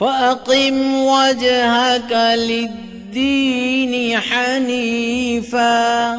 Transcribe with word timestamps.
فأقم 0.00 1.04
وجهك 1.04 2.12
للدين 2.38 4.20
حنيفا 4.20 6.18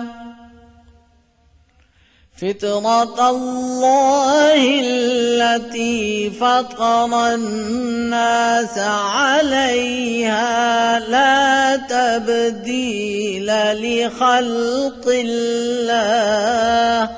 فطرة 2.42 3.30
الله 3.30 4.80
التي 4.84 6.30
فطر 6.30 7.34
الناس 7.34 8.78
عليها 9.14 11.00
لا 11.00 11.76
تبديل 11.76 13.46
لخلق 13.74 15.08
الله 15.08 17.10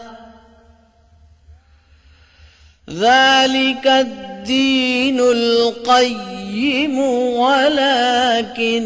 ذلك 2.92 3.88
الدين 3.88 5.20
القيم 5.20 7.00
ولكن 7.40 8.84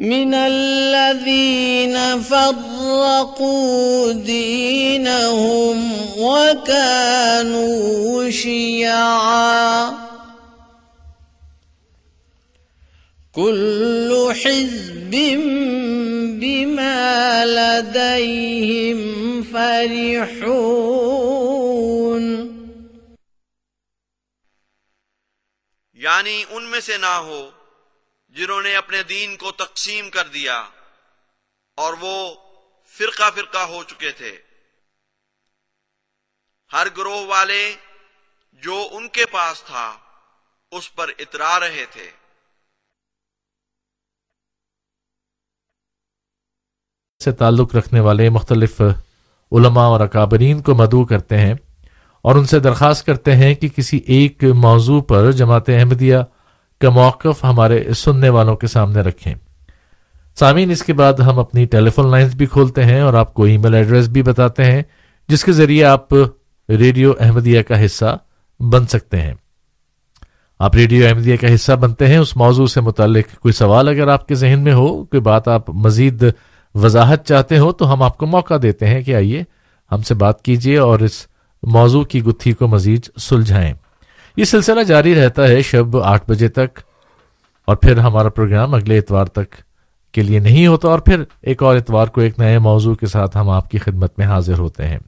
من 0.00 0.34
الذين 0.34 2.22
فرقوا 2.22 4.12
دينهم 4.12 5.96
وكانوا 6.16 8.30
شيعا. 8.30 9.90
كل 13.32 14.32
حزب 14.44 15.40
بما 16.40 17.44
لديهم 17.44 18.98
فرحون. 19.52 20.60
یعنی 25.94 26.44
ان 26.50 26.64
میں 26.64 26.80
سے 26.80 26.96
نہ 26.96 27.06
ہو 27.06 27.50
جنہوں 28.30 28.62
نے 28.62 28.76
اپنے 28.76 29.02
دین 29.02 29.36
کو 29.36 29.52
تقسیم 29.52 30.10
کر 30.10 30.28
دیا 30.28 30.68
اور 31.76 31.94
وہ 32.00 32.34
فرقہ 32.98 33.30
فرقہ 33.34 33.58
ہو 33.58 33.84
چکے 33.84 34.10
تھے۔ 34.10 34.38
ہر 36.72 36.86
گروہ 36.96 37.26
والے 37.26 37.76
جو 38.52 38.88
ان 38.90 39.08
کے 39.08 39.26
پاس 39.26 39.62
تھا، 39.62 39.98
اس 40.70 40.94
پر 40.94 41.10
اترا 41.18 41.60
رہے 41.60 41.84
تھے۔ 41.90 42.10
سے 47.24 47.32
تعلق 47.32 47.74
رکھنے 47.74 48.00
والے 48.00 48.28
مختلف 48.30 48.80
علماء 49.52 49.84
اور 49.84 50.00
اکابرین 50.00 50.62
کو 50.62 50.74
مدعو 50.74 51.06
کرتے 51.06 51.38
ہیں 51.38 51.54
اور 52.20 52.34
ان 52.34 52.46
سے 52.46 52.58
درخواست 52.58 53.06
کرتے 53.06 53.36
ہیں 53.36 53.54
کہ 53.54 53.68
کسی 53.68 53.96
ایک 53.96 54.44
موضوع 54.44 55.02
پر 55.02 55.32
جماعت 55.32 55.68
احمدیہ 55.68 56.16
کا 56.80 56.90
موقف 56.90 57.44
ہمارے 57.44 57.92
سننے 57.92 58.28
والوں 58.28 58.56
کے 58.56 58.66
سامنے 58.66 59.00
رکھیں۔ 59.00 59.34
سامعین، 60.38 60.70
اس 60.70 60.82
کے 60.82 60.92
بعد 60.92 61.12
ہم 61.12 61.38
اپنی 61.38 61.64
ٹیلی 61.64 61.90
فون 61.90 62.10
لائنز 62.10 62.34
بھی 62.34 62.46
کھولتے 62.46 62.84
ہیں 62.84 63.00
اور 63.00 63.14
آپ 63.14 63.34
کو 63.34 63.44
ای 63.44 63.56
میل 63.56 63.74
ایڈریس 63.74 64.08
بھی 64.08 64.22
بتاتے 64.22 64.64
ہیں، 64.64 64.82
جس 65.28 65.44
کے 65.44 65.52
ذریعے 65.52 65.84
آپ 65.84 66.14
ریڈیو 66.68 67.12
احمدیہ 67.20 67.62
کا 67.62 67.84
حصہ 67.84 68.18
بن 68.60 68.86
سکتے 68.86 69.20
ہیں۔ 69.20 69.34
آپ 70.58 70.74
ریڈیو 70.74 71.06
احمدیہ 71.06 71.36
کا 71.36 71.54
حصہ 71.54 71.72
بنتے 71.72 72.06
ہیں، 72.06 72.16
اس 72.16 72.36
موضوع 72.36 72.66
سے 72.66 72.80
متعلق 72.80 73.40
کوئی 73.40 73.52
سوال 73.52 73.88
اگر 73.88 74.08
آپ 74.08 74.28
کے 74.28 74.34
ذہن 74.34 74.60
میں 74.60 74.72
ہو، 74.72 75.04
کوئی 75.04 75.20
بات 75.20 75.48
آپ 75.48 75.70
مزید 75.70 76.24
وضاحت 76.74 77.26
چاہتے 77.26 77.58
ہو، 77.58 77.72
تو 77.72 77.92
ہم 77.92 78.02
آپ 78.02 78.18
کو 78.18 78.26
موقع 78.26 78.54
دیتے 78.62 78.86
ہیں 78.86 79.02
کہ 79.02 79.14
آئیے 79.14 79.44
ہم 79.92 80.02
سے 80.02 80.14
بات 80.14 80.42
کیجیے 80.42 80.78
اور 80.78 81.00
اس 81.00 81.26
موضوع 81.62 82.04
کی 82.04 82.24
گتھی 82.24 82.52
کو 82.52 82.68
مزید 82.68 83.00
سلجھائیں۔ 83.20 83.72
یہ 84.36 84.44
سلسلہ 84.44 84.82
جاری 84.82 85.14
رہتا 85.14 85.48
ہے 85.48 85.62
شب 85.62 85.96
آٹھ 85.96 86.30
بجے 86.30 86.48
تک 86.48 86.78
اور 87.64 87.76
پھر 87.76 87.98
ہمارا 87.98 88.28
پروگرام 88.28 88.74
اگلے 88.74 88.98
اتوار 88.98 89.26
تک 89.26 89.54
کے 90.14 90.22
لیے 90.22 90.38
نہیں 90.38 90.66
ہوتا 90.66 90.88
اور 90.88 90.98
پھر 90.98 91.22
ایک 91.42 91.62
اور 91.62 91.76
اتوار 91.76 92.06
کو 92.06 92.20
ایک 92.20 92.38
نئے 92.38 92.58
موضوع 92.58 92.94
کے 92.94 93.06
ساتھ 93.06 93.36
ہم 93.36 93.48
آپ 93.48 93.70
کی 93.70 93.78
خدمت 93.78 94.18
میں 94.18 94.26
حاضر 94.26 94.58
ہوتے 94.58 94.88
ہیں۔ 94.88 94.98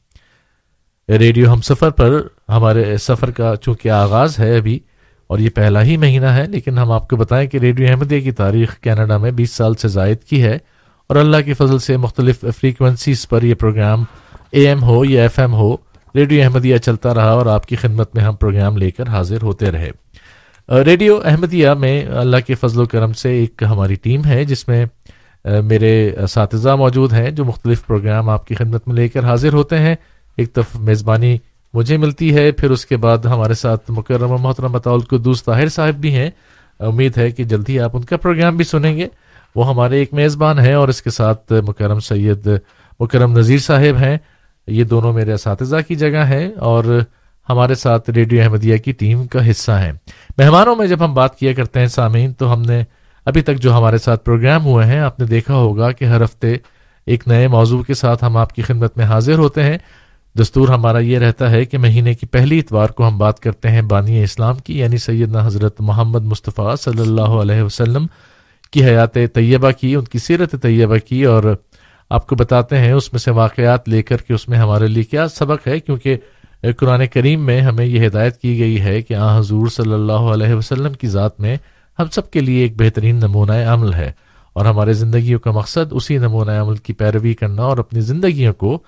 ریڈیو 1.09 1.53
ہم 1.53 1.61
سفر 1.61 1.91
پر 1.91 2.21
ہمارے 2.49 2.97
سفر 2.97 3.31
کا 3.31 3.55
چونکہ 3.57 3.89
آغاز 3.89 4.39
ہے 4.39 4.57
ابھی 4.57 4.79
اور 5.27 5.39
یہ 5.39 5.51
پہلا 5.51 5.83
ہی 5.83 5.97
مہینہ 5.97 6.27
ہے، 6.27 6.47
لیکن 6.47 6.79
ہم 6.79 6.93
آپ 6.93 7.09
کو 7.09 7.17
بتائیں 7.17 7.49
کہ 7.51 7.59
ریڈیو 7.59 7.87
احمدیہ 7.91 8.21
کی 8.21 8.33
تاریخ 8.33 8.79
کینیڈا 8.79 9.17
میں 9.17 9.31
بیس 9.31 9.53
سال 9.53 9.75
سے 9.75 9.89
زائد 9.89 10.25
کی 10.25 10.43
ہے 10.43 10.59
اور 11.07 11.17
اللہ 11.17 11.37
کی 11.37 11.55
فضل 11.55 11.79
سے 11.79 11.97
مختلف 11.97 12.45
فریکوینسیز 12.61 13.29
پر 13.29 13.43
یہ 13.43 13.55
پروگرام 13.55 14.05
اے 14.51 14.69
ایم 14.69 14.83
ہو 14.83 15.05
یا 15.05 15.23
ایف 15.23 15.39
ایم 15.39 15.55
ہو 15.55 15.77
ریڈیو 16.15 16.43
احمدیہ 16.43 16.77
چلتا 16.77 17.15
رہا 17.15 17.31
اور 17.31 17.47
آپ 17.47 17.67
کی 17.67 17.77
خدمت 17.77 18.15
میں 18.15 18.25
ہم 18.25 18.35
پروگرام 18.35 18.77
لے 18.77 18.91
کر 18.91 19.09
حاضر 19.09 19.43
ہوتے 19.43 19.71
رہے۔ 19.71 19.91
ریڈیو 20.69 21.21
احمدیہ 21.25 21.71
میں 21.71 22.05
اللہ 22.07 22.37
کے 22.47 22.55
فضل 22.55 22.81
و 22.81 22.87
کرم 22.87 23.13
سے 23.13 23.31
ایک 23.31 23.63
ہماری 23.71 23.95
ٹیم 23.95 24.25
ہے 24.25 24.45
جس 24.45 24.69
میں 24.69 24.85
میرے 25.45 26.11
اساتذہ 26.23 26.75
موجود 26.77 27.13
ہیں 27.13 27.31
جو 27.31 27.45
مختلف 27.45 27.87
پروگرام 27.87 28.29
آپ 28.29 28.47
کی 28.47 28.55
خدمت 28.55 28.89
میں 28.89 28.95
لے 28.97 29.09
کر 29.09 29.25
حاضر 29.25 29.53
ہوتے 29.53 29.79
ہیں۔ 29.79 29.95
ایک 30.37 30.53
طرف 30.55 30.75
میزبانی 30.75 31.37
مجھے 31.75 31.97
ملتی 31.97 32.35
ہے، 32.35 32.51
پھر 32.53 32.71
اس 32.71 32.87
کے 32.87 32.97
بعد 32.97 33.19
ہمارے 33.19 33.55
ساتھ 33.55 33.91
مکرم 33.91 34.35
محترم 34.41 34.73
بطول 34.73 35.01
کو 35.01 35.19
دوست 35.19 35.47
طاہر 35.47 35.69
صاحب 35.69 35.95
بھی 35.95 36.15
ہیں۔ 36.15 36.31
امید 36.81 37.17
ہے 37.19 37.31
کہ 37.31 37.45
جلدی 37.45 37.81
آپ 37.81 37.97
ان 37.97 38.03
کا 38.03 38.17
پروگرام 38.17 38.57
بھی 38.57 38.65
سنیں 38.65 38.97
گے۔ 38.97 39.07
وہ 39.55 39.69
ہمارے 39.69 39.99
ایک 39.99 40.13
میزبان 40.15 40.59
ہیں 40.59 40.75
اور 40.75 40.89
اس 40.89 41.03
کے 41.03 41.11
ساتھ 41.11 41.53
مکرم 41.69 42.01
سید، 42.01 42.49
مکرم 43.01 43.39
نذیر 43.39 43.59
صاحب 43.59 43.97
ہیں۔ 43.97 44.17
یہ 44.67 44.85
دونوں 44.85 45.13
میرے 45.13 45.33
اساتذہ 45.33 45.77
کی 45.89 45.95
جگہ 45.95 46.25
ہیں 46.25 46.53
اور 46.55 47.01
ہمارے 47.49 47.75
ساتھ 47.75 48.11
ریڈیو 48.11 48.43
احمدیہ 48.43 48.77
کی 48.77 48.93
ٹیم 48.93 49.27
کا 49.27 49.51
حصہ 49.51 49.73
ہیں۔ 49.73 49.93
مہمانوں 50.39 50.77
میں 50.77 50.87
جب 50.87 51.05
ہم 51.05 51.15
بات 51.15 51.39
کیا 51.39 51.53
کرتے 51.53 51.81
ہیں 51.81 51.87
سامعین، 51.87 52.33
تو 52.33 52.53
ہم 52.53 52.63
نے 52.63 52.85
ابھی 53.25 53.41
تک 53.41 53.57
جو 53.57 53.77
ہمارے 53.77 53.99
ساتھ 53.99 54.25
پروگرام 54.25 54.65
ہوئے 54.65 54.87
ہیں، 54.87 54.99
آپ 54.99 55.21
نے 55.21 55.27
دیکھا 55.27 55.55
ہوگا 55.55 55.93
کہ 55.93 56.05
ہر 56.05 56.25
ہفتے 56.25 56.57
ایک 57.07 57.29
نئے 57.29 57.49
موضوع 57.49 57.83
کے 57.83 57.95
ساتھ 57.95 58.25
ہم 58.25 58.37
آپ 58.37 58.53
کی 58.53 58.63
خدمت 58.63 58.97
میں 58.97 59.05
حاضر 59.05 59.39
ہوتے 59.39 59.63
ہیں۔ 59.63 59.79
دستور 60.39 60.69
ہمارا 60.69 60.99
یہ 60.99 61.19
رہتا 61.19 61.51
ہے 61.51 61.65
کہ 61.65 61.79
مہینے 61.79 62.15
کی 62.15 62.27
پہلی 62.27 62.59
اتوار 62.59 62.89
کو 62.89 63.09
ہم 63.09 63.19
بات 63.19 63.41
کرتے 63.41 63.69
ہیں 63.69 63.83
بانی 63.83 64.23
اسلام 64.23 64.55
کی 64.55 64.79
یعنی 64.79 64.99
سیدنا 64.99 65.47
حضرت 65.47 65.81
محمد 65.81 66.25
مصطفیٰ 66.25 66.77
صلی 66.77 67.01
اللہ 67.01 67.35
علیہ 67.43 67.63
وسلم 67.63 68.07
کی 68.71 68.85
حیات 68.85 69.15
طیبہ 69.35 69.71
کی، 69.71 69.95
ان 69.95 70.05
کی 70.05 70.19
سیرت 70.19 70.55
طیبہ 70.63 70.97
کی 70.97 71.25
اور 71.25 71.57
آپ 72.13 72.27
کو 72.27 72.37
بتاتے 72.37 72.79
ہیں، 72.79 72.93
اس 72.93 73.13
میں 73.13 73.19
سے 73.19 73.31
واقعات 73.31 73.89
لے 73.89 74.03
کر 74.03 74.17
کے 74.17 74.35
اس 74.35 74.49
میں 74.49 74.59
ہمارے 74.59 74.87
لیے 74.87 75.03
کیا 75.03 75.29
سبق 75.29 75.67
ہے؟ 75.67 75.81
کیونکہ 75.81 76.17
قرآن 76.79 77.07
کریم 77.07 77.47
میں 77.47 77.61
ہمیں 77.61 77.85
یہ 77.87 78.07
ہدایت 78.07 78.37
کی 78.37 78.59
گئی 78.59 78.81
ہے 78.81 79.03
کہ 79.03 79.15
آ 79.15 79.39
حضور 79.39 79.67
صلی 79.67 79.93
اللہ 79.93 80.27
علیہ 80.33 80.55
وسلم 80.55 80.93
کی 80.93 81.09
ذات 81.09 81.41
میں 81.41 81.57
ہم 81.99 82.07
سب 82.13 82.31
کے 82.31 82.41
لیے 82.41 82.63
ایک 82.63 82.73
بہترین 82.77 83.17
نمونہ 83.17 83.53
عمل 83.53 83.95
ہے 83.95 84.13
اور 84.53 84.67
ہمارے 84.67 84.93
زندگیوں 84.93 85.41
کا 85.41 85.51
مقصد 85.51 85.93
اسی 85.93 86.19
نمونہ 86.19 86.51
عمل 86.51 86.77
کی 86.77 86.93
پیروی 86.93 87.35
کرنا 87.35 87.63
اور 87.63 87.79
اپنی 87.79 88.01
زندگیوں 88.01 88.53
کو 88.53 88.79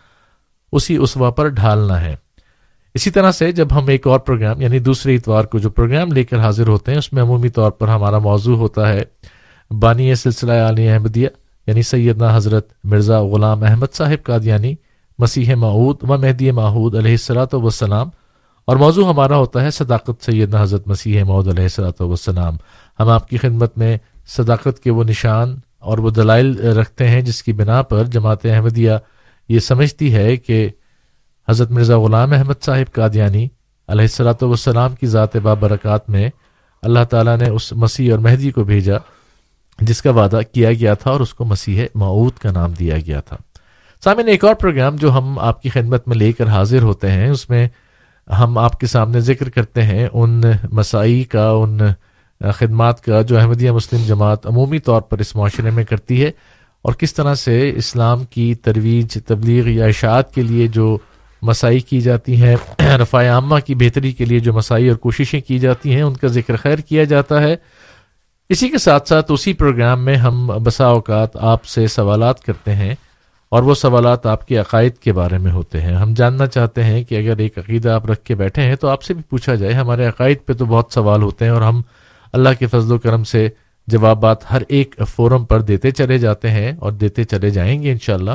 اسی 0.73 0.97
اسوا 0.97 1.31
پر 1.31 1.49
ڈھالنا 1.49 2.05
ہے۔ 2.05 2.15
اسی 2.95 3.11
طرح 3.11 3.33
سے 3.33 3.53
جب 3.53 3.69
ہم 3.79 3.89
ایک 3.89 4.07
اور 4.07 4.19
پروگرام 4.19 4.61
یعنی 4.61 4.79
دوسرے 4.79 5.15
اتوار 5.15 5.45
کو 5.45 5.59
جو 5.59 5.71
پروگرام 5.71 6.13
لے 6.13 6.25
کر 6.25 6.39
حاضر 6.39 6.69
ہوتے 6.69 6.91
ہیں، 6.91 6.99
اس 6.99 7.13
میں 7.13 7.23
عمومی 7.23 7.49
طور 7.49 7.71
پر 7.71 7.89
ہمارا 7.89 8.19
موضوع 8.19 8.57
ہوتا 8.57 8.93
ہے 8.93 9.03
بانی 9.71 10.15
سلسلہ 10.15 10.53
علی 10.53 10.89
احمدیہ۔ 10.89 11.29
یعنی 11.67 11.83
سیدنا 11.83 12.37
حضرت 12.37 12.73
مرزا 12.85 13.23
غلام 13.23 13.63
احمد 13.63 13.95
صاحب 13.95 14.25
قادیانی 14.25 14.75
مسیح 15.19 15.55
معود 15.55 15.97
و 16.03 16.07
مہدی 16.07 16.51
ماحود 16.51 16.95
علیہ 16.95 17.11
السلاۃ 17.11 17.47
وسلام 17.53 18.09
اور 18.65 18.77
موضوع 18.77 19.09
ہمارا 19.09 19.37
ہوتا 19.37 19.63
ہے 19.63 19.71
صداقت 19.71 20.25
سیدنا 20.25 20.63
حضرت 20.63 20.89
مسیح 20.89 21.25
معود 21.25 21.49
علیہ 21.49 21.63
السلاۃ 21.63 22.01
وسلام 22.01 22.57
ہم 23.01 23.09
آپ 23.09 23.29
کی 23.29 23.37
خدمت 23.37 23.79
میں 23.79 23.99
صداقت 24.27 24.81
کے 24.81 24.91
وہ 24.91 25.05
نشان 25.05 25.57
اور 25.79 25.99
وہ 25.99 26.11
دلائل 26.11 26.61
رکھتے 26.61 27.09
ہیں 27.09 27.23
جس 27.23 27.43
کی 27.43 27.53
بنا 27.53 27.83
پر 27.83 28.05
جماعت 28.05 28.47
احمدیہ 28.47 28.93
یہ 29.49 29.59
سمجھتی 29.59 30.15
ہے 30.15 30.37
کہ 30.37 30.69
حضرت 31.49 31.71
مرزا 31.71 31.99
غلام 31.99 32.33
احمد 32.33 32.65
صاحب 32.65 32.93
قادیانی 32.93 33.49
علیہ 33.89 34.05
السلاۃ 34.05 34.43
وسلام 34.43 34.95
کی 34.95 35.07
ذات 35.07 35.37
بابرکات 35.37 36.11
میں 36.11 36.31
اللہ 36.83 37.05
تعالیٰ 37.11 37.37
نے 37.37 37.49
اس 37.49 37.73
مسیح 37.73 38.11
اور 38.11 38.19
مہدی 38.19 38.51
کو 38.51 38.65
بھیجا۔ 38.65 38.97
جس 39.81 40.03
کا 40.03 40.11
وعدہ 40.11 40.41
کیا 40.53 40.73
گیا 40.73 40.95
تھا 40.95 41.11
اور 41.11 41.21
اس 41.21 41.35
کو 41.35 41.45
مسیح 41.45 41.85
معود 41.95 42.33
کا 42.33 42.51
نام 42.51 42.73
دیا 42.73 42.97
گیا 43.07 43.21
تھا۔ 43.21 43.37
سامنے 44.05 44.31
ایک 44.31 44.45
اور 44.45 44.55
پروگرام 44.55 44.97
جو 44.97 45.13
ہم 45.13 45.39
آپ 45.39 45.63
کی 45.63 45.69
خدمت 45.69 46.09
میں 46.09 46.17
لے 46.17 46.33
کر 46.33 46.47
حاضر 46.47 46.83
ہوتے 46.83 47.11
ہیں، 47.11 47.29
اس 47.31 47.51
میں 47.51 47.69
ہم 48.39 48.59
آپ 48.59 48.81
کے 48.81 48.87
سامنے 48.87 49.21
ذکر 49.21 49.49
کرتے 49.49 49.83
ہیں 49.83 50.09
ان 50.13 50.43
مسائی 50.73 51.25
کا، 51.25 51.51
ان 51.51 51.79
خدمات 52.41 53.03
کا 53.03 53.23
جو 53.23 53.39
احمدیہ 53.39 53.71
مسلم 53.71 54.03
جماعت 54.07 54.47
عمومی 54.47 54.79
طور 54.79 55.03
پر 55.03 55.19
اس 55.19 55.35
معاشرے 55.37 55.71
میں 55.71 55.85
کرتی 55.85 56.25
ہے 56.25 56.31
اور 56.83 56.93
کس 56.93 57.15
طرح 57.15 57.35
سے 57.35 57.73
اسلام 57.77 58.25
کی 58.25 58.55
ترویج، 58.55 59.19
تبلیغ 59.27 59.69
یا 59.69 59.85
اشاعت 59.85 60.35
کے 60.35 60.43
لیے 60.43 60.67
جو 60.69 60.99
مسائی 61.43 61.81
کی 61.81 62.01
جاتی 62.01 62.43
ہیں 62.43 62.57
رفاع 62.81 63.29
عامہ 63.29 63.59
کی 63.67 63.75
بہتری 63.75 64.13
کے 64.13 64.25
لیے 64.25 64.39
جو 64.39 64.53
مسائی 64.53 64.89
اور 64.89 64.97
کوششیں 64.97 65.41
کی 65.41 65.59
جاتی 65.59 65.95
ہیں، 65.95 66.03
ان 66.03 66.15
کا 66.15 66.27
ذکر 66.27 66.57
خیر 66.57 66.79
کیا 66.79 67.05
جاتا 67.05 67.43
ہے۔ 67.43 67.57
اسی 68.51 68.69
کے 68.69 68.79
ساتھ 68.79 69.09
ساتھ 69.09 69.33
اسی 69.33 69.53
پروگرام 69.53 70.05
میں 70.05 70.17
ہم 70.17 70.47
بسا 70.65 70.87
اوقات 70.87 71.37
آپ 71.37 71.65
سے 71.65 71.87
سوالات 71.87 72.41
کرتے 72.41 72.75
ہیں 72.75 72.95
اور 73.53 73.63
وہ 73.63 73.75
سوالات 73.75 74.27
آپ 74.27 74.47
کے 74.47 74.57
عقائد 74.59 74.99
کے 74.99 75.13
بارے 75.13 75.39
میں 75.39 75.53
ہوتے 75.53 75.81
ہیں۔ 75.81 75.95
ہم 75.97 76.13
جاننا 76.15 76.47
چاہتے 76.47 76.85
ہیں 76.85 77.03
کہ 77.05 77.15
اگر 77.15 77.39
ایک 77.39 77.59
عقیدہ 77.59 77.91
آپ 77.91 78.07
رکھ 78.07 78.25
کے 78.25 78.35
بیٹھے 78.35 78.63
ہیں 78.63 78.77
تو 78.77 78.89
آپ 78.89 79.03
سے 79.03 79.15
بھی 79.15 79.23
پوچھا 79.23 79.55
جائے، 79.55 79.73
ہمارے 79.73 80.07
عقائد 80.07 80.39
پہ 80.47 80.53
تو 80.53 80.65
بہت 80.65 80.93
سوال 80.93 81.23
ہوتے 81.23 81.45
ہیں 81.45 81.53
اور 81.53 81.63
ہم 81.63 81.81
اللہ 82.33 82.49
کے 82.59 82.67
فضل 82.67 82.93
و 82.93 82.99
کرم 82.99 83.25
سے 83.25 83.49
جوابات 83.89 84.51
ہر 84.51 84.63
ایک 84.69 84.95
فورم 85.09 85.45
پر 85.45 85.61
دیتے 85.61 85.91
چلے 85.91 86.19
جاتے 86.19 86.51
ہیں 86.51 86.73
اور 86.79 86.93
دیتے 86.93 87.25
چلے 87.25 87.51
جائیں 87.51 87.83
گے 87.83 87.93
انشاءاللہ۔ 87.93 88.31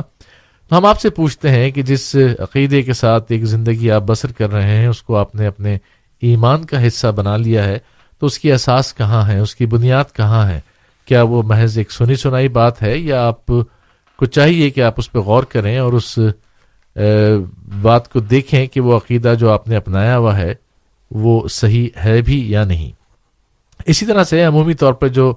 تو 0.70 0.76
ہم 0.78 0.86
آپ 0.86 1.00
سے 1.00 1.10
پوچھتے 1.10 1.50
ہیں 1.50 1.70
کہ 1.70 1.82
جس 1.82 2.14
عقیدے 2.38 2.82
کے 2.82 2.92
ساتھ 2.92 3.32
ایک 3.32 3.44
زندگی 3.44 3.90
آپ 3.90 4.02
بسر 4.02 4.32
کر 4.32 4.52
رہے 4.52 4.76
ہیں، 4.76 4.86
اس 4.86 5.02
کو 5.02 5.16
آپ 5.16 5.34
نے 5.34 5.46
اپنے 5.46 5.78
ایمان 6.22 6.64
کا 6.64 6.86
حصہ 6.86 7.06
بنا 7.06 7.36
لیا 7.36 7.64
ہے 7.64 7.78
تو 8.20 8.26
اس 8.26 8.38
کی 8.38 8.52
اساس 8.52 8.92
کہاں 8.94 9.26
ہے؟ 9.28 9.38
اس 9.38 9.54
کی 9.54 9.66
بنیاد 9.66 10.14
کہاں 10.14 10.46
ہے؟ 10.48 10.60
کیا 11.08 11.22
وہ 11.22 11.42
محض 11.42 11.78
ایک 11.78 11.92
سنی 11.92 12.14
سنائی 12.14 12.48
بات 12.48 12.82
ہے 12.82 12.96
یا 12.98 13.26
آپ 13.26 13.46
کو 13.46 14.26
چاہیے 14.26 14.70
کہ 14.70 14.80
آپ 14.80 14.94
اس 14.98 15.10
پہ 15.12 15.18
غور 15.18 15.42
کریں 15.42 15.76
اور 15.78 15.92
اس 15.92 16.18
بات 17.82 18.12
کو 18.12 18.20
دیکھیں 18.20 18.66
کہ 18.66 18.80
وہ 18.80 18.96
عقیدہ 18.96 19.34
جو 19.40 19.50
آپ 19.50 19.68
نے 19.68 19.76
اپنایا 19.76 20.16
ہوا 20.18 20.36
ہے، 20.38 20.54
وہ 21.10 21.48
صحیح 21.48 21.88
ہے 22.04 22.20
بھی 22.22 22.50
یا 22.50 22.64
نہیں؟ 22.64 22.90
اسی 23.86 24.06
طرح 24.06 24.24
سے 24.24 24.42
عمومی 24.44 24.74
طور 24.74 24.92
پر 24.92 25.08
جو 25.08 25.32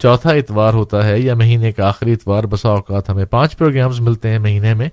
چوتھا 0.00 0.30
اتوار 0.30 0.74
ہوتا 0.74 1.04
ہے 1.06 1.18
یا 1.20 1.34
مہینے 1.34 1.72
کا 1.72 1.86
آخری 1.88 2.12
اتوار، 2.12 2.44
بسا 2.44 2.68
اوقات 2.68 3.10
ہمیں 3.10 3.24
پانچ 3.24 3.56
پروگرامز 3.58 4.00
ملتے 4.00 4.30
ہیں 4.30 4.38
مہینے 4.38 4.74
میں، 4.74 4.88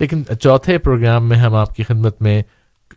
لیکن 0.00 0.22
چوتھے 0.40 0.78
پروگرام 0.78 1.28
میں 1.28 1.36
ہم 1.36 1.54
آپ 1.54 1.74
کی 1.76 1.82
خدمت 1.82 2.22
میں 2.22 2.42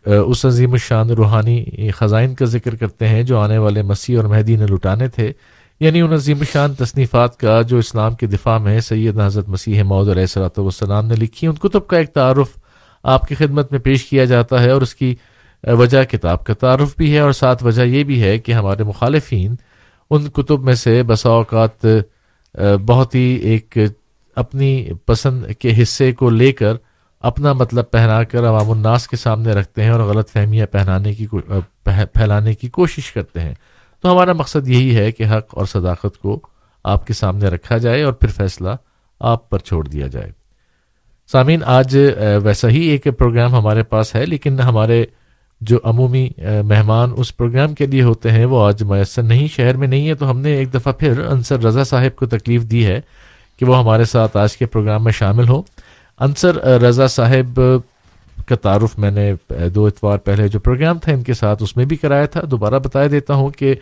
اس 0.06 0.44
عظیم 0.44 0.72
الشان 0.72 1.10
روحانی 1.10 1.64
خزائن 1.90 2.34
کا 2.34 2.44
ذکر 2.44 2.74
کرتے 2.74 3.08
ہیں 3.08 3.22
جو 3.22 3.38
آنے 3.38 3.58
والے 3.58 3.82
مسیح 3.82 4.16
اور 4.16 4.24
مہدی 4.24 4.56
نے 4.56 4.66
لٹانے 4.66 5.08
تھے۔ 5.08 5.32
یعنی 5.80 6.00
ان 6.00 6.12
عظیم 6.12 6.38
شان 6.52 6.74
تصنیفات 6.74 7.36
کا 7.36 7.62
جو 7.62 7.78
اسلام 7.78 8.14
کے 8.14 8.26
دفاع 8.26 8.58
میں 8.58 8.80
سید 8.80 9.20
حضرت 9.20 9.48
مسیح 9.48 9.82
مود 9.82 10.08
علیہ 10.08 10.26
صلاۃ 10.26 10.58
والسلام 10.58 11.06
نے 11.06 11.14
لکھی، 11.14 11.46
ان 11.48 11.54
کتب 11.54 11.86
کا 11.86 11.98
ایک 11.98 12.08
تعارف 12.08 12.48
آپ 13.02 13.28
کی 13.28 13.34
خدمت 13.34 13.72
میں 13.72 13.80
پیش 13.80 14.04
کیا 14.04 14.24
جاتا 14.24 14.62
ہے 14.62 14.70
اور 14.70 14.82
اس 14.82 14.94
کی 14.94 15.14
وجہ 15.64 16.04
کتاب 16.04 16.44
کا 16.44 16.54
تعارف 16.54 16.96
بھی 16.96 17.14
ہے 17.14 17.18
اور 17.18 17.32
ساتھ 17.32 17.64
وجہ 17.64 17.82
یہ 17.82 18.04
بھی 18.04 18.22
ہے 18.22 18.38
کہ 18.38 18.52
ہمارے 18.52 18.84
مخالفین 18.84 19.54
ان 20.10 20.28
کتب 20.28 20.64
میں 20.64 20.74
سے 20.74 21.02
بسا 21.02 21.30
اوقات 21.30 21.86
بہت 22.86 23.14
ہی 23.14 23.34
ایک 23.42 23.78
اپنی 24.36 24.88
پسند 25.06 25.44
کے 25.58 25.82
حصے 25.82 26.12
کو 26.12 26.30
لے 26.30 26.52
کر 26.52 26.74
اپنا 27.20 27.52
مطلب 27.52 27.90
پہنا 27.90 28.22
کر 28.24 28.46
عوام 28.48 28.70
الناس 28.70 29.08
کے 29.08 29.16
سامنے 29.16 29.52
رکھتے 29.52 29.82
ہیں 29.82 29.90
اور 29.90 30.00
غلط 30.00 30.30
فہمیاں 30.30 30.66
پہنانے 30.66 31.12
کی 31.14 31.26
پھیلانے 31.84 32.54
کی 32.54 32.68
کوشش 32.68 33.10
کرتے 33.12 33.40
ہیں۔ 33.40 33.54
تو 34.04 34.12
ہمارا 34.12 34.32
مقصد 34.32 34.68
یہی 34.68 34.96
ہے 34.96 35.10
کہ 35.12 35.24
حق 35.24 35.54
اور 35.54 35.66
صداقت 35.66 36.18
کو 36.18 36.38
آپ 36.84 37.06
کے 37.06 37.12
سامنے 37.12 37.48
رکھا 37.48 37.78
جائے 37.78 38.02
اور 38.02 38.12
پھر 38.12 38.28
فیصلہ 38.28 38.70
آپ 39.20 39.48
پر 39.50 39.58
چھوڑ 39.58 39.86
دیا 39.88 40.06
جائے۔ 40.06 40.30
سامعین، 41.30 41.60
آج 41.66 41.96
ویسا 42.42 42.68
ہی 42.68 42.80
ایک 42.80 43.06
پروگرام 43.18 43.54
ہمارے 43.54 43.82
پاس 43.82 44.14
ہے، 44.14 44.24
لیکن 44.26 44.60
ہمارے 44.60 45.04
جو 45.60 45.78
عمومی 45.84 46.28
مہمان 46.66 47.10
اس 47.16 47.36
پروگرام 47.36 47.74
کے 47.74 47.86
لیے 47.86 48.02
ہوتے 48.02 48.30
ہیں، 48.30 48.44
وہ 48.44 48.64
آج 48.66 48.82
میسر 48.82 49.22
نہیں، 49.22 49.46
شہر 49.48 49.76
میں 49.76 49.88
نہیں 49.88 50.08
ہے، 50.08 50.14
تو 50.14 50.30
ہم 50.30 50.40
نے 50.40 50.54
ایک 50.56 50.72
دفعہ 50.74 50.92
پھر 50.92 51.20
انصر 51.20 51.58
رضا 51.58 51.84
صاحب 51.84 52.16
کو 52.16 52.26
تکلیف 52.26 52.62
دی 52.62 52.86
ہے 52.86 53.00
کہ 53.58 53.66
وہ 53.66 53.78
ہمارے 53.78 54.04
ساتھ 54.04 54.36
آج 54.36 54.56
کے 54.56 54.66
پروگرام 54.66 55.04
میں 55.04 55.12
شامل 55.12 55.48
ہوں۔ 55.48 55.62
انصر 56.20 56.56
رضا 56.82 57.06
صاحب 57.06 57.60
کا 58.46 58.56
تعارف 58.56 58.98
میں 58.98 59.10
نے 59.10 59.32
دو 59.74 59.86
اتوار 59.86 60.18
پہلے 60.18 60.48
جو 60.48 60.58
پروگرام 60.58 60.98
تھا 60.98 61.12
ان 61.12 61.22
کے 61.22 61.34
ساتھ 61.34 61.62
اس 61.62 61.76
میں 61.76 61.84
بھی 61.84 61.96
کرایا 61.96 62.26
تھا، 62.26 62.40
دوبارہ 62.50 62.78
بتا 62.78 63.06
دیتا 63.10 63.34
ہوں 63.34 63.50
کہ 63.58 63.74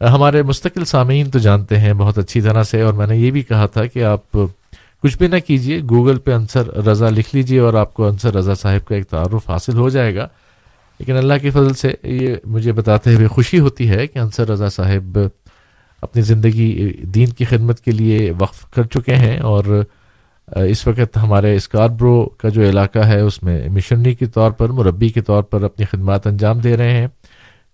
ہمارے 0.00 0.42
مستقل 0.42 0.84
سامعین 0.84 1.30
تو 1.30 1.38
جانتے 1.38 1.78
ہیں 1.78 1.92
بہت 1.92 2.18
اچھی 2.18 2.40
طرح 2.40 2.62
سے، 2.62 2.80
اور 2.82 2.92
میں 2.94 3.06
نے 3.06 3.16
یہ 3.16 3.30
بھی 3.30 3.42
کہا 3.42 3.66
تھا 3.66 3.84
کہ 3.86 4.04
آپ 4.04 4.36
کچھ 5.02 5.16
بھی 5.18 5.26
نہ 5.26 5.38
کیجیے 5.46 5.80
گوگل 5.90 6.18
پہ 6.18 6.32
انصر 6.32 6.68
رضا 6.86 7.08
لکھ 7.10 7.34
لیجیے 7.34 7.58
اور 7.60 7.74
آپ 7.74 7.94
کو 7.94 8.06
انصر 8.08 8.34
رضا 8.34 8.54
صاحب 8.54 8.86
کا 8.88 8.94
ایک 8.94 9.06
تعارف 9.10 9.48
حاصل 9.50 9.76
ہو 9.76 9.88
جائے 9.88 10.14
گا۔ 10.14 10.26
لیکن 11.00 11.16
اللہ 11.16 11.34
کے 11.42 11.50
فضل 11.50 11.74
سے 11.74 11.92
یہ 12.04 12.34
مجھے 12.46 12.72
بتاتے 12.72 13.14
ہوئے 13.14 13.26
خوشی 13.26 13.58
ہوتی 13.58 13.88
ہے 13.90 14.06
کہ 14.06 14.18
انصر 14.18 14.48
رضا 14.50 14.68
صاحب 14.70 15.18
اپنی 16.02 16.22
زندگی 16.22 16.92
دین 17.14 17.32
کی 17.32 17.44
خدمت 17.44 17.80
کے 17.80 17.90
لیے 17.90 18.30
وقف 18.38 18.64
کر 18.74 18.86
چکے 18.94 19.14
ہیں 19.16 19.38
اور 19.40 19.64
اس 20.56 20.86
وقت 20.86 21.16
ہمارے 21.16 21.54
اسکاربرو 21.54 22.24
کا 22.38 22.48
جو 22.48 22.62
علاقہ 22.62 22.98
ہے، 22.98 23.20
اس 23.20 23.42
میں 23.42 23.68
مشنری 23.68 24.14
کے 24.14 24.26
طور 24.26 24.50
پر، 24.50 24.68
مربی 24.68 25.08
کے 25.08 25.20
طور 25.20 25.42
پر 25.42 25.62
اپنی 25.62 25.84
خدمات 25.84 26.26
انجام 26.26 26.58
دے 26.58 26.76
رہے 26.76 26.90
ہیں۔ 26.90 27.06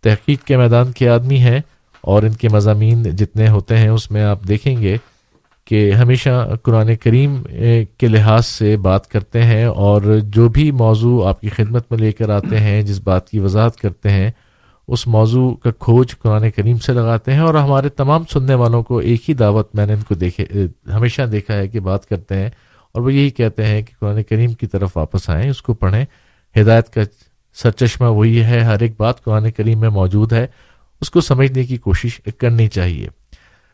تحقیق 0.02 0.43
کے 0.45 0.57
میدان 0.57 0.93
کے 0.93 1.09
آدمی 1.09 1.38
ہیں 1.38 1.61
اور 2.00 2.23
ان 2.23 2.33
کے 2.33 2.49
مضامین 2.49 3.02
جتنے 3.02 3.49
ہوتے 3.49 3.78
ہیں، 3.78 3.88
اس 3.88 4.11
میں 4.11 4.23
آپ 4.23 4.49
دیکھیں 4.49 4.81
گے 4.83 4.97
کہ 5.64 5.90
ہمیشہ 5.93 6.49
قرآن 6.62 6.95
کریم 6.97 7.43
کے 7.99 8.09
لحاظ 8.09 8.47
سے 8.47 8.76
بات 8.76 9.07
کرتے 9.09 9.43
ہیں 9.43 9.64
اور 9.64 10.02
جو 10.23 10.49
بھی 10.49 10.71
موضوع 10.71 11.26
آپ 11.28 11.40
کی 11.40 11.49
خدمت 11.49 11.90
میں 11.90 11.99
لے 11.99 12.12
کر 12.12 12.31
آتے 12.31 12.61
ہیں، 12.61 12.83
جس 12.83 13.00
بات 13.04 13.31
کی 13.31 13.38
وضاحت 13.38 13.76
کرتے 13.76 14.11
ہیں، 14.11 14.31
اس 14.88 15.07
موضوع 15.07 15.54
کا 15.54 15.71
کھوج 15.71 16.14
قرآن 16.19 16.50
کریم 16.50 16.78
سے 16.78 16.93
لگاتے 16.93 17.33
ہیں 17.33 17.40
اور 17.40 17.54
ہمارے 17.54 17.88
تمام 17.88 18.23
سننے 18.33 18.54
والوں 18.54 18.83
کو 18.83 18.99
ایک 18.99 19.28
ہی 19.28 19.35
دعوت 19.35 19.75
میں 19.75 19.87
نے 19.87 19.93
ان 19.93 20.02
کو 20.09 20.14
دیکھے 20.14 20.45
ہمیشہ 20.93 21.23
دیکھا 21.23 21.54
ہے 21.54 21.69
کہ 21.69 21.81
بات 21.81 22.09
کرتے 22.09 22.35
ہیں۔ 22.35 22.50
اور 22.94 23.02
وہ 23.02 23.12
یہی 23.12 23.30
کہتے 23.30 23.64
ہیں 23.64 23.82
کہ 23.82 23.94
قرآن 24.00 24.22
کریم 24.22 24.52
کی 24.52 24.66
طرف 24.66 24.96
واپس 24.96 25.30
آئیں 25.30 25.50
اس 25.50 25.62
کو 25.62 25.74
پڑھیں۔ 25.74 26.04
ہدایت 26.60 26.90
کا 26.90 27.00
سرچشمہ 27.54 28.06
وہی 28.06 28.44
ہے 28.44 28.60
ہر 28.60 28.80
ایک 28.80 28.92
بات 28.96 29.24
قرآن 29.24 29.50
کریم 29.50 29.80
میں 29.80 29.88
موجود 29.88 30.32
ہے 30.32 30.46
اس 31.00 31.10
کو 31.10 31.20
سمجھنے 31.20 31.64
کی 31.64 31.76
کوشش 31.76 32.20
کرنی 32.38 32.68
چاہیے۔ 32.68 33.08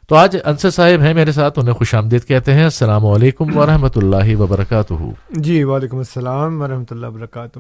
تو 0.08 0.16
آج 0.16 0.36
انصر 0.44 0.70
صاحب 0.70 1.02
ہیں 1.02 1.14
میرے 1.14 1.32
ساتھ 1.32 1.58
انہیں 1.58 1.74
خوش 1.74 1.94
آمدید 1.94 2.24
کہتے 2.24 2.54
ہیں۔ 2.54 2.64
السلام 2.64 3.06
علیکم 3.06 3.56
ورحمۃ 3.56 3.96
اللہ 3.96 4.36
وبرکاتہ۔ 4.36 4.94
جی 5.30 5.64
وعلیکم 5.64 5.98
السلام 5.98 6.62
ورحمۃ 6.62 6.90
اللہ 6.90 7.06
وبرکاتہ۔ 7.06 7.58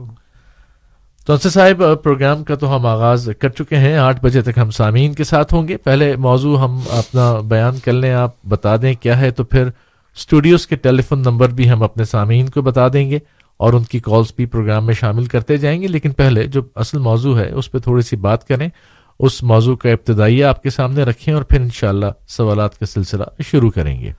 تو 1.26 1.32
انصر 1.32 1.50
صاحب 1.50 2.02
پروگرام 2.02 2.44
کا 2.44 2.54
تو 2.54 2.76
ہم 2.76 2.86
آغاز 2.86 3.28
کر 3.38 3.48
چکے 3.48 3.76
ہیں۔ 3.76 3.96
آٹھ 3.96 4.24
بجے 4.24 4.42
تک 4.42 4.58
ہم 4.58 4.70
سامعین 4.70 5.14
کے 5.14 5.24
ساتھ 5.24 5.54
ہوں 5.54 5.68
گے۔ 5.68 5.76
پہلے 5.76 6.16
موضوع 6.16 6.58
ہم 6.58 6.80
اپنا 6.90 7.40
بیان 7.40 7.78
کر 7.84 7.92
لیں 7.92 8.12
آپ 8.12 8.30
بتا 8.48 8.76
دیں 8.76 8.94
کیا 8.94 9.20
ہے 9.20 9.30
تو 9.30 9.44
پھر 9.44 9.68
اسٹوڈیوز 10.16 10.66
کے 10.66 10.76
ٹیلی 10.76 11.02
فون 11.02 11.22
نمبر 11.22 11.48
بھی 11.48 11.70
ہم 11.70 11.82
اپنے 11.82 12.04
سامعین 12.04 12.48
کو 12.48 12.62
بتا 12.62 12.88
دیں 12.92 13.10
گے 13.10 13.18
اور 13.60 13.72
ان 13.72 13.82
کی 13.82 13.98
کالز 14.00 14.32
بھی 14.36 14.46
پروگرام 14.46 14.86
میں 14.86 14.94
شامل 14.94 15.24
کرتے 15.24 15.56
جائیں 15.56 15.80
گے 15.82 15.86
لیکن 15.86 16.12
پہلے 16.12 16.46
جو 16.46 16.62
اصل 16.74 16.98
موضوع 16.98 17.36
ہے 17.38 17.50
اس 17.50 17.70
پہ 17.72 17.78
تھوڑی 17.78 18.02
سی 18.02 18.16
بات 18.16 18.46
کریں۔ 18.48 18.68
اس 19.20 19.42
موضوع 19.42 19.76
کا 19.76 19.90
ابتدائیہ 19.90 20.44
آپ 20.44 20.62
کے 20.62 20.70
سامنے 20.70 21.02
رکھیں 21.02 21.34
اور 21.34 21.42
پھر 21.42 21.60
انشاءاللہ 21.60 22.06
سوالات 22.28 22.78
کا 22.78 22.86
سلسلہ 22.86 23.24
شروع 23.46 23.70
کریں 23.70 24.00
گے۔ 24.00 24.12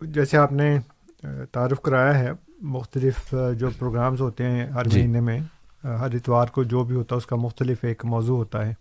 جیسے 0.00 0.36
آپ 0.36 0.52
نے 0.52 0.78
تعارف 1.52 1.80
کرایا 1.80 2.18
ہے 2.18 2.30
مختلف 2.62 3.34
جو 3.58 3.70
پروگرامز 3.78 4.20
ہوتے 4.20 4.44
ہیں 4.44 4.66
ہر 4.66 4.84
جی۔ 4.84 4.98
مہینے 4.98 5.20
میں 5.20 5.38
ہر 5.84 6.14
اتوار 6.14 6.46
کو 6.46 6.62
جو 6.62 6.84
بھی 6.84 6.96
ہوتا 6.96 7.14
ہے 7.14 7.18
اس 7.18 7.26
کا 7.26 7.36
مختلف 7.36 7.84
ایک 7.84 8.04
موضوع 8.04 8.36
ہوتا 8.36 8.66
ہے۔ 8.66 8.72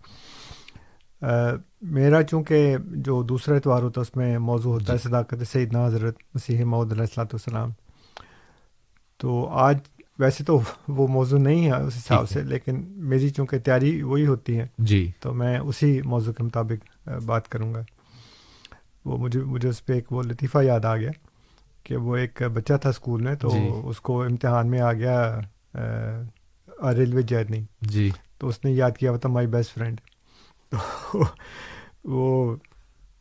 میرا 1.22 2.24
چونکہ 2.24 2.78
جو 2.82 3.24
دوسرا 3.24 3.56
اتوار 3.56 3.84
ہوتا 3.84 4.02
ہے 4.02 4.06
اس 4.10 4.16
میں 4.16 4.38
موضوع 4.38 4.74
ہوتا 4.74 4.94
ہے 4.94 4.98
جی۔ 4.98 5.10
صداقت 5.10 5.48
سیدنا 5.52 5.86
حضرت 5.86 6.18
مسیح 6.36 6.64
محدود 6.64 6.92
علیہ 6.92 7.02
السلاۃ 7.02 7.26
والسلام۔ 7.26 7.70
تو 9.18 9.48
آج 9.48 9.78
ویسے 10.20 10.44
تو 10.44 10.60
وہ 10.88 11.08
موضوع 11.08 11.40
نہیں 11.40 11.66
ہے 11.66 11.82
اس 11.82 11.98
حساب 11.98 12.30
سے 12.30 12.42
لیکن 12.44 12.84
میری 12.88 13.30
چونکہ 13.30 13.60
تیاری 13.60 14.02
وہی 14.02 14.28
ہوتی 14.28 14.60
ہے 14.60 14.68
جی۔ 14.78 15.12
تو 15.20 15.34
میں 15.34 15.60
اسی 15.60 16.02
موضوع 16.06 16.34
کے 16.34 16.44
مطابق 16.44 17.10
بات 17.26 17.50
کروں 17.50 17.74
گا۔ 17.74 17.82
وہ 19.06 19.18
مجھے 19.18 19.40
مجھے 19.40 19.70
اس 19.70 19.86
پہ 19.86 19.94
ایک 19.94 20.12
وہ 20.12 20.24
لطیفہ 20.24 20.58
یاد 20.64 20.86
آ 20.86 20.98
گیا 20.98 21.12
کہ 21.84 21.98
وہ 21.98 22.16
ایک 22.16 22.42
بچہ 22.54 22.74
تھا 22.82 22.90
اسکول 22.90 23.22
میں 23.22 23.36
تو 23.36 23.50
جی۔ 23.50 23.70
اس 23.84 24.02
کو 24.02 24.24
امتحان 24.24 24.68
میں 24.68 24.80
آ 24.80 24.94
گیا 24.94 25.40
ریلوے 26.98 27.22
جرنی۔ 27.22 27.64
جی۔ 27.82 28.10
تو 28.38 28.48
اس 28.48 28.66
نے 28.66 28.72
یاد 28.72 28.92
کیا 28.92 29.16
تھا 29.18 29.30
مائی 29.30 29.48
بیسٹ 29.48 29.74
فرینڈ۔ 29.74 30.02
تو 30.70 31.24
وہ 32.04 32.56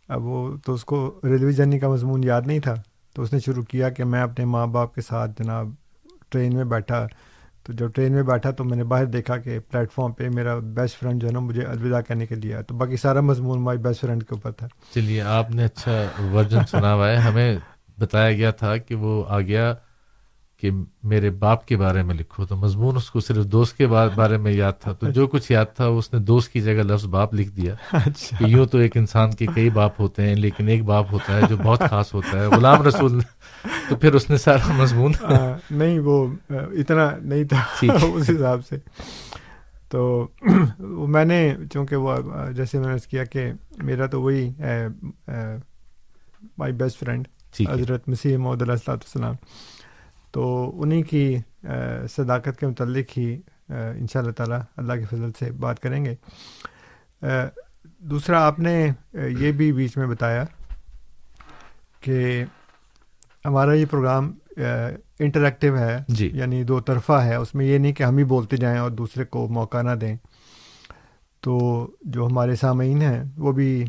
اب 0.09 0.25
وہ 0.25 0.57
تو 0.67 0.73
اس 0.73 0.85
کو 0.85 1.21
ریلوے 1.25 1.53
جرنی 1.53 1.79
کا 1.79 1.89
مضمون 1.89 2.25
یاد 2.25 2.43
نہیں 2.47 2.59
تھا، 2.59 2.75
تو 3.15 3.23
اس 3.23 3.33
نے 3.33 3.39
شروع 3.41 3.63
کیا 3.63 3.89
کہ 3.89 4.05
میں 4.05 4.23
اپنے 4.23 4.45
ماں 4.45 4.67
باپ 4.67 4.95
کے 4.95 5.01
ساتھ 5.01 5.43
جناب 5.43 5.69
ٹرین 6.29 6.55
میں 6.55 6.65
بیٹھا۔ 6.65 7.07
تو 7.65 7.73
جب 7.73 7.95
ٹرین 7.95 8.13
میں 8.13 8.23
بیٹھا 8.23 8.51
تو 8.51 8.65
میں 8.65 8.77
نے 8.77 8.85
باہر 8.85 9.05
دیکھا 9.05 9.37
کہ 9.37 9.59
پلیٹ 9.59 9.93
فارم 9.93 10.13
پہ 10.13 10.29
میرا 10.29 10.59
بیسٹ 10.59 10.99
فرینڈ 10.99 11.23
جو 11.23 11.29
ہے 11.29 11.33
نا 11.33 11.39
مجھے 11.39 11.63
الوداع 11.63 12.01
کہنے 12.01 12.27
کے 12.27 12.35
لیے 12.35 12.63
تو 12.63 12.75
باقی 12.75 12.97
سارا 12.97 13.21
مضمون 13.21 13.63
مائی 13.63 13.79
بیسٹ 13.79 14.01
فرینڈ 14.01 14.23
کے 14.23 14.35
اوپر 14.35 14.53
تھا۔ 14.53 14.67
چلیے، 14.95 15.21
آپ 15.21 15.51
نے 15.51 15.65
اچھا 15.65 16.03
ورژن 16.33 16.59
سنا 16.71 16.95
ہوا 16.95 17.09
ہے۔ 17.09 17.17
ہمیں 17.17 17.57
بتایا 17.99 18.33
گیا 18.33 18.51
تھا 18.51 18.77
کہ 18.77 18.95
وہ 18.95 19.25
آ 19.29 19.41
گیا۔ 19.41 19.75
کہ 20.65 20.71
میرے 21.03 21.31
باپ 21.31 21.67
کے 21.67 21.77
بارے 21.77 22.03
میں 22.03 22.15
لکھو 22.15 22.47
تو 22.47 22.57
مضمون 22.57 22.97
اس 22.97 23.11
کو 23.11 23.21
صرف 23.21 23.45
دوست 23.45 23.77
کے 23.77 23.87
بارے 23.87 24.37
میں 24.37 24.53
یاد 24.53 24.73
تھا 24.81 24.93
تو 24.93 25.11
جو 25.11 25.27
کچھ 25.27 25.53
یاد 25.53 25.65
تھا 25.77 25.87
اس 25.87 26.13
نے 26.13 26.19
دوست 26.19 26.53
کی 26.53 26.61
جگہ 26.61 26.73
لفظ 26.73 27.07
باپ 27.07 27.35
لکھ 27.35 27.51
دیا 27.51 27.75
اچھا۔ 27.93 28.37
کہ 28.37 28.45
یوں 28.45 28.67
تو 28.67 28.79
ایک 28.79 28.97
انسان 28.97 29.31
کے 29.31 29.47
کئی 29.55 29.71
باپ 29.71 30.01
ہوتے 30.01 30.23
ہیں 30.23 30.35
لیکن 30.35 30.69
ایک 30.69 30.85
باپ 30.85 31.07
ہوتا 31.13 31.37
ہے 31.37 31.41
جو 31.49 31.57
بہت 31.57 31.83
خاص 31.91 32.15
ہوتا 32.15 32.39
ہے 32.39 32.47
غلام 32.47 32.83
رسول۔ 32.83 33.21
تو 33.89 33.97
پھر 33.97 34.15
اس 34.15 34.31
نے 34.31 34.37
سارا 34.37 34.73
مضمون۔ 34.73 35.13
نہیں 35.71 35.99
وہ 35.99 36.29
اتنا 36.51 37.11
نہیں 37.23 37.45
تھا 37.45 37.87
اس 38.15 38.31
حساب 38.31 38.61
سے۔ 38.69 38.77
تو 39.89 40.29
میں 41.09 41.25
نے 41.25 41.57
چونکہ 41.73 41.97
وہ 41.97 42.17
جیسے 42.57 42.79
میں 42.79 42.89
نے 42.89 42.95
کیا 43.11 43.25
کہ 43.25 43.53
میرا 43.83 44.07
تو 44.07 44.23
وہی 44.23 44.51
مائی 46.59 46.73
بیسٹ 46.73 46.99
فرینڈ 46.99 47.29
حضرت 47.69 48.09
مسیح 48.09 48.37
السلۃ 48.37 48.93
السلام 48.93 49.35
تو 50.35 50.73
انہیں 50.83 51.03
کی 51.03 51.37
صداقت 52.11 52.61
کے 52.61 52.67
متعلق 52.67 53.19
ہی 53.19 53.41
ان 53.69 54.07
شاء 54.13 54.21
اللہ 54.21 54.33
تعالیٰ 54.33 54.61
اللہ 54.77 54.93
کے 54.93 55.05
فضل 55.05 55.31
سے 55.39 55.51
بات 55.51 55.81
کریں 55.81 56.05
گے۔ 56.05 56.15
دوسرا 57.99 58.47
آپ 58.47 58.59
نے 58.59 58.91
یہ 59.13 59.53
بھی 59.53 59.73
بیچ 59.73 59.97
میں 59.97 60.07
بتایا 60.07 60.45
کہ 62.01 62.45
ہمارا 63.45 63.73
یہ 63.73 63.87
پروگرام 63.91 64.33
انٹریکٹیو 65.19 65.79
ہے 65.79 66.05
جی۔ 66.09 66.31
یعنی 66.35 66.65
دو 66.65 66.81
طرفہ 66.81 67.13
ہے۔ 67.13 67.35
اس 67.35 67.55
میں 67.55 67.67
یہ 67.67 67.79
نہیں 67.79 67.93
کہ 67.93 68.03
ہم 68.03 68.17
ہی 68.17 68.25
بولتے 68.25 68.57
جائیں 68.57 68.79
اور 68.79 68.91
دوسرے 68.91 69.25
کو 69.25 69.49
موقع 69.49 69.83
نہ 69.83 69.91
دیں۔ 69.91 70.17
تو 71.41 71.87
جو 72.03 72.27
ہمارے 72.27 72.57
سامعین 72.57 73.03
ہیں 73.03 73.25
وہ 73.37 73.53
بھی 73.53 73.85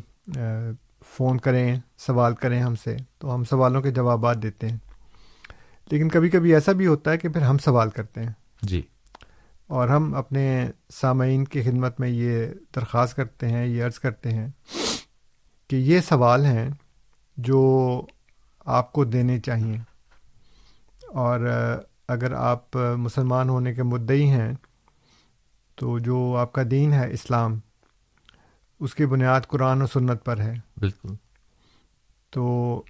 فون 1.06 1.38
کریں 1.38 1.80
سوال 1.98 2.36
کریں 2.36 2.62
ہم 2.62 2.76
سے۔ 2.76 2.98
تو 3.18 3.36
ہم 3.36 3.44
سوالوں 3.44 3.82
کے 3.82 3.92
جوابات 3.92 4.44
دیتے 4.44 4.70
ہیں۔ 4.70 4.78
لیکن 5.92 6.10
کبھی 6.10 6.30
کبھی 6.30 6.54
ایسا 6.54 6.72
بھی 6.72 6.88
ہوتا 6.88 7.12
ہے 7.12 7.18
کہ 7.18 7.30
پھر 7.30 7.42
ہم 7.42 7.58
سوال 7.58 7.90
کرتے 7.90 8.24
ہیں۔ 8.24 8.32
جی۔ 8.62 8.82
اور 9.68 9.90
ہم 9.90 10.16
اپنے 10.16 10.72
سامعین 10.94 11.46
کی 11.46 11.62
خدمت 11.62 12.00
میں 12.00 12.10
یہ 12.10 12.46
درخواست 12.76 13.16
کرتے 13.16 13.50
ہیں 13.50 13.66
یہ 13.68 13.84
عرض 13.84 14.00
کرتے 14.00 14.30
ہیں 14.30 14.48
کہ 15.68 15.76
یہ 15.76 16.00
سوال 16.00 16.46
ہیں 16.46 16.70
جو 17.38 18.02
آپ 18.66 18.94
کو 18.94 19.06
دینے 19.06 19.40
چاہیے۔ 19.40 19.78
اور 21.08 21.40
اگر 22.08 22.34
آپ 22.34 22.78
مسلمان 22.78 23.50
ہونے 23.50 23.74
کے 23.74 23.84
مدعی 23.84 24.30
ہیں 24.30 24.54
تو 25.76 26.00
جو 26.00 26.38
آپ 26.40 26.54
کا 26.54 26.62
دین 26.72 26.94
ہے 26.94 27.12
اسلام 27.12 27.60
اس 28.80 28.96
کی 28.96 29.06
بنیاد 29.06 29.42
قرآن 29.42 29.82
و 29.82 29.88
سنت 29.88 30.26
پر 30.26 30.40
ہے۔ 30.40 30.54
بالکل۔ 30.78 31.10
تو 32.30 32.84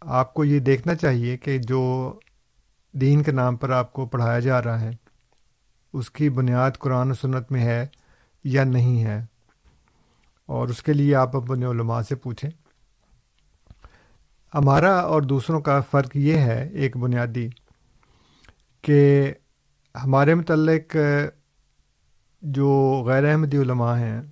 آپ 0.00 0.34
کو 0.34 0.44
یہ 0.44 0.58
دیکھنا 0.58 0.94
چاہیے 0.94 1.36
کہ 1.36 1.58
جو 1.58 2.14
دین 2.92 3.22
کے 3.22 3.32
نام 3.32 3.56
پر 3.56 3.70
آپ 3.70 3.92
کو 3.92 4.06
پڑھایا 4.06 4.40
جا 4.40 4.62
رہا 4.62 4.80
ہے۔ 4.80 4.90
اس 5.92 6.10
کی 6.10 6.30
بنیاد 6.30 6.70
قرآن 6.78 7.10
و 7.10 7.14
سنت 7.14 7.52
میں 7.52 7.62
ہے 7.62 7.86
یا 8.44 8.64
نہیں 8.64 9.04
ہے؟ 9.04 9.24
اور 10.46 10.68
اس 10.68 10.82
کے 10.82 10.92
لیے 10.92 11.14
آپ 11.14 11.36
اپنے 11.36 11.66
علماء 11.66 12.02
سے 12.02 12.14
پوچھیں۔ 12.14 12.50
ہمارا 14.54 15.00
اور 15.00 15.22
دوسروں 15.22 15.60
کا 15.60 15.80
فرق 15.80 16.10
یہ 16.14 16.36
ہے 16.36 16.68
ایک 16.68 16.96
بنیادی 16.96 17.48
کہ 18.82 19.32
ہمارے 20.04 20.34
متعلق 20.34 20.96
جو 22.42 23.02
غیر 23.06 23.30
احمدی 23.30 23.56
علماء 23.56 23.96
ہیں، 23.96 24.22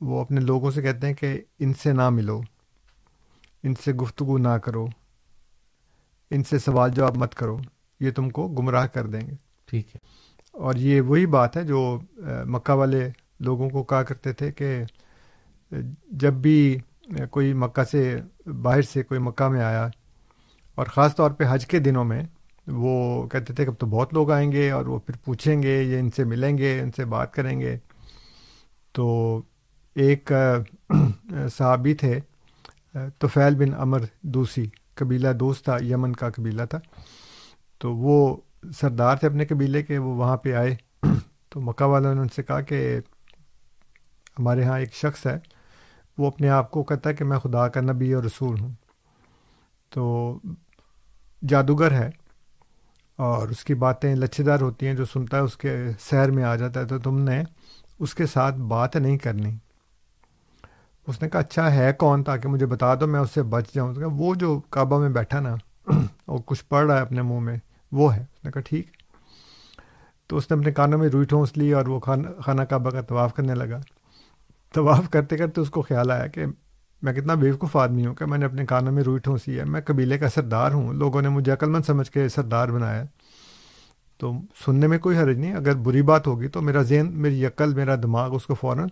وہ 0.00 0.20
اپنے 0.20 0.40
لوگوں 0.40 0.70
سے 0.70 0.82
کہتے 0.82 1.06
ہیں 1.06 1.14
کہ 1.14 1.40
ان 1.58 1.74
سے 1.74 1.92
نہ 1.92 2.10
ملو، 2.10 2.40
ان 3.62 3.74
سے 3.74 3.92
گفتگو 3.92 4.38
نہ 4.38 4.48
کرو، 4.48 4.86
ان 6.30 6.44
سے 6.44 6.58
سوال 6.58 6.90
جواب 6.90 7.16
مت 7.16 7.34
کرو۔ 7.34 7.58
یہ 8.00 8.10
تم 8.10 8.30
کو 8.30 8.48
گمراہ 8.48 8.86
کر 8.86 9.06
دیں 9.06 9.20
گے۔ 9.20 9.32
ٹھیک 9.66 9.96
ہے۔ 9.96 9.98
اور 10.52 10.74
یہ 10.74 11.00
وہی 11.00 11.26
بات 11.26 11.56
ہے 11.56 11.64
جو 11.64 12.00
مکہ 12.46 12.72
والے 12.72 13.08
لوگوں 13.40 13.70
کو 13.70 13.82
کہا 13.82 14.02
کرتے 14.02 14.32
تھے 14.32 14.52
کہ 14.52 14.84
جب 16.10 16.32
بھی 16.32 16.78
کوئی 17.30 17.52
مکہ 17.52 17.84
سے 17.84 18.16
باہر 18.46 18.82
سے 18.82 19.02
کوئی 19.02 19.20
مکہ 19.20 19.48
میں 19.48 19.62
آیا 19.62 19.88
اور 20.74 20.86
خاص 20.86 21.16
طور 21.16 21.30
پہ 21.30 21.44
حج 21.50 21.66
کے 21.66 21.78
دنوں 21.78 22.04
میں 22.04 22.22
وہ 22.66 23.26
کہتے 23.28 23.54
تھے 23.54 23.64
کہ 23.64 23.70
اب 23.70 23.76
تو 23.78 23.86
بہت 23.86 24.14
لوگ 24.14 24.30
آئیں 24.30 24.52
گے 24.52 24.70
اور 24.70 24.86
وہ 24.86 24.98
پھر 24.98 25.14
پوچھیں 25.24 25.62
گے 25.62 25.82
یہ 25.82 25.98
ان 25.98 26.10
سے 26.10 26.24
ملیں 26.24 26.58
گے 26.58 26.80
ان 26.80 26.90
سے 26.92 27.04
بات 27.04 27.34
کریں 27.34 27.60
گے۔ 27.60 27.78
تو 28.92 29.38
ایک 29.94 30.32
صحابی 31.56 31.94
تھے 31.94 32.20
توفیل 33.18 33.54
بن 33.54 33.74
امر 33.78 34.00
دوسی 34.22 34.64
قبیلہ 34.94 35.28
دوست 35.28 35.64
تھا 35.64 35.76
یمن 35.80 36.12
کا 36.12 36.30
قبیلہ 36.30 36.62
تھا۔ 36.62 36.78
تو 37.78 37.96
وہ 37.96 38.36
سردار 38.80 39.16
تھے 39.16 39.28
اپنے 39.28 39.46
قبیلے 39.46 39.82
کے، 39.82 39.98
وہ 39.98 40.14
وہاں 40.14 40.36
پہ 40.36 40.54
آئے۔ 40.54 40.76
تو 41.48 41.60
مکہ 41.60 41.84
والوں 41.84 42.14
نے 42.14 42.20
ان 42.20 42.28
سے 42.28 42.42
کہا 42.42 42.60
کہ 42.60 43.00
ہمارے 44.38 44.64
ہاں 44.64 44.78
ایک 44.78 44.94
شخص 44.94 45.26
ہے، 45.26 45.38
وہ 46.18 46.26
اپنے 46.26 46.48
آپ 46.48 46.70
کو 46.70 46.82
کہتا 46.82 47.10
ہے 47.10 47.14
کہ 47.14 47.24
میں 47.24 47.38
خدا 47.38 47.68
کا 47.68 47.80
نبی 47.80 48.12
اور 48.12 48.24
رسول 48.24 48.60
ہوں۔ 48.60 48.72
تو 49.90 50.38
جادوگر 51.48 51.92
ہے 51.92 52.10
اور 53.16 53.48
اس 53.48 53.64
کی 53.64 53.74
باتیں 53.74 54.16
لچھے 54.16 54.44
دار 54.44 54.60
ہوتی 54.60 54.86
ہیں، 54.86 54.94
جو 54.94 55.04
سنتا 55.04 55.36
ہے 55.36 55.42
اس 55.42 55.56
کے 55.56 55.76
سیر 56.00 56.30
میں 56.30 56.44
آ 56.44 56.56
جاتا 56.56 56.80
ہے۔ 56.80 56.86
تو 56.86 56.98
تم 56.98 57.20
نے 57.20 57.42
اس 57.98 58.14
کے 58.14 58.26
ساتھ 58.26 58.54
بات 58.54 58.96
نہیں 58.96 59.18
کرنی۔ 59.18 59.56
اس 61.06 61.22
نے 61.22 61.28
کہا 61.28 61.40
اچھا 61.40 61.74
ہے 61.74 61.92
کون 61.92 62.24
تاکہ 62.24 62.48
مجھے 62.48 62.66
بتا 62.66 62.94
دو، 62.94 63.06
میں 63.06 63.20
اس 63.20 63.30
سے 63.30 63.42
بچ 63.42 63.74
جاؤں۔ 63.74 63.94
وہ 63.96 64.34
جو 64.34 64.60
کعبہ 64.60 65.00
میں 65.00 65.08
بیٹھا 65.08 65.40
نا 65.40 65.54
اور 66.26 66.38
کچھ 66.46 66.64
پڑھ 66.68 66.86
رہا 66.86 66.96
ہے 66.96 67.02
اپنے 67.02 67.22
منہ 67.22 67.40
میں، 67.40 67.56
وہ 67.92 68.16
ہے۔ 68.16 68.20
اس 68.20 68.44
نے 68.44 68.50
کہا، 68.50 68.62
ٹھیک۔ 68.62 68.86
تو 70.26 70.36
اس 70.36 70.50
نے 70.50 70.58
اپنے 70.58 70.72
کانوں 70.72 70.98
میں 70.98 71.08
روئی 71.08 71.24
ٹھونس 71.24 71.56
لی 71.56 71.72
اور 71.72 71.86
وہ 71.86 72.00
خانہ 72.00 72.28
خانہ 72.40 72.62
کعبہ 72.62 72.90
کا 72.90 73.00
طواف 73.00 73.34
کرنے 73.34 73.54
لگا۔ 73.54 73.80
طواف 74.74 75.10
کرتے 75.10 75.36
کرتے 75.36 75.60
اس 75.60 75.70
کو 75.70 75.82
خیال 75.82 76.10
آیا 76.10 76.26
کہ 76.26 76.44
میں 77.02 77.12
کتنا 77.12 77.34
بیوقوف 77.34 77.76
آدمی 77.76 78.06
ہوں 78.06 78.14
کہ 78.14 78.26
میں 78.26 78.38
نے 78.38 78.44
اپنے 78.44 78.66
کانوں 78.66 78.92
میں 78.92 79.02
روئی 79.02 79.18
ٹھونسی 79.18 79.58
ہے۔ 79.58 79.64
میں 79.64 79.80
قبیلے 79.80 80.18
کا 80.18 80.28
سردار 80.28 80.72
ہوں۔ 80.72 80.92
لوگوں 80.92 81.22
نے 81.22 81.28
مجھے 81.28 81.52
عقلمند 81.52 81.84
سمجھ 81.84 82.10
کے 82.10 82.28
سردار 82.28 82.68
بنایا۔ 82.68 83.04
تو 84.18 84.32
سننے 84.64 84.86
میں 84.86 84.98
کوئی 84.98 85.18
حرج 85.18 85.38
نہیں۔ 85.38 85.54
اگر 85.54 85.74
بری 85.74 86.02
بات 86.02 86.26
ہوگی 86.26 86.48
تو 86.48 86.62
میرا 86.62 86.82
ذہن، 86.82 87.06
میری 87.12 87.46
عقل، 87.46 87.74
میرا 87.74 87.96
دماغ 87.96 88.34
اس 88.34 88.46
کو 88.46 88.54
فوراً 88.54 88.88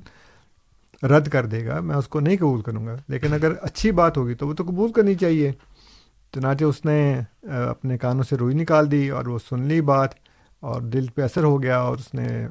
رد 1.03 1.29
کر 1.29 1.47
دے 1.47 1.67
گا۔ 1.67 1.81
میں 1.81 1.97
اس 1.97 2.09
کو 2.09 2.21
نہیں 2.21 2.37
قبول 2.37 2.61
کروں 2.61 2.87
گا۔ 2.87 2.97
لیکن 3.09 3.35
اگر 3.35 3.53
اچھی 3.63 3.91
بات 3.93 4.17
ہوگی 4.17 4.35
تو 4.35 4.49
وہ 4.49 4.55
تو 4.55 4.65
قبول 4.65 4.93
کرنی 4.93 5.15
چاہیے۔ 5.15 5.53
چنانچہ 6.33 6.65
اس 6.65 6.85
نے 6.85 7.21
اپنے 7.69 7.99
کانوں 7.99 8.23
سے 8.23 8.37
روئی 8.37 8.55
نکال 8.55 8.91
دی 8.91 9.09
اور 9.09 9.27
وہ 9.27 9.39
سن 9.51 9.63
لی 9.63 9.81
بات 9.81 10.11
اور 10.63 10.81
دل 10.83 11.07
پہ 11.15 11.23
اثر 11.23 11.45
ہو 11.45 11.63
گیا 11.63 11.79
اور 11.79 11.97
اس 11.97 12.15
نے 12.15 12.47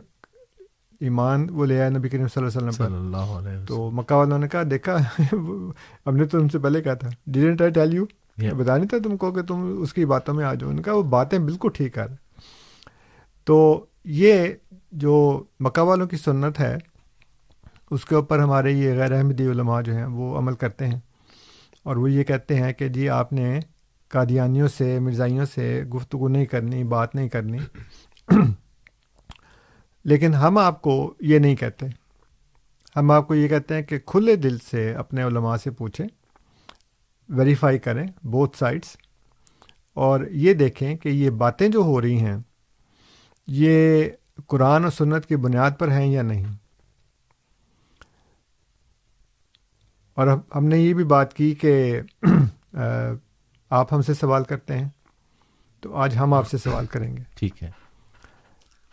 ایمان 1.00 1.48
وہ 1.50 1.66
لے 1.66 1.82
آیا 1.82 1.90
نبی 1.90 2.10
کریم 2.10 2.28
صلی 2.28 2.44
اللہ 2.44 2.58
علیہ 2.58 2.68
وسلم 2.68 2.88
پر۔ 2.88 2.96
اللہ 2.96 3.32
علیہ 3.32 3.66
تو 3.66 3.92
مکہ 3.92 4.14
والوں 4.14 4.40
نے 4.40 4.48
کہا 4.48 4.64
دیکھا 4.72 4.98
ہم 6.06 6.16
نے 6.16 6.26
تو 6.26 6.40
تم 6.40 6.50
سے 6.50 6.60
پہلے 6.60 6.82
کہا 6.82 6.94
تھا 6.94 7.10
ڈیڈنٹ 7.28 7.62
آئی 7.62 7.72
ٹیل 7.72 7.94
یو 7.94 8.06
بتا 8.58 8.78
نہیں 8.78 8.88
تھا 8.88 8.98
تم 9.04 9.18
کو 9.18 9.32
کہ 9.32 9.42
تم 9.42 9.76
اس 9.82 9.94
کی 9.94 10.06
باتوں 10.06 10.34
میں 10.34 10.46
آ 10.46 10.54
جاؤ۔ 10.54 10.70
ان 10.70 10.82
کا 10.82 10.94
وہ 10.94 11.04
باتیں 11.04 11.40
بالکل 11.40 11.70
ٹھیک 11.74 11.94
کر 11.94 12.08
تو 13.48 13.86
یہ 14.04 14.48
جو 14.92 15.44
مکہ 15.60 15.82
والوں 15.82 16.08
کی 16.08 16.18
سنت 16.18 16.60
ہے 16.60 16.78
اس 17.92 18.06
کے 18.06 18.16
اوپر 18.16 18.40
ہمارے 18.40 18.72
یہ 18.72 18.94
غیر 18.94 19.12
احمدی 19.12 19.48
علماء 19.52 19.82
جو 19.82 19.94
ہیں 19.94 20.06
وہ 20.06 20.38
عمل 20.38 20.54
کرتے 20.54 20.88
ہیں۔ 20.88 21.00
اور 21.84 21.96
وہ 21.96 22.12
یہ 22.12 22.24
کہتے 22.24 22.56
ہیں 22.56 22.74
کہ 22.74 22.88
جی 22.88 23.10
آپ 23.10 23.34
نے 23.34 23.60
قادیانیوں 24.12 24.68
سے، 24.68 25.00
مرزائیوں 25.00 25.46
سے 25.46 25.84
گفتگو 25.84 26.28
نہیں 26.28 26.46
کرنی، 26.46 26.84
بات 26.84 27.16
نہیں 27.16 27.30
کرنی۔ 27.30 27.58
لیکن 30.04 30.34
ہم 30.34 30.58
آپ 30.58 30.82
کو 30.82 31.14
یہ 31.20 31.40
نہیں 31.40 31.56
کہتے۔ 31.56 31.86
ہم 32.96 33.12
آپ 33.12 33.28
کو 33.28 33.36
یہ 33.36 33.48
کہتے 33.48 33.74
ہیں 33.74 33.82
کہ 33.82 34.00
کھلے 34.00 34.36
دل 34.36 34.58
سے 34.58 34.94
اپنے 34.94 35.24
علماء 35.24 35.58
سے 35.58 35.72
پوچھیں 35.72 36.08
ویریفائی 37.30 37.80
کریں 37.80 38.08
بوتھ 38.24 38.58
سائڈس 38.58 38.98
اور 39.94 40.20
یہ 40.32 40.54
دیکھیں 40.54 40.98
کہ 40.98 41.10
یہ 41.10 41.30
باتیں 41.30 41.70
جو 41.70 41.80
ہو 41.80 42.02
رہی 42.02 42.20
ہیں، 42.20 42.38
یہ 43.48 44.04
قرآن 44.48 44.86
و 44.86 44.90
سنت 44.90 45.26
کی 45.26 45.36
بنیاد 45.36 45.72
پر 45.80 45.92
ہیں 45.92 46.08
یا 46.08 46.22
نہیں۔ 46.22 46.46
اور 50.14 50.28
ہم 50.56 50.66
نے 50.66 50.78
یہ 50.78 50.94
بھی 50.94 51.04
بات 51.04 51.34
کی 51.34 51.56
کہ 51.56 52.02
آپ 53.72 53.94
ہم 53.94 54.02
سے 54.02 54.14
سوال 54.14 54.44
کرتے 54.44 54.78
ہیں 54.78 54.90
تو 55.80 55.96
آج 55.96 56.18
ہم 56.18 56.34
آپ 56.34 56.50
سے 56.50 56.58
سوال 56.58 56.86
کریں 56.86 57.18
گے۔ 57.18 57.22
ٹھیک 57.36 57.64
ہے۔ 57.64 57.72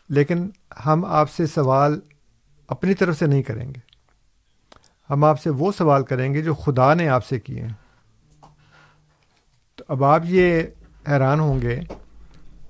لیکن 0.09 0.51
ہم 0.87 1.05
آپ 1.05 1.31
سے 1.31 1.47
سوال 1.47 2.01
اپنی 2.69 2.95
طرف 2.95 3.19
سے 3.19 3.27
نہیں 3.27 3.43
کریں 3.43 3.69
گے۔ 3.69 3.81
ہم 5.11 5.25
آپ 5.25 5.41
سے 5.41 5.51
وہ 5.51 5.73
سوال 5.73 6.05
کریں 6.05 6.35
گے 6.35 6.43
جو 6.43 6.55
خدا 6.55 6.95
نے 6.95 7.09
آپ 7.09 7.27
سے 7.27 7.41
کیے 7.41 7.63
ہیں۔ 7.63 7.73
تو 9.75 9.85
اب 9.89 10.05
آپ 10.05 10.21
یہ 10.25 10.63
حیران 11.09 11.41
ہوں 11.41 11.63
گے 11.63 11.81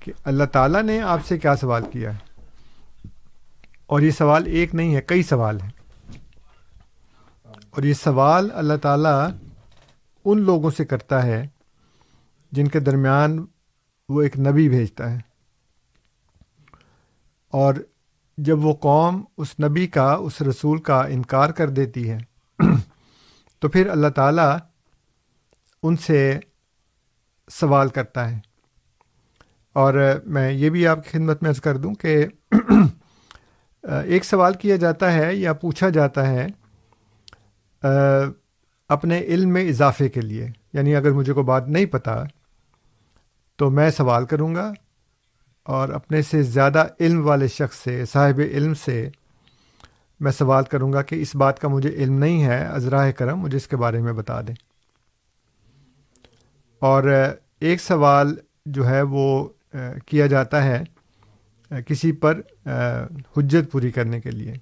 کہ 0.00 0.12
اللہ 0.24 0.44
تعالیٰ 0.44 0.82
نے 0.82 1.00
آپ 1.02 1.26
سے 1.26 1.38
کیا 1.38 1.56
سوال 1.56 1.82
کیا 1.92 2.14
ہے؟ 2.14 2.40
اور 3.86 4.00
یہ 4.00 4.10
سوال 4.10 4.42
ایک 4.46 4.74
نہیں 4.74 4.94
ہے 4.96 5.00
کئی 5.00 5.22
سوال 5.22 5.60
ہیں۔ 5.60 5.70
اور 7.44 7.82
یہ 7.82 7.94
سوال 7.94 8.50
اللہ 8.54 8.76
تعالیٰ 8.82 9.28
ان 10.24 10.40
لوگوں 10.40 10.70
سے 10.70 10.84
کرتا 10.84 11.22
ہے 11.22 11.46
جن 12.52 12.68
کے 12.68 12.80
درمیان 12.80 13.46
وہ 14.08 14.22
ایک 14.22 14.38
نبی 14.38 14.68
بھیجتا 14.68 15.12
ہے۔ 15.12 15.18
اور 17.48 17.74
جب 18.38 18.64
وہ 18.64 18.74
قوم 18.74 19.24
اس 19.36 19.60
نبی 19.60 19.86
کا، 19.86 20.12
اس 20.12 20.42
رسول 20.42 20.80
کا 20.80 21.00
انکار 21.00 21.50
کر 21.50 21.70
دیتی 21.70 22.10
ہے، 22.10 22.18
تو 23.58 23.68
پھر 23.68 23.88
اللہ 23.88 24.08
تعالیٰ 24.08 24.56
ان 25.82 25.96
سے 25.96 26.38
سوال 27.50 27.88
کرتا 27.88 28.30
ہے۔ 28.30 28.38
اور 29.72 29.94
میں 30.24 30.52
یہ 30.52 30.70
بھی 30.70 30.86
آپ 30.86 31.04
کی 31.04 31.10
خدمت 31.10 31.42
میں 31.42 31.50
عرض 31.50 31.60
کر 31.60 31.76
دوں 31.76 31.94
کہ 31.94 32.26
ایک 33.82 34.24
سوال 34.24 34.54
کیا 34.54 34.76
جاتا 34.76 35.12
ہے 35.12 35.34
یا 35.34 35.52
پوچھا 35.52 35.88
جاتا 35.88 36.26
ہے 36.26 36.46
اپنے 38.88 39.20
علم 39.20 39.48
میں 39.48 39.68
اضافے 39.68 40.08
کے 40.08 40.20
لیے۔ 40.20 40.48
یعنی 40.72 40.96
اگر 40.96 41.10
مجھے 41.10 41.32
کو 41.32 41.42
بات 41.42 41.68
نہیں 41.68 41.86
پتہ 41.86 42.24
تو 43.58 43.70
میں 43.70 43.90
سوال 43.90 44.24
کروں 44.24 44.54
گا 44.54 44.72
اور 45.62 45.88
اپنے 45.88 46.22
سے 46.22 46.42
زیادہ 46.42 46.86
علم 47.00 47.26
والے 47.26 47.48
شخص 47.48 47.76
سے، 47.76 48.04
صاحب 48.04 48.40
علم 48.40 48.74
سے 48.74 49.08
میں 50.20 50.32
سوال 50.32 50.64
کروں 50.64 50.92
گا 50.92 51.02
کہ 51.02 51.22
اس 51.22 51.34
بات 51.36 51.60
کا 51.60 51.68
مجھے 51.68 51.88
علم 51.88 52.18
نہیں 52.18 52.44
ہے 52.44 52.66
ازراہ 52.66 53.10
کرم، 53.10 53.38
مجھے 53.40 53.56
اس 53.56 53.66
کے 53.68 53.76
بارے 53.76 54.00
میں 54.00 54.12
بتا 54.12 54.40
دیں۔ 54.40 54.54
اور 56.78 57.04
ایک 57.60 57.80
سوال 57.80 58.36
جو 58.66 58.88
ہے 58.88 59.02
وہ 59.02 59.48
کیا 60.06 60.26
جاتا 60.26 60.62
ہے 60.64 60.82
کسی 61.86 62.12
پر 62.12 62.40
حجت 63.36 63.72
پوری 63.72 63.90
کرنے 63.90 64.20
کے 64.20 64.30
لیے۔ 64.30 64.54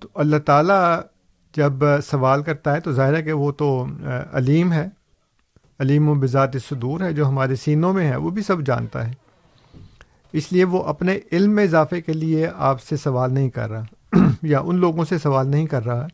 تو 0.00 0.08
اللہ 0.14 0.36
تعالیٰ 0.36 1.00
جب 1.56 1.72
سوال 2.02 2.42
کرتا 2.42 2.74
ہے 2.74 2.80
تو 2.80 2.92
ظاہر 2.92 3.14
ہے 3.16 3.22
کہ 3.22 3.32
وہ 3.32 3.52
تو 3.52 3.86
علیم 4.32 4.72
ہے۔ 4.72 4.88
علیم 5.80 6.08
و 6.08 6.14
بذات 6.14 6.50
صدور 6.68 7.00
ہے 7.00 7.12
جو 7.12 7.28
ہمارے 7.28 7.56
سینوں 7.56 7.92
میں 7.92 8.10
ہے 8.10 8.16
وہ 8.16 8.30
بھی 8.30 8.42
سب 8.42 8.62
جانتا 8.66 9.08
ہے۔ 9.08 9.12
اس 10.32 10.52
لیے 10.52 10.64
وہ 10.64 10.82
اپنے 10.82 11.18
علم 11.32 11.50
میں 11.50 11.64
اضافے 11.64 12.00
کے 12.00 12.12
لیے 12.12 12.48
آپ 12.56 12.82
سے 12.82 12.96
سوال 12.96 13.34
نہیں 13.34 13.48
کر 13.48 13.70
رہا، 13.70 13.84
یا 14.42 14.60
ان 14.60 14.76
لوگوں 14.76 15.04
سے 15.04 15.18
سوال 15.18 15.48
نہیں 15.48 15.66
کر 15.66 15.86
رہا 15.86 16.06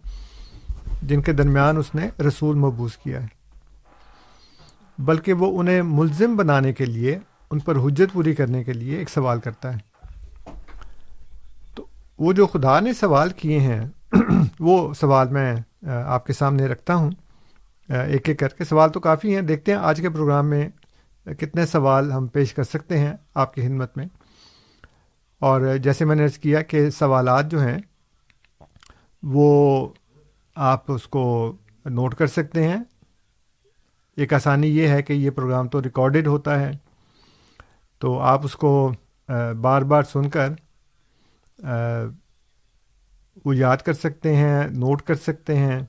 جن 1.02 1.22
کے 1.22 1.32
درمیان 1.32 1.76
اس 1.76 1.94
نے 1.94 2.08
رسول 2.28 2.56
مبوس 2.56 2.96
کیا 2.96 3.22
ہے۔ 3.22 3.26
بلکہ 4.98 5.32
وہ 5.32 5.60
انہیں 5.60 5.82
ملزم 5.82 6.36
بنانے 6.36 6.72
کے 6.72 6.84
لیے، 6.84 7.18
ان 7.50 7.58
پر 7.58 7.76
حجت 7.76 8.12
پوری 8.12 8.34
کرنے 8.34 8.64
کے 8.64 8.72
لیے 8.72 8.96
ایک 8.96 9.10
سوال 9.10 9.40
کرتا 9.40 9.76
ہے۔ 9.76 9.78
تو 11.74 11.86
وہ 12.18 12.32
جو 12.32 12.46
خدا 12.46 12.80
نے 12.80 12.92
سوال 12.92 13.30
کیے 13.30 13.60
ہیں، 13.60 13.86
وہ 14.60 14.94
سوال 14.94 15.28
میں 15.28 15.56
آپ 15.86 16.26
کے 16.26 16.32
سامنے 16.32 16.66
رکھتا 16.66 16.94
ہوں۔ 16.94 17.10
ایک 17.90 18.28
ایک 18.28 18.38
کر 18.38 18.48
کے 18.48 18.64
سوال 18.64 18.90
تو 18.90 19.00
کافی 19.00 19.34
ہیں۔ 19.34 19.42
دیکھتے 19.42 19.72
ہیں 19.72 19.78
آج 19.78 20.00
کے 20.00 20.10
پروگرام 20.10 20.46
میں 20.46 20.68
کتنے 21.24 21.66
سوال 21.66 22.12
ہم 22.12 22.26
پیش 22.26 22.54
کر 22.54 22.62
سکتے 22.62 22.98
ہیں 22.98 23.12
آپ 23.34 23.54
کی 23.54 23.62
خدمت 23.62 23.96
میں۔ 23.96 24.06
اور 25.38 25.76
جیسے 25.82 26.04
میں 26.04 26.16
نے 26.16 26.24
عرض 26.24 26.38
کیا 26.38 26.62
کہ 26.62 26.90
سوالات 26.90 27.50
جو 27.50 27.60
ہیں، 27.60 27.78
وہ 29.22 29.88
آپ 30.54 30.92
اس 30.92 31.08
کو 31.08 31.56
نوٹ 31.84 32.14
کر 32.14 32.26
سکتے 32.26 32.68
ہیں۔ 32.68 32.76
ایک 34.16 34.32
آسانی 34.32 34.66
یہ 34.66 34.88
ہے 34.88 35.02
کہ 35.02 35.12
یہ 35.12 35.30
پروگرام 35.30 35.68
تو 35.68 35.82
ریکارڈڈ 35.82 36.26
ہوتا 36.26 36.60
ہے۔ 36.60 36.70
تو 37.98 38.18
آپ 38.18 38.44
اس 38.44 38.56
کو 38.56 38.92
بار 39.60 39.82
بار 39.82 40.02
سن 40.02 40.30
کر 40.30 40.48
وہ 43.44 43.56
یاد 43.56 43.76
کر 43.76 43.92
سکتے 43.92 44.36
ہیں، 44.36 44.68
نوٹ 44.68 45.02
کر 45.02 45.14
سکتے 45.14 45.56
ہیں۔ 45.56 45.80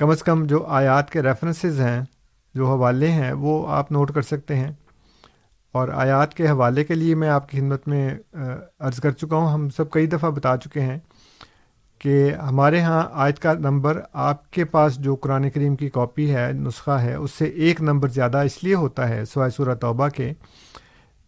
کم 0.00 0.10
از 0.10 0.22
کم 0.22 0.44
جو 0.46 0.62
آیات 0.66 1.10
کے 1.10 1.22
ریفرنسز 1.22 1.80
ہیں، 1.80 2.00
جو 2.54 2.66
حوالے 2.66 3.10
ہیں، 3.12 3.32
وہ 3.32 3.66
آپ 3.68 3.90
نوٹ 3.92 4.12
کر 4.14 4.22
سکتے 4.22 4.56
ہیں۔ 4.56 4.70
اور 5.74 5.88
آیات 5.94 6.34
کے 6.34 6.46
حوالے 6.48 6.84
کے 6.84 6.94
لیے 6.94 7.14
میں 7.14 7.28
آپ 7.28 7.48
کی 7.48 7.58
خدمت 7.58 7.88
میں 7.88 8.08
عرض 8.80 9.00
کر 9.00 9.10
چکا 9.10 9.36
ہوں۔ 9.36 9.50
ہم 9.52 9.68
سب 9.70 9.90
کئی 9.92 10.06
دفعہ 10.06 10.30
بتا 10.30 10.56
چکے 10.56 10.80
ہیں 10.80 10.98
کہ 12.00 12.32
ہمارے 12.42 12.80
ہاں 12.80 13.02
آیت 13.24 13.38
کا 13.38 13.52
نمبر 13.54 14.00
آپ 14.24 14.50
کے 14.52 14.64
پاس 14.64 14.96
جو 14.98 15.14
قرآن 15.16 15.48
کریم 15.50 15.76
کی 15.76 15.88
کاپی 15.90 16.32
ہے، 16.34 16.50
نسخہ 16.52 16.98
ہے، 17.02 17.14
اس 17.14 17.30
سے 17.38 17.44
ایک 17.44 17.82
نمبر 17.82 18.08
زیادہ 18.08 18.44
اس 18.46 18.62
لیے 18.64 18.74
ہوتا 18.74 19.08
ہے 19.08 19.24
سوائے 19.24 19.50
سورہ 19.50 19.74
توبہ 19.80 20.08
کے، 20.08 20.32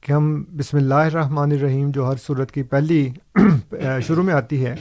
کہ 0.01 0.13
ہم 0.13 0.35
بسم 0.57 0.77
اللہ 0.77 1.07
الرحمن 1.11 1.53
الرحیم 1.53 1.91
جو 1.91 2.11
ہر 2.11 2.27
صورت 2.27 2.53
کی 2.53 2.63
پہلی 2.73 3.09
شروع 4.07 4.23
میں 4.23 4.35
آتی 4.35 4.65
ہے، 4.67 4.75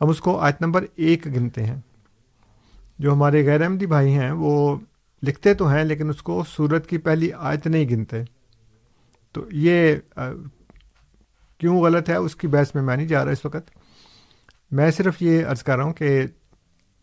ہم 0.00 0.08
اس 0.08 0.20
کو 0.20 0.38
آیت 0.38 0.62
نمبر 0.62 0.84
ایک 0.96 1.34
گنتے 1.36 1.66
ہیں۔ 1.66 1.80
جو 2.98 3.12
ہمارے 3.12 3.44
غیر 3.46 3.62
احمدی 3.62 3.86
بھائی 3.86 4.12
ہیں، 4.14 4.30
وہ 4.30 4.76
لکھتے 5.22 5.54
تو 5.54 5.68
ہیں، 5.68 5.84
لیکن 5.84 6.08
اس 6.10 6.22
کو 6.22 6.42
صورت 6.48 6.86
کی 6.86 6.98
پہلی 6.98 7.30
آیت 7.32 7.66
نہیں 7.66 7.88
گنتے۔ 7.88 8.22
تو 9.34 9.44
یہ 9.50 9.96
کیوں 11.60 11.80
غلط 11.82 12.08
ہے؟ 12.08 12.16
اس 12.16 12.36
کی 12.36 12.46
بحث 12.48 12.74
میں 12.74 12.82
میں 12.82 12.96
نہیں 12.96 13.08
جا 13.08 13.24
رہا 13.24 13.32
اس 13.32 13.44
وقت۔ 13.44 13.70
میں 14.70 14.90
صرف 14.90 15.22
یہ 15.22 15.46
عرض 15.46 15.62
کر 15.62 15.76
رہا 15.76 15.84
ہوں 15.84 15.92
کہ 15.92 16.20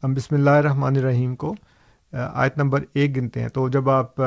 ہم 0.03 0.13
بسم 0.13 0.35
اللہ 0.35 0.49
الرحمن 0.49 0.95
الرحیم 0.97 1.35
کو 1.35 1.53
آیت 2.13 2.57
نمبر 2.57 2.83
ایک 2.93 3.15
گنتے 3.15 3.41
ہیں۔ 3.41 3.49
تو 3.49 3.67
جب 3.69 3.89
آپ 3.89 4.21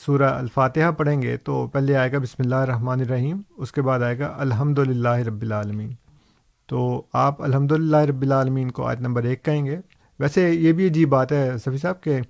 سورہ 0.00 0.22
الفاتحہ 0.22 0.90
پڑھیں 0.98 1.20
گے 1.22 1.36
تو 1.36 1.66
پہلے 1.72 1.96
آئے 1.96 2.12
گا 2.12 2.18
بسم 2.18 2.42
اللہ 2.42 2.54
الرحمن 2.56 3.00
الرحیم، 3.00 3.40
اس 3.56 3.72
کے 3.72 3.82
بعد 3.82 4.00
آئے 4.00 4.18
گا 4.18 4.34
الحمد 4.38 4.78
رب 4.78 5.42
العالمین۔ 5.42 5.90
تو 6.68 7.02
آپ 7.12 7.42
الحمد 7.42 7.72
رب 7.72 8.22
العالمین 8.22 8.70
کو 8.70 8.86
آیت 8.86 9.00
نمبر 9.00 9.22
ایک 9.22 9.44
کہیں 9.44 9.64
گے۔ 9.66 9.78
ویسے 10.20 10.50
یہ 10.50 10.72
بھی 10.72 10.86
عجیب 10.86 11.08
بات 11.08 11.32
ہے 11.32 11.50
صفی 11.64 11.78
صاحب 11.78 12.02
کہ 12.02 12.20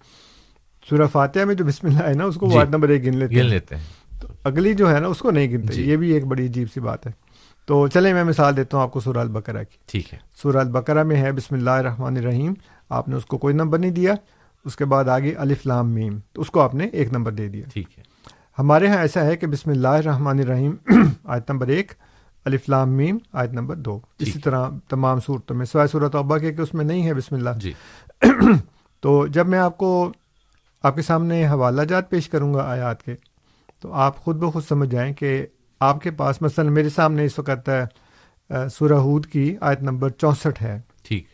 سورہ 0.91 1.07
فاتحہ 1.07 1.45
میں 1.45 1.55
جو 1.55 1.65
بسم 1.65 1.87
اللہ 1.87 2.03
ہے 2.03 2.13
نا 2.13 2.25
اس 2.25 2.35
کو 2.35 2.49
جی 2.51 2.59
آیت 2.59 2.69
نمبر 2.69 2.89
ایک 2.89 3.07
گن 3.07 3.17
لیتے 3.17 3.35
گن 3.37 3.47
لیتے 3.47 3.77
ہیں۔ 3.77 3.83
تو 4.21 4.29
اگلی 4.45 4.75
جو 4.75 4.95
ہے 4.95 5.01
نا 5.01 5.09
اس 5.09 5.19
کو 5.19 5.31
نہیں 5.31 5.51
گنتے۔ 5.51 5.73
جی۔ 5.73 5.91
یہ 5.91 5.97
بھی 5.97 6.11
ایک 6.11 6.27
بڑی 6.27 6.47
عجیب 6.47 6.69
سی 6.75 6.81
بات 6.81 7.07
ہے۔ 7.07 7.13
تو 7.67 7.89
چلیں 7.89 8.15
میں 8.15 8.25
مثال 8.25 8.57
دیتا 8.57 8.77
ہوں 8.77 8.85
آپ 8.85 8.93
کو 8.93 9.01
سورہ 9.01 9.17
البقرہ 9.17 9.65
کی۔ 9.65 9.77
ٹھیک 9.87 10.15
ہے۔ 10.15 10.19
سورہ 10.43 10.57
البقرہ 10.57 11.03
میں 11.03 11.17
ہے 11.17 11.33
بسم 11.33 11.55
اللہ 11.55 11.71
الرحمن 11.71 12.17
الرحیم۔ 12.17 12.53
آپ 12.89 13.09
نے 13.09 13.17
اس 13.17 13.27
کو 13.27 13.39
کوئی 13.39 13.55
نمبر 13.55 13.79
نہیں 13.79 13.91
دیا۔ 13.91 14.15
اس 14.65 14.77
کے 14.77 14.85
بعد 14.85 15.05
آگے 15.05 15.33
الف 15.33 15.67
لام 15.67 15.91
میم۔ 15.91 16.19
تو 16.33 16.41
اس 16.43 16.51
کو 16.51 16.61
آپ 16.61 16.75
نے 16.75 16.85
ایک 16.85 17.13
نمبر 17.13 17.33
دے 17.33 17.49
دیا۔ 17.49 17.65
ٹھیک 17.73 17.99
ہے۔ 17.99 18.03
ہمارے 18.59 18.87
ہاں 18.89 18.99
ایسا 18.99 19.25
ہے 19.25 19.37
کہ 19.37 19.47
بسم 19.47 19.71
اللہ 19.71 19.89
الرحمن 19.89 20.39
الرحیم 20.39 20.75
آیت 21.25 21.51
نمبر 21.51 21.67
ایک 21.67 21.93
الف 22.45 22.69
لام 22.69 22.91
میم 22.91 23.19
آیت 23.33 23.51
نمبر 23.51 23.77
دو۔ 23.77 24.01
اسی 24.19 24.39
طرح 24.39 24.69
تمام 24.89 25.21
صورتوں 25.21 25.57
میں 25.57 25.67
سوائے 25.67 25.89
صورت 25.89 26.15
ابا 26.15 26.39
کے 26.39 26.53
کہ 26.53 26.61
اس 26.61 26.75
میں 26.75 26.85
نہیں 26.85 27.07
ہے 27.07 27.15
بسم 27.15 27.35
اللہ۔ 27.35 27.51
جی۔ 27.57 27.73
تو 29.01 29.27
جب 29.27 29.49
میں 29.49 29.59
آپ 29.59 29.79
کو 29.79 30.13
آپ 30.83 30.95
کے 30.95 31.03
سامنے 31.03 31.49
حوالہ 31.49 31.83
جات 31.83 32.11
پیش 32.11 32.29
کروں 32.29 32.55
گا 32.55 32.63
آیات 32.71 33.03
کے 33.03 33.15
تو 33.81 33.93
آپ 33.93 34.17
خود 34.17 34.37
بخود 34.37 34.63
سمجھ 34.69 34.89
جائیں 34.89 35.13
کہ 35.13 35.47
آپ 35.81 36.01
کے 36.01 36.11
پاس 36.11 36.43
مثلا 36.43 36.71
میرے 36.71 36.89
سامنے 36.89 37.25
اس 37.25 37.39
وقت 37.39 37.71
سورہ 38.73 38.93
ہود 38.93 39.27
کی 39.27 39.57
آیت 39.61 39.83
نمبر 39.83 40.09
چونسٹھ 40.09 40.63
ہے۔ 40.63 40.81
ٹھیک۔ 41.03 41.27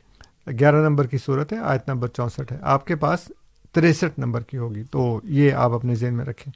گیارہ 0.60 0.76
نمبر 0.76 1.06
کی 1.06 1.18
صورت 1.18 1.52
ہے 1.52 1.58
آیت 1.58 1.88
نمبر 1.88 2.08
چونسٹھ 2.08 2.52
ہے۔ 2.52 2.58
آپ 2.62 2.86
کے 2.86 2.96
پاس 2.96 3.32
تریسٹھ 3.72 4.20
نمبر 4.20 4.40
کی 4.40 4.58
ہوگی 4.58 4.82
تو 4.84 5.20
یہ 5.24 5.52
آپ 5.52 5.70
اپنے 5.70 5.94
ذہن 5.94 6.14
میں 6.14 6.24
رکھیں۔ 6.24 6.52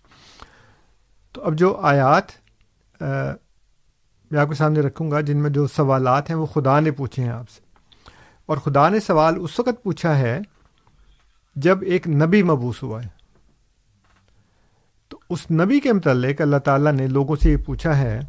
تو 1.33 1.45
اب 1.45 1.55
جو 1.55 1.77
آیات 1.77 2.25
میں 4.31 4.41
آپ 4.41 4.49
کے 4.49 4.55
سامنے 4.55 4.81
رکھوں 4.81 5.11
گا 5.11 5.21
جن 5.21 5.37
میں 5.37 5.51
جو 5.51 5.67
سوالات 5.67 6.31
ہیں 6.31 6.37
وہ 6.37 6.47
خدا 6.47 6.81
نے 6.81 6.91
پوچھے 6.91 7.23
ہیں 7.23 7.31
آپ 7.31 7.51
سے۔ 7.51 7.61
اور 8.47 8.57
خدا 8.57 8.89
نے 8.89 9.01
سوال 9.01 9.35
اس 9.41 9.59
وقت 9.59 9.83
پوچھا 9.83 10.19
ہے 10.19 10.41
جب 11.57 11.79
ایک 11.83 12.09
نبی 12.09 12.43
مبوس 12.43 12.83
ہوا 12.83 13.03
ہے۔ 13.03 13.09
تو 15.09 15.19
اس 15.31 15.51
نبی 15.51 15.81
کے 15.81 15.93
متعلق 15.93 16.41
اللہ 16.41 16.57
تعالیٰ 16.57 16.93
نے 16.93 17.07
لوگوں 17.07 17.37
سے 17.37 17.51
یہ 17.51 17.57
پوچھا 17.57 17.99
ہے 17.99 18.21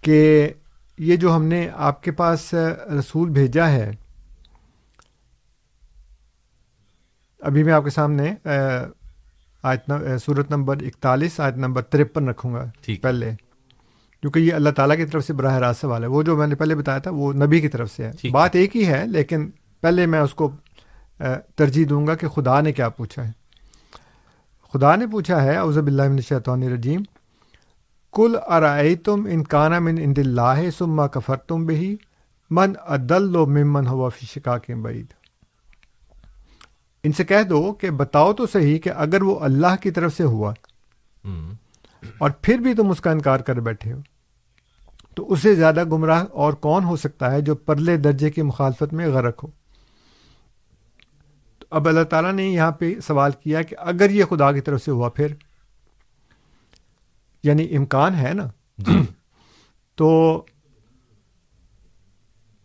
کہ 0.00 0.50
یہ 0.98 1.16
جو 1.16 1.36
ہم 1.36 1.44
نے 1.44 1.68
آپ 1.74 2.02
کے 2.02 2.12
پاس 2.12 2.54
رسول 2.98 3.30
بھیجا 3.30 3.68
ہے 3.68 3.90
ابھی 7.40 7.62
میں 7.62 7.72
آپ 7.72 7.84
کے 7.84 7.90
سامنے 7.90 8.34
آیت 9.62 9.90
صورت 10.24 10.50
نمبر 10.50 10.76
اکتالیس 10.76 11.40
آیت 11.40 11.54
نمبر 11.54 11.82
ترپن 11.82 12.28
رکھوں 12.28 12.54
گا 12.54 12.64
پہلے۔ 13.02 13.45
کیونکہ 14.22 14.38
یہ 14.38 14.54
اللہ 14.54 14.70
تعالیٰ 14.76 14.96
کی 14.96 15.04
طرف 15.06 15.24
سے 15.24 15.32
براہ 15.32 15.56
راست 15.58 15.80
سوال 15.80 16.02
ہے۔ 16.02 16.08
وہ 16.08 16.22
جو 16.22 16.36
میں 16.36 16.46
نے 16.46 16.54
پہلے 16.54 16.74
بتایا 16.74 16.98
تھا 16.98 17.10
وہ 17.14 17.32
نبی 17.32 17.60
کی 17.60 17.68
طرف 17.68 17.90
سے 17.92 18.04
ہے۔ 18.04 18.30
بات 18.32 18.56
ایک 18.56 18.76
ہی 18.76 18.86
ہے 18.86 19.06
لیکن 19.06 19.48
پہلے 19.82 20.06
میں 20.06 20.20
اس 20.20 20.34
کو 20.34 20.50
ترجیح 21.56 21.86
دوں 21.90 22.06
گا 22.06 22.14
کہ 22.14 22.28
خدا 22.28 22.60
نے 22.60 22.72
کیا 22.72 22.88
پوچھا 22.88 23.26
ہے۔ 23.26 23.32
خدا 24.74 24.94
نے 24.96 25.06
پوچھا 25.06 25.42
ہے 25.42 25.56
اوزب 25.56 25.86
اللہ 25.86 26.08
من 26.08 26.14
الشیطان 26.14 26.62
الرجیم 26.62 27.02
کل 28.14 28.36
ارائی 28.46 28.94
تم 28.96 29.26
انکانہ 29.30 29.78
من 29.78 29.98
اند 30.02 30.18
اللہ 30.18 30.68
سما 30.78 31.06
کفر 31.06 31.36
تم 31.48 31.66
بہی 31.66 31.94
من 32.50 32.72
ادل 32.86 33.36
و 33.36 33.46
ممن 33.46 33.86
ہوا 33.86 34.08
فی 34.08 34.26
شکا 34.26 34.56
کے 34.58 34.74
بعید۔ 34.74 35.06
ان 37.04 37.12
سے 37.12 37.24
کہہ 37.24 37.42
دو 37.42 37.72
کہ 37.72 37.90
بتاؤ 37.90 38.32
تو 38.32 38.46
صحیح 38.46 38.78
کہ 38.78 38.90
اگر 38.96 39.22
وہ 39.22 39.38
اللہ 39.40 39.76
کی 39.82 39.90
طرف 39.90 40.16
سے 40.16 40.24
ہوا 40.24 40.52
اور 42.18 42.30
پھر 42.42 42.58
بھی 42.58 42.74
تم 42.74 42.90
اس 42.90 43.00
کا 43.00 43.10
انکار 43.10 43.40
کر 43.40 43.60
بیٹھے 43.60 43.92
ہو۔ 43.92 44.00
تو 45.14 45.32
اس 45.32 45.40
سے 45.40 45.54
زیادہ 45.54 45.84
گمراہ 45.84 46.24
اور 46.32 46.52
کون 46.52 46.84
ہو 46.84 46.96
سکتا 46.96 47.30
ہے 47.30 47.40
جو 47.40 47.54
پرلے 47.54 47.96
درجے 47.96 48.30
کی 48.30 48.42
مخالفت 48.42 48.92
میں 48.92 49.08
غرق 49.08 49.44
ہو؟ 49.44 49.48
تو 51.58 51.66
اب 51.70 51.88
اللہ 51.88 52.02
تعالیٰ 52.02 52.32
نے 52.32 52.44
یہاں 52.44 52.70
پہ 52.70 53.00
سوال 53.00 53.30
کیا 53.42 53.62
کہ 53.62 53.76
اگر 53.78 54.10
یہ 54.10 54.24
خدا 54.24 54.52
کی 54.52 54.60
طرف 54.60 54.84
سے 54.84 54.90
ہوا 54.90 55.08
پھر؟ 55.08 55.34
یعنی 57.42 57.76
امکان 57.76 58.14
ہے 58.14 58.32
نا؟ 58.34 58.44
جی۔ 58.78 58.98
تو 59.94 60.42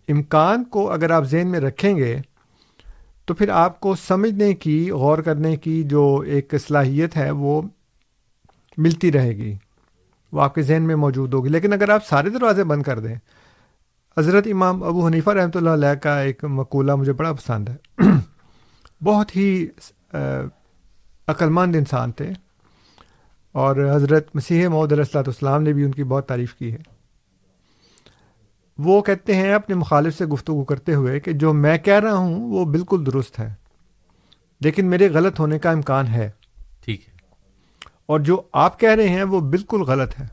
امکان 0.07 0.63
کو 0.63 0.91
اگر 0.91 1.11
آپ 1.11 1.23
ذہن 1.23 1.47
میں 1.47 1.59
رکھیں 1.59 1.97
گے 1.97 2.17
تو 3.25 3.33
پھر 3.33 3.49
آپ 3.49 3.79
کو 3.79 3.95
سمجھنے 3.95 4.53
کی 4.53 4.91
غور 4.91 5.17
کرنے 5.17 5.57
کی 5.57 5.83
جو 5.83 6.23
ایک 6.25 6.53
صلاحیت 6.67 7.17
ہے 7.17 7.31
وہ 7.31 7.61
ملتی 8.77 9.11
رہے 9.11 9.35
گی، 9.35 9.55
وہ 10.31 10.41
آپ 10.41 10.55
کے 10.55 10.61
ذہن 10.61 10.83
میں 10.83 10.95
موجود 10.95 11.33
ہوگی۔ 11.33 11.49
لیکن 11.49 11.73
اگر 11.73 11.89
آپ 11.89 12.05
سارے 12.05 12.29
دروازے 12.29 12.63
بند 12.63 12.83
کر 12.83 12.99
دیں، 12.99 13.15
حضرت 14.17 14.47
امام 14.51 14.83
ابو 14.83 15.07
حنیفہ 15.07 15.29
رحمۃ 15.29 15.51
اللہ 15.55 15.69
علیہ 15.69 15.93
کا 15.93 16.21
ایک 16.21 16.45
مقولہ 16.45 16.95
مجھے 16.95 17.13
بڑا 17.13 17.33
پسند 17.33 17.69
ہے۔ 17.69 18.01
بہت 19.03 19.35
ہی 19.35 19.67
عقلمند 21.27 21.75
انسان 21.75 22.11
تھے۔ 22.11 22.29
اور 23.51 23.91
حضرت 23.95 24.35
مسیح 24.35 24.67
محدود 24.67 24.91
علیہ 24.91 25.17
السلاۃ 25.17 25.59
نے 25.59 25.73
بھی 25.73 25.83
ان 25.83 25.91
کی 25.91 26.03
بہت 26.03 26.27
تعریف 26.27 26.53
کی 26.53 26.71
ہے۔ 26.71 26.77
وہ 28.77 29.01
کہتے 29.01 29.35
ہیں، 29.35 29.53
اپنے 29.53 29.75
مخالف 29.75 30.17
سے 30.17 30.25
گفتگو 30.25 30.63
کرتے 30.63 30.93
ہوئے 30.93 31.19
کہ 31.19 31.31
جو 31.31 31.53
میں 31.53 31.77
کہہ 31.77 31.99
رہا 31.99 32.13
ہوں، 32.13 32.49
وہ 32.49 32.65
بالکل 32.65 33.05
درست 33.05 33.39
ہے۔ 33.39 33.53
لیکن 34.61 34.85
میرے 34.85 35.09
غلط 35.13 35.39
ہونے 35.39 35.59
کا 35.59 35.71
امکان 35.71 36.07
ہے۔ 36.07 36.29
ٹھیک 36.85 37.07
ہے۔ 37.07 37.10
اور 38.11 38.19
جو 38.19 38.41
آپ 38.53 38.79
کہہ 38.79 38.89
رہے 38.89 39.09
ہیں 39.09 39.23
وہ 39.23 39.39
بالکل 39.39 39.81
غلط 39.81 40.19
ہے۔ 40.19 40.25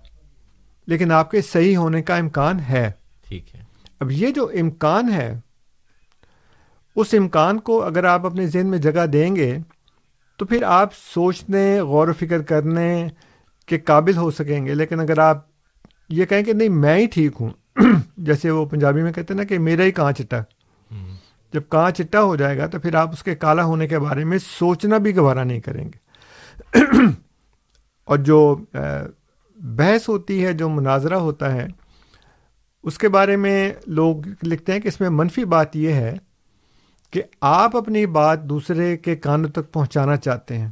لیکن 0.87 1.12
آپ 1.12 1.31
کے 1.31 1.43
صحیح 1.43 1.77
ہونے 1.77 2.03
کا 2.03 2.17
امکان 2.17 2.61
ہے۔ 2.61 2.91
ٹھیک 3.29 3.55
ہے۔ 3.55 3.61
اب 4.01 4.11
یہ 4.11 4.31
جو 4.31 4.51
امکان 4.61 5.12
ہے 5.12 5.41
اس 6.97 7.14
امکان 7.19 7.61
کو 7.61 7.83
اگر 7.83 8.05
آپ 8.05 8.27
اپنے 8.27 8.47
ذہن 8.47 8.67
میں 8.67 8.79
جگہ 8.79 9.07
دیں 9.07 9.37
گے 9.37 9.59
تو 10.37 10.47
پھر 10.47 10.62
آپ 10.62 10.95
سوچنے 10.95 11.81
غور 11.81 12.09
و 12.09 12.12
فکر 12.12 12.43
کرنے 12.43 13.09
کے 13.67 13.79
قابل 13.79 14.17
ہو 14.17 14.31
سکیں 14.31 14.67
گے۔ 14.67 14.75
لیکن 14.75 15.01
اگر 15.01 15.19
آپ 15.19 15.47
یہ 16.09 16.25
کہیں 16.25 16.43
کہ 16.43 16.53
نہیں 16.53 16.69
میں 16.69 16.97
ہی 16.97 17.07
ٹھیک 17.07 17.33
ہوں 17.41 17.51
جیسے 18.17 18.51
وہ 18.51 18.67
پنجابی 18.67 19.03
میں 19.03 19.12
کہتے 19.12 19.35
ہیں 19.35 19.41
نا 19.41 19.45
کہ 19.45 19.59
میرا 19.59 19.83
ہی 19.85 19.93
کہاں 19.93 20.12
چٹا۔ 20.12 20.41
جب 21.53 21.62
کہاں 21.71 21.91
چٹا 21.91 22.23
ہو 22.23 22.37
جائے 22.37 22.59
گا 22.59 22.67
تو 22.67 22.79
پھر 22.79 22.95
آپ 22.95 23.12
اس 23.12 23.23
کے 23.23 23.35
کالا 23.35 23.64
ہونے 23.64 23.88
کے 23.88 23.99
بارے 23.99 24.25
میں 24.25 24.38
سوچنا 24.38 24.99
بھی 24.99 25.17
گوارا 25.17 25.45
نہیں 25.45 25.61
کریں 25.61 25.85
گے۔ 25.85 25.99
اور 28.09 28.18
جو 28.18 28.57
بحث 29.57 30.09
ہوتی 30.09 30.44
ہے 30.44 30.53
جو 30.53 30.68
مناظرہ 30.68 31.14
ہوتا 31.14 31.53
ہے 31.53 31.66
اس 32.83 32.99
کے 32.99 33.09
بارے 33.09 33.37
میں 33.37 33.73
لوگ 33.87 34.16
لکھتے 34.42 34.73
ہیں 34.73 34.81
کہ 34.81 34.88
اس 34.88 35.01
میں 35.01 35.09
منفی 35.09 35.44
بات 35.44 35.77
یہ 35.77 35.92
ہے 35.92 36.16
کہ 37.11 37.23
آپ 37.40 37.77
اپنی 37.77 38.07
بات 38.07 38.42
دوسرے 38.42 38.97
کے 38.97 39.16
کانوں 39.16 39.51
تک 39.51 39.73
پہنچانا 39.73 40.16
چاہتے 40.16 40.59
ہیں 40.59 40.68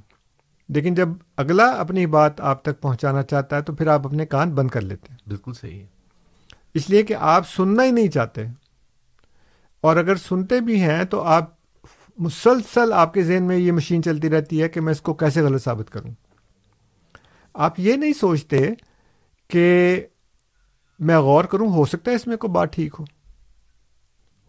لیکن 0.68 0.94
جب 0.94 1.09
اگلا 1.37 1.64
اپنی 1.64 2.07
بات 2.07 2.40
آپ 2.40 2.62
تک 2.62 2.81
پہنچانا 2.81 3.22
چاہتا 3.22 3.57
ہے 3.57 3.62
تو 3.62 3.75
پھر 3.75 3.87
آپ 3.87 4.07
اپنے 4.07 4.27
کان 4.27 4.55
بند 4.55 4.68
کر 4.68 4.81
لیتے 4.81 5.07
ہیں۔ 5.11 5.18
بالکل 5.27 5.53
صحیح 5.53 5.81
ہے۔ 5.81 5.87
اس 6.75 6.90
لیے 6.90 7.03
کہ 7.03 7.14
آپ 7.14 7.49
سننا 7.49 7.85
ہی 7.85 7.90
نہیں 7.90 8.09
چاہتے 8.09 8.44
اور 9.81 9.96
اگر 9.96 10.16
سنتے 10.16 10.61
بھی 10.61 10.81
ہیں 10.81 11.05
تو 11.05 11.22
آپ 11.22 11.44
مسلسل 12.18 12.92
آپ 12.92 13.14
کے 13.14 13.22
ذہن 13.22 13.42
میں 13.42 13.57
یہ 13.57 13.72
مشین 13.72 14.03
چلتی 14.03 14.31
رہتی 14.31 14.62
ہے 14.62 14.68
کہ 14.68 14.81
میں 14.81 14.92
اس 14.92 15.01
کو 15.01 15.14
کیسے 15.14 15.42
غلط 15.42 15.64
ثابت 15.64 15.90
کروں۔ 15.90 16.26
آپ 17.59 17.81
یہ 17.81 17.95
نہیں 17.95 18.12
سوچتے 18.12 18.69
کہ 19.49 20.01
میں 20.99 21.19
غور 21.19 21.45
کروں، 21.45 21.73
ہو 21.73 21.85
سکتا 21.85 22.11
ہے 22.11 22.16
اس 22.16 22.27
میں 22.27 22.37
کوئی 22.37 22.51
بات 22.51 22.73
ٹھیک 22.73 22.95
ہو۔ 22.99 23.05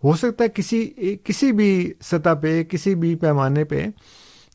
ہو 0.04 0.16
سکتا 0.16 0.44
ہے 0.44 0.50
کسی 0.50 0.94
کسی 1.24 1.52
بھی 1.52 1.94
سطح 2.02 2.30
پہ، 2.42 2.64
کسی 2.64 2.96
بھی 2.96 3.16
پیمانے 3.16 3.64
پہ 3.64 3.86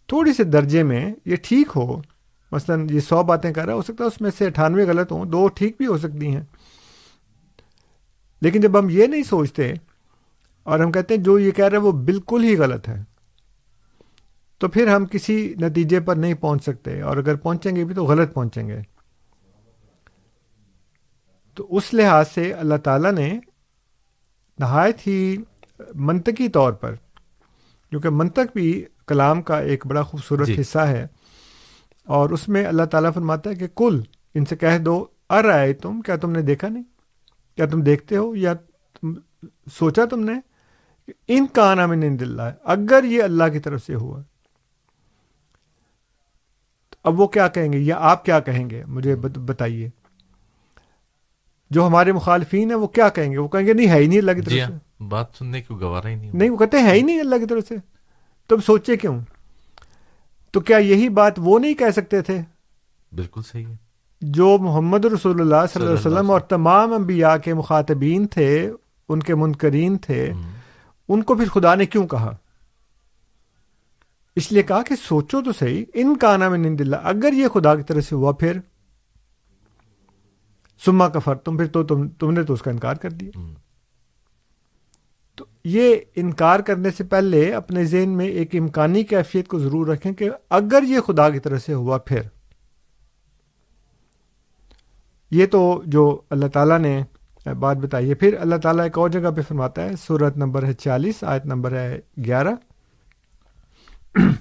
تھوڑی 0.06 0.32
سے 0.32 0.44
درجے 0.44 0.82
میں 0.82 1.14
یہ 1.26 1.36
ٹھیک 1.42 1.68
ہو۔ 1.76 2.02
مثلا 2.52 2.76
یہ 2.90 3.00
سو 3.00 3.22
باتیں 3.22 3.52
کر 3.52 3.66
رہا 3.66 3.74
ہو 3.74 3.82
سکتا 3.82 4.04
ہے 4.04 4.08
اس 4.08 4.20
میں 4.20 4.30
سے 4.38 4.46
اٹھانوے 4.46 4.84
غلط 4.86 5.12
ہوں، 5.12 5.24
دو 5.24 5.48
ٹھیک 5.48 5.74
بھی 5.78 5.86
ہو 5.86 5.98
سکتی 5.98 6.26
ہیں۔ 6.26 6.42
لیکن 8.40 8.60
جب 8.60 8.78
ہم 8.78 8.86
یہ 8.90 9.06
نہیں 9.06 9.22
سوچتے 9.22 9.72
اور 10.62 10.80
ہم 10.80 10.92
کہتے 10.92 11.14
ہیں 11.14 11.22
جو 11.22 11.38
یہ 11.38 11.50
کہہ 11.50 11.64
رہے 11.64 11.78
وہ 11.78 11.92
بالکل 11.92 12.44
ہی 12.44 12.56
غلط 12.56 12.88
ہے۔ 12.88 13.11
تو 14.62 14.68
پھر 14.68 14.86
ہم 14.86 15.06
کسی 15.06 15.54
نتیجے 15.60 16.00
پر 16.00 16.16
نہیں 16.16 16.34
پہنچ 16.34 16.62
سکتے 16.62 17.00
اور 17.00 17.16
اگر 17.16 17.36
پہنچیں 17.36 17.76
گے 17.76 17.84
بھی 17.84 17.94
تو 17.94 18.04
غلط 18.04 18.34
پہنچیں 18.34 18.68
گے۔ 18.68 18.80
تو 21.54 21.76
اس 21.76 21.94
لحاظ 21.94 22.28
سے 22.34 22.52
اللہ 22.52 22.74
تعالیٰ 22.74 23.12
نے 23.12 23.38
نہایت 24.58 25.06
ہی 25.06 25.36
منطقی 25.94 26.48
طور 26.48 26.72
پر 26.72 26.94
کیونکہ 27.90 28.08
منطق 28.08 28.52
بھی 28.54 28.84
کلام 29.06 29.42
کا 29.42 29.58
ایک 29.58 29.86
بڑا 29.86 30.02
خوبصورت 30.02 30.46
جی. 30.46 30.60
حصہ 30.60 30.78
ہے 30.78 31.06
اور 32.06 32.30
اس 32.30 32.48
میں 32.48 32.66
اللہ 32.66 32.84
تعالیٰ 32.84 33.12
فرماتا 33.14 33.50
ہے 33.50 33.54
کہ 33.54 33.66
کل 33.76 34.00
ان 34.34 34.44
سے 34.44 34.56
کہہ 34.56 34.78
دو 34.78 35.04
ار 35.30 35.44
آئے 35.44 35.72
تم؟ 35.72 36.00
کیا 36.00 36.16
تم 36.16 36.30
نے 36.30 36.42
دیکھا 36.42 36.68
نہیں؟ 36.68 36.84
کیا 37.56 37.66
تم 37.66 37.82
دیکھتے 37.82 38.16
ہو؟ 38.16 38.36
یا 38.36 38.54
تم 39.00 39.14
سوچا 39.72 40.04
تم 40.04 40.20
نے؟ 40.20 40.34
ان 41.28 41.46
کا 41.46 41.74
نام 41.74 41.90
اللہ 41.90 42.42
ہے 42.42 42.52
اگر 42.64 43.04
یہ 43.04 43.22
اللہ 43.22 43.44
کی 43.52 43.58
طرف 43.58 43.86
سے 43.86 43.94
ہوا۔ 43.94 44.22
اب 47.04 47.20
وہ 47.20 47.26
کیا 47.26 47.48
کہیں 47.48 47.72
گے؟ 47.72 47.78
یا 47.78 47.96
آپ 48.00 48.24
کیا 48.24 48.40
کہیں 48.40 48.70
گے؟ 48.70 48.84
مجھے 48.86 49.16
بتائیے۔ 49.16 49.88
جو 51.70 51.86
ہمارے 51.86 52.12
مخالفین 52.12 52.70
ہیں 52.70 52.78
وہ 52.78 52.86
کیا 52.86 53.08
کہیں 53.08 53.32
گے؟ 53.32 53.38
وہ 53.38 53.48
کہیں 53.48 53.66
گے 53.66 53.72
نہیں 53.72 53.88
ہے 53.88 53.98
ہی 53.98 54.06
نہیں 54.06 54.18
اللہ 54.18 54.32
کی 54.32 54.40
طرف 54.40 54.52
جی 54.52 54.60
سے۔ 54.66 54.72
ہاں، 54.72 55.02
بات 55.02 55.26
سننے 55.38 55.60
کی 55.60 55.74
گوارا 55.80 56.08
ہی 56.08 56.14
نہیں 56.14 56.30
نہیں 56.34 56.50
وہ 56.50 56.56
کہتے 56.56 56.78
ہیں 56.78 56.86
ہے 56.86 56.94
ہی 56.94 57.02
نہیں 57.02 57.20
اللہ 57.20 57.36
کی 57.36 57.46
طرف 57.46 57.68
سے۔ 57.68 57.74
تم 58.48 58.60
سوچے 58.60 58.96
کیوں؟ 58.96 59.20
تو 60.50 60.60
کیا 60.60 60.76
یہی 60.76 61.08
بات 61.08 61.32
وہ 61.36 61.58
نہیں 61.58 61.74
کہہ 61.74 61.90
سکتے 61.96 62.22
تھے؟ 62.22 62.40
بالکل 63.14 63.40
صحیح 63.42 63.66
ہے۔ 63.66 63.74
جو 64.20 64.58
محمد 64.60 65.04
رسول 65.04 65.40
اللہ 65.40 65.66
صلی 65.72 65.86
اللہ 65.86 65.98
علیہ 65.98 66.12
وسلم 66.12 66.30
اور 66.30 66.40
تمام 66.40 66.92
انبیاء 66.92 67.36
کے 67.36 67.54
مخاطبین 67.54 68.26
تھے 68.26 68.72
ان 69.08 69.20
کے 69.20 69.34
منکرین 69.34 69.98
تھے 69.98 70.32
ان 71.08 71.22
کو 71.22 71.34
پھر 71.34 71.48
خدا 71.48 71.74
نے 71.74 71.86
کیوں 71.86 72.06
کہا؟ 72.06 72.36
اس 74.36 74.52
لیے 74.52 74.62
کہا 74.62 74.82
کہ 74.82 74.94
سوچو 74.96 75.42
تو 75.42 75.52
صحیح 75.52 75.84
ان 75.94 76.16
کا 76.16 76.36
نام 76.36 76.54
نند 76.54 76.80
اللہ 76.80 76.96
اگر 76.96 77.32
یہ 77.32 77.48
خدا 77.48 77.74
کی 77.74 77.82
طرف 77.82 78.04
سے 78.04 78.14
ہوا 78.14 78.32
پھر 78.32 78.58
سما 80.84 81.08
کفر 81.08 81.34
تم 81.34 81.56
پھر 81.56 81.66
تو 81.66 81.82
تم 81.82 82.08
تم 82.08 82.30
نے 82.30 82.42
تو 82.42 82.52
اس 82.52 82.62
کا 82.62 82.70
انکار 82.70 82.94
کر 82.94 83.10
دیا۔ 83.10 83.30
تو 85.34 85.44
یہ 85.64 85.96
انکار 86.16 86.60
کرنے 86.60 86.90
سے 86.90 87.04
پہلے 87.04 87.54
اپنے 87.54 87.84
ذہن 87.84 88.08
میں 88.08 88.26
ایک 88.26 88.56
امکانی 88.56 89.02
کیفیت 89.02 89.48
کو 89.48 89.58
ضرور 89.58 89.86
رکھیں 89.86 90.12
کہ 90.12 90.30
اگر 90.50 90.82
یہ 90.82 91.00
خدا 91.00 91.30
کی 91.30 91.38
طرف 91.38 91.62
سے 91.62 91.72
ہوا 91.72 91.98
پھر۔ 91.98 92.20
یہ 95.30 95.46
تو 95.46 95.82
جو 95.86 96.20
اللہ 96.30 96.46
تعالیٰ 96.46 96.78
نے 96.78 97.02
بات 97.54 97.76
بتائی 97.76 98.08
ہے 98.08 98.14
پھر 98.14 98.36
اللہ 98.40 98.56
تعالیٰ 98.56 98.84
ایک 98.84 98.98
اور 98.98 99.08
جگہ 99.08 99.30
پہ 99.36 99.40
فرماتا 99.40 99.82
ہے 99.82 99.90
صورت 100.06 100.36
نمبر 100.36 100.62
ہے 100.62 100.72
چالیس 100.72 101.24
آیت 101.24 101.46
نمبر 101.46 101.72
ہے 101.72 102.00
گیارہ۔ 102.24 102.54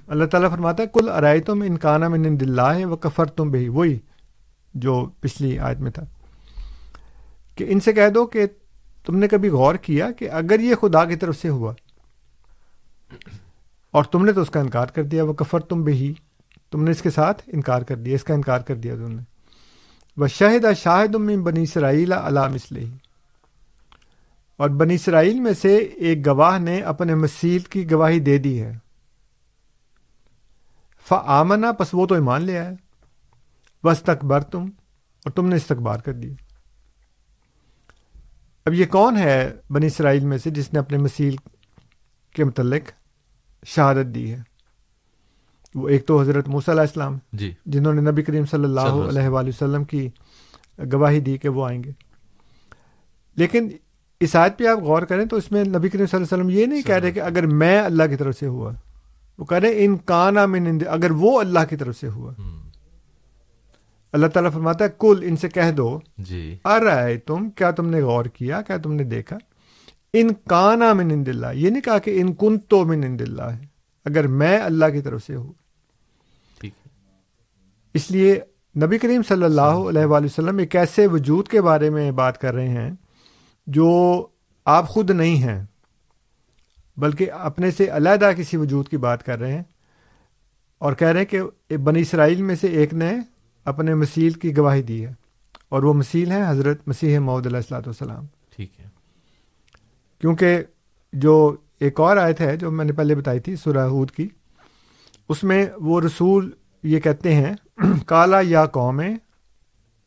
اللہ 0.07 0.25
تعالیٰ 0.25 0.51
فرماتا 0.51 0.83
ہے، 0.83 0.87
کل 0.87 1.09
ارائے 1.09 1.39
تم 1.39 1.61
انکانہ 1.61 2.07
میں 2.07 2.19
نند 2.19 2.41
اللہ 2.41 2.85
وہ 2.85 2.95
کفر 2.95 3.25
تم 3.25 3.51
بھی 3.51 3.67
وہی 3.67 3.99
جو 4.73 5.09
پچھلی 5.19 5.59
آیت 5.59 5.79
میں 5.79 5.91
تھا۔ 5.91 6.03
کہ 7.55 7.65
ان 7.69 7.79
سے 7.79 7.93
کہہ 7.93 8.09
دو 8.09 8.25
کہ 8.25 8.45
تم 9.05 9.17
نے 9.17 9.27
کبھی 9.27 9.49
غور 9.49 9.75
کیا 9.75 10.11
کہ 10.11 10.31
اگر 10.31 10.59
یہ 10.59 10.75
خدا 10.75 11.05
کی 11.05 11.15
طرف 11.15 11.37
سے 11.41 11.49
ہوا 11.49 11.73
اور 13.91 14.03
تم 14.03 14.25
نے 14.25 14.31
تو 14.31 14.41
اس 14.41 14.49
کا 14.49 14.59
انکار 14.59 14.85
کر 14.85 15.03
دیا، 15.03 15.23
وہ 15.23 15.33
کفر 15.33 15.59
تم 15.59 15.83
بھی 15.83 16.13
تم 16.71 16.83
نے 16.83 16.91
اس 16.91 17.01
کے 17.01 17.09
ساتھ 17.09 17.41
انکار 17.47 17.81
کر 17.81 17.95
دیا، 17.95 18.15
اس 18.15 18.23
کا 18.23 18.33
انکار 18.33 18.59
کر 18.59 18.75
دیا 18.75 18.95
تم 18.95 19.11
نے۔ 19.11 19.21
وہ 20.17 20.27
شاہد 20.27 20.65
شاہد 20.77 21.15
بنی 21.15 21.63
اسرائیل 21.63 22.13
علام 22.13 22.53
اسلحی 22.53 22.89
اور 24.57 24.69
بنی 24.69 24.95
اسرائیل 24.95 25.39
میں 25.39 25.53
سے 25.61 25.75
ایک 25.75 26.27
گواہ 26.27 26.59
نے 26.59 26.79
اپنے 26.79 27.15
مسیل 27.15 27.59
کی 27.59 27.91
گواہی 27.91 28.19
دے 28.19 28.37
دی 28.37 28.61
ہے۔ 28.61 28.77
فمنا 31.11 31.71
پس 31.71 31.87
وہ 31.93 32.05
تو 32.05 32.15
ایمان 32.15 32.41
لے 32.41 32.59
آیا 32.59 32.71
بس 33.83 34.01
تکبر 34.01 34.41
تم 34.41 34.63
اور 35.25 35.31
تم 35.31 35.47
نے 35.47 35.55
استقبار 35.55 35.99
کر 35.99 36.13
دیا۔ 36.13 36.33
اب 38.65 38.73
یہ 38.73 38.85
کون 38.85 39.17
ہے 39.17 39.55
بنی 39.69 39.85
اسرائیل 39.87 40.25
میں 40.25 40.37
سے 40.37 40.49
جس 40.49 40.73
نے 40.73 40.79
اپنے 40.79 40.97
مسیل 40.97 41.35
کے 42.33 42.43
متعلق 42.43 42.81
شہادت 43.65 44.15
دی 44.15 44.33
ہے؟ 44.33 44.41
وہ 45.75 45.89
ایک 45.89 46.07
تو 46.07 46.21
حضرت 46.21 46.47
موسیٰ 46.47 46.73
علیہ 46.73 46.81
السلام 46.81 47.17
جی۔ 47.33 47.53
جنہوں 47.65 47.93
نے 47.93 48.01
نبی 48.01 48.21
کریم 48.21 48.45
صلی 48.45 48.63
اللہ 48.63 48.79
علیہ 48.79 49.27
وآلہ 49.27 49.49
وسلم 49.49 49.83
کی 49.83 50.09
گواہی 50.93 51.19
دی 51.19 51.37
کہ 51.37 51.49
وہ 51.49 51.65
آئیں 51.65 51.83
گے۔ 51.83 51.91
لیکن 53.35 53.69
اس 54.19 54.35
آیت 54.35 54.57
پہ 54.57 54.67
آپ 54.67 54.79
غور 54.79 55.01
کریں 55.01 55.25
تو 55.25 55.35
اس 55.35 55.51
میں 55.51 55.63
نبی 55.63 55.89
کریم 55.89 56.05
صلی 56.05 56.17
اللہ 56.17 56.35
علیہ 56.35 56.43
وسلم 56.43 56.49
یہ 56.49 56.65
نہیں 56.65 56.81
کہہ 56.81 56.95
رہے 56.95 57.11
کہ 57.11 57.19
اگر 57.19 57.45
میں 57.45 57.81
اللہ 57.81 58.03
کی 58.09 58.15
طرف 58.15 58.39
سے 58.39 58.47
ہوا 58.47 58.71
وہ 59.37 59.45
کہہ 59.45 59.57
رہے 59.57 59.85
ان 59.85 59.97
کانا 59.97 60.45
میں 60.45 60.71
اگر 60.87 61.11
وہ 61.11 61.39
اللہ 61.39 61.59
کی 61.69 61.75
طرف 61.75 61.97
سے 61.97 62.07
ہوا۔ 62.07 62.33
اللہ 64.11 64.27
تعالیٰ 64.27 64.51
فرماتا 64.51 64.85
ہے 64.85 64.89
کل 64.99 65.19
ان 65.23 65.35
سے 65.35 65.49
کہہ 65.49 65.71
دو۔ 65.71 65.99
جی۔ 66.17 66.57
ار 66.65 66.85
آئے 66.85 67.17
تم 67.17 67.49
کیا 67.49 67.71
تم 67.71 67.89
نے 67.89 68.01
غور 68.01 68.25
کیا؟ 68.25 68.61
کیا 68.61 68.77
تم 68.77 68.93
نے 68.93 69.03
دیکھا؟ 69.03 69.37
ان 70.13 70.29
کانا 70.47 70.93
میں 70.93 71.05
نند 71.05 71.27
اللہ 71.27 71.47
یہ 71.53 71.69
نہیں 71.69 71.81
کہا 71.81 71.97
کہ 71.97 72.21
ان 72.21 72.33
کن 72.33 72.59
تو 72.59 72.85
میں 72.85 72.97
نند 72.97 73.21
اللہ 73.21 73.41
ہے۔ 73.41 73.65
اگر 74.05 74.27
میں 74.27 74.57
اللہ 74.57 74.85
کی 74.85 75.01
طرف 75.01 75.25
سے 75.25 75.35
ہوں۔ 75.35 75.53
اس 77.93 78.11
لیے 78.11 78.39
نبی 78.83 78.97
کریم 78.97 79.21
صلی 79.23 79.43
اللہ 79.43 79.61
علیہ 79.61 80.05
وآلہ 80.05 80.25
وسلم 80.25 80.57
ایک 80.57 80.75
ایسے 80.75 81.07
وجود 81.07 81.47
کے 81.47 81.61
بارے 81.61 81.89
میں 81.89 82.11
بات 82.11 82.37
کر 82.37 82.53
رہے 82.53 82.69
ہیں 82.69 82.91
جو 83.67 84.25
آپ 84.65 84.87
خود 84.87 85.11
نہیں 85.11 85.35
ہیں۔ 85.35 85.65
بلکہ 86.97 87.31
اپنے 87.31 87.71
سے 87.71 87.87
علیحدہ 87.91 88.31
کسی 88.37 88.57
وجود 88.57 88.87
کی 88.87 88.97
بات 88.97 89.23
کر 89.23 89.39
رہے 89.39 89.51
ہیں 89.51 89.63
اور 90.77 90.93
کہہ 90.93 91.07
رہے 91.07 91.19
ہیں 91.19 91.25
کہ 91.25 91.77
بنی 91.77 92.01
اسرائیل 92.01 92.41
میں 92.41 92.55
سے 92.55 92.67
ایک 92.67 92.93
نے 92.93 93.11
اپنے 93.65 93.95
مسیل 93.95 94.33
کی 94.33 94.57
گواہی 94.57 94.81
دی 94.81 95.05
ہے 95.05 95.13
اور 95.69 95.83
وہ 95.83 95.93
مسیل 95.93 96.31
ہے 96.31 96.41
حضرت 96.47 96.87
مسیح 96.87 97.19
محدود 97.19 97.45
علیہ 97.45 97.57
السلاۃ 97.57 97.81
والسلام۔ 97.81 98.25
ٹھیک 98.55 98.79
ہے۔ 98.79 98.85
کیونکہ 100.21 100.63
جو 101.13 101.55
ایک 101.79 101.99
اور 101.99 102.17
آیت 102.17 102.41
ہے 102.41 102.57
جو 102.57 102.71
میں 102.71 102.85
نے 102.85 102.93
پہلے 102.93 103.15
بتائی 103.15 103.39
تھی 103.39 103.55
سراہود 103.55 104.11
کی 104.11 104.27
اس 105.29 105.43
میں 105.43 105.65
وہ 105.77 106.01
رسول 106.01 106.51
یہ 106.83 106.99
کہتے 106.99 107.35
ہیں 107.35 107.53
کالا 108.05 108.39
یا 108.43 108.65
قوم 108.65 109.01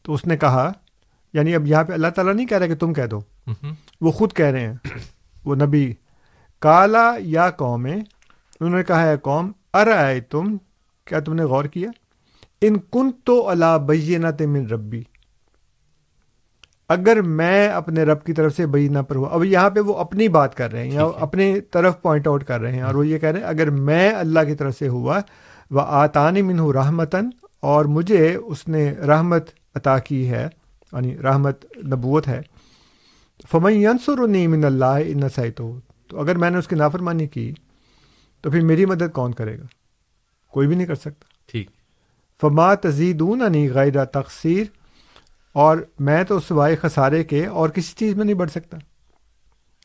تو 0.03 0.13
اس 0.13 0.27
نے 0.27 0.37
کہا 0.37 0.73
یعنی 1.33 1.55
اب 1.55 1.67
یہاں 1.67 1.85
پہ 1.85 1.93
اللہ 1.93 2.09
تعالیٰ 2.09 2.35
نہیں 2.35 2.47
کہہ 2.47 2.59
رہا 2.59 2.67
کہ 2.67 2.75
تم 2.75 2.93
کہہ 2.93 3.07
دو۔ 3.07 3.21
وہ 4.01 4.11
خود 4.11 4.33
کہہ 4.33 4.47
رہے 4.47 4.67
ہیں 4.67 4.75
وہ 5.45 5.55
نبی 5.55 5.95
کالا 6.65 7.15
یا 7.19 7.51
قوم 7.51 7.87
انہوں 7.87 8.77
نے 8.77 8.85
کہا 8.85 9.03
ہے 9.03 9.17
قوم 9.17 9.53
ار 9.73 9.87
آئے 9.87 10.21
تم 10.21 10.57
کیا 11.07 11.21
تم 11.21 11.35
نے 11.35 11.45
غور 11.45 11.65
کیا؟ 11.65 11.91
ان 12.61 12.79
کن 12.93 13.11
تو 13.25 13.49
اللہ 13.49 13.79
بینت 13.87 14.43
من 14.43 14.67
ربی۔ 14.67 15.03
اگر 16.89 17.23
میں 17.23 17.69
اپنے 17.69 18.03
رب 18.03 18.25
کی 18.25 18.33
طرف 18.33 18.57
سے 18.57 18.67
بینہ 18.67 18.99
پر 18.99 19.17
ہوا 19.17 19.29
اب 19.33 19.45
یہاں 19.45 19.71
پہ 19.71 19.81
وہ 19.81 19.95
اپنی 19.95 20.29
بات 20.29 20.55
کر 20.55 20.73
رہے 20.73 20.85
ہیں 20.85 20.93
یا 20.93 21.05
اپنی 21.19 21.61
طرف 21.61 22.03
پوائنٹ 22.03 22.27
آؤٹ 22.27 22.45
کر 22.45 22.61
رہے 22.61 22.73
ہیں 22.73 22.83
اور 22.83 22.95
وہ 22.95 23.07
یہ 23.07 23.19
کہہ 23.19 23.29
رہے 23.29 23.41
ہیں 23.41 23.47
اگر 23.47 23.71
میں 23.71 24.11
اللہ 24.15 24.41
کی 24.41 24.55
طرف 24.55 24.79
سے 24.79 24.89
ہوا 24.89 25.19
وہ 25.71 25.81
آتانی 25.81 26.43
من 26.43 26.59
ہوں 26.59 26.73
رحمتن 26.73 27.31
اور 27.61 27.85
مجھے 27.85 28.35
اس 28.35 28.69
نے 28.69 28.93
رحمت 28.93 29.51
عطا 29.75 29.99
کی 29.99 30.31
ہے 30.31 30.49
یعنی 30.93 31.17
رحمت 31.19 31.65
نبوت 31.85 32.29
ہے 32.29 32.41
فمن 33.51 33.73
ینسر 33.73 34.27
من 34.47 34.65
اللہ 34.65 34.99
ان 35.07 35.29
تو 36.07 36.21
اگر 36.21 36.37
میں 36.37 36.51
نے 36.51 36.59
اس 36.59 36.69
کی 36.69 36.77
نافرمانی 36.77 37.27
کی 37.27 37.53
تو 38.41 38.51
پھر 38.51 38.61
میری 38.61 38.87
مدد 38.87 39.13
کون 39.13 39.33
کرے 39.33 39.59
گا؟ 39.59 39.65
کوئی 40.49 40.69
بھی 40.69 40.77
نہیں 40.77 40.87
کر 40.87 40.95
سکتا۔ 40.95 41.25
ٹھیک۔ 41.47 41.71
فما 42.41 42.75
تزیدون 42.75 43.43
غیر 43.75 44.05
تقسیر 44.05 44.65
اور 45.53 45.79
میں 45.99 46.25
تو 46.25 46.41
سوائے 46.41 46.77
خسارے 46.77 47.25
کے 47.25 47.47
اور 47.47 47.69
کسی 47.69 47.95
چیز 47.97 48.15
میں 48.15 48.25
نہیں 48.25 48.35
بڑھ 48.35 48.51
سکتا۔ 48.51 48.77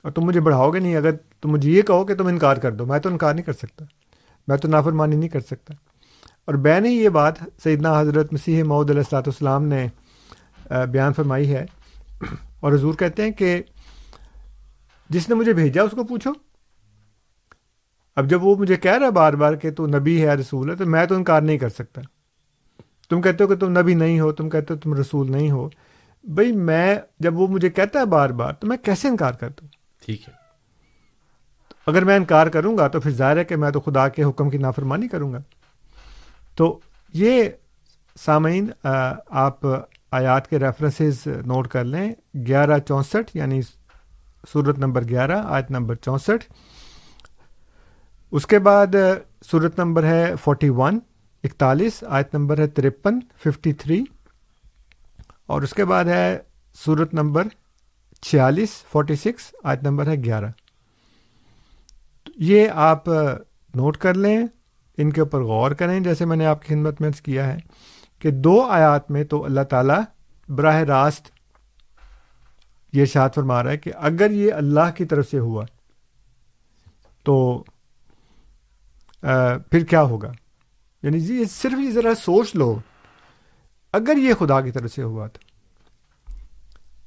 اور 0.03 0.11
تم 0.11 0.21
مجھے 0.21 0.41
بڑھاؤ 0.41 0.71
گے 0.71 0.79
نہیں 0.79 0.95
اگر 0.95 1.11
تم 1.41 1.49
مجھے 1.49 1.71
یہ 1.71 1.81
کہو 1.81 2.05
کہ 2.05 2.15
تم 2.15 2.27
انکار 2.27 2.57
کر 2.57 2.71
دو 2.71 2.85
میں 2.85 2.99
تو 2.99 3.09
انکار 3.09 3.33
نہیں 3.33 3.45
کر 3.45 3.53
سکتا۔ 3.53 3.85
میں 4.47 4.57
تو 4.57 4.67
نافرمانی 4.67 5.15
نہیں 5.15 5.29
کر 5.29 5.39
سکتا۔ 5.39 5.73
اور 6.45 6.55
بین 6.55 6.85
ہی 6.85 6.91
یہ 6.91 7.09
بات 7.09 7.33
سیدنا 7.63 8.01
حضرت 8.01 8.33
مسیح 8.33 8.63
محدود 8.63 8.89
علیہ 8.89 9.01
السلاۃ 9.01 9.21
والسلام 9.21 9.63
نے 9.65 9.87
بیان 10.91 11.13
فرمائی 11.13 11.53
ہے۔ 11.53 11.65
اور 12.59 12.73
حضور 12.73 12.93
کہتے 12.93 13.23
ہیں 13.23 13.31
کہ 13.31 13.61
جس 15.09 15.29
نے 15.29 15.35
مجھے 15.35 15.53
بھیجا 15.53 15.83
اس 15.83 15.91
کو 15.91 16.03
پوچھو۔ 16.03 16.31
اب 18.15 18.29
جب 18.29 18.43
وہ 18.43 18.55
مجھے 18.55 18.75
کہہ 18.75 18.97
رہا 18.97 19.09
بار 19.09 19.33
بار 19.33 19.53
کہ 19.53 19.71
تو 19.71 19.87
نبی 19.87 20.21
ہے 20.21 20.33
رسول 20.35 20.69
ہے 20.69 20.75
تو 20.75 20.85
میں 20.85 21.05
تو 21.05 21.15
انکار 21.15 21.41
نہیں 21.41 21.57
کر 21.57 21.69
سکتا۔ 21.69 22.01
تم 23.09 23.21
کہتے 23.21 23.43
ہو 23.43 23.49
کہ 23.49 23.55
تم 23.55 23.79
نبی 23.79 23.93
نہیں 23.93 24.19
ہو 24.19 24.31
تم 24.31 24.49
کہتے 24.49 24.73
ہو 24.73 24.79
تم 24.79 24.93
رسول 24.93 25.31
نہیں 25.31 25.51
ہو۔ 25.51 25.69
بھائی 26.23 26.51
میں 26.51 26.95
جب 27.19 27.39
وہ 27.39 27.47
مجھے 27.47 27.69
کہتا 27.69 27.99
ہے 27.99 28.05
بار 28.05 28.29
بار 28.29 28.53
تو 28.53 28.67
میں 28.67 28.77
کیسے 28.77 29.07
انکار 29.07 29.31
کرتا 29.31 29.59
ہوں؟ 29.61 29.69
ٹھیک 30.05 30.29
ہے۔ 30.29 30.33
اگر 31.87 32.03
میں 32.03 32.15
انکار 32.15 32.47
کروں 32.47 32.77
گا 32.77 32.87
تو 32.87 32.99
پھر 33.01 33.11
ظاہر 33.11 33.37
ہے 33.37 33.43
کہ 33.43 33.55
میں 33.55 33.71
تو 33.71 33.79
خدا 33.79 34.07
کے 34.07 34.23
حکم 34.23 34.49
کی 34.49 34.57
نافرمانی 34.57 35.07
کروں 35.07 35.33
گا۔ 35.33 35.37
تو 36.55 36.79
یہ 37.13 37.43
سامعین 38.25 38.87
آپ 39.27 39.59
آیات 40.11 40.49
کے 40.49 40.59
ریفرنسز 40.59 41.27
نوٹ 41.27 41.67
کر 41.67 41.83
لیں۔ 41.83 42.11
گیارہ 42.47 42.79
چونسٹھ 42.79 43.37
یعنی 43.37 43.61
صورت 44.53 44.79
نمبر 44.79 45.03
گیارہ، 45.03 45.43
آیت 45.45 45.71
نمبر 45.71 45.95
چونسٹھ۔ 45.95 46.53
اس 48.31 48.47
کے 48.47 48.59
بعد 48.59 48.87
صورت 49.51 49.79
نمبر 49.79 50.03
ہے 50.03 50.33
فورٹی 50.43 50.69
ون، 50.69 50.99
اکتالیس، 51.43 52.03
آیت 52.07 52.35
نمبر 52.35 52.57
ہے 52.57 52.67
ترپن، 52.67 53.19
ففٹی 53.19 53.73
تھری۔ 53.73 54.03
اور 55.45 55.61
اس 55.61 55.73
کے 55.73 55.85
بعد 55.85 56.05
ہے 56.05 56.37
صورت 56.85 57.13
نمبر 57.13 57.43
چھیالیس، 58.21 58.69
فورٹی 58.91 59.15
سکس، 59.15 59.55
آیت 59.63 59.83
نمبر 59.83 60.07
ہے 60.07 60.15
گیارہ۔ 60.15 60.45
یہ 62.35 62.67
آپ 62.73 63.07
نوٹ 63.75 63.97
کر 63.97 64.13
لیں، 64.13 64.37
ان 64.97 65.11
کے 65.11 65.21
اوپر 65.21 65.41
غور 65.41 65.71
کریں، 65.71 65.99
جیسے 65.99 66.25
میں 66.25 66.37
نے 66.37 66.45
آپ 66.45 66.61
کی 66.61 66.73
خدمت 66.73 67.01
میں 67.01 67.09
کیا 67.23 67.53
ہے 67.53 67.57
کہ 68.19 68.31
دو 68.31 68.61
آیات 68.61 69.11
میں 69.11 69.23
تو 69.23 69.45
اللہ 69.45 69.61
تعالیٰ 69.61 70.01
براہ 70.49 70.75
راست 70.75 71.38
یہ 72.93 73.05
شاد 73.05 73.29
فرما 73.35 73.63
رہا 73.63 73.71
ہے 73.71 73.77
کہ 73.77 73.91
اگر 73.95 74.31
یہ 74.31 74.53
اللہ 74.53 74.91
کی 74.95 75.05
طرف 75.05 75.29
سے 75.29 75.39
ہوا 75.39 75.65
تو 77.23 77.63
پھر 79.71 79.85
کیا 79.85 80.01
ہوگا؟ 80.01 80.31
یعنی 81.03 81.19
جی 81.19 81.45
صرف 81.45 81.79
یہ 81.79 81.91
ذرا 81.91 82.15
سوچ 82.15 82.55
لو، 82.55 82.79
اگر 83.93 84.17
یہ 84.17 84.33
خدا 84.33 84.61
کی 84.61 84.71
طرف 84.71 84.91
سے 84.93 85.03
ہوا 85.03 85.27
تھا، 85.27 85.49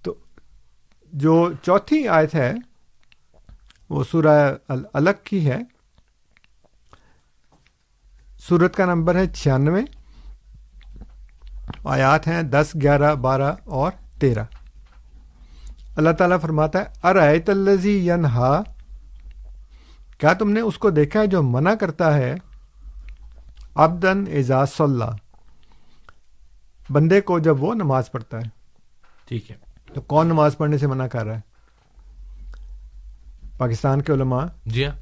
تو 0.02 0.14
جو 1.12 1.52
چوتھی 1.62 2.08
آیت 2.08 2.34
ہے، 2.34 2.54
وہ 3.88 4.04
سورہ 4.04 4.54
الگ 4.92 5.10
کی 5.24 5.50
ہے۔ 5.50 5.58
سورت 8.38 8.76
کا 8.76 8.84
نمبر 8.84 9.14
ہے 9.14 9.26
چھیانوے۔ 9.26 9.82
آیات 11.84 12.28
ہیں 12.28 12.42
دس، 12.42 12.76
گیارہ، 12.82 13.14
بارہ 13.14 13.54
اور 13.64 13.92
تیرہ۔ 14.20 14.44
اللہ 15.96 16.10
تعالیٰ 16.10 16.40
فرماتا 16.40 16.78
ہے 16.78 16.84
ارائے 17.04 17.40
الزی 17.46 18.08
ینہا؟ 18.08 18.62
کیا 20.18 20.32
تم 20.32 20.50
نے 20.50 20.60
اس 20.60 20.78
کو 20.78 20.90
دیکھا 20.90 21.20
ہے 21.20 21.26
جو 21.26 21.42
منع 21.42 21.74
کرتا 21.74 22.14
ہے؟ 22.14 22.34
ابدن 23.74 24.24
اعزاز 24.32 24.68
اللہ 24.78 25.04
بندے 26.90 27.20
کو 27.20 27.38
جب 27.38 27.62
وہ 27.62 27.74
نماز 27.74 28.10
پڑھتا 28.10 28.38
ہے۔ 28.38 28.42
ٹھیک 29.28 29.50
ہے۔ 29.50 29.56
تو 29.94 30.00
کون 30.00 30.26
نماز 30.26 30.56
پڑھنے 30.56 30.78
سے 30.78 30.86
منع 30.86 31.06
کر 31.06 31.26
رہا 31.26 31.34
ہے؟ 31.34 31.40
پاکستان 33.58 34.02
کے 34.02 34.12
علماء۔ 34.12 34.46
جی 34.66 34.86
ہاں۔ 34.86 34.94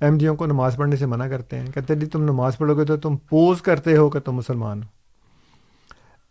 ایم 0.00 0.18
ڈیوں 0.18 0.36
کو 0.36 0.46
نماز 0.46 0.76
پڑھنے 0.76 0.96
سے 0.96 1.06
منع 1.06 1.26
کرتے 1.26 1.58
ہیں۔ 1.58 1.66
کہتے 1.66 1.94
جی 1.94 2.06
تم 2.06 2.22
نماز 2.22 2.58
پڑھو 2.58 2.74
گے 2.74 2.84
تو 2.84 2.96
تم 2.96 3.16
پوز 3.16 3.62
کرتے 3.62 3.96
ہو 3.96 4.10
کہ 4.10 4.20
تم 4.20 4.32
مسلمان 4.32 4.82
ہو۔ 4.82 4.88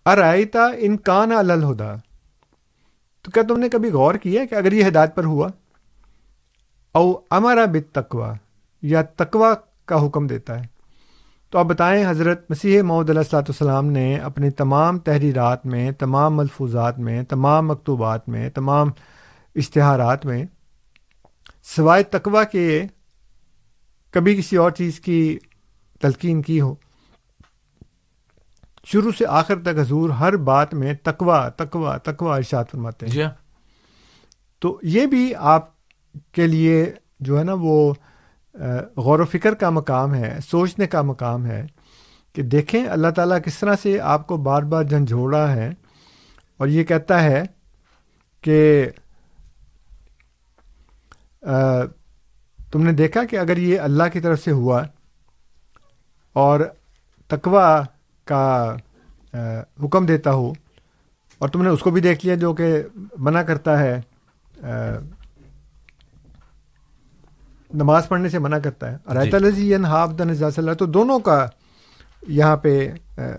ارائیتا 0.09 0.67
انکان 0.77 1.31
الہدا۔ 1.31 1.95
تو 3.21 3.31
کیا 3.31 3.43
تم 3.47 3.59
نے 3.59 3.69
کبھی 3.69 3.91
غور 3.91 4.15
کیا 4.15 4.45
کہ 4.45 4.55
اگر 4.55 4.71
یہ 4.71 4.87
ہدایت 4.87 5.15
پر 5.15 5.23
ہوا؟ 5.23 5.49
او 6.91 7.13
امارا 7.31 7.65
بت 7.65 7.95
تقوا 7.95 8.33
یا 8.81 9.01
تقوا 9.01 9.53
کا 9.85 10.05
حکم 10.05 10.27
دیتا 10.27 10.59
ہے۔ 10.59 10.79
تو 11.49 11.59
آپ 11.59 11.65
بتائیں، 11.65 12.09
حضرت 12.09 12.51
مسیح 12.51 12.81
محمد 12.81 13.09
علیہ 13.09 13.19
السلاۃ 13.19 13.41
والسلام 13.41 13.85
نے 13.85 14.17
اپنی 14.17 14.49
تمام 14.49 14.99
تحریرات 14.99 15.65
میں، 15.65 15.91
تمام 15.91 16.37
ملفوظات 16.37 16.99
میں، 16.99 17.23
تمام 17.23 17.67
مکتوبات 17.67 18.29
میں، 18.29 18.49
تمام 18.49 18.87
اشتہارات 19.55 20.25
میں 20.25 20.45
سوائے 21.63 22.03
تقوا 22.03 22.43
کے 22.43 22.83
کبھی 24.11 24.35
کسی 24.35 24.55
اور 24.55 24.71
چیز 24.71 24.99
کی 24.99 25.39
تلقین 26.01 26.41
کی 26.41 26.61
ہو؟ 26.61 26.75
شروع 28.83 29.11
سے 29.17 29.25
آخر 29.25 29.59
تک 29.59 29.79
حضور 29.79 30.09
ہر 30.09 30.35
بات 30.35 30.73
میں 30.73 30.93
تقوا 31.03 31.49
تقوا 31.49 31.97
تقوا 31.97 32.35
ارشاد 32.35 32.65
فرماتے 32.71 33.05
ہیں۔ 33.05 33.13
جی 33.13 33.23
ہاں۔ 33.23 33.31
تو 34.59 34.79
یہ 34.83 35.05
بھی 35.05 35.35
آپ 35.37 35.69
کے 36.31 36.47
لیے 36.47 36.93
جو 37.19 37.39
ہے 37.39 37.43
نا 37.43 37.53
وہ 37.53 37.93
غور 38.97 39.19
و 39.19 39.25
فکر 39.25 39.53
کا 39.53 39.69
مقام 39.69 40.13
ہے 40.13 40.37
سوچنے 40.51 40.87
کا 40.87 41.01
مقام 41.01 41.45
ہے 41.45 41.65
کہ 42.33 42.41
دیکھیں 42.41 42.85
اللہ 42.85 43.07
تعالیٰ 43.07 43.37
کس 43.45 43.59
طرح 43.59 43.75
سے 43.81 43.99
آپ 43.99 44.27
کو 44.27 44.37
بار 44.37 44.63
بار 44.63 44.83
جھنجھوڑا 44.83 45.55
ہے۔ 45.55 45.69
اور 46.57 46.67
یہ 46.67 46.83
کہتا 46.83 47.23
ہے 47.23 47.43
کہ 48.41 48.89
تم 52.71 52.83
نے 52.83 52.91
دیکھا 52.91 53.23
کہ 53.23 53.39
اگر 53.39 53.57
یہ 53.57 53.79
اللہ 53.79 54.03
کی 54.13 54.19
طرف 54.19 54.43
سے 54.43 54.51
ہوا 54.51 54.83
اور 56.33 56.59
تقوا 57.27 57.81
کا 58.29 58.75
حکم 59.83 60.05
دیتا 60.05 60.33
ہو 60.33 60.51
اور 61.41 61.49
تم 61.49 61.61
نے 61.63 61.69
اس 61.69 61.79
کو 61.79 61.91
بھی 61.91 62.01
دیکھ 62.01 62.25
لیا 62.25 62.35
جو 62.35 62.53
کہ 62.53 62.83
منع 63.17 63.41
کرتا 63.41 63.79
ہے 63.79 63.99
نماز 67.73 68.07
پڑھنے 68.07 68.29
سے 68.29 68.39
منع 68.39 68.57
کرتا 68.57 68.91
ہے۔ 68.91 68.97
رائت 69.13 69.33
الزی 69.33 69.73
ہاف 69.75 70.11
دن 70.19 70.29
اللہ 70.57 70.73
تو 70.73 70.85
دونوں 70.85 71.19
کا 71.19 71.45
یہاں 72.27 72.57
پہ 72.57 72.73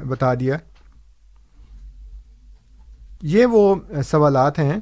بتا 0.09 0.35
دیا۔ 0.35 0.57
یہ 3.22 3.46
وہ 3.46 3.74
سوالات 4.05 4.59
ہیں 4.59 4.79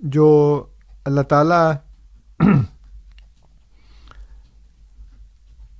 جو 0.00 0.26
اللہ 1.04 1.20
تعالیٰ 1.20 1.72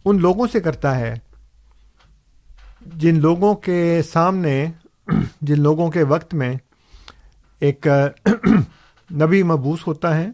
ان 0.04 0.20
لوگوں 0.20 0.46
سے 0.52 0.60
کرتا 0.60 0.98
ہے 0.98 1.14
جن 2.86 3.20
لوگوں 3.20 3.54
کے 3.54 4.00
سامنے 4.12 4.72
جن 5.40 5.60
لوگوں 5.60 5.90
کے 5.90 6.02
وقت 6.02 6.34
میں 6.34 6.54
ایک 7.60 7.86
نبی 9.12 9.42
مبوس 9.42 9.86
ہوتا 9.86 10.16
ہے 10.16 10.28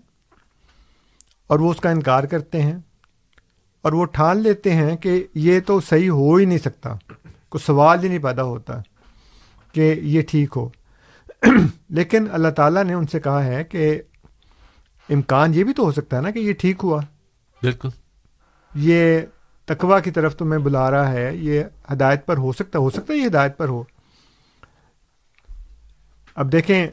اور 1.47 1.59
وہ 1.59 1.71
اس 1.71 1.81
کا 1.81 1.91
انکار 1.91 2.25
کرتے 2.25 2.63
ہیں 2.63 2.79
اور 3.83 3.93
وہ 3.93 4.05
ٹھان 4.05 4.39
لیتے 4.39 4.75
ہیں 4.75 4.97
کہ 4.97 5.27
یہ 5.35 5.61
تو 5.61 5.81
صحیح 5.81 6.11
ہو 6.11 6.35
ہی 6.35 6.45
نہیں 6.45 6.59
سکتا 6.59 6.95
کوئی 7.49 7.67
سوال 7.67 8.03
ہی 8.03 8.09
نہیں 8.09 8.19
پیدا 8.19 8.43
ہوتا 8.43 8.75
کہ 9.73 9.95
یہ 10.03 10.23
ٹھیک 10.23 10.53
ہو۔ 10.57 10.69
لیکن 11.91 12.27
اللہ 12.33 12.49
تعالیٰ 12.49 12.85
نے 12.85 12.93
ان 12.93 13.07
سے 13.07 13.21
کہا 13.21 13.45
ہے 13.45 13.65
کہ 13.65 14.03
امکان 15.09 15.55
یہ 15.55 15.65
بھی 15.65 15.73
تو 15.73 15.83
ہو 15.83 15.93
سکتا 15.93 16.17
ہے 16.17 16.23
نا 16.23 16.31
کہ 16.31 16.39
یہ 16.39 16.53
ٹھیک 16.53 16.81
ہوا۔ 16.83 17.01
بالکل۔ 17.63 17.89
یہ 18.75 19.21
تقوا 19.69 20.01
کی 20.01 20.11
طرف 20.11 20.37
تمہیں 20.37 20.61
بلا 20.61 20.91
رہا 20.91 21.13
ہے، 21.13 21.37
یہ 21.37 21.63
ہدایت 21.93 22.27
پر 22.27 22.37
ہو 22.37 22.53
سکتا 22.53 22.79
ہو 22.79 22.91
سکتا 22.91 23.13
ہے 23.13 23.19
یہ 23.19 23.27
ہدایت 23.27 23.57
پر 23.57 23.69
ہو۔ 23.69 23.83
اب 26.35 26.53
دیکھیں، 26.53 26.87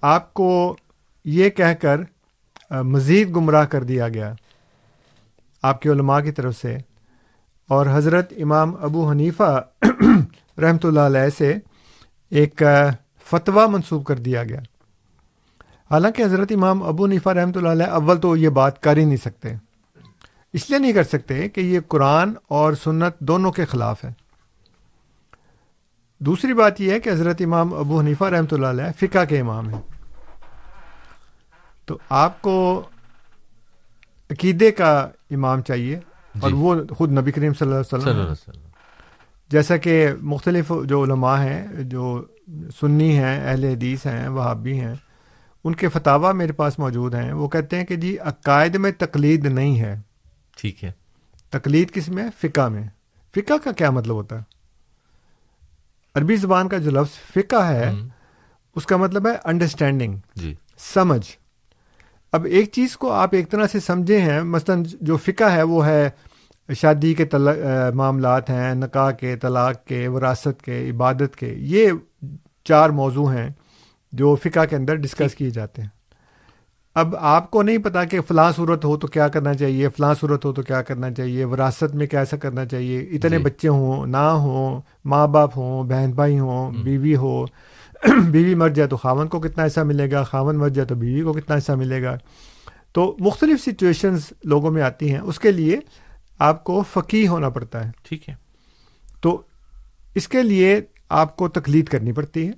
آپ 0.00 0.34
کو 0.34 0.76
یہ 1.24 1.50
کہہ 1.50 1.74
کر 1.80 2.00
مزید 2.70 3.36
گمراہ 3.36 3.64
کر 3.64 3.82
دیا 3.82 4.08
گیا۔ 4.08 4.34
آپ 5.62 5.82
کے 5.82 5.88
علماء 5.88 6.20
کی 6.20 6.32
طرف 6.32 6.56
سے۔ 6.56 6.78
اور 7.68 7.86
حضرت 7.92 8.32
امام 8.42 8.74
ابو 8.80 9.10
حنیفہ 9.10 9.64
رحمۃ 10.58 10.84
اللہ 10.84 11.00
علیہ 11.00 11.28
سے 11.38 11.56
ایک 12.30 12.62
فتویٰ 13.24 13.68
منسوخ 13.68 14.06
کر 14.06 14.16
دیا 14.16 14.44
گیا۔ 14.44 14.60
حالانکہ 15.90 16.22
حضرت 16.22 16.52
امام 16.54 16.82
ابو 16.82 17.04
حنیفہ 17.04 17.28
رحمۃ 17.28 17.52
اللہ 17.54 17.68
علیہ 17.68 17.84
اول 17.84 18.20
تو 18.20 18.36
یہ 18.36 18.48
بات 18.48 18.82
کر 18.82 18.96
ہی 18.96 19.04
نہیں 19.04 19.16
سکتے۔ 19.16 19.48
اس 20.52 20.70
لیے 20.70 20.78
نہیں 20.78 20.92
کر 20.92 21.02
سکتے 21.02 21.48
کہ 21.48 21.60
یہ 21.60 21.80
قرآن 21.88 22.34
اور 22.48 22.72
سنت 22.72 23.18
دونوں 23.18 23.52
کے 23.52 23.64
خلاف 23.64 24.04
ہے 24.04 24.12
دوسری 26.18 26.54
بات 26.54 26.80
یہ 26.80 26.92
ہے 26.92 27.00
کہ 27.00 27.10
حضرت 27.10 27.42
امام 27.44 27.74
ابو 27.74 28.00
حنیفہ 28.00 28.24
رحمۃ 28.24 28.52
اللہ 28.52 28.66
علیہ 28.66 28.84
فقہ 29.00 29.24
کے 29.24 29.40
امام 29.40 29.68
ہیں۔ 29.68 29.80
تو 31.86 31.98
آپ 32.08 32.42
کو 32.42 32.82
عقیدے 34.30 34.70
کا 34.70 35.08
امام 35.30 35.62
چاہیے 35.62 36.00
جی۔ 36.34 36.40
اور 36.40 36.52
وہ 36.52 36.74
خود 36.98 37.12
نبی 37.12 37.32
کریم 37.32 37.54
صلی 37.54 37.68
اللہ 37.68 38.10
علیہ 38.10 38.30
وسلم 38.30 38.58
جیسا 39.50 39.76
کہ 39.76 40.08
مختلف 40.20 40.72
جو 40.84 41.04
علماء 41.04 41.36
ہیں 41.36 41.66
جو 41.82 42.24
سنی 42.80 43.16
ہیں 43.18 43.50
اہل 43.50 43.64
حدیث 43.64 44.06
ہیں 44.06 44.28
وہابی 44.28 44.80
ہیں 44.80 44.94
ان 45.64 45.74
کے 45.74 45.88
فتوا 45.88 46.32
میرے 46.32 46.52
پاس 46.52 46.78
موجود 46.78 47.14
ہیں۔ 47.14 47.32
وہ 47.32 47.48
کہتے 47.48 47.76
ہیں 47.76 47.84
کہ 47.84 47.96
جی 47.96 48.18
عقائد 48.18 48.74
میں 48.74 48.90
تقلید 48.98 49.46
نہیں 49.46 49.80
ہے۔ 49.80 50.00
ٹھیک 50.60 50.84
ہے۔ 50.84 50.92
تقلید 51.50 51.90
کس 51.90 52.08
میں؟ 52.08 52.28
فقہ 52.42 52.68
میں۔ 52.68 52.82
فقہ 53.36 53.52
کا 53.64 53.72
کیا 53.72 53.90
مطلب 53.90 54.14
ہوتا 54.14 54.38
ہے؟ 54.38 54.42
عربی 56.14 56.36
زبان 56.36 56.68
کا 56.68 56.78
جو 56.78 56.90
لفظ 56.90 57.32
فقہ 57.32 57.62
ہے 57.68 57.90
اس 58.76 58.86
کا 58.86 58.96
مطلب 58.96 59.26
ہے 59.26 59.32
انڈرسٹینڈنگ 59.44 60.16
جی۔ 60.34 60.54
سمجھ۔ 60.78 61.26
اب 62.32 62.44
ایک 62.44 62.72
چیز 62.72 62.96
کو 62.96 63.12
آپ 63.12 63.28
ایک 63.32 63.50
طرح 63.50 63.66
سے 63.66 63.80
سمجھے 63.80 64.20
ہیں 64.20 64.40
مثلا 64.40 64.74
جو 65.00 65.16
فقہ 65.16 65.44
ہے 65.44 65.62
وہ 65.62 65.86
ہے 65.86 66.10
شادی 66.76 67.14
کے 67.14 67.24
معاملات 67.94 68.50
ہیں 68.50 68.74
نکاح 68.74 69.10
کے 69.10 69.36
طلاق 69.36 69.84
کے 69.84 70.08
وراثت 70.08 70.62
کے 70.62 70.90
عبادت 70.90 71.36
کے 71.36 71.54
یہ 71.58 71.90
چار 72.64 72.90
موضوع 72.90 73.32
ہیں 73.32 73.48
جو 74.12 74.36
فقہ 74.36 74.64
کے 74.70 74.76
اندر 74.76 74.94
ڈسکس 74.94 75.34
کیے 75.34 75.50
جاتے 75.50 75.82
ہیں۔ 75.82 75.88
اب 76.94 77.16
آپ 77.16 77.50
کو 77.50 77.62
نہیں 77.62 77.78
پتا 77.78 78.04
کہ 78.04 78.20
فلاں 78.20 78.52
صورت 78.56 78.84
ہو 78.84 78.96
تو 78.96 79.06
کیا 79.06 79.28
کرنا 79.28 79.54
چاہیے 79.54 79.88
فلاں 79.88 80.14
صورت 80.20 80.44
ہو 80.44 80.52
تو 80.52 80.62
کیا 80.62 80.82
کرنا 80.82 81.10
چاہیے 81.10 81.44
وراثت 81.44 81.94
میں 81.94 82.06
کیسا 82.06 82.36
کرنا 82.36 82.66
چاہیے؟ 82.66 82.98
اتنے 83.00 83.38
جی۔ 83.38 83.44
بچے 83.44 83.68
ہوں 83.68 84.06
نہ 84.06 84.16
ہوں 84.16 84.80
ماں 85.04 85.26
باپ 85.26 85.58
ہوں 85.58 85.84
بہن 85.84 86.12
بھائی 86.12 86.38
ہوں 86.38 86.72
بیوی 86.72 87.16
ہو 87.16 87.44
بیوی 88.30 88.54
مر 88.54 88.68
جائے 88.68 88.88
تو 88.88 88.96
خاون 88.96 89.28
کو 89.28 89.40
کتنا 89.40 89.66
حصہ 89.66 89.80
ملے 89.80 90.10
گا؟ 90.10 90.22
خاون 90.22 90.56
مر 90.56 90.68
جائے 90.68 90.86
تو 90.86 90.94
بیوی 90.94 91.22
کو 91.22 91.32
کتنا 91.32 91.56
حصہ 91.56 91.72
ملے 91.72 92.02
گا؟ 92.02 92.16
تو 92.92 93.16
مختلف 93.20 93.60
سچویشنز 93.64 94.20
لوگوں 94.44 94.70
میں 94.70 94.82
آتی 94.82 95.12
ہیں۔ 95.12 95.20
اس 95.20 95.38
کے 95.38 95.52
لیے 95.52 95.78
آپ 96.38 96.64
کو 96.64 96.84
فقی 96.92 97.28
ہونا 97.28 97.48
پڑتا 97.48 97.86
ہے۔ 97.86 97.90
ٹھیک 98.02 98.28
ہے۔ 98.28 98.34
تو 99.20 99.42
اس 100.14 100.28
کے 100.28 100.42
لیے 100.42 100.80
آپ 101.08 101.36
کو 101.36 101.48
تقلید 101.48 101.88
کرنی 101.88 102.12
پڑتی 102.12 102.48
ہے۔ 102.48 102.52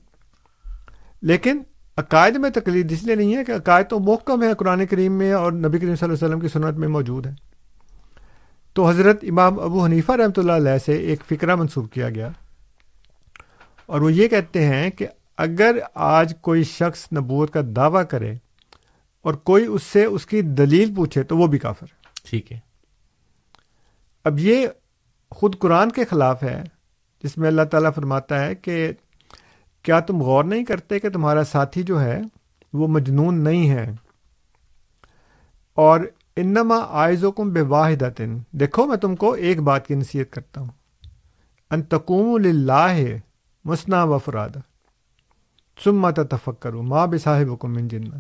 لیکن 1.23 1.59
عقائد 1.97 2.37
میں 2.37 2.51
تقلید 2.51 2.93
اس 2.93 3.03
لیے 3.03 3.15
نہیں 3.15 3.37
ہے 3.37 3.45
کہ 3.45 3.53
عقائد 3.53 3.87
تو 3.87 3.99
محکم 3.99 4.43
ہے 4.43 4.55
قرآن 4.55 4.87
کریم 4.87 5.13
میں 5.13 5.33
اور 5.33 5.53
نبی 5.53 5.79
کریم 5.79 5.95
صلی 5.95 6.09
اللہ 6.09 6.15
علیہ 6.15 6.27
وسلم 6.27 6.41
کی 6.41 6.49
سنت 6.49 6.79
میں 6.79 6.89
موجود 6.89 7.27
ہے 7.27 7.33
تو 8.73 8.89
حضرت 8.89 9.19
امام 9.23 9.61
ابو 9.61 9.85
حنیفہ 9.85 10.13
رحمۃ 10.13 10.33
اللہ 10.37 10.53
علیہ 10.53 10.79
سے 10.87 10.93
ایک 10.93 11.23
فکرہ 11.29 11.55
منسوخ 11.55 11.91
کیا 11.91 12.11
گیا۔ 12.11 12.29
اور 13.87 14.01
وہ 14.01 14.13
یہ 14.13 14.29
کہتے 14.29 14.65
ہیں 14.65 14.91
کہ 14.91 15.07
اگر 15.37 15.77
آج 15.95 16.35
کوئی 16.41 16.65
شخص 16.65 17.13
نبوت 17.17 17.53
کا 17.53 17.61
دعویٰ 17.77 18.03
کرے 18.11 18.35
اور 19.23 19.35
کوئی 19.35 19.67
اس 19.67 19.83
سے 19.83 20.05
اس 20.05 20.27
کی 20.27 20.43
دلیل 20.43 20.95
پوچھے 20.95 21.23
تو 21.23 21.37
وہ 21.37 21.47
بھی 21.47 21.59
کافر 21.59 21.87
ہے۔ 21.91 22.03
ٹھیک 22.31 22.53
ہے۔ 22.53 22.59
اب 24.25 24.39
یہ 24.39 24.67
خود 25.31 25.59
قرآن 25.59 25.91
کے 25.91 26.05
خلاف 26.05 26.43
ہے 26.43 26.63
جس 27.25 27.39
میں 27.39 27.49
اللہ 27.49 27.63
تعالیٰ 27.63 27.91
فرماتا 27.95 28.45
ہے 28.45 28.55
کہ 28.55 28.93
کیا 29.83 30.01
تم 30.01 30.23
غور 30.23 30.45
نہیں 30.45 30.65
کرتے 30.65 30.99
کہ 30.99 31.11
تمہارا 31.11 31.45
ساتھی 31.45 31.83
جو 31.83 32.01
ہے 32.01 32.21
وہ 32.73 32.89
مجنون 32.89 33.45
نہیں 33.45 33.71
ہے؟ 33.71 33.93
اور 35.75 36.01
انما 36.37 36.79
آئز 36.91 37.25
کم 37.37 37.51
بے 37.51 37.61
واحد 37.61 38.21
دیکھو 38.53 38.87
میں 38.87 38.97
تم 38.97 39.17
کو 39.17 39.33
ایک 39.33 39.61
بات 39.61 39.87
کی 39.87 39.95
نصیحت 39.95 40.33
کرتا 40.33 40.61
ہوں۔ 40.61 40.69
ان 41.71 41.83
تقوم 41.83 42.43
لاہ 42.45 43.01
مسنا 43.65 44.05
و 44.05 44.19
فراد 44.19 44.49
ثم 45.85 46.11
تفکرو 46.11 46.83
ماں 46.83 47.07
بے 47.07 47.19
صاحب 47.19 47.53
حکم 47.53 47.73
من 47.73 47.89
جنہ۔ 47.89 48.15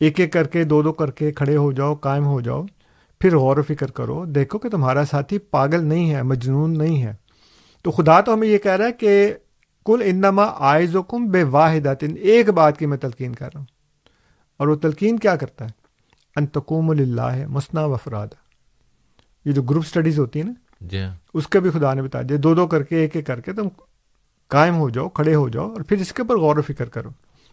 ایک 0.00 0.20
ایک 0.20 0.32
کر 0.32 0.46
کے، 0.46 0.64
دو 0.64 0.82
دو 0.82 0.92
کر 0.92 1.10
کے 1.10 1.32
کھڑے 1.32 1.56
ہو 1.56 1.72
جاؤ، 1.72 1.94
قائم 1.94 2.24
ہو 2.26 2.40
جاؤ، 2.40 2.62
پھر 3.20 3.36
غور 3.36 3.56
و 3.56 3.62
فکر 3.62 3.90
کرو، 3.90 4.24
دیکھو 4.24 4.58
کہ 4.58 4.68
تمہارا 4.68 5.04
ساتھی 5.04 5.38
پاگل 5.38 5.84
نہیں 5.84 6.14
ہے، 6.14 6.22
مجنون 6.22 6.78
نہیں 6.78 7.02
ہے۔ 7.02 7.14
تو 7.82 7.90
خدا 7.90 8.20
تو 8.20 8.34
ہمیں 8.34 8.48
یہ 8.48 8.58
کہہ 8.58 8.72
رہا 8.72 8.86
ہے 8.86 8.92
کہ 8.92 9.34
کل 9.84 10.02
انما 10.04 10.44
آئز 10.58 10.96
کم 11.08 11.26
بے 11.26 11.42
واحد 11.42 11.86
ایک 12.00 12.48
بات 12.48 12.78
کی 12.78 12.86
میں 12.86 12.98
تلقین 12.98 13.34
کر 13.34 13.46
رہا 13.46 13.58
ہوں۔ 13.60 13.66
اور 14.56 14.68
وہ 14.68 14.76
تلقین 14.76 15.18
کیا 15.18 15.36
کرتا 15.36 15.64
ہے؟ 15.64 15.70
انتقوم 16.36 16.90
اللہ 16.90 17.46
مسنا 17.46 17.84
وفراد 17.84 18.26
یہ 19.44 19.52
جو 19.52 19.62
گروپ 19.62 19.86
سٹڈیز 19.86 20.18
ہوتی 20.18 20.40
ہیں 20.40 20.46
نا 20.46 20.52
جی۔ 20.80 21.04
اس 21.34 21.48
کا 21.48 21.60
بھی 21.60 21.70
خدا 21.70 21.94
نے 21.94 22.02
بتا 22.02 22.22
دیا 22.22 22.36
دو 22.42 22.54
دو 22.54 22.66
کر 22.66 22.82
کے 22.82 22.96
ایک 22.96 23.16
ایک 23.16 23.26
کر 23.26 23.40
کے 23.40 23.52
تم 23.52 23.68
قائم 24.48 24.76
ہو 24.76 24.90
جاؤ 24.90 25.08
کھڑے 25.08 25.34
ہو 25.34 25.48
جاؤ 25.48 25.72
اور 25.72 25.80
پھر 25.80 25.96
اس 26.00 26.12
کے 26.12 26.22
اوپر 26.22 26.36
غور 26.36 26.56
و 26.56 26.62
فکر 26.62 26.88
کرو۔ 26.88 27.08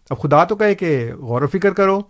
اب 0.09 0.21
خدا 0.21 0.43
تو 0.43 0.55
کہے 0.55 0.75
کہ 0.75 1.13
غور 1.13 1.41
و 1.41 1.47
فکر 1.47 1.73
کرو 1.73 2.01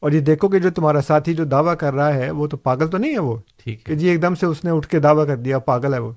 اور 0.00 0.12
یہ 0.12 0.20
دیکھو 0.20 0.48
کہ 0.48 0.58
جو 0.58 0.70
تمہارا 0.70 1.00
ساتھی 1.00 1.34
جو 1.34 1.44
دعویٰ 1.44 1.76
کر 1.76 1.94
رہا 1.94 2.14
ہے 2.14 2.30
وہ 2.30 2.46
تو 2.46 2.56
پاگل 2.56 2.88
تو 2.88 2.98
نہیں 2.98 3.12
ہے 3.12 3.18
وہ؟ 3.18 3.36
ٹھیک 3.56 3.84
کہ 3.84 3.92
ہے 3.92 3.98
جی 3.98 4.08
ایک 4.08 4.22
دم 4.22 4.34
سے 4.34 4.46
اس 4.46 4.64
نے 4.64 4.70
اٹھ 4.70 4.88
کے 4.88 5.00
دعویٰ 5.00 5.26
کر 5.26 5.36
دیا 5.36 5.58
پاگل 5.58 5.94
ہے 5.94 5.98
وہ۔ 5.98 6.12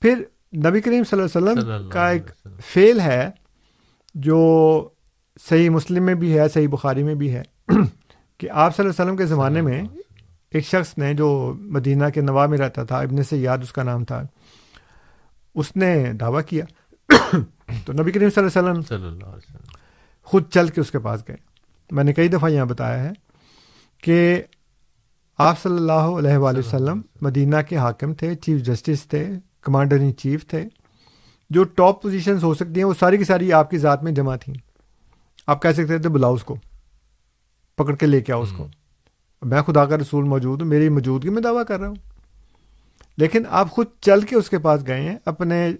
پھر 0.00 0.22
نبی 0.52 0.80
کریم 0.80 1.04
صلی 1.04 1.22
اللہ 1.22 1.50
علیہ 1.50 1.62
وسلم 1.62 1.88
کا 1.88 2.08
ایک۔ 2.08 2.22
فیل 2.66 3.00
ہے 3.00 3.30
جو 4.14 4.88
صحیح 5.48 5.70
مسلم 5.70 6.02
میں 6.02 6.14
بھی 6.14 6.38
ہے 6.38 6.48
صحیح 6.48 6.68
بخاری 6.68 7.02
میں 7.02 7.14
بھی 7.14 7.34
ہے 7.34 7.42
کہ 8.38 8.50
آپ 8.50 8.76
صلی 8.76 8.84
اللہ 8.84 8.92
علیہ 8.92 9.04
وسلم 9.04 9.16
کے 9.16 9.26
زمانے 9.26 9.60
میں 9.60 9.82
ایک 10.50 10.66
شخص 10.66 10.98
نے 10.98 11.14
جو 11.14 11.54
مدینہ 11.56 12.04
کے 12.14 12.20
نوا 12.20 12.46
میں 12.46 12.58
رہتا 12.58 12.84
تھا 12.84 12.98
ابن 12.98 13.22
سے 13.22 13.36
یاد 13.36 13.58
اس 13.58 13.72
کا 13.72 13.82
نام 13.82 14.04
تھا 14.04 14.22
اس 15.54 15.76
نے 15.76 16.12
دعویٰ 16.12 16.40
کیا 16.46 16.64
تو 17.86 17.92
نبی 17.92 18.10
کریم 18.10 18.30
صلی 18.30 18.44
اللہ 18.44 18.58
علیہ 18.58 18.70
وسلم 18.70 18.82
صلی 18.82 19.06
اللہ 19.06 19.24
علیہ 19.24 19.36
وسلم۔ 19.36 19.66
خود 20.22 20.50
چل 20.50 20.68
کے 20.68 20.80
اس 20.80 20.90
کے 20.90 20.98
پاس 20.98 21.28
گئے۔ 21.28 21.36
میں 21.90 22.04
نے 22.04 22.12
کئی 22.12 22.28
دفعہ 22.28 22.50
یہاں 22.50 22.66
بتایا 22.66 23.04
ہے 23.04 23.10
کہ 24.02 24.42
آپ 25.38 25.62
صلی 25.62 25.76
اللہ 25.76 25.92
علیہ 25.92 26.36
وآلہ 26.36 26.58
وسلم۔ 26.58 27.00
مدینہ 27.20 27.56
کے 27.68 27.76
حاکم 27.76 28.14
تھے 28.14 28.34
چیف 28.34 28.62
جسٹس 28.62 29.08
تھے 29.08 29.28
کمانڈر 29.62 29.96
ان 29.96 30.16
چیف 30.16 30.46
تھے 30.46 30.64
جو 31.50 31.64
ٹاپ 31.64 32.02
پوزیشنز 32.02 32.44
ہو 32.44 32.54
سکتی 32.54 32.76
ہیں 32.76 32.84
وہ 32.84 32.94
ساری 33.00 33.16
کی 33.16 33.24
ساری 33.24 33.52
آپ 33.52 33.70
کی 33.70 33.78
ذات 33.78 34.02
میں 34.02 34.12
جمع 34.12 34.36
تھیں۔ 34.36 34.54
آپ 35.46 35.62
کہہ 35.62 35.70
سکتے 35.70 35.98
تھے 35.98 36.08
بلاؤ 36.08 36.34
اس 36.34 36.44
کو 36.44 36.56
پکڑ 37.76 37.96
کے 37.96 38.06
لے 38.06 38.20
کے 38.20 38.32
آؤ 38.32 38.42
اس 38.42 38.52
کو۔ 38.56 38.66
میں 39.42 39.62
خدا 39.62 39.84
کا 39.84 39.96
رسول 39.96 40.24
موجود 40.24 40.62
ہوں 40.62 40.68
میری 40.68 40.88
موجودگی 40.88 41.28
میں 41.28 41.42
دعویٰ 41.42 41.64
کر 41.68 41.80
رہا 41.80 41.88
ہوں۔ 41.88 41.94
لیکن 43.16 43.42
آپ 43.48 43.70
خود 43.70 43.86
چل 44.00 44.20
کے 44.20 44.36
اس 44.36 44.50
کے 44.50 44.58
پاس 44.58 44.86
گئے 44.86 45.00
ہیں 45.00 45.16
اپنے 45.24 45.72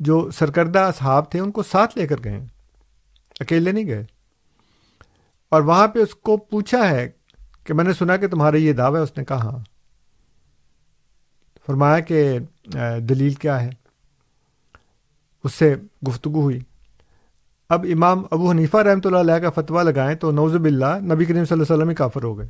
جو 0.00 0.30
سرکردہ 0.30 0.78
اصحاب 0.78 1.30
تھے 1.30 1.40
ان 1.40 1.50
کو 1.50 1.62
ساتھ 1.62 1.98
لے 1.98 2.06
کر 2.06 2.16
گئے 2.24 2.32
ہیں۔ 2.32 2.46
اکیلے 3.40 3.72
نہیں 3.72 3.86
گئے۔ 3.86 4.04
اور 5.48 5.62
وہاں 5.62 5.88
پہ 5.88 5.98
اس 5.98 6.14
کو 6.14 6.36
پوچھا 6.36 6.90
ہے 6.90 7.10
کہ 7.64 7.74
میں 7.74 7.84
نے 7.84 7.92
سنا 7.92 8.16
کہ 8.16 8.28
تمہارا 8.28 8.56
یہ 8.56 8.72
دعویٰ 8.72 8.98
ہے 8.98 9.02
اس 9.02 9.18
نے 9.18 9.24
کہا 9.24 9.42
ہاں۔ 9.42 9.58
فرمایا 11.66 12.00
کہ 12.00 12.38
دلیل 13.08 13.34
کیا 13.34 13.60
ہے؟ 13.60 13.70
اس 15.44 15.54
سے 15.54 15.74
گفتگو 16.08 16.40
ہوئی۔ 16.42 16.58
اب 17.68 17.86
امام 17.92 18.22
ابو 18.30 18.50
حنیفہ 18.50 18.76
رحمۃ 18.76 19.00
اللہ 19.04 19.18
علیہ 19.18 19.48
کا 19.48 19.50
فتویٰ 19.50 19.82
لگائیں 19.82 20.16
تو 20.16 20.30
نوز 20.30 20.56
باللہ 20.56 20.98
نبی 21.00 21.24
کریم 21.24 21.44
صلی 21.44 21.52
اللہ 21.52 21.64
علیہ 21.64 21.76
وسلم 21.76 21.88
ہی 21.88 21.94
کافر 21.94 22.22
ہو 22.22 22.38
گئے۔ 22.38 22.48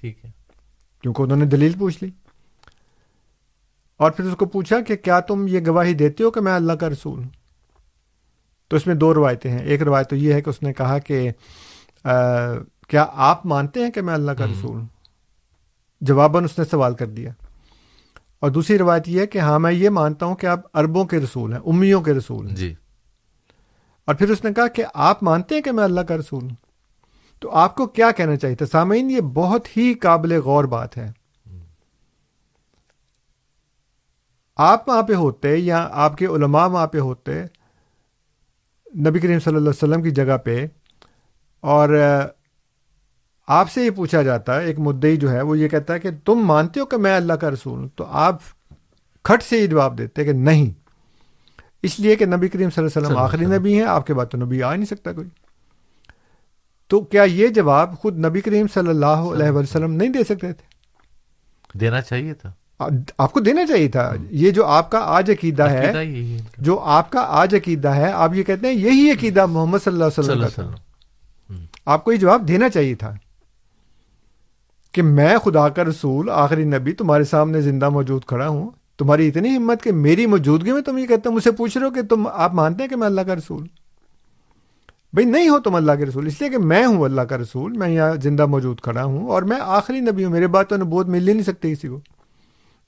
ٹھیک 0.00 0.24
ہے۔ 0.24 0.30
کیونکہ 1.02 1.22
انہوں 1.22 1.38
نے 1.38 1.44
دلیل 1.44 1.72
پوچھ 1.78 2.04
لی۔ 2.04 2.10
اور 3.96 4.10
پھر 4.10 4.24
اس 4.24 4.36
کو 4.36 4.46
پوچھا 4.46 4.80
کہ 4.80 4.96
کیا 4.96 5.20
تم 5.20 5.46
یہ 5.48 5.60
گواہی 5.66 5.94
دیتے 5.94 6.24
ہو 6.24 6.30
کہ 6.30 6.40
میں 6.40 6.52
اللہ 6.52 6.72
کا 6.72 6.88
رسول 6.88 7.18
ہوں؟ 7.18 7.28
تو 8.68 8.76
اس 8.76 8.86
میں 8.86 8.94
دو 8.94 9.14
روایتیں 9.14 9.50
ہیں۔ 9.50 9.58
ایک 9.58 9.82
روایت 9.82 10.10
تو 10.10 10.16
یہ 10.16 10.34
ہے 10.34 10.40
کہ 10.40 10.50
اس 10.50 10.62
نے 10.62 10.72
کہا 10.72 10.98
کہ 10.98 11.30
آ, 12.04 12.10
کیا 12.88 13.06
آپ 13.12 13.46
مانتے 13.46 13.80
ہیں 13.80 13.90
کہ 13.90 14.00
میں 14.00 14.14
اللہ 14.14 14.32
کا 14.32 14.44
رسول 14.44 14.76
ہوں؟ 14.76 14.86
جواباً 16.00 16.44
اس 16.44 16.58
نے 16.58 16.64
سوال 16.64 16.94
کر 16.94 17.06
دیا۔ 17.06 17.30
اور 18.40 18.50
دوسری 18.50 18.78
روایت 18.78 19.08
یہ 19.08 19.20
ہے 19.20 19.26
کہ 19.26 19.38
ہاں 19.38 19.58
میں 19.58 19.72
یہ 19.72 19.88
مانتا 19.88 20.26
ہوں 20.26 20.34
کہ 20.34 20.46
آپ 20.46 20.60
عربوں 20.72 21.04
کے 21.04 21.18
رسول 21.18 21.52
ہیں 21.52 21.60
امیوں 21.60 22.00
کے 22.00 22.14
رسول 22.14 22.48
ہیں۔ 22.48 22.56
جی۔ 22.56 22.74
اور 24.04 24.14
پھر 24.14 24.30
اس 24.30 24.44
نے 24.44 24.52
کہا 24.52 24.66
کہ 24.66 24.84
آپ 24.94 25.22
مانتے 25.22 25.54
ہیں 25.54 25.62
کہ 25.62 25.72
میں 25.72 25.84
اللہ 25.84 26.00
کا 26.00 26.16
رسول 26.16 26.42
ہوں؟ 26.42 26.54
تو 27.40 27.50
آپ 27.50 27.76
کو 27.76 27.86
کیا 27.86 28.10
کہنا 28.10 28.36
چاہیے؟ 28.36 28.56
تھا 28.56 28.66
سامعین 28.66 29.10
یہ 29.10 29.20
بہت 29.20 29.76
ہی 29.76 29.94
قابل 29.94 30.40
غور 30.40 30.64
بات 30.64 30.96
ہے۔ 30.96 31.12
آپ 34.56 34.88
وہاں 34.88 35.02
پہ 35.02 35.14
ہوتے 35.14 35.56
یا 35.56 35.88
آپ 35.92 36.16
کے 36.18 36.26
علماء 36.26 36.66
وہاں 36.66 36.86
پہ 36.86 36.98
ہوتے 36.98 37.42
نبی 38.96 39.18
کریم 39.18 39.38
صلی 39.38 39.56
اللہ 39.56 39.70
علیہ 39.70 39.88
وسلم 39.88 40.02
کی 40.02 40.10
جگہ 40.10 40.36
پہ 40.36 40.66
اور 41.60 41.88
آپ 43.52 43.70
سے 43.70 43.84
یہ 43.84 43.90
پوچھا 43.90 44.22
جاتا 44.22 44.60
ہے 44.60 44.66
ایک 44.66 44.78
مدعی 44.78 45.16
جو 45.16 45.32
ہے 45.32 45.42
وہ 45.42 45.58
یہ 45.58 45.68
کہتا 45.68 45.94
ہے 45.94 46.00
کہ 46.00 46.10
تم 46.24 46.34
مانتے 46.34 46.80
ہو 46.80 46.86
کہ 46.86 46.96
میں 46.96 47.16
اللہ 47.16 47.32
کا 47.32 47.50
رسول 47.50 47.78
ہوں 47.78 47.88
تو 47.96 48.04
آپ 48.08 48.38
کھٹ 49.24 49.42
سے 49.42 49.58
یہ 49.58 49.66
جواب 49.66 49.98
دیتے 49.98 50.24
کہ 50.24 50.32
نہیں۔ 50.32 50.70
اس 51.82 52.00
لیے 52.00 52.16
کہ 52.16 52.26
نبی 52.26 52.48
کریم 52.48 52.70
صلی 52.70 52.84
اللہ 52.84 52.98
علیہ 52.98 53.06
وسلم 53.06 53.18
آخری 53.18 53.44
نبی 53.58 53.74
ہیں 53.74 53.82
آپ 53.82 54.06
کے 54.06 54.14
بعد 54.14 54.26
تو 54.26 54.38
نبی 54.38 54.62
آ 54.62 54.72
ہی 54.72 54.76
نہیں 54.76 54.86
سکتا 54.86 55.12
کوئی۔ 55.12 55.28
تو 56.88 57.00
کیا 57.00 57.22
یہ 57.22 57.48
جواب 57.48 57.98
خود 57.98 58.18
نبی 58.18 58.40
کریم 58.40 58.66
صلی 58.74 58.88
اللہ 58.88 59.06
علیہ 59.06 59.50
وسلم 59.50 59.92
نہیں 59.92 60.08
دے 60.08 60.24
سکتے 60.24 60.52
تھے؟ 60.52 60.78
دینا 61.78 62.00
چاہیے 62.00 62.34
تھا۔ 62.34 62.52
آپ 63.18 63.32
کو 63.32 63.40
دینا 63.40 63.66
چاہیے 63.66 63.88
تھا۔ 63.88 64.12
یہ 64.30 64.50
جو 64.50 64.66
آپ 64.66 64.90
کا 64.90 64.98
آج 64.98 65.30
عقیدہ 65.30 65.62
ہے۔ 65.62 65.92
جو 66.58 66.78
آپ 66.78 67.10
کا 67.10 67.24
آج 67.28 67.54
عقیدہ 67.54 67.88
ہے 67.88 68.12
آپ 68.12 68.34
یہ 68.34 68.42
کہتے 68.42 68.66
ہیں 68.66 68.74
یہی 68.74 69.10
عقیدہ 69.10 69.46
محمد 69.46 69.78
صلی 69.84 69.92
اللہ 69.92 70.04
علیہ 70.04 70.44
وسلم۔ 70.44 70.68
آپ 71.86 72.04
کو 72.04 72.12
یہ 72.12 72.16
جواب 72.16 72.48
دینا 72.48 72.68
چاہیے 72.68 72.94
تھا۔ 72.94 73.14
کہ 74.92 75.02
میں 75.02 75.38
خدا 75.38 75.68
کا 75.68 75.84
رسول، 75.84 76.30
آخری 76.30 76.64
نبی، 76.64 76.92
تمہارے 76.92 77.24
سامنے 77.24 77.60
زندہ 77.60 77.88
موجود 77.88 78.24
کھڑا 78.24 78.48
ہوں۔ 78.48 78.70
تمہاری 78.98 79.28
اتنی 79.28 79.56
ہمت 79.56 79.82
کہ 79.82 79.92
میری 79.92 80.26
موجودگی 80.26 80.72
میں 80.72 80.82
تم 80.82 80.98
یہ 80.98 81.06
کہتے 81.06 81.28
ہو، 81.28 81.34
مجھ 81.34 81.44
سے 81.44 81.50
پوچھ 81.50 81.78
رہے 81.78 81.86
ہو 81.86 81.90
کہ 81.90 82.02
تم، 82.02 82.28
آپ 82.32 82.54
مانتے 82.54 82.82
ہیں 82.82 82.90
کہ 82.90 82.96
میں 82.96 83.06
اللہ 83.06 83.20
کا 83.20 83.34
رسول؟ 83.34 83.66
بھائی 85.12 85.26
نہیں 85.26 85.48
ہو 85.48 85.58
تم 85.58 85.74
اللہ 85.74 85.92
کے 85.92 86.06
رسول، 86.06 86.26
اس 86.26 86.40
لیے 86.40 86.50
کہ 86.50 86.58
میں 86.58 86.86
ہوں 86.86 87.04
اللہ 87.04 87.20
کا 87.20 87.38
رسول، 87.38 87.72
میں 87.72 87.88
یہاں 87.88 88.12
زندہ 88.22 88.46
موجود 88.46 88.80
کھڑا 88.80 89.04
ہوں 89.04 89.28
اور 89.28 89.42
میں 89.42 89.56
آخری 89.60 90.00
نبی 90.00 90.24
ہوں، 90.24 90.32
میرے 90.32 90.46
بات 90.46 90.68
تو 90.68 90.76
نبوت 90.76 91.06
مل 91.06 91.28
ہی 91.28 91.32
نہیں 91.32 91.44
سکتے 91.44 91.74
کسی 91.74 91.88
کو۔ 91.88 92.00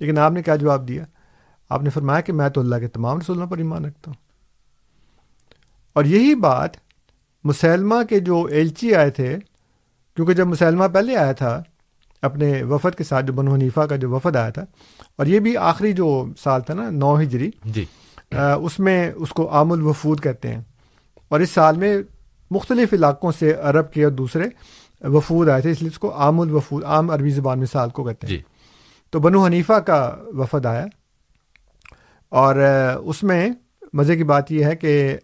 لیکن 0.01 0.19
آپ 0.19 0.33
نے 0.33 0.43
کیا 0.43 0.57
جواب 0.57 0.89
دیا؟ 0.89 1.05
آپ 1.69 1.83
نے 1.83 1.91
فرمایا 1.91 2.21
کہ 2.21 2.33
میں 2.33 2.49
تو 2.49 2.61
اللہ 2.61 2.77
کے 2.77 2.89
تمام 2.89 3.19
رسولوں 3.19 3.47
پر 3.47 3.59
ایمان 3.59 3.85
رکھتا 3.85 4.11
ہوں۔ 4.11 4.23
اور 5.93 6.05
یہی 6.05 6.35
بات 6.35 6.71
مسلمہ 7.45 7.95
کے 8.09 8.21
جو 8.21 8.45
ایلچی 8.45 8.95
آئے 8.95 9.11
تھے، 9.11 9.39
کیونکہ 10.17 10.35
جب 10.35 10.47
مسلمہ 10.47 10.85
پہلے 10.95 11.17
آیا 11.17 11.33
تھا 11.33 11.63
اپنے 12.23 12.62
وفد 12.62 12.99
کے 12.99 13.05
ساتھ 13.05 13.27
جو 13.27 13.33
بنو 13.33 13.55
حنیفہ 13.55 13.81
کا 13.81 13.97
جو 13.97 14.11
وفد 14.11 14.37
آیا 14.37 14.51
تھا 14.51 14.62
اور 15.18 15.27
یہ 15.27 15.41
بھی 15.41 15.57
آخری 15.57 15.93
جو 15.93 16.27
سال 16.43 16.61
تھا 16.61 16.75
نا 16.75 16.91
نو 16.91 17.20
ہجری 17.20 17.51
جی۔ 17.64 17.85
اس 18.33 18.79
میں 18.79 19.12
اس 19.16 19.29
کو 19.29 19.53
عام 19.53 19.73
الوفود 19.73 20.20
کہتے 20.23 20.49
ہیں۔ 20.49 20.61
اور 21.29 21.41
اس 21.41 21.51
سال 21.51 21.77
میں 21.77 21.99
مختلف 22.51 22.93
علاقوں 22.93 23.33
سے 23.33 23.55
عرب 23.55 23.93
کے 23.93 24.05
اور 24.05 24.12
دوسرے 24.12 24.45
وفود 25.07 25.49
آئے 25.49 25.61
تھے 25.61 25.70
اس 25.70 25.81
لیے 25.81 25.91
اس 25.91 25.99
کو 25.99 26.16
عام 26.16 26.41
الوفود 26.41 26.85
عام 26.85 27.11
عربی 27.11 27.31
زبان 27.31 27.59
میں 27.59 27.66
سال 27.66 27.91
کو 27.91 28.05
کہتے 28.05 28.27
ہیں۔ 28.27 28.37
جی۔ 28.37 28.43
تو 29.11 29.20
بنو 29.20 29.45
حنیفہ 29.45 29.73
کا 29.73 30.16
وفد 30.27 30.66
آیا۔ 30.66 30.85
اور 32.29 32.57
اس 33.05 33.23
میں 33.23 33.51
مزے 33.93 34.16
کی 34.16 34.25
بات 34.25 34.53
یہ 34.53 34.64
ہے 34.64 34.77
کہ 34.77 35.16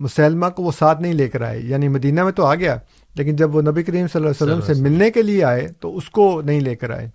مسلمہ 0.00 0.46
کو 0.46 0.62
وہ 0.62 0.72
ساتھ 0.78 1.00
نہیں 1.02 1.12
لے 1.12 1.28
کر 1.28 1.42
آئے 1.42 1.60
یعنی 1.60 1.88
مدینہ 1.88 2.24
میں 2.24 2.32
تو 2.32 2.46
آ 2.46 2.54
گیا 2.54 2.76
لیکن 3.14 3.36
جب 3.36 3.54
وہ 3.54 3.62
نبی 3.62 3.82
کریم 3.82 4.06
صلی 4.06 4.26
اللہ 4.26 4.44
علیہ 4.44 4.54
وسلم 4.54 4.74
سے 4.74 4.82
ملنے 4.82 5.10
کے 5.10 5.22
لیے 5.22 5.44
آئے 5.44 5.68
تو 5.80 5.96
اس 5.96 6.10
کو 6.10 6.42
نہیں 6.42 6.60
لے 6.60 6.76
کر 6.76 6.90
آئے۔ 6.90 7.08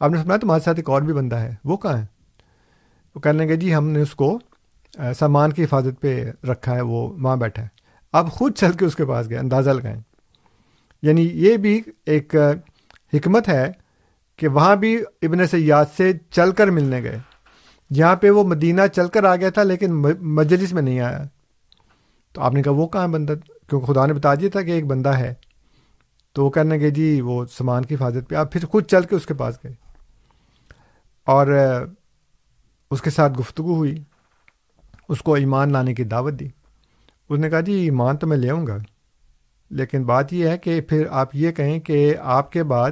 آپ 0.00 0.10
نے 0.10 0.22
سنا 0.22 0.36
تمہارے 0.36 0.60
ساتھ 0.64 0.78
ایک 0.78 0.90
اور 0.90 1.02
بھی 1.02 1.12
بندہ 1.12 1.36
ہے 1.36 1.54
وہ 1.64 1.76
کہاں 1.76 1.98
ہے؟ 1.98 2.06
وہ 3.14 3.20
کہنے 3.20 3.46
لگے 3.46 3.56
جی 3.56 3.74
ہم 3.74 3.88
نے 3.88 4.02
اس 4.02 4.14
کو 4.14 4.38
سامان 5.18 5.52
کی 5.52 5.64
حفاظت 5.64 6.00
پہ 6.00 6.30
رکھا 6.44 6.74
ہے 6.74 6.80
وہ 6.80 7.08
وہاں 7.22 7.36
بیٹھا 7.36 7.62
ہے۔ 7.62 7.68
آپ 8.12 8.32
خود 8.32 8.54
چل 8.54 8.72
کے 8.72 8.84
اس 8.84 8.96
کے 8.96 9.04
پاس 9.04 9.30
گئے 9.30 9.38
اندازہ 9.38 9.70
لگائیں۔ 9.70 10.00
یعنی 11.02 11.30
یہ 11.32 11.56
بھی 11.56 11.82
ایک 12.06 12.34
حکمت 13.14 13.48
ہے 13.48 13.72
کہ 14.36 14.48
وہاں 14.48 14.76
بھی 14.76 14.96
ابن 15.22 15.46
سیاد 15.46 15.84
سے 15.96 16.12
چل 16.30 16.52
کر 16.52 16.66
ملنے 16.66 17.02
گئے۔ 17.02 17.18
جہاں 17.92 18.16
پہ 18.16 18.30
وہ 18.30 18.44
مدینہ 18.44 18.80
چل 18.94 19.08
کر 19.08 19.24
آ 19.24 19.36
گیا 19.36 19.50
تھا 19.50 19.62
لیکن 19.62 19.92
مجلس 20.20 20.72
میں 20.72 20.82
نہیں 20.82 21.00
آیا۔ 21.00 21.24
تو 22.32 22.40
آپ 22.40 22.52
نے 22.52 22.62
کہا 22.62 22.72
وہ 22.72 22.88
کہاں 22.88 23.08
بندہ؟ 23.08 23.34
کیونکہ 23.68 23.92
خدا 23.92 24.06
نے 24.06 24.14
بتا 24.14 24.34
دیا 24.34 24.48
تھا 24.52 24.62
کہ 24.62 24.70
ایک 24.70 24.86
بندہ 24.86 25.08
ہے۔ 25.08 25.34
تو 26.32 26.44
وہ 26.44 26.50
کہنے 26.50 26.78
کہ 26.78 26.90
جی 26.90 27.20
وہ 27.20 27.44
سامان 27.44 27.84
کی 27.84 27.94
حفاظت 27.94 28.28
پہ۔ 28.28 28.34
آپ 28.34 28.52
پھر 28.52 28.66
خود 28.66 28.84
چل 28.84 29.02
کے 29.02 29.16
اس 29.16 29.26
کے 29.26 29.34
پاس 29.34 29.58
گئے۔ 29.64 29.72
اور 31.24 31.46
اس 32.90 33.02
کے 33.02 33.10
ساتھ 33.10 33.32
گفتگو 33.38 33.74
ہوئی۔ 33.74 33.94
اس 35.08 35.22
کو 35.22 35.34
ایمان 35.34 35.72
لانے 35.72 35.94
کی 35.94 36.04
دعوت 36.04 36.34
دی۔ 36.34 36.48
اس 37.28 37.38
نے 37.38 37.50
کہا 37.50 37.60
جی 37.60 37.72
ایمان 37.72 38.16
تو 38.16 38.26
میں 38.26 38.36
لے 38.36 38.50
آؤں 38.50 38.66
گا۔ 38.66 38.76
لیکن 39.70 40.04
بات 40.04 40.32
یہ 40.32 40.48
ہے 40.48 40.58
کہ 40.58 40.80
پھر 40.80 41.06
آپ 41.10 41.36
یہ 41.36 41.52
کہیں 41.52 41.80
کہ 41.80 42.14
آپ 42.20 42.52
کے 42.52 42.62
بعد 42.62 42.90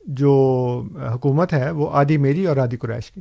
جو 0.00 0.82
حکومت 1.14 1.52
ہے، 1.52 1.70
وہ 1.70 1.90
آدھی 1.92 2.16
میری 2.16 2.46
اور 2.46 2.56
آدھی 2.56 2.76
قریش 2.76 3.10
کی۔ 3.10 3.20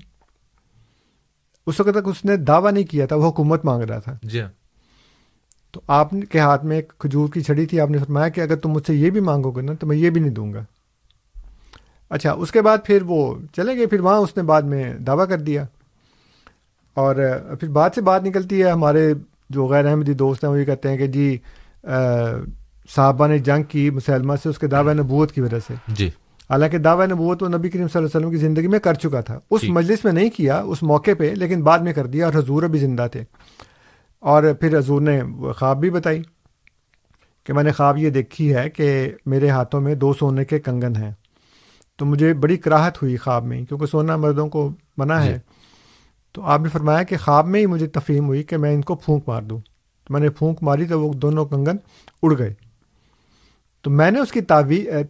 اس 1.68 1.80
وقت 1.80 1.90
تک 1.90 2.08
اس 2.08 2.26
نے 2.26 2.38
دعویٰ 2.38 2.72
نہیں 2.72 2.84
کیا 2.84 3.06
تھا، 3.06 3.16
وہ 3.16 3.30
حکومت 3.30 3.66
مانگ 3.66 3.84
رہا 3.84 4.00
تھا۔ 4.00 4.18
جی 4.24 4.42
ہاں۔ 4.42 4.67
تو 5.78 5.82
آپ 5.88 6.12
کے 6.30 6.40
ہاتھ 6.40 6.66
میں 6.66 6.76
ایک 6.76 6.94
کھجور 7.00 7.30
کی 7.30 7.42
چھڑی 7.42 7.66
تھی 7.66 7.80
آپ 7.80 7.90
نے 7.90 7.98
فرمایا 7.98 8.30
کہ 8.30 8.42
اگر 8.42 8.56
تم 8.56 8.70
مجھ 8.70 8.86
سے 8.88 8.94
یہ 8.94 9.10
بھی 9.10 9.20
مانگو 9.20 9.52
گے 9.52 9.62
نا 9.62 9.74
تو 9.74 9.88
میں 9.88 9.98
یہ 9.98 10.10
بھی 10.10 10.22
نہیں 10.22 10.32
دوں 10.32 10.54
گا۔ 10.54 10.64
اچھا 12.10 12.32
اس 12.32 12.52
کے 12.52 12.62
بعد 12.62 12.78
پھر 12.86 13.02
وہ 13.02 13.36
چلے 13.56 13.78
گئے 13.78 13.86
پھر 13.86 14.00
وہاں 14.00 14.18
اس 14.18 14.38
نے 14.38 14.44
بعد 14.44 14.62
میں 14.62 14.94
دعویٰ 14.94 15.28
کر 15.28 15.40
دیا۔ 15.40 15.66
اور 16.94 17.16
پھر 17.60 17.68
بات 17.68 17.92
سے 17.96 18.02
بات 18.02 18.24
نکلتی 18.24 18.64
ہے 18.64 18.72
ہمارے 18.72 19.14
جو 19.50 19.68
غیر 19.68 19.86
احمدی 19.86 20.14
دوست 20.14 20.44
ہیں 20.44 20.52
وہ 20.52 20.60
یہ 20.60 20.66
کہتے 20.66 20.90
ہیں 20.90 20.98
کہ 20.98 21.08
جی 21.08 21.38
صحابہ 22.96 23.28
نے 23.28 23.40
جنگ 23.40 23.64
کی 23.64 23.90
مسلمہ 23.90 24.34
سے 24.44 24.50
اس 24.50 24.60
کے 24.60 24.68
دعوی 24.68 24.94
نبوت 24.94 25.32
کی 25.32 25.42
وجہ 25.42 25.60
سے۔ 25.68 25.74
جی۔ 25.88 26.08
حالانکہ 26.50 26.78
دعوی 26.78 27.06
نبوت 27.06 27.44
وہ 27.44 27.48
نبی 27.48 27.70
کریم 27.70 27.88
صلی 27.88 28.00
اللہ 28.00 28.08
علیہ 28.08 28.18
وسلم 28.18 28.30
کی 28.30 28.38
زندگی 28.38 28.68
میں 28.68 28.80
کر 28.80 28.94
چکا 28.94 29.22
تھا۔ 29.22 29.40
اس 29.52 29.64
مجلس 29.64 30.06
میں 30.06 30.14
نہیں 30.14 30.30
کیا 30.30 30.60
اس 30.60 30.84
موقع 30.84 31.12
پہ 31.18 31.34
لیکن 31.38 31.62
بعد 31.62 31.80
میں 31.80 31.94
کر 31.94 32.06
دیا 32.06 32.26
اور 32.26 32.34
حضور 32.34 32.64
ابھی 32.64 32.80
زندہ 32.80 33.08
تھے۔ 33.12 33.24
اور 34.20 34.44
پھر 34.60 34.78
حضور 34.78 35.02
نے 35.02 35.22
خواب 35.58 35.80
بھی 35.80 35.90
بتائی 35.90 36.22
کہ 37.44 37.54
میں 37.54 37.64
نے 37.64 37.72
خواب 37.72 37.98
یہ 37.98 38.10
دیکھی 38.10 38.56
ہے 38.56 38.70
کہ 38.70 39.12
میرے 39.26 39.50
ہاتھوں 39.50 39.82
میں 39.82 39.96
دو 39.96 40.14
سونے 40.14 40.46
کے 40.46 40.60
کنگن 40.60 40.96
ہیں۔ 40.96 41.12
تو 41.98 42.06
مجھے 42.06 42.34
بڑی 42.34 42.58
کراہت 42.58 43.04
ہوئی 43.04 43.18
خواب 43.18 43.44
میں 43.44 43.66
کیونکہ 43.66 43.86
سونا 43.86 44.18
مردوں 44.18 44.48
کو 44.48 44.70
منع 44.98 45.14
ہے۔ 45.14 45.34
جی۔ 45.34 45.40
تو 46.32 46.42
آپ 46.42 46.60
نے 46.60 46.70
فرمایا 46.70 47.04
کہ 47.04 47.18
خواب 47.18 47.48
میں 47.48 47.60
ہی 47.60 47.66
مجھے 47.66 47.88
تفہیم 47.88 48.26
ہوئی 48.26 48.44
کہ 48.44 48.58
میں 48.58 48.74
ان 48.74 48.82
کو 48.82 48.96
پھونک 48.96 49.24
مار 49.28 49.42
دوں۔ 49.42 49.60
تو 50.08 50.14
میں 50.14 50.22
نے 50.22 50.30
پھونک 50.30 50.64
ماری 50.64 50.86
تو 50.86 51.02
وہ 51.02 51.14
دونوں 51.14 51.46
کنگن 51.46 51.76
اڑ 52.24 52.38
گئے۔ 52.38 52.54
تو 53.82 53.90
میں 53.90 54.12
نے 54.12 54.20
اس 54.20 54.32
کی 54.32 54.42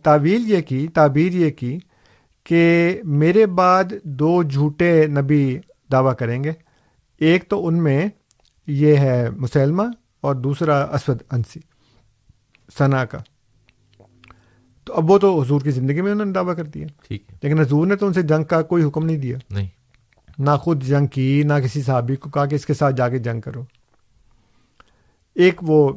تعویل 0.03 0.51
یہ 0.51 0.62
کی 0.62 0.88
تعبیر 0.88 1.34
یہ 1.34 1.51
کی 1.51 1.80
کہ 2.43 3.01
میرے 3.03 3.45
بعد 3.45 3.84
دو 4.03 4.43
جھوٹے 4.43 5.08
نبی 5.08 5.60
دعویٰ 5.91 6.16
کریں 6.16 6.43
گے۔ 6.43 6.51
ایک 7.18 7.49
تو 7.49 7.68
ان 7.68 7.84
میں 7.84 8.08
یہ 8.68 8.95
ہے 8.95 9.30
مسلمہ 9.30 9.84
اور 10.22 10.36
دوسرا 10.36 10.84
اسود 10.84 11.22
انسی 11.32 11.59
ثنا 12.78 13.05
کا۔ 13.05 13.18
تو 14.84 14.93
اب 14.93 15.11
وہ 15.11 15.18
تو 15.18 15.41
حضور 15.41 15.61
کی 15.61 15.72
زندگی 15.72 16.01
میں 16.01 16.11
انہوں 16.11 16.26
نے 16.26 16.32
دعویٰ 16.32 16.55
کر 16.55 16.63
دیا۔ 16.63 16.88
لیکن 17.43 17.59
حضور 17.59 17.88
نے 17.88 17.95
تو 17.95 18.07
ان 18.07 18.13
سے 18.13 18.22
جنگ 18.22 18.43
کا 18.43 18.61
کوئی 18.61 18.84
حکم 18.84 19.05
نہیں 19.05 19.18
دیا۔ 19.18 19.38
نہیں۔ 19.49 19.68
نہ 20.38 20.49
خود 20.59 20.84
جنگ 20.84 21.07
کی 21.07 21.43
نہ 21.45 21.53
کسی 21.63 21.82
صحابی 21.82 22.15
کو 22.15 22.30
کہا 22.30 22.45
کہ 22.45 22.55
اس 22.55 22.65
کے 22.65 22.74
ساتھ 22.74 22.95
جا 22.95 23.09
کے 23.09 23.18
جنگ 23.18 23.41
کرو۔ 23.41 23.63
ایک 25.36 25.59
وہ 25.61 25.93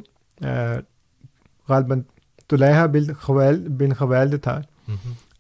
غالباً 1.69 2.03
طلحہ 2.51 2.87
بن 2.87 3.15
خویل 3.15 3.69
بن 3.69 3.95
خویل 3.95 4.39
تھا۔ 4.39 4.61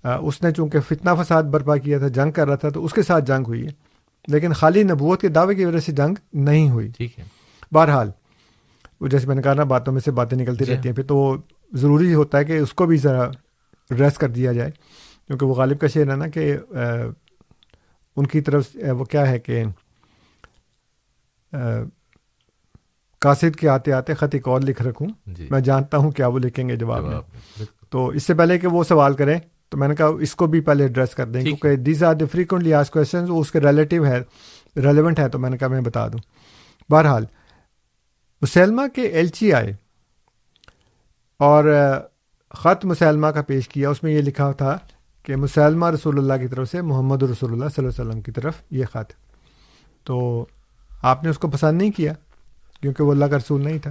اس 0.05 0.43
نے 0.43 0.51
چونکہ 0.53 0.81
فتنہ 0.81 1.11
فساد 1.23 1.43
برپا 1.43 1.77
کیا 1.77 1.99
تھا 1.99 2.09
جنگ 2.09 2.31
کر 2.31 2.47
رہا 2.47 2.55
تھا 2.55 2.69
تو 2.69 2.85
اس 2.85 2.93
کے 2.93 3.03
ساتھ 3.03 3.25
جنگ 3.25 3.45
ہوئی 3.47 3.67
ہے۔ 3.67 3.90
لیکن 4.31 4.53
خالی 4.53 4.83
نبوت 4.83 5.21
کے 5.21 5.29
دعوے 5.29 5.55
کی 5.55 5.65
وجہ 5.65 5.79
سے 5.79 5.93
جنگ 5.93 6.15
نہیں 6.33 6.71
ہوئی 6.71 6.89
ٹھیک 6.97 7.19
ہے۔ 7.19 7.25
بہرحال 7.73 8.11
وہ 9.01 9.09
جیسے 9.09 9.27
میں 9.27 9.35
نے 9.35 9.43
کہا 9.43 9.55
نا 9.55 9.65
باتوں 9.65 9.93
میں 9.93 10.01
سے 10.01 10.11
باتیں 10.11 10.39
نکلتی 10.39 10.65
جی۔ 10.65 10.77
رہتی 10.77 10.89
ہیں۔ 10.89 10.97
پھر 10.97 11.05
تو 11.05 11.17
وہ 11.17 11.37
ضروری 11.73 12.15
ہوتا 12.15 12.39
ہے 12.39 12.45
کہ 12.45 12.59
اس 12.59 12.73
کو 12.75 12.87
بھی 12.87 12.97
ذرا 12.97 13.31
ریس 13.99 14.19
کر 14.19 14.29
دیا 14.29 14.53
جائے۔ 14.53 14.71
کیونکہ 15.27 15.47
وہ 15.47 15.55
غالب 15.55 15.81
کا 15.81 15.87
شعر 15.87 16.11
ہے 16.11 16.17
نا 16.17 16.29
کہ 16.29 16.57
ان 18.17 18.27
کی 18.27 18.41
طرف 18.41 18.77
وہ 18.99 19.05
کیا 19.05 19.29
ہے 19.31 19.39
کہ 19.39 19.65
قاصد 23.19 23.57
کے 23.57 23.69
آتے 23.69 23.93
آتے 23.93 24.15
خط 24.15 24.29
ایک 24.33 24.49
اور 24.49 24.61
لکھ 24.61 24.83
رکھوں۔ 24.83 25.09
جی۔ 25.27 25.47
میں 25.51 25.61
جانتا 25.61 25.97
ہوں 25.97 26.11
کیا 26.11 26.27
وہ 26.27 26.39
لکھیں 26.39 26.69
گے 26.69 26.77
جواب 26.77 27.05
میں۔ 27.05 27.21
تو 27.91 28.07
اس 28.09 28.23
سے 28.23 28.35
پہلے 28.35 28.59
کہ 28.59 28.67
وہ 28.67 28.85
سوال 28.85 29.15
کریں 29.15 29.39
تو 29.71 29.79
میں 29.79 29.89
نے 29.89 29.95
کہا 29.95 30.07
اس 30.07 30.35
کو 30.35 30.47
بھی 30.47 30.61
پہلے 30.61 30.85
ایڈریس 30.85 31.15
کر 31.15 31.27
دیں 31.27 31.43
کیونکہ 31.43 31.77
دیز 31.77 32.05
آر 32.05 32.15
دی 32.15 32.25
فریکوینٹلی 32.27 32.75
آس 32.75 32.91
کوشچن 32.91 33.25
اس 33.29 33.51
کے 33.51 33.61
ریلیٹیو 33.61 34.07
ہے 34.07 34.19
ریلیونٹ 34.77 35.19
ہے 35.19 35.29
تو 35.29 35.39
میں 35.39 35.51
نے 35.51 35.59
کہا 35.59 35.69
میں 35.69 35.81
بتا 35.81 36.09
دوں۔ 36.09 36.19
بہرحال 36.93 37.25
مسلمہ 38.43 38.83
کے 38.95 39.03
ایلچی 39.03 39.53
آئے 39.53 39.73
اور 41.37 41.65
خط 42.51 42.85
مسلمہ 42.85 43.27
کا 43.27 43.43
پیش 43.43 43.69
کیا 43.69 43.91
اس 43.91 44.03
میں 44.03 44.13
یہ 44.13 44.23
لکھا 44.23 44.53
تھا 44.53 44.79
کہ 45.23 45.37
مسلمہ 45.37 45.91
رسول 45.91 46.19
اللہ 46.19 46.43
کی 46.43 46.49
طرف 46.49 46.71
سے 46.71 46.83
محمد 46.83 47.23
رسول 47.23 47.53
اللہ 47.53 47.69
صلی 47.77 47.85
اللہ 47.85 48.01
علیہ 48.01 48.11
وسلم 48.11 48.21
کی 48.21 48.33
طرف 48.33 48.55
یہ 48.71 48.85
خط۔ 48.85 49.13
تو 50.05 50.47
آپ 51.03 51.25
نے 51.25 51.31
اس 51.31 51.39
کو 51.39 51.49
پسند 51.49 51.79
نہیں 51.79 51.91
کیا 51.91 52.13
کیونکہ 52.81 53.05
وہ 53.05 53.13
اللہ 53.13 53.25
کا 53.25 53.37
رسول 53.37 53.65
نہیں 53.65 53.79
تھا۔ 53.79 53.91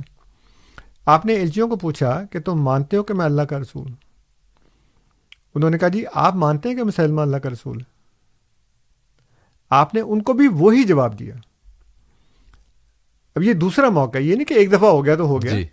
آپ 1.06 1.26
نے 1.26 1.34
ایلچیوں 1.34 1.68
کو 1.68 1.76
پوچھا 1.76 2.24
کہ 2.32 2.40
تم 2.40 2.62
مانتے 2.62 2.98
ہو 2.98 3.04
کہ 3.04 3.14
میں 3.14 3.26
اللہ 3.26 3.42
کا 3.42 3.60
رسول 3.60 3.92
انہوں 5.56 5.70
نے 5.70 5.78
کہا 5.78 5.88
جی 5.88 6.04
آپ 6.14 6.36
مانتے 6.36 6.70
ہیں 6.70 6.76
کہ 6.76 6.84
مسلمان 6.84 7.28
اللہ 7.28 7.38
کا 7.38 7.50
رسول 7.50 7.78
ہے 7.78 8.00
آپ 9.70 9.94
نے 9.94 10.02
ان 10.02 10.22
کو 10.22 10.34
بھی 10.34 10.48
وہی 10.48 10.84
جواب 10.84 11.20
دیا۔ 11.20 11.36
اب 13.36 13.44
یہ 13.44 13.54
دوسرا 13.54 13.90
موقع 13.90 14.18
یہ 14.18 14.36
نہیں 14.36 14.46
کہ 14.46 14.54
ایک 14.54 14.72
دفعہ 14.72 14.90
ہو 14.90 15.06
گیا 15.06 15.16
تو 15.16 15.26
ہو 15.26 15.42
گیا۔ 15.42 15.52
جی. 15.52 15.68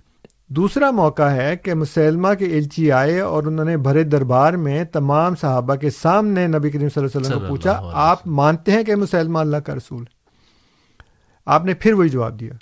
دوسرا 0.48 0.90
موقع 0.90 1.22
ہے 1.22 1.56
کہ 1.56 1.74
مسلمہ 1.74 2.34
کے 2.38 2.44
الچی 2.44 2.92
آئے 2.92 3.20
اور 3.20 3.42
انہوں 3.42 3.64
نے 3.64 3.76
بھرے 3.76 4.02
دربار 4.02 4.52
میں 4.52 4.84
تمام 4.84 5.34
صحابہ 5.36 5.74
کے 5.74 5.90
سامنے 5.90 6.46
نبی 6.46 6.70
کریم 6.70 6.88
صلی 6.88 7.04
اللہ 7.04 7.18
علیہ 7.18 7.26
وسلم 7.26 7.40
کو 7.40 7.46
پوچھا 7.48 7.90
آپ 7.94 8.26
مانتے 8.26 8.72
ہیں 8.72 8.84
کہ 8.84 8.94
مسلمہ 8.94 9.38
اللہ 9.38 9.56
کا 9.56 9.74
رسول 9.74 10.04
آپ 11.46 11.64
نے 11.64 11.74
پھر 11.74 11.92
وہی 11.92 12.08
جواب 12.08 12.40
دیا 12.40 12.52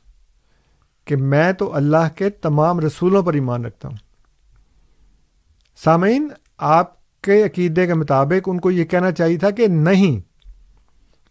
کہ 1.05 1.17
میں 1.17 1.53
تو 1.53 1.75
اللہ 1.75 2.17
کے 2.17 2.31
تمام 2.31 2.81
رسولوں 2.81 3.23
پر 3.23 3.35
ایمان 3.35 3.65
رکھتا 3.65 3.89
ہوں۔ 3.89 3.97
سامعین 5.85 6.29
آپ 6.59 7.04
کے 7.25 7.45
عقیدے 7.45 7.87
کے 7.87 7.95
مطابق 7.95 8.49
ان 8.49 8.61
کو 8.61 8.71
یہ 8.71 8.85
کہنا 8.85 9.13
چاہیے 9.13 9.39
تھا 9.39 9.51
کہ 9.51 9.67
نہیں 9.67 10.21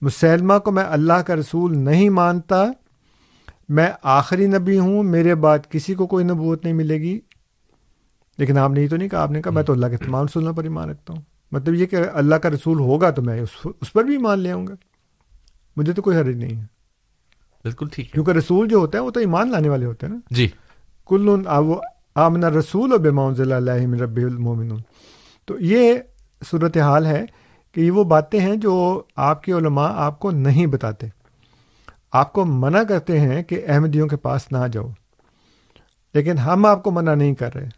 مسلمہ 0.01 0.53
کو 0.59 0.71
میں 0.71 0.83
اللہ 0.83 1.13
کا 1.13 1.35
رسول 1.35 1.77
نہیں 1.77 2.09
مانتا 2.09 2.65
میں 3.69 3.87
آخری 4.03 4.47
نبی 4.47 4.79
ہوں 4.79 5.03
میرے 5.03 5.35
بعد 5.35 5.59
کسی 5.69 5.93
کو 5.93 6.07
کوئی 6.07 6.25
نبوت 6.25 6.63
نہیں 6.63 6.73
ملے 6.73 6.95
گی۔ 6.95 7.19
لیکن 8.37 8.57
آپ 8.57 8.71
نے 8.71 8.81
یہ 8.81 8.87
تو 8.87 8.95
نہیں 8.95 9.09
کہا 9.09 9.21
آپ 9.21 9.31
نے 9.31 9.41
کہا 9.41 9.51
میں 9.51 9.63
تو 9.63 9.73
اللہ 9.73 9.87
کے 9.87 9.97
تمام 9.97 10.25
رسولوں 10.25 10.53
پر 10.53 10.63
ہی 10.63 10.69
مان 10.69 10.89
رکھتا 10.89 11.13
ہوں۔ 11.13 11.21
مطلب 11.51 11.75
یہ 11.75 11.85
کہ 11.85 11.97
اللہ 12.13 12.35
کا 12.35 12.49
رسول 12.49 12.79
ہوگا 12.79 13.09
تو 13.09 13.21
میں 13.21 13.41
اس 13.81 13.93
پر 13.93 14.03
بھی 14.03 14.17
مان 14.17 14.39
لے 14.39 14.51
آؤں 14.51 14.67
گا۔ 14.67 14.73
مجھے 15.77 15.93
تو 15.93 16.01
کوئی 16.01 16.17
حرج 16.17 16.35
نہیں 16.35 16.57
ہے۔ 16.57 16.63
بالکل 17.63 17.87
ٹھیک 17.91 18.05
ہے۔ 18.05 18.11
کیونکہ 18.11 18.31
رسول 18.31 18.67
جو 18.67 18.77
ہوتا 18.77 18.97
ہے 18.97 19.03
وہ 19.03 19.11
تو 19.11 19.19
ایمان 19.19 19.51
لانے 19.51 19.69
والے 19.69 19.85
ہوتے 19.85 20.05
ہیں 20.05 20.13
نا۔ 20.13 20.19
جی۔ 20.31 20.47
کل 21.07 21.29
آمنا 22.15 22.49
رسول 22.49 22.93
و 22.93 22.97
بے 22.97 23.11
من 23.11 23.99
رب 23.99 24.17
المومنون 24.17 24.79
تو 25.45 25.59
یہ 25.59 25.93
صورت 26.51 26.77
حال 26.77 27.05
ہے 27.05 27.25
کہ 27.71 27.81
یہ 27.81 27.91
وہ 27.91 28.03
باتیں 28.03 28.39
ہیں 28.39 28.55
جو 28.55 29.03
آپ 29.15 29.43
کے 29.43 29.51
علماء 29.51 29.93
آپ 29.95 30.19
کو 30.19 30.31
نہیں 30.31 30.65
بتاتے۔ 30.65 31.07
آپ 32.11 32.33
کو 32.33 32.45
منع 32.45 32.83
کرتے 32.83 33.19
ہیں 33.19 33.43
کہ 33.43 33.61
احمدیوں 33.67 34.07
کے 34.07 34.17
پاس 34.17 34.51
نہ 34.51 34.57
جاؤ۔ 34.71 34.87
لیکن 36.13 36.37
ہم 36.37 36.65
آپ 36.65 36.83
کو 36.83 36.91
منع 36.91 37.15
نہیں 37.15 37.33
کر 37.33 37.55
رہے۔ 37.55 37.69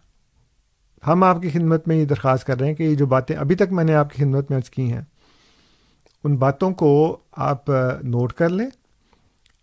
ہم 1.07 1.23
آپ 1.23 1.41
کی 1.41 1.49
خدمت 1.49 1.87
میں 1.87 1.95
یہ 1.95 2.05
درخواست 2.05 2.45
کر 2.45 2.59
رہے 2.59 2.67
ہیں 2.67 2.73
کہ 2.73 2.83
یہ 2.83 2.95
جو 2.95 3.05
باتیں 3.05 3.35
ابھی 3.35 3.55
تک 3.55 3.71
میں 3.71 3.83
نے 3.83 3.95
آپ 3.95 4.13
کی 4.13 4.23
خدمت 4.23 4.51
میں 4.51 4.57
عرض 4.57 4.69
کی 4.69 4.91
ہیں، 4.91 5.01
ان 6.23 6.37
باتوں 6.37 6.71
کو 6.71 7.17
آپ 7.31 7.69
نوٹ 8.03 8.33
کر 8.33 8.49
لیں۔ 8.49 8.69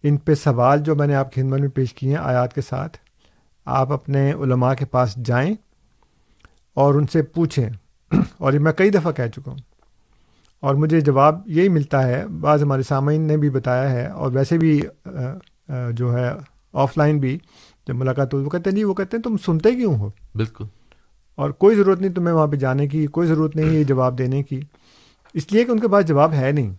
ان 0.03 0.17
پہ 0.17 0.35
سوال 0.35 0.81
جو 0.81 0.95
میں 0.95 1.07
نے 1.07 1.15
آپ 1.15 1.33
کی 1.33 1.43
خدمت 1.43 1.61
میں 1.61 1.69
پیش 1.69 1.95
کیے 1.95 2.11
ہیں 2.11 2.25
آیات 2.25 2.55
کے 2.55 2.61
ساتھ، 2.61 2.99
آپ 3.65 3.93
اپنے 3.93 4.33
علماء 4.33 4.75
کے 4.75 4.85
پاس 4.85 5.17
جائیں 5.17 5.55
اور 6.75 6.95
ان 6.95 7.07
سے 7.07 7.23
پوچھیں۔ 7.23 7.71
اور 8.39 8.53
یہ 8.53 8.59
میں 8.59 8.73
کئی 8.73 8.91
دفعہ 8.91 9.13
کہہ 9.13 9.29
چکا 9.37 9.51
ہوں۔ 9.51 9.59
اور 10.61 10.75
مجھے 10.75 11.01
جواب 11.01 11.41
یہی 11.47 11.69
ملتا 11.69 12.07
ہے 12.07 12.27
بعض 12.27 12.63
ہمارے 12.63 12.83
سامعین 12.83 13.21
نے 13.21 13.37
بھی 13.37 13.51
بتایا 13.51 13.91
ہے 13.91 14.07
اور 14.07 14.33
ویسے 14.33 14.59
بھی 14.59 14.83
جو 15.91 16.17
ہے 16.17 16.31
آف 16.73 16.99
لائن 16.99 17.19
بھی 17.19 17.39
جب 17.87 17.95
ملاقات 17.95 18.35
ہو 18.35 18.45
وہ 18.45 18.51
کہتے 18.51 18.71
ہیں 18.71 18.77
جی 18.77 18.85
وہ 18.85 18.95
کہتے 18.95 19.17
ہیں 19.17 19.23
تم 19.23 19.37
سنتے 19.37 19.71
کیوں 19.71 19.99
ہو؟ 19.99 20.11
بالکل۔ 20.35 20.65
اور 21.35 21.51
کوئی 21.51 21.77
ضرورت 21.77 22.01
نہیں 22.01 22.13
تمہیں 22.13 22.35
وہاں 22.35 22.47
پہ 22.47 22.57
جانے 22.57 22.89
کی 22.89 23.07
کوئی 23.07 23.29
ضرورت 23.29 23.57
نہیں 23.57 23.71
یہ 23.71 23.85
جواب 23.85 24.19
دینے 24.19 24.43
کی۔ 24.43 24.61
اس 25.35 25.53
لیے 25.53 25.65
کہ 25.65 25.71
ان 25.71 25.81
کے 25.81 25.89
پاس 25.89 26.07
جواب 26.07 26.33
ہے 26.33 26.53
نہیں۔ 26.53 26.75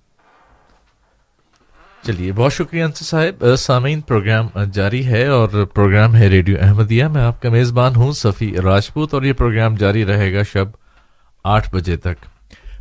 چلیے 2.03 2.31
بہت 2.31 2.53
شکریہ 2.53 2.83
انصر 2.83 3.05
صاحب۔ 3.05 3.55
سامعین 3.57 4.01
پروگرام 4.01 4.63
جاری 4.73 5.05
ہے 5.05 5.27
اور 5.27 5.49
پروگرام 5.73 6.15
ہے 6.15 6.27
ریڈیو 6.27 6.57
احمدیہ۔ 6.61 7.05
میں 7.05 7.21
آپ 7.21 7.41
کا 7.41 7.49
میزبان 7.49 7.95
ہوں 7.95 8.11
صفی 8.11 8.61
راجپوت 8.63 9.13
اور 9.13 9.23
یہ 9.23 9.33
پروگرام 9.33 9.75
جاری 9.75 10.05
رہے 10.05 10.33
گا 10.33 10.43
شب 10.43 10.82
آٹھ 11.43 11.75
بجے 11.75 11.95
تک۔ 11.95 12.25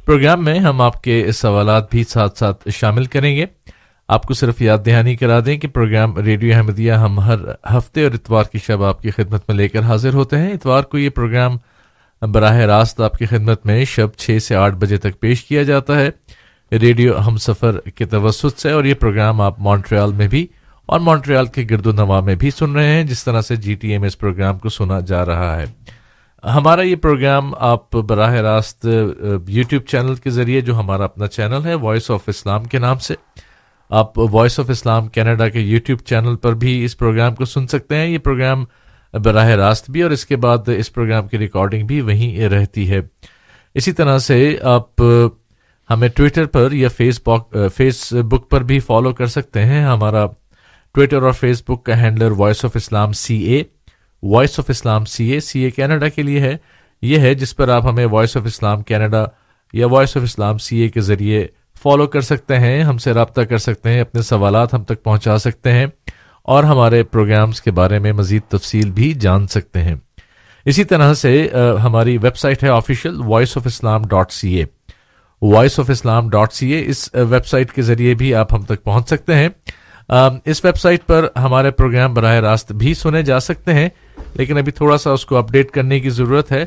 پروگرام 0.05 0.45
میں 0.45 0.59
ہم 0.59 0.81
آپ 0.81 1.03
کے 1.03 1.33
سوالات 1.33 1.91
بھی 1.91 2.05
ساتھ 2.05 2.39
ساتھ 2.39 2.69
شامل 2.69 3.05
کریں 3.05 3.37
گے۔ 3.37 3.47
آپ 4.09 4.23
کو 4.23 4.35
صرف 4.35 4.63
یاد 4.63 4.79
دہانی 4.87 5.17
کرا 5.17 5.41
دیں 5.47 5.59
کہ 5.59 5.69
پروگرام 5.69 6.19
ریڈیو 6.19 6.57
احمدیہ 6.57 6.93
ہم 6.93 7.21
ہر 7.21 7.39
ہفتے 7.77 8.05
اور 8.05 8.13
اتوار 8.13 8.45
کی 8.45 8.59
شب 8.59 8.83
آپ 8.83 9.03
کی 9.03 9.11
خدمت 9.11 9.43
میں 9.49 9.57
لے 9.57 9.69
کر 9.69 9.81
حاضر 9.81 10.15
ہوتے 10.15 10.39
ہیں۔ 10.39 10.53
اتوار 10.53 10.83
کو 10.83 10.99
یہ 10.99 11.09
پروگرام 11.09 11.57
براہ 12.33 12.57
راست 12.57 13.01
آپ 13.01 13.13
کی 13.13 13.27
خدمت 13.27 13.67
میں 13.67 13.85
شب 13.85 14.09
چھ 14.17 14.39
سے 14.43 14.55
آٹھ 14.57 14.75
بجے 14.75 14.97
تک 14.97 15.21
پیش 15.21 15.45
کیا 15.45 15.63
جاتا 15.63 16.01
ہے۔ 16.01 16.11
ریڈیو 16.79 17.19
ہم 17.19 17.37
سفر 17.37 17.81
کے 17.81 18.05
توسط 18.05 18.61
سے 18.61 18.71
اور 18.71 18.85
یہ 18.85 18.95
پروگرام 18.95 19.41
آپ 19.41 19.61
مونٹریال 19.61 20.13
میں 20.13 20.29
بھی 20.29 20.47
اور 20.87 21.01
مونٹریال 21.01 21.47
کے 21.47 21.67
گرد 21.71 21.87
و 21.87 21.93
نما 21.93 22.21
میں 22.21 22.35
بھی 22.35 22.51
سن 22.51 22.73
رہے 22.73 22.87
ہیں۔ 22.87 23.05
جس 23.05 23.25
طرح 23.25 23.41
سے 23.41 23.57
جی 23.57 23.75
ٹی 23.75 23.93
ایم 23.93 24.03
اس 24.03 24.19
پروگرام 24.19 24.59
کو 24.59 24.69
سنا 24.69 25.01
جا 25.01 25.27
رہا 25.27 25.61
ہے۔ 25.61 25.65
ہمارا 26.45 26.83
یہ 26.83 26.97
پروگرام 26.97 27.53
آپ 27.59 27.97
براہ 27.97 28.35
راست 28.35 28.87
یوٹیوب 29.49 29.83
چینل 29.83 30.15
کے 30.15 30.31
ذریعے 30.31 30.61
جو 30.61 30.79
ہمارا 30.79 31.05
اپنا 31.05 31.27
چینل 31.27 31.65
ہے 31.65 31.75
وائس 31.75 32.11
آف 32.11 32.23
اسلام 32.27 32.65
کے 32.65 32.79
نام 32.79 32.99
سے، 32.99 33.15
آپ 33.91 34.19
وائس 34.19 34.59
آف 34.61 34.71
اسلام 34.71 35.09
کینیڈا 35.09 35.49
کے 35.49 35.61
یوٹیوب 35.61 35.99
چینل 36.01 36.37
پر 36.37 36.55
بھی 36.55 36.85
اس 36.85 36.97
پروگرام 36.99 37.35
کو 37.35 37.45
سن 37.45 37.67
سکتے 37.67 37.97
ہیں۔ 37.97 38.07
یہ 38.07 38.19
پروگرام 38.19 38.65
براہ 39.15 39.49
راست 39.49 39.91
بھی 39.91 40.03
اور 40.03 40.11
اس 40.11 40.25
کے 40.27 40.37
بعد 40.37 40.69
اس 40.77 40.93
پروگرام 40.95 41.29
کی 41.29 41.39
ریکارڈنگ 41.39 41.87
بھی 41.87 42.01
وہیں 42.01 42.49
رہتی 42.49 42.91
ہے۔ 42.91 43.01
اسی 43.75 43.93
طرح 43.93 44.19
سے 44.19 44.57
آپ 44.63 45.03
ہمیں 45.91 46.09
ٹویٹر 46.09 46.47
پر 46.47 46.73
یا 46.73 46.89
فیس 46.89 47.21
فیس 47.77 48.13
بک 48.13 48.51
پر 48.51 48.63
بھی 48.63 48.79
فالو 48.79 49.13
کر 49.15 49.27
سکتے 49.27 49.65
ہیں۔ 49.65 49.85
ہمارا 49.85 50.27
ٹویٹر 50.95 51.23
اور 51.23 51.33
فیس 51.33 51.63
بک 51.69 51.85
کا 51.85 52.01
handler 52.01 52.31
Voice 52.31 52.65
of 52.65 52.77
Islam 52.77 53.13
C 53.13 53.37
A 53.43 53.63
Voice 54.23 54.59
of 54.59 54.65
Islam 54.69 55.05
C 55.05 55.31
A 55.31 55.41
C 55.41 55.61
A 55.61 55.71
Canada 55.71 56.09
کے 56.09 56.23
لیے 56.23 56.41
ہے۔ 56.41 56.57
یہ 57.03 57.19
ہے 57.19 57.35
جس 57.35 57.57
پر 57.57 57.69
آپ 57.69 57.87
ہمیں 57.87 58.07
وائس 58.07 58.37
آف 58.37 58.43
اسلام 58.47 58.83
کینیڈا 58.83 59.25
یا 59.73 59.87
Voice 59.87 60.17
of 60.17 60.23
Islam 60.23 60.59
C 60.59 60.77
A 60.77 60.89
کے 60.89 61.01
ذریعے 61.01 61.47
فالو 61.83 62.07
کر 62.07 62.21
سکتے 62.21 62.59
ہیں، 62.59 62.83
ہم 62.83 62.99
سے 62.99 63.13
رابطہ 63.13 63.41
کر 63.41 63.59
سکتے 63.59 63.91
ہیں، 63.91 64.01
اپنے 64.01 64.23
سوالات 64.23 64.75
ہم 64.75 64.85
تک 64.85 65.03
پہنچا 65.03 65.39
سکتے 65.39 65.73
ہیں 65.73 65.87
اور 66.43 66.65
ہمارے 66.65 67.03
پروگرامز 67.03 67.61
کے 67.61 67.71
بارے 67.71 67.99
میں 67.99 68.13
مزید 68.13 68.43
تفصیل 68.49 68.91
بھی 68.91 69.13
جان 69.15 69.47
سکتے 69.47 69.83
ہیں۔ 69.83 69.95
اسی 70.65 70.85
طرح 70.85 71.15
سے 71.15 71.49
ہماری 71.83 72.17
ویب 72.17 72.37
سائٹ 72.37 72.63
ہے 72.65 72.69
official 72.69 73.21
Voice 73.25 73.57
of 73.57 73.67
Islam 73.67 74.03
dot 74.05 74.33
C 74.33 74.55
A. 74.55 74.65
Voice 75.43 75.79
of 75.81 75.91
Islam 75.91 76.29
dot 76.31 76.53
C 76.53 76.71
A 76.71 76.83
us 76.87 77.09
web 77.15 77.47
site 77.47 77.73
کے 77.73 77.83
ذریعے 77.83 78.15
بھی 78.15 78.35
آپ 78.35 78.55
ہم 78.55 78.63
تک 78.63 78.83
پہنچ 78.85 79.09
سکتے 79.09 79.35
ہیں۔ 79.35 79.49
اس 80.45 80.65
ویب 80.65 80.77
سائٹ 80.77 81.07
پر 81.07 81.27
ہمارے 81.37 81.71
پروگرام 81.71 82.15
براہ 82.15 82.35
راست 82.41 82.73
بھی 82.73 82.95
سنے 82.95 83.23
جا 83.23 83.41
سکتے 83.41 83.75
ہیں۔ 83.75 83.89
لیکن 84.35 84.59
ابھی 84.59 84.73
تھوڑا 84.73 84.99
سا 84.99 85.11
اس 85.11 85.27
کو 85.27 85.37
اپڈیٹ 85.37 85.71
کرنے 85.71 86.01
کی 86.01 86.11
ضرورت 86.11 86.53
ہے 86.53 86.65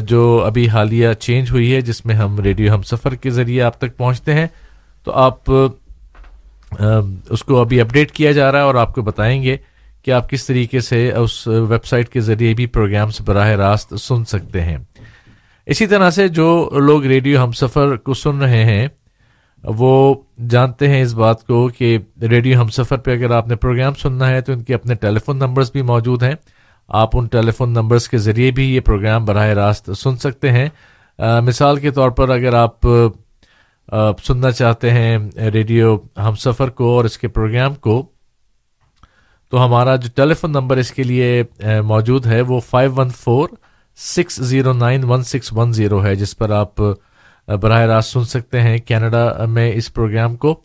جو 0.00 0.42
ابھی 0.46 0.68
حالیہ 0.68 1.12
چینج 1.12 1.50
ہوئی 1.50 1.74
ہے، 1.74 1.80
جس 1.80 2.04
میں 2.06 2.14
ہم 2.14 2.38
ریڈیو 2.40 2.74
ہم 2.74 2.82
سفر 2.82 3.14
کے 3.14 3.30
ذریعے 3.30 3.62
آپ 3.62 3.78
تک 3.78 3.96
پہنچتے 3.96 4.34
ہیں۔ 4.34 4.46
تو 5.04 5.12
آپ 5.12 5.50
اس 7.30 7.42
کو 7.44 7.60
ابھی 7.60 7.80
اپڈیٹ 7.80 8.12
کیا 8.12 8.32
جا 8.32 8.50
رہا 8.52 8.58
ہے 8.58 8.64
اور 8.64 8.74
آپ 8.74 8.94
کو 8.94 9.02
بتائیں 9.02 9.42
گے 9.42 9.56
کہ 10.04 10.10
آپ 10.10 10.30
کس 10.30 10.46
طریقے 10.46 10.80
سے 10.80 11.10
اس 11.12 11.46
ویب 11.46 11.84
سائٹ 11.84 12.08
کے 12.08 12.20
ذریعے 12.20 12.54
بھی 12.54 12.66
پروگرامس 12.66 13.20
براہ 13.20 13.48
راست 13.48 13.94
سن 14.00 14.24
سکتے 14.24 14.62
ہیں۔ 14.62 14.76
اسی 15.66 15.86
طرح 15.86 16.10
سے 16.10 16.28
جو 16.28 16.70
لوگ 16.78 17.04
ریڈیو 17.04 17.42
ہم 17.44 17.52
سفر 17.52 17.96
کو 17.96 18.14
سن 18.14 18.42
رہے 18.42 18.64
ہیں، 18.64 18.86
وہ 19.64 20.14
جانتے 20.50 20.88
ہیں 20.88 21.02
اس 21.02 21.12
بات 21.14 21.46
کو 21.46 21.66
کہ 21.68 21.96
ریڈیو 22.22 22.60
ہم 22.60 22.68
سفر 22.68 22.96
پہ 22.96 23.12
اگر 23.12 23.30
آپ 23.30 23.48
نے 23.48 23.56
پروگرام 23.56 23.94
سننا 23.94 24.28
ہے 24.28 24.40
تو 24.40 24.52
ان 24.52 24.62
کے 24.62 24.74
اپنے 24.74 24.94
ٹیلی 24.94 25.18
فون 25.18 25.38
نمبرز 25.38 25.72
بھی 25.72 25.82
موجود 25.82 26.22
ہیں۔ 26.22 26.34
آپ 26.88 27.16
ان 27.18 27.26
ٹیلی 27.26 27.50
فون 27.50 27.72
نمبرز 27.72 28.08
کے 28.08 28.18
ذریعے 28.18 28.50
بھی 28.50 28.74
یہ 28.74 28.80
پروگرام 28.80 29.24
براہ 29.24 29.48
راست 29.48 29.90
سن 29.98 30.16
سکتے 30.16 30.52
ہیں۔ 30.52 30.68
مثال 31.42 31.78
کے 31.80 31.90
طور 31.90 32.10
پر 32.10 32.28
اگر 32.28 32.54
آپ 32.54 32.86
سننا 34.24 34.50
چاہتے 34.50 34.90
ہیں 34.90 35.18
ریڈیو 35.52 35.96
ہم 36.18 36.34
سفر 36.34 36.70
کو 36.70 36.94
اور 36.96 37.04
اس 37.04 37.18
کے 37.18 37.28
پروگرام 37.28 37.74
کو، 37.74 38.06
تو 39.52 39.64
ہمارا 39.64 39.96
جو 39.96 40.08
ٹیلی 40.14 40.34
فون 40.34 40.52
نمبر 40.52 40.76
اس 40.76 40.90
کے 40.92 41.02
لیے 41.02 41.42
موجود 41.86 42.26
ہے، 42.26 42.40
وہ 42.40 42.60
five 42.60 42.92
one 42.96 43.08
four 43.10 43.48
six 43.98 44.36
zero 44.42 44.72
nine 44.72 45.04
one 45.04 45.22
six 45.22 45.52
one 45.52 45.72
zero 45.72 46.04
ہے، 46.04 46.14
جس 46.14 46.36
پر 46.38 46.50
آپ 46.50 46.80
براہ 47.48 47.80
راست 47.80 48.12
سن 48.12 48.24
سکتے 48.24 48.60
ہیں 48.60 48.78
کینیڈا 48.78 49.44
میں 49.48 49.70
اس 49.74 49.92
پروگرام 49.94 50.36
کو۔ 50.36 50.60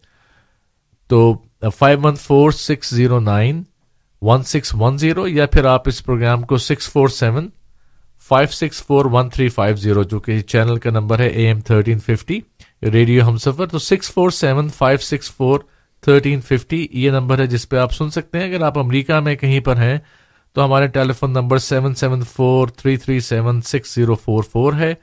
تو 1.09 1.33
five 1.77 1.99
one 2.03 2.15
four 2.15 2.51
six 2.51 2.89
zero 2.89 3.19
nine 3.19 3.61
one 4.21 4.43
six 4.43 4.75
one 4.79 4.97
zero 4.97 5.27
یا 5.27 5.45
پھر 5.45 5.65
آپ 5.65 5.87
اس 5.87 6.03
پروگرام 6.05 6.41
کو 6.41 6.57
six 6.57 6.89
four 6.89 7.07
seven 7.07 7.47
five 8.27 8.47
six 8.51 8.83
four 8.83 9.05
one 9.05 9.29
three 9.29 9.49
five 9.49 9.75
zero 9.75 10.03
جو 10.03 10.19
کہ 10.19 10.39
چینل 10.41 10.77
کا 10.77 10.89
نمبر 10.89 11.19
ہے 11.19 11.27
A 11.27 11.45
M 11.47 11.59
thirteen 11.59 11.99
fifty 11.99 12.39
radio 12.83 13.27
Hum 13.27 13.37
Safar, 13.37 13.65
تو 13.65 13.79
six 13.79 14.11
four 14.11 14.29
seven 14.29 14.69
five 14.69 14.97
six 14.97 15.31
four 15.31 15.59
thirteen 16.03 16.41
fifty 16.41 16.87
یہ 16.91 17.11
نمبر 17.11 17.39
ہے 17.39 17.45
جس 17.47 17.69
پہ 17.69 17.77
آپ 17.77 17.93
سن 17.93 18.09
سکتے 18.09 18.39
ہیں۔ 18.39 18.45
اگر 18.45 18.63
آپ 18.63 18.79
امریکہ 18.79 19.19
میں 19.19 19.35
کہیں 19.35 19.59
پر 19.59 19.77
ہیں 19.77 19.97
تو 20.55 20.65
ہمارے 20.65 20.87
telephone 21.13 21.33
number 21.33 21.57
seven 21.57 21.95
seven 21.95 22.21
four 22.23 22.67
three 22.67 22.97
three 22.97 23.19
seven 23.19 23.61
six 23.61 23.95
zero 23.95 24.15
four 24.15 24.43
four 24.43 24.73
ہے۔ 24.73 24.93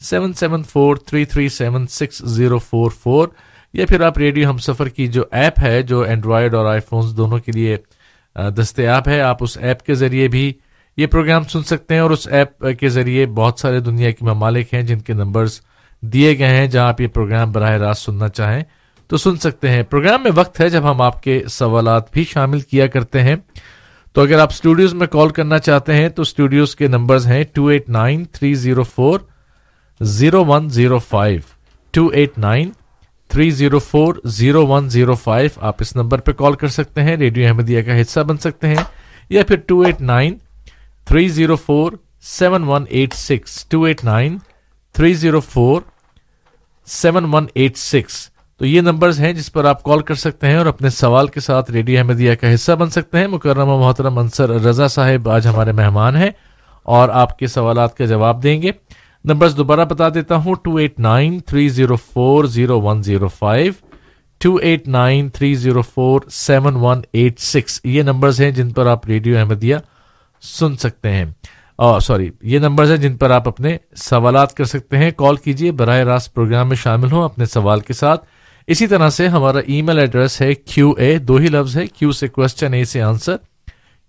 Seven 0.00 0.32
seven 0.32 0.62
four 0.62 0.96
three 0.96 1.24
three 1.24 1.48
seven 1.48 1.86
six 1.86 2.18
zero 2.18 2.58
four 2.58 2.90
four 2.90 3.28
یا 3.74 3.86
پھر 3.86 4.00
آپ 4.00 4.18
ریڈیو 4.18 4.50
ہم 4.50 4.58
سفر 4.58 4.88
کی 4.88 5.06
جو 5.06 5.24
ایپ 5.32 5.60
ہے، 5.62 5.82
جو 5.82 6.00
اینڈرائڈ 6.00 6.54
اور 6.54 6.66
آئی 6.66 6.80
فونس 6.80 7.16
دونوں 7.16 7.38
کے 7.38 7.52
لیے 7.52 7.76
دستیاب 8.56 9.08
ہے، 9.08 9.20
آپ 9.20 9.42
اس 9.44 9.56
ایپ 9.58 9.82
کے 9.82 9.94
ذریعے 9.94 10.28
بھی 10.28 10.52
یہ 10.96 11.06
پروگرام 11.06 11.42
سن 11.42 11.62
سکتے 11.62 11.94
ہیں 11.94 12.00
اور 12.00 12.10
اس 12.10 12.26
ایپ 12.28 12.64
کے 12.80 12.88
ذریعے 12.88 13.26
بہت 13.26 13.58
سارے 13.60 13.80
دنیا 13.80 14.10
کے 14.10 14.24
ممالک 14.24 14.74
ہیں 14.74 14.82
جن 14.82 15.00
کے 15.00 15.12
نمبرز 15.12 15.60
دیے 16.02 16.38
گئے 16.38 16.56
ہیں 16.56 16.66
جہاں 16.66 16.88
آپ 16.88 17.00
یہ 17.00 17.06
پروگرام 17.06 17.52
براہ 17.52 17.70
راست 17.70 18.04
سننا 18.04 18.28
چاہیں 18.28 18.62
تو 19.10 19.16
سن 19.16 19.36
سکتے 19.36 19.70
ہیں۔ 19.70 19.82
پروگرام 19.82 20.22
میں 20.22 20.30
وقت 20.34 20.60
ہے 20.60 20.68
جب 20.68 20.90
ہم 20.90 21.00
آپ 21.00 21.22
کے 21.22 21.42
سوالات 21.48 22.12
بھی 22.12 22.24
شامل 22.24 22.60
کیا 22.60 22.86
کرتے 22.86 23.22
ہیں۔ 23.22 23.36
تو 24.14 24.22
اگر 24.22 24.38
آپ 24.38 24.52
اسٹوڈیوز 24.52 24.94
میں 24.94 25.06
کال 25.06 25.28
کرنا 25.28 25.58
چاہتے 25.58 25.94
ہیں 25.94 26.08
تو 26.08 26.22
اسٹوڈیوز 26.22 26.74
کے 26.76 26.88
نمبرز 26.88 27.26
ہیں 27.26 27.42
two 27.52 27.66
eight 27.66 27.88
nine 27.88 28.24
three 28.24 28.54
zero 28.54 28.82
four 28.82 29.18
zero 30.00 30.44
one 30.44 30.68
zero 30.68 30.98
five, 30.98 31.40
two 31.94 32.06
eight 32.06 32.38
nine 32.38 32.70
three 33.28 33.50
zero 33.50 33.78
four 33.78 34.14
zero 34.24 34.66
one 34.66 34.88
zero 34.88 35.14
five 35.14 35.50
آپ 35.60 35.76
اس 35.80 35.96
نمبر 35.96 36.20
پہ 36.20 36.32
کال 36.32 36.54
کر 36.54 36.68
سکتے 36.68 37.02
ہیں، 37.02 37.16
ریڈیو 37.16 37.46
احمدیہ 37.46 37.82
کا 37.82 38.00
حصہ 38.00 38.20
بن 38.20 38.38
سکتے 38.38 38.68
ہیں، 38.68 38.84
یا 39.30 39.42
پھر 39.48 39.56
two 39.56 39.80
eight 39.80 40.00
nine 40.00 40.36
three 41.06 41.28
zero 41.28 41.56
four 41.56 41.92
seven 42.22 42.64
one 42.64 42.84
eight 42.88 43.14
six 43.14 43.64
two 43.68 43.82
eight 43.82 44.04
nine 44.04 44.38
three 44.94 45.12
zero 45.14 45.40
four 45.40 45.82
seven 46.86 47.34
one 47.34 47.46
eight 47.54 47.76
six 47.76 48.28
تو 48.60 48.66
یہ 48.66 48.80
نمبرز 48.80 49.20
ہیں 49.20 49.32
جس 49.32 49.52
پر 49.52 49.64
آپ 49.64 49.82
کال 49.82 50.00
کر 50.00 50.14
سکتے 50.14 50.46
ہیں 50.46 50.56
اور 50.56 50.66
اپنے 50.66 50.90
سوال 50.90 51.26
کے 51.26 51.40
ساتھ 51.40 51.70
ریڈیو 51.70 51.98
احمدیہ 51.98 52.34
کا 52.34 52.54
حصہ 52.54 52.72
بن 52.72 52.90
سکتے 52.90 53.18
ہیں۔ 53.18 53.26
مکرمہ 53.26 53.76
محترم 53.76 54.18
انصر 54.18 54.50
رضا 54.50 54.88
صاحب 54.88 55.28
آج 55.28 55.46
ہمارے 55.46 55.72
مہمان 55.72 56.16
ہیں 56.16 56.30
اور 56.82 57.08
آپ 57.08 57.38
کے 57.38 57.46
سوالات 57.46 57.96
کا 57.96 58.04
جواب 58.04 58.42
دیں 58.42 58.62
گے۔ 58.62 58.70
نمبرز 59.26 59.56
دوبارہ 59.56 59.84
بتا 59.84 60.08
دیتا 60.08 60.36
ہوں 60.36 60.54
two 60.54 60.76
eight 60.76 60.98
nine 60.98 61.40
three 61.40 61.68
zero 61.68 61.96
four 61.96 62.44
zero 62.44 62.80
one 62.80 63.02
zero 63.02 63.28
five 63.28 63.72
two 64.38 64.54
eight 64.56 64.88
nine 64.88 65.28
three 65.28 65.54
zero 65.54 65.82
four 65.82 66.20
seven 66.30 66.76
one 66.76 67.00
eight 67.12 67.40
six 67.40 67.80
یہ 67.84 68.02
نمبرز 68.02 68.40
ہیں 68.40 68.50
جن 68.50 68.72
پر 68.72 68.86
آپ 68.86 69.06
ریڈیو 69.06 69.38
احمدیہ 69.38 69.76
سن 70.42 70.76
سکتے 70.76 71.10
ہیں۔ 71.12 71.24
سوری، 72.02 72.30
یہ 72.42 72.58
نمبرز 72.58 72.90
ہیں 72.90 72.98
جن 72.98 73.16
پر 73.16 73.30
آپ 73.30 73.48
اپنے 73.48 73.76
سوالات 73.96 74.54
کر 74.54 74.64
سکتے 74.64 74.98
ہیں۔ 74.98 75.10
کال 75.10 75.36
کیجیے، 75.36 75.72
براہ 75.72 75.98
راست 75.98 76.34
پروگرام 76.34 76.68
میں 76.68 76.76
شامل 76.76 77.12
ہوں 77.12 77.24
اپنے 77.24 77.44
سوال 77.44 77.80
کے 77.80 77.92
ساتھ۔ 77.92 78.24
اسی 78.66 78.86
طرح 78.86 79.10
سے 79.10 79.28
ہمارا 79.28 79.58
ای 79.66 79.82
میل 79.82 79.98
ایڈریس 79.98 80.40
ہے 80.40 80.54
کیو 80.54 80.90
اے 80.90 81.18
دو 81.18 81.36
ہی 81.36 81.46
لفظ 81.46 81.76
ہے 81.76 81.86
کیو 81.86 82.12
سے 82.12 82.28
کوشچن 82.28 82.74
اے 82.74 82.84
سے 82.84 83.02
answer 83.02 83.36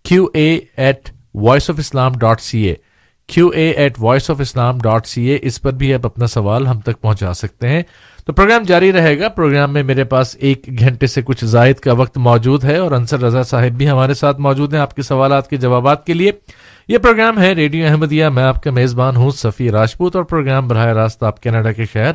Q 0.06 0.26
A 0.34 0.60
at 0.78 1.10
voice 1.36 1.70
of 1.70 1.80
Islam 1.80 2.18
dot 2.18 2.42
C 2.42 2.62
A 2.62 2.74
Q 3.28 3.48
A 3.48 3.70
at 3.70 3.94
voice 4.00 4.30
of 4.30 4.36
Islam 4.40 4.78
dot 4.84 5.08
C 5.08 5.26
A 5.26 5.38
اس 5.42 5.62
پر 5.62 5.72
بھی 5.72 5.94
آپ 5.94 6.06
اپنا 6.06 6.28
سوال 6.28 6.68
ہم 6.68 6.80
تک 6.80 7.02
پہنچا 7.02 7.34
سکتے 7.34 7.70
ہیں۔ 7.70 7.84
تو 8.26 8.34
پروگرام 8.34 8.64
جاری 8.64 8.94
رہے 8.94 9.20
گا۔ 9.20 9.30
پروگرام 9.30 9.74
میں 9.74 9.84
میرے 9.84 10.04
پاس 10.04 10.36
ایک 10.40 10.80
گھنٹے 10.80 11.08
سے 11.08 11.22
کچھ 11.22 11.46
زائد 11.46 11.76
کا 11.76 11.94
وقت 11.94 12.18
موجود 12.18 12.64
ہے 12.64 12.78
اور 12.78 12.92
انصر 12.92 13.20
رضا 13.20 13.44
صاحب 13.44 13.72
بھی 13.72 13.90
ہمارے 13.90 14.14
ساتھ 14.14 14.40
موجود 14.40 14.74
ہیں 14.74 14.82
آپ 14.82 14.96
کے 14.96 15.02
سوالات 15.02 15.50
کے 15.50 15.58
جوابات 15.58 16.06
کے 16.06 16.14
لیے۔ 16.14 16.32
یہ 16.88 16.98
پروگرام 16.98 17.42
ہے 17.42 17.54
ریڈیو 17.54 17.88
احمدیہ۔ 17.88 18.28
میں 18.28 18.44
آپ 18.44 18.64
کا 18.64 18.72
میزبان 18.72 19.16
ہوں 19.16 19.32
سفی 19.32 19.72
راجپوت 19.72 20.16
اور 20.16 20.24
پروگرام 20.24 20.68
براہ 20.68 20.86
راست 20.86 21.24
آپ 21.24 21.44
کینیڈا 21.44 21.72
کے 21.72 21.86
شہر 21.94 22.12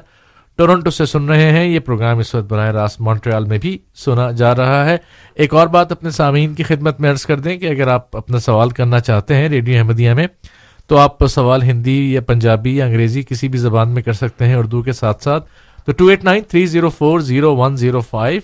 ٹورنٹو 0.56 0.90
سے 0.90 1.06
سن 1.06 1.28
رہے 1.28 1.50
ہیں۔ 1.50 1.64
یہ 1.64 1.78
پروگرام 1.78 2.18
اس 2.18 2.34
وقت 2.34 2.44
براہ 2.44 2.70
راست 2.70 3.00
مونٹریال 3.00 3.44
میں 3.44 3.58
بھی 3.58 3.78
سنا 3.94 4.30
جا 4.30 4.56
رہا 4.56 4.84
ہے۔ 4.84 4.96
ایک 5.34 5.54
اور 5.54 5.66
بات 5.66 5.92
اپنے 5.92 6.10
سامعین 6.10 6.54
کی 6.54 6.62
خدمت 6.62 7.00
میں 7.00 7.10
عرض 7.10 7.26
کر 7.26 7.40
دیں 7.40 7.58
کہ 7.58 7.66
اگر 7.66 7.88
آپ 7.88 8.16
اپنا 8.16 8.38
سوال 8.38 8.70
کرنا 8.70 9.00
چاہتے 9.00 9.36
ہیں 9.36 9.48
ریڈیو 9.48 9.78
احمدیہ 9.78 10.14
میں 10.14 10.26
تو 10.86 10.98
آپ 10.98 11.26
سوال 11.26 11.62
ہندی 11.62 12.12
یا 12.12 12.20
پنجابی 12.20 12.76
یا 12.76 12.84
انگریزی 12.84 13.22
کسی 13.22 13.48
بھی 13.48 13.58
زبان 13.58 13.90
میں 13.90 14.02
کر 14.02 14.12
سکتے 14.12 14.46
ہیں 14.46 14.54
اردو 14.54 14.82
کے 14.82 14.92
ساتھ 14.92 15.22
ساتھ۔ 15.24 15.48
تو 15.86 15.92
two 15.92 16.06
eight 16.06 16.24
nine 16.24 16.42
three 16.48 16.66
zero 16.66 16.88
four 16.88 17.20
zero 17.20 17.56
one 17.56 17.76
zero 17.76 18.00
five, 18.00 18.40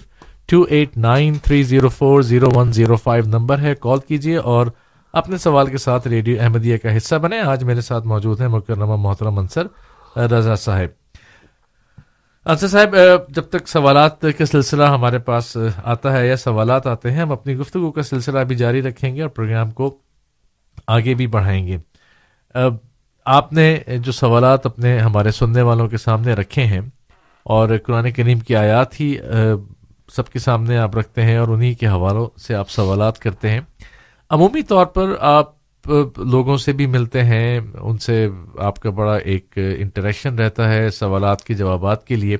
two 0.46 0.62
eight 0.62 0.96
nine 0.96 1.34
three 1.42 1.62
zero 1.62 1.88
four 1.88 2.22
zero 2.22 2.48
one 2.54 2.72
zero 2.72 2.96
five 2.96 3.24
number 3.26 3.58
ہے۔ 3.58 3.74
کال 3.80 3.98
کیجیے 4.08 4.36
اور 4.36 4.66
اپنے 5.12 5.38
سوال 5.38 5.66
کے 5.66 5.78
ساتھ 5.78 6.08
ریڈیو 6.08 6.36
احمدیہ 6.40 6.76
کا 6.76 6.96
حصہ 6.96 7.14
بنے 7.14 7.40
آج 7.40 7.64
میرے 7.64 7.80
ساتھ 7.80 8.06
موجود 8.06 8.40
ہیں 8.40 8.48
مکرمہ 8.48 8.96
محترم 8.96 9.38
انصر 9.38 9.66
رضا 10.16 10.56
صاحب۔ 10.56 10.88
انصر 12.46 12.68
صاحب 12.68 12.96
جب 13.28 13.42
تک 13.42 13.68
سوالات 13.68 14.20
کا 14.20 14.46
سلسلہ 14.46 14.84
ہمارے 14.84 15.18
پاس 15.18 15.56
آتا 15.84 16.12
ہے 16.12 16.28
یا 16.28 16.36
سوالات 16.36 16.86
آتے 16.86 17.10
ہیں، 17.10 17.20
ہم 17.20 17.32
اپنی 17.32 17.56
گفتگو 17.56 17.92
کا 17.92 18.02
سلسلہ 18.02 18.40
بھی 18.40 18.56
جاری 18.56 18.82
رکھیں 18.82 19.16
گے 19.16 19.22
اور 19.22 19.30
پروگرام 19.30 19.70
کو 19.70 19.98
آگے 20.86 21.14
بھی 21.14 21.26
بڑھائیں 21.26 21.66
گے۔ 21.66 21.76
آپ 23.26 23.52
نے 23.52 23.76
جو 23.86 24.12
سوالات 24.12 24.66
اپنے 24.66 24.98
ہمارے 24.98 25.30
سننے 25.30 25.62
والوں 25.62 25.88
کے 25.88 25.96
سامنے 25.96 26.32
رکھے 26.32 26.64
ہیں 26.64 26.80
اور 27.46 27.68
قرآن 27.86 28.10
کریم 28.10 28.38
کی 28.38 28.56
آیات 28.56 29.00
ہی 29.00 29.14
سب 30.12 30.28
کے 30.28 30.38
سامنے 30.38 30.76
آپ 30.78 30.96
رکھتے 30.96 31.22
ہیں 31.22 31.36
اور 31.36 31.48
انہی 31.48 31.74
کے 31.74 31.86
حوالوں 31.86 32.26
سے 32.40 32.54
آپ 32.54 32.70
سوالات 32.70 33.18
کرتے 33.18 33.50
ہیں۔ 33.50 33.60
عمومی 34.30 34.62
طور 34.62 34.86
پر 34.86 35.14
آپ 35.20 35.56
لوگوں 36.16 36.56
سے 36.56 36.72
بھی 36.72 36.86
ملتے 36.86 37.24
ہیں، 37.24 37.60
ان 37.80 37.98
سے 37.98 38.28
آپ 38.58 38.80
کا 38.80 38.90
بڑا 38.90 39.16
ایک 39.16 39.58
انٹریکشن 39.78 40.38
رہتا 40.38 40.72
ہے 40.72 40.88
سوالات 40.90 41.44
کے 41.44 41.54
جوابات 41.54 42.06
کے 42.06 42.16
لیے۔ 42.16 42.36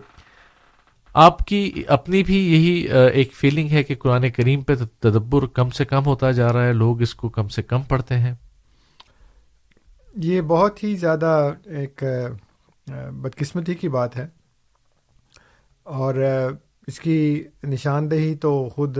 آپ 1.14 1.38
کی 1.38 1.82
اپنی 1.88 2.22
بھی 2.22 2.38
یہی 2.54 2.80
ایک 3.12 3.32
فیلنگ 3.34 3.70
ہے 3.70 3.82
کہ 3.82 3.94
قرآن 3.94 4.28
کریم 4.30 4.62
پہ 4.62 4.74
تدبر 5.00 5.46
کم 5.46 5.70
سے 5.70 5.84
کم 5.84 6.06
ہوتا 6.06 6.30
جا 6.30 6.52
رہا 6.52 6.66
ہے، 6.66 6.72
لوگ 6.72 7.02
اس 7.02 7.14
کو 7.14 7.28
کم 7.28 7.48
سے 7.48 7.62
کم 7.62 7.82
پڑھتے 7.82 8.18
ہیں۔ 8.18 8.34
یہ 10.14 10.40
بہت 10.40 10.84
ہی 10.84 10.96
زیادہ 10.96 11.54
ایک 11.64 12.04
بدقسمتی 13.12 13.74
کی 13.74 13.88
بات 13.88 14.16
ہے 14.16 14.26
اور 15.82 16.14
اس 16.86 17.00
کی 17.00 17.44
نشاندہی 17.62 18.34
تو 18.34 18.68
خود 18.68 18.98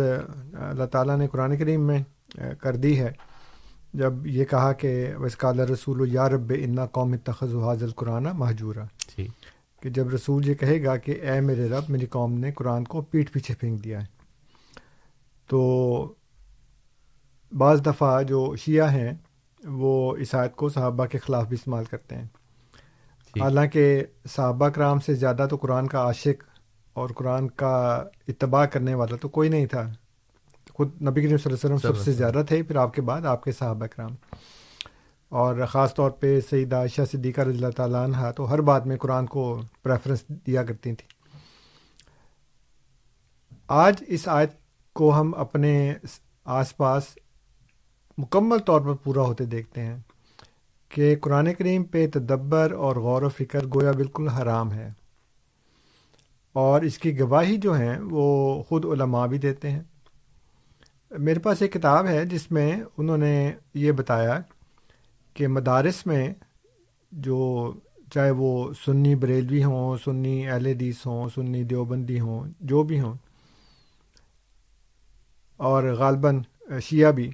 اللہ 0.53 0.85
تعالیٰ 0.85 1.17
نے 1.17 1.29
قرآن 1.29 1.57
کریم 1.57 1.81
میں 1.81 2.03
کر 2.61 2.77
دی 2.77 3.01
ہے۔ 3.01 3.13
جب 3.95 4.27
یہ 4.27 4.45
کہا 4.45 4.73
کہ 4.73 5.17
وسکال 5.19 5.61
رسول 5.61 6.13
یا 6.13 6.29
رب 6.29 6.53
انا 6.57 6.87
قوم 6.87 7.17
تخذ 7.17 7.55
و 7.55 7.65
حاضل 7.65 7.91
قرآن 7.91 8.23
محجورہ 8.23 8.85
کہ 9.83 9.91
جب 9.91 10.09
رسول 10.09 10.49
یہ 10.49 10.55
کہے 10.55 10.85
گا 10.85 10.97
کہ 10.97 11.21
اے 11.23 11.41
میرے 11.41 11.69
رب 11.69 11.85
میری 11.89 12.07
قوم 12.07 12.33
نے 12.33 12.53
قرآن 12.53 12.85
کو 12.85 13.01
پیٹھ 13.03 13.33
پیچھے 13.33 13.55
پھینک 13.55 13.85
دیا 13.85 14.01
ہے۔ 14.01 14.07
تو 15.47 16.15
بعض 17.53 17.87
دفعہ 17.87 18.23
جو 18.23 18.57
شیعہ 18.57 18.93
ہیں 18.93 19.15
وہ 19.69 20.17
اس 20.17 20.35
آیت 20.35 20.57
کو 20.57 20.69
صحابہ 20.69 21.07
کے 21.07 21.19
خلاف 21.19 21.47
بھی 21.47 21.55
استعمال 21.55 21.85
کرتے 21.85 22.15
ہیں۔ 22.15 22.25
حالانکہ 23.41 24.05
صحابہ 24.37 24.69
کرام 24.69 25.01
سے 25.01 25.15
زیادہ 25.15 25.47
تو 25.51 25.57
قرآن 25.57 25.87
کا 25.87 25.99
عاشق 25.99 26.45
اور 26.93 27.11
قرآن 27.11 27.49
کا 27.49 28.05
اتباع 28.29 28.65
کرنے 28.65 28.95
والا 28.95 29.17
تو 29.17 29.29
کوئی 29.29 29.49
نہیں 29.49 29.67
تھا۔ 29.67 29.93
خود 30.75 31.03
نبی 31.03 31.23
کریم 31.23 31.37
صلی 31.37 31.53
اللہ 31.53 31.67
علیہ 31.67 31.75
وسلم 31.75 31.93
سب 31.93 32.01
سے 32.01 32.13
زیادہ 32.13 32.43
تھے 32.49 32.63
پھر 32.63 32.77
آپ 32.77 32.95
کے 32.95 33.03
بعد 33.03 33.27
آپ 33.27 33.45
کے 33.45 33.53
صحابہ 33.53 33.87
کرام۔ 33.87 34.11
اور 35.29 35.67
خاص 35.69 35.95
طور 35.95 36.11
پہ 36.11 36.41
سعید 36.51 36.73
عائشہ 36.73 37.03
صدیقہ 37.13 37.41
رضی 37.41 37.57
اللہ 37.57 37.71
تعالیٰ 37.77 38.05
عنہ 38.05 38.17
تو 38.37 38.51
ہر 38.51 38.61
بات 38.61 38.87
میں 38.87 38.97
قرآن 38.97 39.27
کو 39.27 39.63
پریفرنس 39.83 40.25
دیا 40.29 40.63
کرتی 40.63 40.95
تھیں۔ 40.95 41.19
آج 43.69 44.05
اس 44.07 44.29
آیت 44.29 44.51
کو 44.93 45.21
ہم 45.21 45.35
اپنے 45.37 45.95
آس 46.45 46.77
پاس 46.77 47.05
مکمل 48.19 48.59
طور 48.59 48.81
پر 48.81 48.95
پورا 48.95 49.23
ہوتے 49.23 49.45
دیکھتے 49.45 49.81
ہیں 49.81 49.97
کہ 50.89 51.17
قرآن 51.17 51.55
کریم 51.55 51.85
پہ 51.85 52.07
تدبر 52.15 52.73
اور 52.73 52.97
غور 52.97 53.23
و 53.23 53.29
فکر 53.29 53.67
گویا 53.67 53.93
بالکل 53.93 54.29
حرام 54.29 54.73
ہے۔ 54.73 54.91
اور 56.53 56.83
اس 56.83 56.99
کی 56.99 57.21
گواہی 57.21 57.57
جو 57.57 57.73
ہیں 57.73 57.99
وہ 58.11 58.63
خود 58.63 58.85
علماء 58.85 59.27
بھی 59.27 59.39
دیتے 59.39 59.71
ہیں۔ 59.71 59.83
میرے 61.11 61.39
پاس 61.39 61.63
ایک 61.63 61.73
کتاب 61.73 62.07
ہے 62.07 62.25
جس 62.25 62.51
میں 62.51 62.81
انہوں 62.99 63.19
نے 63.19 63.53
یہ 63.75 63.93
بتایا 63.93 64.41
کہ 65.35 65.49
مدارس 65.49 66.07
میں 66.07 66.35
جو 67.13 67.73
چاہے 68.15 68.31
وہ 68.31 68.73
سنی 68.85 69.15
بریلوی 69.15 69.65
ہوں، 69.65 69.97
سنی 70.05 70.49
اہل 70.49 70.67
حدیث 70.67 71.07
ہوں، 71.07 71.29
سنی 71.35 71.65
دیوبندی 71.65 72.21
ہوں، 72.21 72.49
جو 72.61 72.83
بھی 72.83 73.01
ہوں، 73.01 73.15
اور 75.57 75.85
غالباً 75.85 76.43
شیعہ 76.83 77.13
بھی 77.13 77.31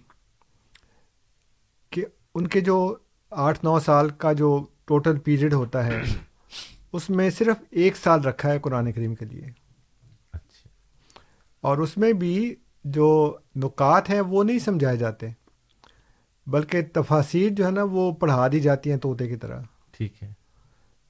ان 2.35 2.47
کے 2.47 2.61
جو 2.61 2.97
آٹھ 3.30 3.59
نو 3.62 3.80
سال 3.80 4.11
کا 4.11 4.32
جو 4.32 4.64
ٹوٹل 4.85 5.18
پیریڈ 5.18 5.55
ہوتا 5.55 5.87
ہے 5.87 6.03
اس 6.93 7.11
میں 7.11 7.30
صرف 7.30 7.57
ایک 7.70 7.97
سال 7.97 8.20
رکھا 8.20 8.53
ہے 8.53 8.59
قرآن 8.59 8.93
کریم 8.93 9.14
کے 9.14 9.24
لیے۔ 9.24 9.45
اچھا۔ 10.32 10.68
اور 11.61 11.78
اس 11.78 11.97
میں 11.97 12.12
بھی 12.12 12.55
جو 12.85 13.37
نکات 13.57 14.11
ہیں 14.11 14.20
وہ 14.20 14.45
نہیں 14.45 14.59
سمجھائے 14.59 14.97
جاتے 14.97 15.26
بلکہ 16.47 16.80
تفاصیر 16.93 17.53
جو 17.53 17.66
ہے 17.66 17.70
نا 17.70 17.82
وہ 17.82 18.12
پڑھا 18.12 18.49
دی 18.53 18.61
جاتی 18.61 18.91
ہیں 18.91 18.99
طوطے 18.99 19.28
کی 19.28 19.37
طرح۔ 19.37 19.61
ٹھیک 19.91 20.22
ہے۔ 20.22 20.32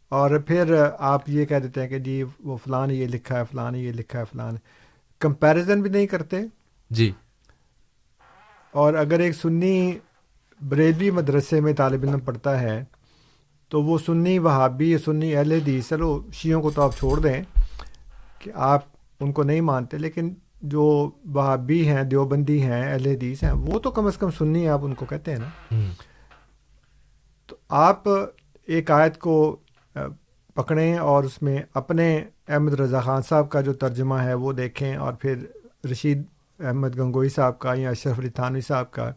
اور 0.09 0.39
پھر 0.39 0.85
آپ 0.99 1.29
یہ 1.29 1.45
کہہ 1.45 1.57
دیتے 1.57 1.81
ہیں 1.81 1.89
کہ 1.89 1.99
جی 1.99 2.25
وہ 2.41 2.57
فلان 2.57 2.91
یہ 2.91 3.07
لکھا 3.07 3.39
ہے 3.39 3.43
فلان 3.53 3.75
یہ 3.75 3.93
لکھا 3.93 4.19
ہے 4.19 4.25
فلان۔ 4.33 4.55
کمپیریزن 5.19 5.83
بھی 5.83 5.91
نہیں 5.91 6.07
کرتے۔ 6.07 6.37
جی۔ 6.91 7.13
اور 8.71 8.95
اگر 8.95 9.19
ایک 9.19 9.37
سنی 9.37 9.99
بریلوی 10.69 11.11
مدرسے 11.11 11.61
میں 11.61 11.73
طالب 11.73 12.03
علم 12.03 12.19
پڑھتا 12.19 12.61
ہے 12.61 12.85
تو 13.69 13.83
وہ 13.83 13.99
سنی 13.99 14.39
وہابی 14.39 14.99
سنی 14.99 15.37
اہل 15.37 15.53
حدیث 15.53 15.89
چلو 15.89 16.23
شیوں 16.33 16.63
کو 16.63 16.71
تو 16.71 16.83
آپ 16.83 16.97
چھوڑ 16.99 17.21
دیں 17.21 17.43
کہ 18.39 18.51
آپ 18.55 18.83
ان 19.21 19.33
کو 19.33 19.43
نہیں 19.43 19.61
مانتے 19.61 19.99
لیکن 19.99 20.35
جو 20.63 21.11
وہابی 21.25 21.89
ہیں 21.89 22.03
دیوبندی 22.03 22.63
ہیں 22.63 22.93
اہل 22.93 23.07
حدیث 23.07 23.43
ہیں 23.43 23.53
وہ 23.53 23.79
تو 23.79 23.91
کم 23.91 24.07
از 24.07 24.17
کم 24.17 24.31
سنی 24.31 24.69
آپ 24.69 24.81
ان 24.83 24.95
کو 24.95 25.07
کہتے 25.07 25.33
ہیں 25.33 25.39
نا۔ 25.39 25.75
تو 27.47 27.57
آپ 27.69 28.09
ایک 28.67 28.91
آیت 28.91 29.19
کو 29.19 29.57
پکڑیں 30.55 30.97
اور 30.97 31.25
اس 31.25 31.43
میں 31.43 31.63
اپنے 31.75 32.25
احمد 32.49 32.75
رضا 32.75 33.01
خان 33.01 33.23
صاحب 33.23 33.51
کا 33.51 33.61
جو 33.61 33.73
ترجمہ 33.73 34.15
ہے 34.15 34.35
وہ 34.35 34.53
دیکھیں 34.53 34.97
اور 34.97 35.13
پھر 35.13 35.37
رشید 35.91 36.23
احمد 36.61 36.99
گنگوئی 36.99 37.29
صاحب 37.29 37.59
کا 37.59 37.75
یا 37.75 37.91
اشرف 37.91 38.19
علی 38.19 38.29
تھانوی 38.29 38.61
صاحب 38.61 38.91
کا۔ 38.91 39.11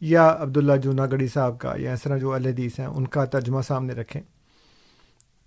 یا 0.00 0.36
عبداللہ 0.40 0.76
جونا 0.76 1.06
گڑی 1.06 1.28
صاحب 1.28 1.58
کا 1.58 1.72
یا 1.76 1.92
اس 1.92 2.02
طرح 2.02 2.18
جو 2.18 2.32
الحدیث 2.32 2.78
ہیں 2.78 2.86
ان 2.86 3.06
کا 3.06 3.24
ترجمہ 3.24 3.60
سامنے 3.60 3.92
رکھیں۔ 3.94 4.22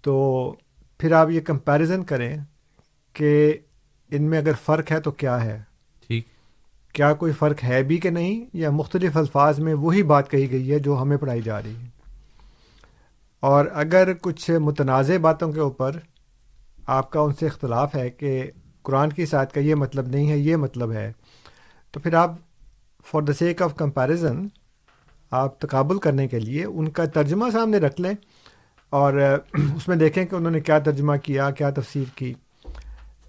تو 0.02 0.56
پھر 0.98 1.12
آپ 1.12 1.30
یہ 1.30 1.42
کمپیریزن 1.42 2.04
کریں 2.04 2.38
کہ 3.14 3.58
ان 4.12 4.24
میں 4.24 4.38
اگر 4.38 4.52
فرق 4.66 4.92
ہے 4.92 5.02
تو 5.02 5.12
کیا 5.12 5.44
ہے؟ 5.44 5.62
ٹھیک۔ 6.08 6.28
کیا 6.94 7.14
کوئی 7.14 7.34
فرق 7.34 7.64
ہے 7.64 7.84
بھی 7.84 7.98
کہ 7.98 8.10
نہیں؟ 8.10 8.46
یا 8.54 8.70
مختلف 8.70 9.18
الفاظ 9.18 9.60
میں 9.60 9.74
وہی 9.74 10.04
بات 10.04 10.32
کہی 10.32 10.52
گئی 10.52 10.72
ہے 10.72 10.80
جو 10.80 10.98
ہمیں 11.02 11.18
پڑھائی 11.18 11.42
جا 11.42 11.64
رہی 11.64 11.76
ہے۔ 11.76 11.90
اور 13.40 13.66
اگر 13.74 14.14
کچھ 14.14 14.52
متنازع 14.52 15.18
باتوں 15.18 15.52
کے 15.52 15.60
اوپر 15.60 15.92
آپ 16.86 17.12
کا 17.12 17.20
ان 17.20 17.34
سے 17.34 17.46
اختلاف 17.46 17.96
ہے 17.96 18.10
کہ 18.10 18.52
قرآن 18.82 19.10
کی 19.10 19.26
ساتھ 19.26 19.54
کا 19.54 19.62
یہ 19.62 19.76
مطلب 19.76 20.08
نہیں 20.08 20.32
ہے 20.32 20.38
یہ 20.38 20.56
مطلب 20.56 20.92
ہے 20.92 21.12
تو 21.92 22.00
پھر 22.00 22.14
آپ 22.14 22.32
for 23.12 23.22
the 23.22 23.34
sake 23.34 23.62
of 23.62 23.76
comparison 23.76 24.48
آپ 25.32 25.60
تقابل 25.60 25.98
کرنے 25.98 26.28
کے 26.28 26.40
لیے 26.40 26.66
ان 26.66 26.90
کا 26.90 27.06
ترجمہ 27.06 27.46
سامنے 27.54 27.78
رکھ 27.78 28.02
لیں 28.02 28.14
اور 28.90 29.14
اس 29.76 29.88
میں 29.88 29.96
دیکھیں 29.96 30.26
کہ 30.26 30.36
انہوں 30.36 30.52
نے 30.52 30.60
کیا 30.60 30.80
ترجمہ 30.80 31.16
کیا 31.16 31.52
کیا 31.52 31.70
تفسیر 31.70 32.04
کی۔ 32.16 32.34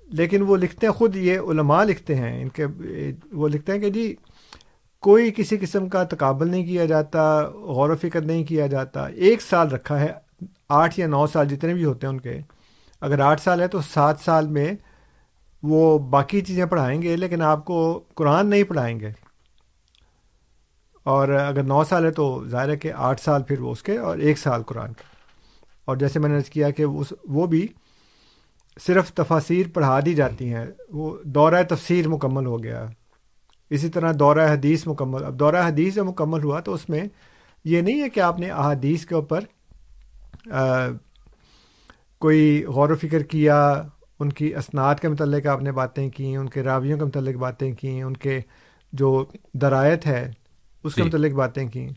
لیکن 0.06 0.42
وہ 0.42 0.56
لکھتے 0.56 0.86
ہیں، 0.86 0.94
خود 0.94 1.16
یہ 1.16 1.38
علماء 1.38 1.84
لکھتے 1.84 2.14
ہیں، 2.14 2.42
ان 2.42 2.48
کے، 2.48 2.66
وہ 3.32 3.48
لکھتے 3.48 3.72
ہیں 3.72 3.78
کہ 3.78 3.90
جی 3.90 4.14
کوئی 5.00 5.32
کسی 5.36 5.56
قسم 5.56 5.88
کا 5.88 6.04
تقابل 6.04 6.50
نہیں 6.50 6.66
کیا 6.66 6.84
جاتا، 6.84 7.42
غور 7.42 7.90
و 7.90 7.96
فکر 7.96 8.20
نہیں 8.20 8.44
کیا 8.44 8.66
جاتا۔ 8.66 9.06
ایک 9.06 9.42
سال 9.42 9.68
رکھا 9.68 10.00
ہے، 10.00 10.12
آٹھ 10.68 11.00
یا 11.00 11.06
نو 11.06 11.26
سال 11.26 11.48
جتنے 11.48 11.74
بھی 11.74 11.84
ہوتے 11.84 12.06
ہیں 12.06 12.14
ان 12.14 12.20
کے۔ 12.20 12.40
اگر 13.00 13.20
آٹھ 13.20 13.40
سال 13.40 13.60
ہے 13.60 13.68
تو 13.68 13.80
سات 13.80 14.16
سال 14.24 14.46
میں 14.46 14.72
وہ 15.62 15.98
باقی 15.98 16.40
چیزیں 16.40 16.66
پڑھائیں 16.66 17.02
گے، 17.02 17.16
لیکن 17.16 17.42
آپ 17.42 17.64
کو 17.64 18.04
قرآن 18.14 18.46
نہیں 18.46 18.62
پڑھائیں 18.62 19.00
گے۔ 19.00 19.29
اور 21.10 21.28
اگر 21.28 21.62
نو 21.62 21.84
سال 21.84 22.04
ہے 22.04 22.10
تو 22.10 22.44
ظاہر 22.48 22.68
ہے 22.68 22.76
کہ 22.76 22.92
آٹھ 22.92 23.20
سال 23.20 23.42
پھر 23.42 23.60
وہ 23.60 23.72
اس 23.72 23.82
کے 23.82 23.98
اور 23.98 24.18
ایک 24.18 24.38
سال 24.38 24.62
قرآن 24.62 24.92
کے۔ 24.92 25.02
اور 25.84 25.96
جیسے 25.96 26.18
میں 26.18 26.30
نے 26.30 26.38
کیا 26.52 26.70
کہ 26.70 26.82
اس 26.82 27.12
وہ 27.24 27.46
بھی 27.46 27.66
صرف 28.86 29.12
تفاصیر 29.12 29.66
پڑھا 29.74 30.00
دی 30.06 30.14
جاتی 30.14 30.54
ہیں۔ 30.54 30.66
وہ 30.88 31.16
دورہ 31.24 31.62
تفسیر 31.68 32.08
مکمل 32.08 32.46
ہو 32.46 32.62
گیا۔ 32.62 32.86
اسی 33.70 33.88
طرح 33.88 34.12
دورہ 34.18 34.52
حدیث 34.52 34.86
مکمل۔ 34.86 35.24
اب 35.24 35.38
دورہ 35.38 35.66
حدیث 35.66 35.94
جو 35.94 36.04
مکمل 36.04 36.44
ہوا 36.44 36.60
تو 36.60 36.74
اس 36.74 36.88
میں 36.88 37.04
یہ 37.64 37.80
نہیں 37.80 38.02
ہے 38.02 38.08
کہ 38.08 38.20
آپ 38.20 38.38
نے 38.38 38.50
احادیث 38.50 39.06
کے 39.06 39.14
اوپر 39.14 39.40
کوئی 42.18 42.64
غور 42.64 42.88
و 42.88 42.94
فکر 42.94 43.22
کیا، 43.22 43.82
ان 44.20 44.32
کی 44.32 44.54
اسناد 44.54 44.94
کے 44.94 45.08
متعلق 45.08 45.46
آپ 45.46 45.62
نے 45.62 45.72
باتیں 45.72 46.08
کیں 46.10 46.36
ان 46.36 46.48
کے 46.48 46.62
راویوں 46.62 46.98
کے 46.98 47.04
متعلق 47.04 47.36
باتیں 47.36 47.72
کیں 47.72 48.02
ان 48.02 48.16
کے 48.16 48.40
جو 48.92 49.24
درایت 49.54 50.06
ہے 50.06 50.30
اس 50.84 50.94
کے 50.94 51.02
جی۔ 51.02 51.08
متعلق 51.08 51.32
باتیں 51.32 51.66
کیں 51.68 51.88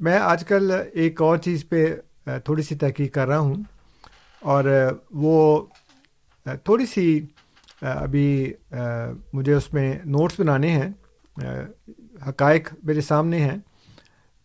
میں 0.00 0.18
آج 0.18 0.44
کل 0.44 0.72
ایک 0.92 1.22
اور 1.22 1.36
چیز 1.38 1.68
پہ 1.68 1.84
تھوڑی 2.44 2.62
سی 2.62 2.74
تحقیق 2.74 3.12
کر 3.14 3.28
رہا 3.28 3.38
ہوں 3.38 3.62
اور 4.42 4.64
وہ 5.12 5.60
تھوڑی 6.64 6.86
سی 6.86 7.08
ابھی 7.82 8.52
مجھے 9.32 9.54
اس 9.54 9.72
میں 9.72 9.92
نوٹس 10.06 10.40
بنانے 10.40 10.70
ہیں 10.70 10.90
حقائق 12.28 12.72
میرے 12.82 13.00
سامنے 13.00 13.38
ہیں 13.38 13.56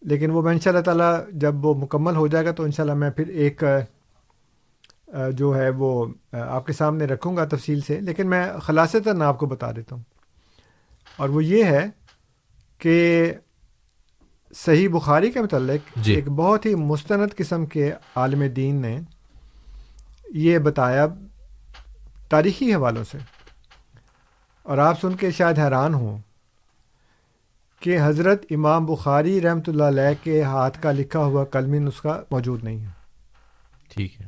لیکن 0.02 0.32
وہ 0.32 0.42
میں 0.42 0.54
ان 0.54 0.60
شاء 0.60 0.72
اللہ 0.72 0.84
تعالیٰ 0.84 1.14
جب 1.34 1.66
وہ 1.66 1.74
مکمل 1.76 2.16
ہو 2.16 2.28
جائے 2.28 2.46
گا 2.46 2.52
تو 2.52 2.64
ان 2.64 2.72
شاء 2.72 2.84
اللہ 2.84 2.94
میں 2.94 3.10
پھر 3.10 3.28
ایک 3.28 3.64
جو 5.34 5.56
ہے 5.56 5.70
وہ 5.70 6.06
آپ 6.34 6.66
کے 6.66 6.74
سامنے 6.74 7.06
رکھوں 7.06 7.36
گا 7.38 7.46
تفصیل 7.46 7.82
سے 7.82 8.00
لیکن 8.02 8.30
میں 8.30 8.46
خلاصتاً 8.62 9.22
آپ 9.22 9.38
کو 9.40 9.46
بتا 9.46 9.72
دیتا 9.72 9.96
ہوں 9.96 10.04
اور 11.20 11.30
وہ 11.30 11.44
یہ 11.44 11.64
ہے 11.64 11.88
کہ 12.84 13.34
صحیح 14.56 14.90
بخاری 14.90 15.32
کے 15.32 15.42
متعلق 15.42 15.96
جی۔ 15.96 16.14
ایک 16.14 16.28
بہت 16.30 16.66
ہی 16.66 16.76
مستند 16.76 17.36
قسم 17.38 17.66
کے 17.66 17.94
عالم 18.16 18.44
دین 18.44 18.76
نے 18.76 19.00
یہ 20.30 20.58
بتایا 20.60 21.06
تاریخی 22.30 22.74
حوالوں 22.74 23.04
سے۔ 23.04 23.18
اور 24.64 24.78
آپ 24.78 25.02
سن 25.02 25.16
کے 25.16 25.32
شاید 25.32 25.60
حیران 25.60 25.94
ہوں 25.94 26.18
کہ 27.80 27.98
حضرت 28.04 28.46
امام 28.50 28.86
بخاری 28.86 29.42
رحمۃ 29.42 29.62
اللہ 29.68 29.84
علیہ 29.84 30.24
کے 30.24 30.44
ہاتھ 30.44 30.82
کا 30.82 30.92
لکھا 30.92 31.20
ہوا 31.20 31.46
کلمی 31.46 31.80
نسخہ 31.80 32.24
موجود 32.32 32.64
نہیں 32.64 32.86
ہے۔ 32.86 32.90
ٹھیک 33.90 34.22
ہے۔ 34.22 34.28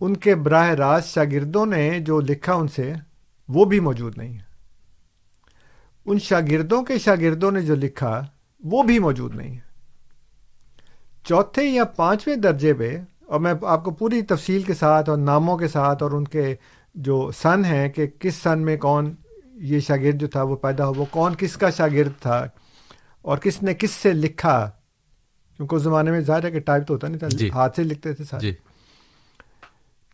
ان 0.00 0.16
کے 0.16 0.34
براہ 0.34 0.68
راست 0.68 1.08
شاگردوں 1.08 1.66
نے 1.66 2.00
جو 2.00 2.20
لکھا 2.20 2.54
ان 2.54 2.68
سے 2.68 2.92
وہ 3.48 3.64
بھی 3.64 3.80
موجود 3.80 4.18
نہیں 4.18 4.38
ہے۔ 4.38 4.51
ان 6.06 6.18
شاگردوں 6.18 6.82
کے 6.82 6.98
شاگردوں 6.98 7.50
نے 7.50 7.60
جو 7.62 7.74
لکھا 7.74 8.26
وہ 8.64 8.82
بھی 8.82 8.98
موجود 8.98 9.34
نہیں 9.34 9.54
ہے۔ 9.54 9.60
چوتھے 11.24 11.64
یا 11.64 11.84
پانچویں 11.84 12.36
درجے 12.36 12.74
پہ 12.74 12.98
اور 13.26 13.40
میں 13.40 13.54
آپ 13.62 13.84
کو 13.84 13.90
پوری 13.90 14.22
تفصیل 14.22 14.62
کے 14.62 14.74
ساتھ 14.74 15.10
اور 15.10 15.18
ناموں 15.18 15.58
کے 15.58 15.68
ساتھ 15.68 16.02
اور 16.02 16.10
ان 16.10 16.24
کے 16.24 16.54
جو 16.94 17.30
سن 17.42 17.64
ہیں 17.64 17.88
کہ 17.88 18.06
کس 18.18 18.34
سن 18.34 18.58
میں 18.58 18.76
کون 18.76 19.14
یہ 19.54 19.80
شاگرد 19.80 20.20
جو 20.20 20.26
تھا 20.26 20.42
وہ 20.42 20.56
پیدا 20.56 20.86
ہو 20.86 20.94
وہ 20.94 21.04
کون 21.10 21.34
کس 21.38 21.56
کا 21.56 21.70
شاگرد 21.70 22.22
تھا 22.22 22.46
اور 23.22 23.38
کس 23.38 23.62
نے 23.62 23.74
کس 23.74 23.90
سے 23.90 24.12
لکھا 24.12 24.70
کیونکہ 25.56 25.74
اس 25.74 25.82
زمانے 25.82 26.10
میں 26.10 26.20
ظاہر 26.20 26.44
ہے 26.44 26.50
کہ 26.50 26.60
ٹائپ 26.60 26.86
تو 26.86 26.94
ہوتا 26.94 27.08
نہیں 27.08 27.18
تھا 27.18 27.28
جی۔ 27.28 27.50
ہاتھ 27.50 27.76
سے 27.76 27.82
لکھتے 27.82 28.12
تھے 28.12 28.24
سارے۔ 28.24 28.40
جی۔ 28.40 28.54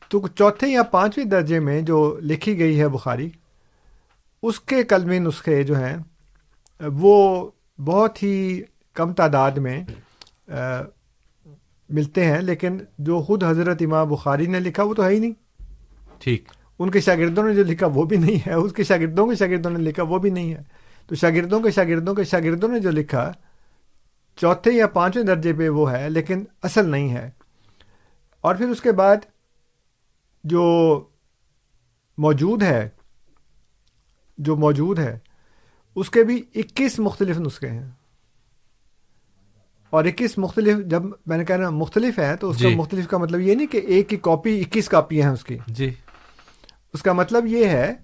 تو 0.09 0.29
چوتھے 0.29 0.69
یا 0.69 0.83
پانچویں 0.83 1.27
درجے 1.27 1.61
میں 1.61 1.81
جو 1.81 2.19
لکھی 2.23 2.59
گئی 2.59 2.81
ہے 2.81 2.89
بخاری 2.89 3.31
اس 4.43 4.61
کے 4.61 4.83
کلمی 4.83 5.19
نسخے 5.19 5.63
جو 5.63 5.79
ہیں 5.79 5.97
وہ 6.81 7.51
بہت 7.85 8.23
ہی 8.23 8.63
کم 8.95 9.13
تعداد 9.13 9.51
میں 9.51 9.85
ملتے 11.89 12.25
ہیں 12.25 12.41
لیکن 12.41 12.79
جو 12.99 13.23
خود 13.23 13.45
حضرت 13.45 13.77
امام 13.81 14.09
بخاری 14.09 14.47
نے 14.47 14.61
لکھا 14.61 14.83
وہ 14.83 14.95
تو 14.95 15.05
ہے 15.05 15.11
ہی 15.11 15.19
نہیں۔ 15.19 15.33
ٹھیک۔ 16.19 16.49
ان 16.79 16.91
کے 16.91 17.01
شاگردوں 17.01 17.49
نے 17.49 17.55
جو 17.55 17.65
لکھا 17.65 17.87
وہ 17.87 18.05
بھی 18.05 18.17
نہیں 18.17 18.49
ہے 18.49 18.53
اس 18.53 18.73
کے 18.73 18.85
شاگردوں 18.85 19.27
کے 19.27 19.35
شاگردوں 19.35 19.71
نے 19.71 19.79
لکھا 19.79 20.03
وہ 20.03 20.19
بھی 20.19 20.31
نہیں 20.31 20.55
ہے۔ 20.55 20.63
تو 21.07 21.15
شاگردوں 21.15 21.61
کے 21.61 21.71
شاگردوں 21.71 22.15
کے 22.15 22.25
شاگردوں 22.25 22.69
نے 22.69 22.81
جو 22.81 22.91
لکھا 22.91 23.33
چوتھے 24.37 24.73
یا 24.73 24.87
پانچویں 24.87 25.25
درجے 25.25 25.53
پہ 25.53 25.69
وہ 25.69 25.93
ہے 25.93 26.11
لیکن 26.11 26.45
اصل 26.63 26.89
نہیں 26.89 27.15
ہے۔ 27.15 27.31
اور 28.41 28.55
پھر 28.55 28.69
اس 28.69 28.81
کے 28.81 28.93
بعد 28.93 29.17
جو 30.45 30.63
موجود 32.19 32.63
ہے 32.63 32.89
جو 34.39 34.57
موجود 34.57 34.99
ہے 34.99 35.19
اس 35.95 36.11
کے 36.11 36.25
بھی 36.25 36.43
اکیس 36.55 36.99
مختلف 36.99 37.39
نسخے 37.39 37.69
ہیں۔ 37.69 37.91
اور 39.91 40.05
اکیس 40.05 40.39
مختلف 40.39 40.77
جب 40.87 41.03
میں 41.27 41.39
نے 41.39 41.45
کہا 41.45 41.71
مختلف 41.71 42.19
ہے 42.19 42.37
تو 42.37 42.51
اس 42.51 42.63
کا 42.63 42.69
جی۔ 42.69 42.75
مختلف 42.75 43.09
کا 43.09 43.19
مطلب 43.19 43.41
یہ 43.41 43.55
نہیں 43.55 43.67
کہ 43.67 43.77
ایک 43.77 44.09
کی 44.09 44.17
کاپی 44.17 44.61
اکیس 44.61 44.89
کاپی 44.89 45.23
ہیں 45.23 45.31
اس 45.31 45.45
کی۔ 45.45 45.59
جی۔ 45.67 45.95
اس 46.93 47.03
کا 47.03 47.13
مطلب 47.13 47.47
یہ 47.47 47.65
ہے 47.65 47.95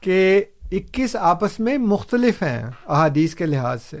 کہ 0.00 0.44
اکیس 0.72 1.16
آپس 1.16 1.60
میں 1.60 1.78
مختلف 1.78 2.42
ہیں 2.42 2.66
احادیث 2.86 3.34
کے 3.34 3.46
لحاظ 3.46 3.82
سے۔ 3.82 3.96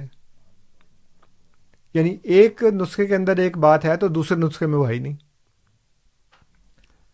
یعنی 1.94 2.16
ایک 2.22 2.62
نسخے 2.62 3.06
کے 3.06 3.16
اندر 3.16 3.36
ایک 3.36 3.58
بات 3.58 3.84
ہے 3.84 3.96
تو 3.96 4.08
دوسرے 4.08 4.38
نسخے 4.38 4.66
میں 4.66 4.78
وہ 4.78 4.90
ہی 4.90 4.98
نہیں۔ 4.98 5.16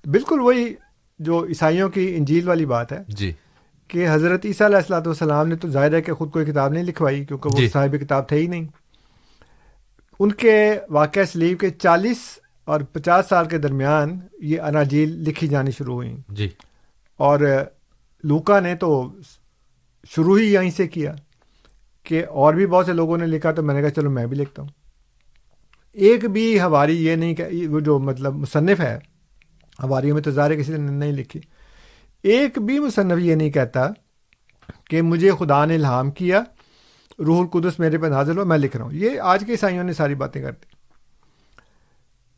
بالکل 0.08 0.40
وہی 0.40 0.74
جو 1.18 1.46
عیسائیوں 1.48 1.88
کی 1.88 2.14
انجیل 2.16 2.48
والی 2.48 2.66
بات 2.66 2.92
ہے۔ 2.92 2.98
جی۔ 3.08 3.32
کہ 3.88 4.06
حضرت 4.10 4.46
عیسیٰ 4.46 4.66
علیہ 4.66 4.76
السلاۃ 4.76 5.06
والسلام 5.06 5.48
نے 5.48 5.56
تو 5.56 5.68
ظاہر 5.68 5.94
ہے 5.94 6.02
کہ 6.02 6.12
خود 6.12 6.30
کوئی 6.30 6.46
کتاب 6.46 6.72
نہیں 6.72 6.84
لکھوائی 6.84 7.24
کیونکہ 7.24 7.50
وہ 7.52 7.58
جی۔ 7.58 7.68
صاحب 7.68 7.94
کتاب 8.00 8.28
تھے 8.28 8.36
ہی 8.36 8.46
نہیں۔ 8.46 8.66
ان 10.20 10.32
کے 10.32 10.78
واقعہ 10.90 11.24
سلیب 11.24 11.60
کے 11.60 11.70
چالیس 11.70 12.18
اور 12.64 12.80
پچاس 12.80 13.28
سال 13.28 13.48
کے 13.48 13.58
درمیان 13.58 14.20
یہ 14.40 14.60
اناجیل 14.60 15.24
لکھی 15.24 15.48
جانی 15.48 15.70
شروع 15.70 15.94
ہوئی 15.94 16.16
جی۔ 16.28 16.48
اور 17.16 17.38
لوکا 18.24 18.60
نے 18.60 18.74
تو 18.74 19.12
شروع 20.10 20.38
ہی 20.38 20.52
یہیں 20.52 20.70
سے 20.70 20.88
کیا 20.88 21.14
کہ 22.02 22.26
اور 22.26 22.54
بھی 22.54 22.66
بہت 22.66 22.86
سے 22.86 22.92
لوگوں 22.92 23.18
نے 23.18 23.26
لکھا 23.26 23.52
تو 23.52 23.62
میں 23.62 23.74
نے 23.74 23.80
کہا 23.80 23.90
چلو 23.90 24.10
میں 24.10 24.26
بھی 24.26 24.36
لکھتا 24.36 24.62
ہوں۔ 24.62 24.68
ایک 25.92 26.24
بھی 26.24 26.60
ہماری 26.60 27.06
یہ 27.06 27.16
نہیں 27.16 27.34
کہ 27.34 27.68
وہ 27.68 27.80
جو 27.80 27.98
مطلب 27.98 28.34
مصنف 28.34 28.80
ہے 28.80 28.98
ہماری 29.82 30.12
میں 30.12 30.22
تو 30.22 30.30
ظاہر 30.30 30.54
کسی 30.54 30.72
نے 30.72 30.90
نہیں 30.90 31.12
لکھی۔ 31.12 31.40
ایک 32.22 32.58
بھی 32.58 32.78
مصنف 32.78 33.18
یہ 33.18 33.34
نہیں 33.34 33.50
کہتا 33.50 33.88
کہ 34.84 35.02
مجھے 35.02 35.30
خدا 35.38 35.64
نے 35.64 35.74
الہام 35.74 36.10
کیا، 36.10 36.42
روح 37.18 37.40
القدس 37.40 37.78
میرے 37.78 37.98
پہ 37.98 38.06
نازل 38.06 38.38
ہو، 38.38 38.44
میں 38.44 38.58
لکھ 38.58 38.76
رہا 38.76 38.84
ہوں۔ 38.84 38.92
یہ 38.92 39.20
آج 39.20 39.44
کے 39.46 39.52
عیسائیوں 39.52 39.84
نے 39.84 39.92
ساری 39.92 40.14
باتیں 40.14 40.42
کر 40.42 40.50
دی۔ 40.50 40.66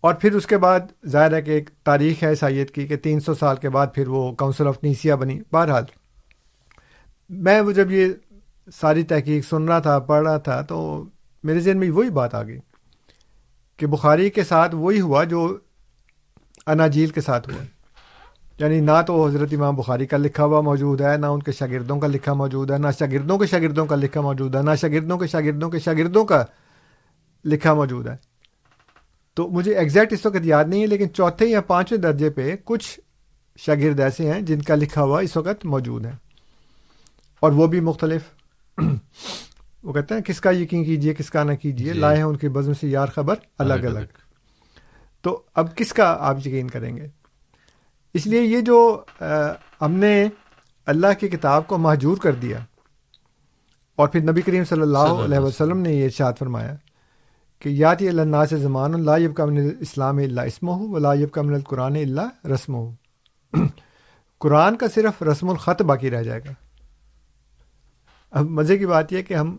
اور 0.01 0.15
پھر 0.15 0.33
اس 0.35 0.47
کے 0.47 0.59
بعد 0.59 0.81
ظاہر 1.07 1.35
ہے 1.35 1.43
کہ 1.43 1.51
ایک 1.51 1.71
تاریخ 1.85 2.23
ہے 2.23 2.29
عیسائیت 2.29 2.71
کی 2.71 2.87
کہ 2.87 2.97
تین 2.97 3.21
سو 3.21 3.35
سال 3.35 3.57
کے 3.57 3.69
بعد 3.69 3.87
پھر 3.95 4.09
وہ 4.09 4.33
کونسل 4.33 4.67
آف 4.67 4.79
نیسیا 4.83 5.15
بنی۔ 5.15 5.41
بہرحال، 5.53 5.85
میں 7.29 7.61
وہ 7.61 7.73
جب 7.73 7.91
یہ 7.91 8.09
ساری 8.81 9.03
تحقیق 9.03 9.49
سن 9.49 9.65
رہا 9.65 9.79
تھا، 9.79 9.99
پڑھ 9.99 10.23
رہا 10.23 10.37
تھا، 10.37 10.61
تو 10.61 11.05
میرے 11.43 11.61
ذہن 11.61 11.79
میں 11.79 11.91
وہی 11.91 12.11
بات 12.11 12.35
آ 12.35 12.43
گئی 12.43 12.59
کہ 13.77 13.87
بخاری 13.87 14.31
کے 14.31 14.45
ساتھ 14.45 14.75
وہی 14.75 15.01
ہوا 15.01 15.25
جو 15.25 15.59
اناجیل 16.67 17.09
کے 17.09 17.21
ساتھ 17.21 17.51
ہوا۔ 17.51 17.63
یعنی 18.61 18.81
نہ 18.81 18.91
تو 19.07 19.27
حضرت 19.27 19.49
امام 19.53 19.77
بخاری 19.77 20.07
کا 20.07 20.17
لکھا 20.17 20.45
ہوا 20.45 20.61
موجود 20.61 21.01
ہے 21.01 21.17
نہ 21.17 21.27
ان 21.27 21.43
کے 21.43 21.53
شاگردوں 21.53 22.01
کا 22.01 22.07
لکھا 22.07 22.33
موجود 22.33 22.71
ہے 22.71 22.79
نہ 22.79 22.87
شاگردوں 22.99 23.39
کے 23.39 23.47
شاگردوں 23.47 23.87
کا 23.87 23.97
لکھا 23.97 24.21
موجود 24.21 24.57
ہے 24.57 24.63
نہ 24.63 24.71
شاگردوں 24.81 25.19
کے 25.19 25.27
شاگردوں 25.27 25.71
کے 25.71 25.79
شاگردوں 25.79 26.25
کا 26.25 26.45
لکھا 27.45 27.75
موجود 27.75 28.09
ہے۔ 28.09 28.17
تو 29.35 29.49
مجھے 29.49 29.75
ایگزیکٹ 29.75 30.13
اس 30.13 30.27
وقت 30.27 30.37
یاد 30.43 30.65
نہیں 30.65 30.83
ہے 30.83 30.87
لیکن 30.87 31.13
چوتھے 31.13 31.47
یا 31.47 31.61
پانچویں 31.61 32.01
درجے 32.01 32.31
پہ 32.31 32.57
کچھ 32.65 33.01
شاگرد 33.59 34.01
ایسے 34.01 34.33
ہیں 34.33 34.41
جن 34.41 34.63
کا 34.63 34.75
لکھا 34.75 35.03
ہوا 35.03 35.21
اس 35.21 35.37
وقت 35.37 35.65
موجود 35.65 36.07
ہے۔ 36.07 36.13
اور 37.41 37.53
وہ 37.53 37.67
بھی 37.67 37.81
مختلف۔ 37.81 38.23
وہ 39.83 39.93
کہتے 39.93 40.15
ہیں 40.15 40.21
کس 40.21 40.41
کا 40.41 40.51
یقین 40.51 40.85
کیجیے 40.85 41.15
کس 41.15 41.31
کا 41.31 41.43
نہ 41.43 41.53
کیجیے 41.53 41.93
جی۔ 41.93 41.99
لائے 42.01 42.17
ہیں 42.17 42.25
ان 42.25 42.37
کی 42.37 42.49
بزم 42.49 42.73
سے 42.73 42.89
یار 42.89 43.07
خبر 43.07 43.35
الگ۔ 43.59 43.75
الگ۔ 43.75 43.99
تو 45.21 45.43
اب 45.55 45.77
کس 45.77 45.93
کا 45.93 46.17
آپ 46.21 46.39
یقین 46.39 46.69
کریں 46.69 46.97
گے؟ 46.97 47.20
اس 48.15 48.27
لیے 48.27 48.43
یہ 48.43 48.61
جو 48.61 49.03
ہم 49.81 49.93
نے 49.93 50.29
اللہ 50.87 51.07
کی 51.21 51.29
کتاب 51.29 51.67
کو 51.67 51.79
محجور 51.79 52.17
کر 52.17 52.33
دیا 52.33 52.59
اور 53.97 54.09
پھر 54.09 54.21
نبی 54.21 54.43
کریم 54.43 54.65
صلی 54.65 54.83
اللہ 54.83 55.25
علیہ 55.25 55.39
وسلم 55.39 55.79
نے 55.79 55.93
یہ 55.93 56.05
ارشاد 56.05 56.33
فرمایا 56.39 56.77
کہ 57.59 57.69
یاتی 57.69 58.09
اللہ 58.09 58.45
سے 58.51 58.57
زمان 58.57 58.95
اللہ 58.95 59.19
یب 59.19 59.37
کا 59.37 59.45
من 59.45 59.71
اسلام 59.81 60.17
اللہ 60.17 60.41
اسم 60.41 60.69
ہو 60.69 60.89
ولاب 60.89 61.31
کا 61.31 61.43
من 61.43 61.55
القرآن 61.55 61.97
اللہ 61.97 62.47
رسم 62.47 62.75
ہو 62.75 62.95
قرآن 64.39 64.77
کا 64.77 64.87
صرف 64.95 65.23
رسم 65.23 65.49
الخط 65.49 65.83
باقی 65.83 66.11
رہ 66.11 66.23
جائے 66.23 66.41
گا۔ 66.41 66.53
اب 68.31 68.47
مزے 68.51 68.79
کی 68.79 68.87
بات 68.87 69.13
یہ 69.13 69.23
کہ 69.23 69.35
ہم 69.35 69.57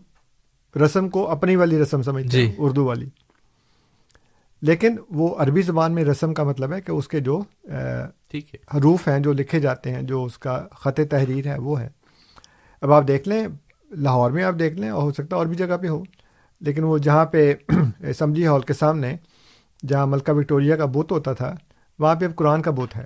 رسم 0.84 1.08
کو 1.08 1.30
اپنی 1.30 1.56
والی 1.56 1.82
رسم 1.82 2.02
سمجھتے 2.02 2.38
ہیں 2.38 2.46
جی۔ 2.46 2.54
اردو 2.58 2.84
والی۔ 2.84 3.06
لیکن 4.62 4.96
وہ 5.10 5.34
عربی 5.38 5.62
زبان 5.62 5.92
میں 5.92 6.04
رسم 6.04 6.34
کا 6.34 6.42
مطلب 6.42 6.72
ہے 6.72 6.80
کہ 6.80 6.92
اس 6.92 7.08
کے 7.08 7.20
جو 7.20 7.42
ٹھیک 8.28 8.54
ہے۔ 8.54 8.78
حروف 8.78 9.08
ہیں 9.08 9.18
جو 9.18 9.32
لکھے 9.32 9.60
جاتے 9.60 9.94
ہیں 9.94 10.02
جو 10.02 10.24
اس 10.24 10.38
کا 10.38 10.66
خط 10.72 11.00
تحریر 11.10 11.46
ہے 11.46 11.58
وہ 11.58 11.80
ہے 11.80 11.88
اب 12.80 12.92
آپ 12.92 13.08
دیکھ 13.08 13.28
لیں 13.28 13.46
لاہور 13.90 14.30
میں 14.30 14.44
آپ 14.44 14.54
دیکھ 14.58 14.74
لیں 14.74 14.88
اور 14.88 15.02
ہو 15.02 15.12
سکتا 15.12 15.36
ہے 15.36 15.38
اور 15.38 15.46
بھی 15.46 15.56
جگہ 15.56 15.76
پہ 15.76 15.88
ہو 15.88 16.02
لیکن 16.60 16.84
وہ 16.84 16.98
جہاں 16.98 17.24
پہ 17.24 17.54
اسمبلی 18.00 18.46
ہال 18.46 18.60
کے 18.60 18.72
سامنے 18.72 19.16
جہاں 19.86 20.06
ملکہ 20.06 20.32
وکٹوریہ 20.32 20.74
کا 20.74 20.84
بت 20.84 21.12
ہوتا 21.12 21.32
تھا 21.32 21.54
وہاں 21.98 22.14
پہ 22.14 22.24
اب 22.24 22.36
قرآن 22.36 22.62
کا 22.62 22.70
بت 22.70 22.96
ہے۔ 22.96 23.04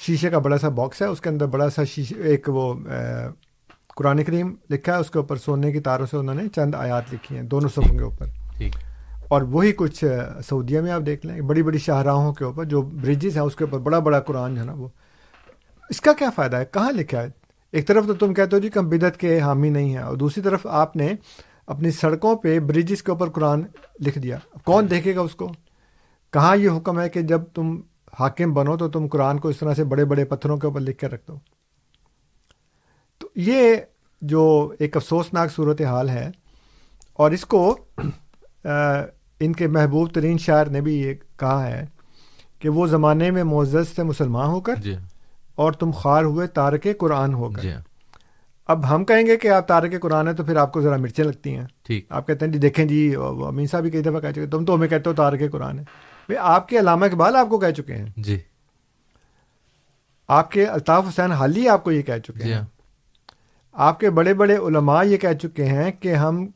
شیشے 0.00 0.30
کا 0.30 0.38
بڑا 0.38 0.58
سا 0.58 0.68
باکس 0.68 1.02
ہے 1.02 1.06
اس 1.06 1.20
کے 1.20 1.28
اندر 1.28 1.46
بڑا 1.46 1.70
سا 1.70 1.84
شیشے 1.84 2.14
ایک 2.22 2.48
وہ 2.48 2.74
قرآن 3.96 4.24
کریم 4.24 4.54
لکھا 4.70 4.94
ہے 4.94 4.98
اس 4.98 5.10
کے 5.10 5.18
اوپر 5.18 5.36
سونے 5.36 5.72
کی 5.72 5.80
تاروں 5.80 6.06
سے 6.06 6.16
انہوں 6.16 6.34
نے 6.34 6.48
چند 6.48 6.74
آیات 6.74 7.14
لکھی 7.14 7.36
ہیں 7.36 7.42
دونوں 7.42 7.68
صفوں 7.68 7.98
کے 7.98 8.04
اوپر۔ 8.04 8.26
ٹھیک۔ 8.56 8.74
اور 9.28 9.42
وہی 9.42 9.72
کچھ 9.72 10.04
سعودیہ 10.48 10.80
میں 10.80 10.92
آپ 10.92 11.02
دیکھ 11.06 11.26
لیں 11.26 11.40
بڑی 11.40 11.62
بڑی 11.62 11.78
شاہراہوں 11.78 12.32
کے 12.32 12.44
اوپر 12.44 12.64
جو 12.64 12.82
بریجز 12.82 13.36
ہیں 13.36 13.44
اس 13.44 13.56
کے 13.56 13.64
اوپر 13.64 13.78
بڑا 13.78 13.98
بڑا 13.98 14.20
قرآن 14.20 14.54
جو 14.54 14.60
ہے 14.60 14.66
نا 14.66 14.72
وہ۔ 14.72 14.88
اس 15.90 16.00
کا 16.00 16.12
کیا 16.12 16.30
فائدہ 16.30 16.56
ہے؟ 16.56 16.64
کہاں 16.72 16.92
لکھا 16.92 17.22
ہے؟ 17.22 17.28
ایک 17.72 17.86
طرف 17.86 18.06
تو 18.06 18.14
تم 18.14 18.34
کہتے 18.34 18.56
ہو 18.56 18.60
جی 18.60 18.68
کہ 18.68 18.78
ہم 18.78 18.88
بدت 18.88 19.20
کے 19.20 19.40
حامی 19.40 19.70
نہیں 19.70 19.90
ہیں 19.90 20.02
اور 20.02 20.16
دوسری 20.16 20.42
طرف 20.42 20.66
آپ 20.66 20.96
نے 20.96 21.12
اپنی 21.66 21.90
سڑکوں 21.90 22.36
پہ 22.36 22.60
بریجز 22.60 23.02
کے 23.02 23.10
اوپر 23.10 23.30
قرآن 23.30 23.62
لکھ 24.06 24.18
دیا۔ 24.18 24.38
کون 24.64 24.90
دیکھے 24.90 25.16
گا 25.16 25.20
اس 25.20 25.34
کو؟ 25.34 25.52
کہاں 26.32 26.56
یہ 26.56 26.68
حکم 26.68 27.00
ہے 27.00 27.08
کہ 27.08 27.22
جب 27.22 27.40
تم 27.54 27.80
حاکم 28.18 28.54
بنو 28.54 28.76
تو 28.76 28.88
تم 28.88 29.06
قرآن 29.06 29.38
کو 29.38 29.48
اس 29.48 29.58
طرح 29.58 29.74
سے 29.74 29.84
بڑے 29.84 30.04
بڑے 30.04 30.24
پتھروں 30.24 30.56
کے 30.56 30.66
اوپر 30.66 30.80
لکھ 30.80 30.98
کر 30.98 31.12
رکھ 31.12 31.22
دو۔ 31.28 31.38
تو 33.18 33.28
یہ 33.36 33.76
جو 34.22 34.72
ایک 34.78 34.96
افسوسناک 34.96 35.52
صورت 35.52 35.82
حال 35.82 36.08
ہے 36.08 36.30
اور 37.12 37.30
اس 37.30 37.44
کو 37.44 37.78
ان 39.40 39.52
کے 39.52 39.66
محبوب 39.66 40.10
ترین 40.10 40.38
شاعر 40.38 40.66
نے 40.66 40.80
بھی 40.80 41.00
یہ 41.00 41.14
کہا 41.36 41.66
ہے 41.66 41.86
کہ 42.58 42.68
وہ 42.68 42.86
زمانے 42.86 43.30
میں 43.30 43.44
معزز 43.44 43.88
سے 43.96 44.02
مسلمان 44.02 44.48
ہو 44.48 44.60
کر 44.60 44.74
جی۔ 44.74 44.94
اور 45.54 45.72
تم 45.72 45.90
خوار 45.90 46.24
ہوئے 46.24 46.46
تارک 46.46 46.86
قرآن 46.98 47.34
ہو 47.34 47.50
کر۔ 47.50 47.62
جی۔ 47.62 47.70
اب 48.66 48.94
ہم 48.94 49.04
کہیں 49.04 49.26
گے 49.26 49.36
کہ 49.36 49.48
آپ 49.48 49.68
تارک 49.68 50.00
قرآن 50.02 50.28
ہیں 50.28 50.34
تو 50.34 50.44
پھر 50.44 50.56
آپ 50.56 50.72
کو 50.72 50.80
ذرا 50.80 50.96
مرچیں 50.96 51.24
لگتی 51.24 51.56
ہیں۔ 51.56 51.66
ٹھیک۔ 51.82 52.06
آپ 52.08 52.26
کہتے 52.26 52.44
ہیں 52.44 52.52
جی 52.52 52.58
دیکھیں 52.58 52.84
جی 52.84 53.14
امین 53.46 53.66
صاحب 53.66 53.82
بھی 53.82 53.90
کئی 53.90 54.02
دفعہ 54.02 54.20
کہہ 54.20 54.30
چکے 54.30 54.46
تم 54.46 54.64
تو 54.64 54.74
ہمیں 54.74 54.88
کہتے 54.88 55.10
ہو 55.10 55.14
تارک 55.14 55.40
قرآن 55.52 55.78
ہے 55.78 55.84
بھائی 56.28 56.38
آپ 56.42 56.68
کے 56.68 56.78
علامہ 56.78 57.04
اقبال 57.04 57.36
آپ 57.36 57.48
کو 57.48 57.58
کہہ 57.58 57.70
چکے 57.70 57.94
ہیں۔ 57.94 58.06
جی۔ 58.16 58.38
آپ 60.28 60.50
کے 60.50 60.66
الطاف 60.66 61.08
حسین 61.08 61.32
حالی 61.32 61.68
آپ 61.68 61.84
کو 61.84 61.92
یہ 61.92 62.02
کہہ 62.02 62.18
چکے 62.24 62.44
جی۔ 62.44 62.52
ہیں۔ 62.52 62.62
آپ 63.72 64.00
کے 64.00 64.10
بڑے 64.10 64.34
بڑے 64.34 64.56
علماء 64.56 65.02
یہ 65.04 65.16
کہہ 65.16 65.32
چکے 65.42 65.64
ہیں 65.64 65.92
کہ 65.92 66.14
ہم 66.14 66.46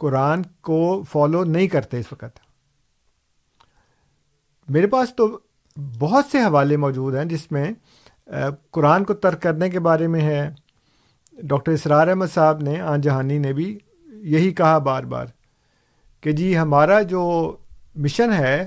قرآن 0.00 0.42
کو 0.60 1.02
فالو 1.10 1.44
نہیں 1.44 1.68
کرتے 1.68 1.98
اس 1.98 2.12
وقت۔ 2.12 2.38
میرے 4.68 4.86
پاس 4.86 5.14
تو 5.16 5.38
بہت 5.98 6.24
سے 6.32 6.38
حوالے 6.38 6.76
موجود 6.76 7.14
ہیں 7.14 7.24
جس 7.24 7.52
میں 7.52 7.70
قرآن 8.70 9.04
کو 9.04 9.14
ترک 9.14 9.42
کرنے 9.42 9.70
کے 9.70 9.80
بارے 9.80 10.06
میں 10.06 10.20
ہے۔ 10.20 10.50
ڈاکٹر 11.42 11.72
اسرار 11.72 12.08
احمد 12.08 12.26
صاحب 12.34 12.60
نے 12.60 12.80
آن 12.80 13.00
جہانی 13.00 13.38
نے 13.38 13.52
بھی 13.52 13.78
یہی 14.06 14.50
کہا 14.50 14.78
بار 14.78 15.02
بار 15.02 15.26
کہ 16.20 16.32
جی 16.32 16.58
ہمارا 16.58 17.02
جو 17.02 17.56
مشن 17.96 18.32
ہے 18.32 18.66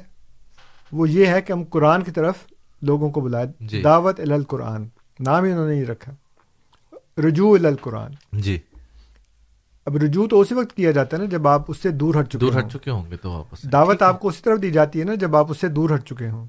وہ 0.92 1.10
یہ 1.10 1.26
ہے 1.26 1.42
کہ 1.42 1.54
ہم 1.54 1.64
قرآن 1.64 2.04
کی 2.04 2.12
طرف 2.12 2.36
لوگوں 2.82 3.10
کو 3.10 3.22
بلائے 3.22 3.46
جی۔ 3.60 3.82
دعوت 3.82 4.20
القرآن 4.20 4.88
نام 5.20 5.44
ہی 5.44 5.52
انہوں 5.52 5.68
نے 5.68 5.74
نہیں 5.74 5.86
رکھا۔ 5.86 6.12
رجوع 7.18 7.58
القرآن۔ 7.64 8.12
جی۔ 8.32 8.60
اب 9.86 9.98
رجوع 9.98 10.28
تو 10.28 10.40
اسی 10.40 10.54
وقت 10.54 10.76
کیا 10.76 10.92
جاتا 10.92 11.18
ہے 11.18 11.22
نا 11.22 11.28
جب 11.28 11.48
آپ 11.48 11.62
اس 11.68 11.78
سے 11.78 11.90
دور 11.90 12.16
ہٹ 12.20 12.28
چکے 12.28 12.38
دور 12.38 12.54
ہٹ 12.60 12.72
چکے 12.74 12.92
ہوں 12.92 13.12
گے 13.12 13.18
تو 13.18 13.32
واپس 13.32 13.64
دعوت 13.64 14.02
آپ 14.02 14.20
کو 14.20 14.28
اسی 14.28 14.42
طرف 14.44 14.62
دی 14.62 14.72
جاتی 14.72 15.00
ہے 15.00 15.04
نا 15.04 15.16
جب 15.16 15.36
آپ 15.36 15.52
اس 15.52 15.58
سے 15.58 15.68
دور 15.68 15.90
ہٹ 15.96 16.08
چکے 16.08 16.30
ہوں۔ 16.30 16.48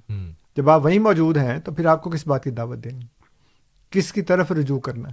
جب 0.57 0.70
آپ 0.70 0.85
وہیں 0.85 0.99
موجود 0.99 1.37
ہیں 1.37 1.59
تو 1.59 1.72
پھر 1.72 1.87
آپ 1.87 2.03
کو 2.03 2.11
کس 2.11 2.26
بات 2.26 2.45
کی 2.45 2.51
دعوت 2.51 2.78
دینی؟ 2.85 3.01
کس 3.91 4.12
کی 4.12 4.22
طرف 4.22 4.53
رجوع 4.53 4.78
کرنا؟ 4.78 5.09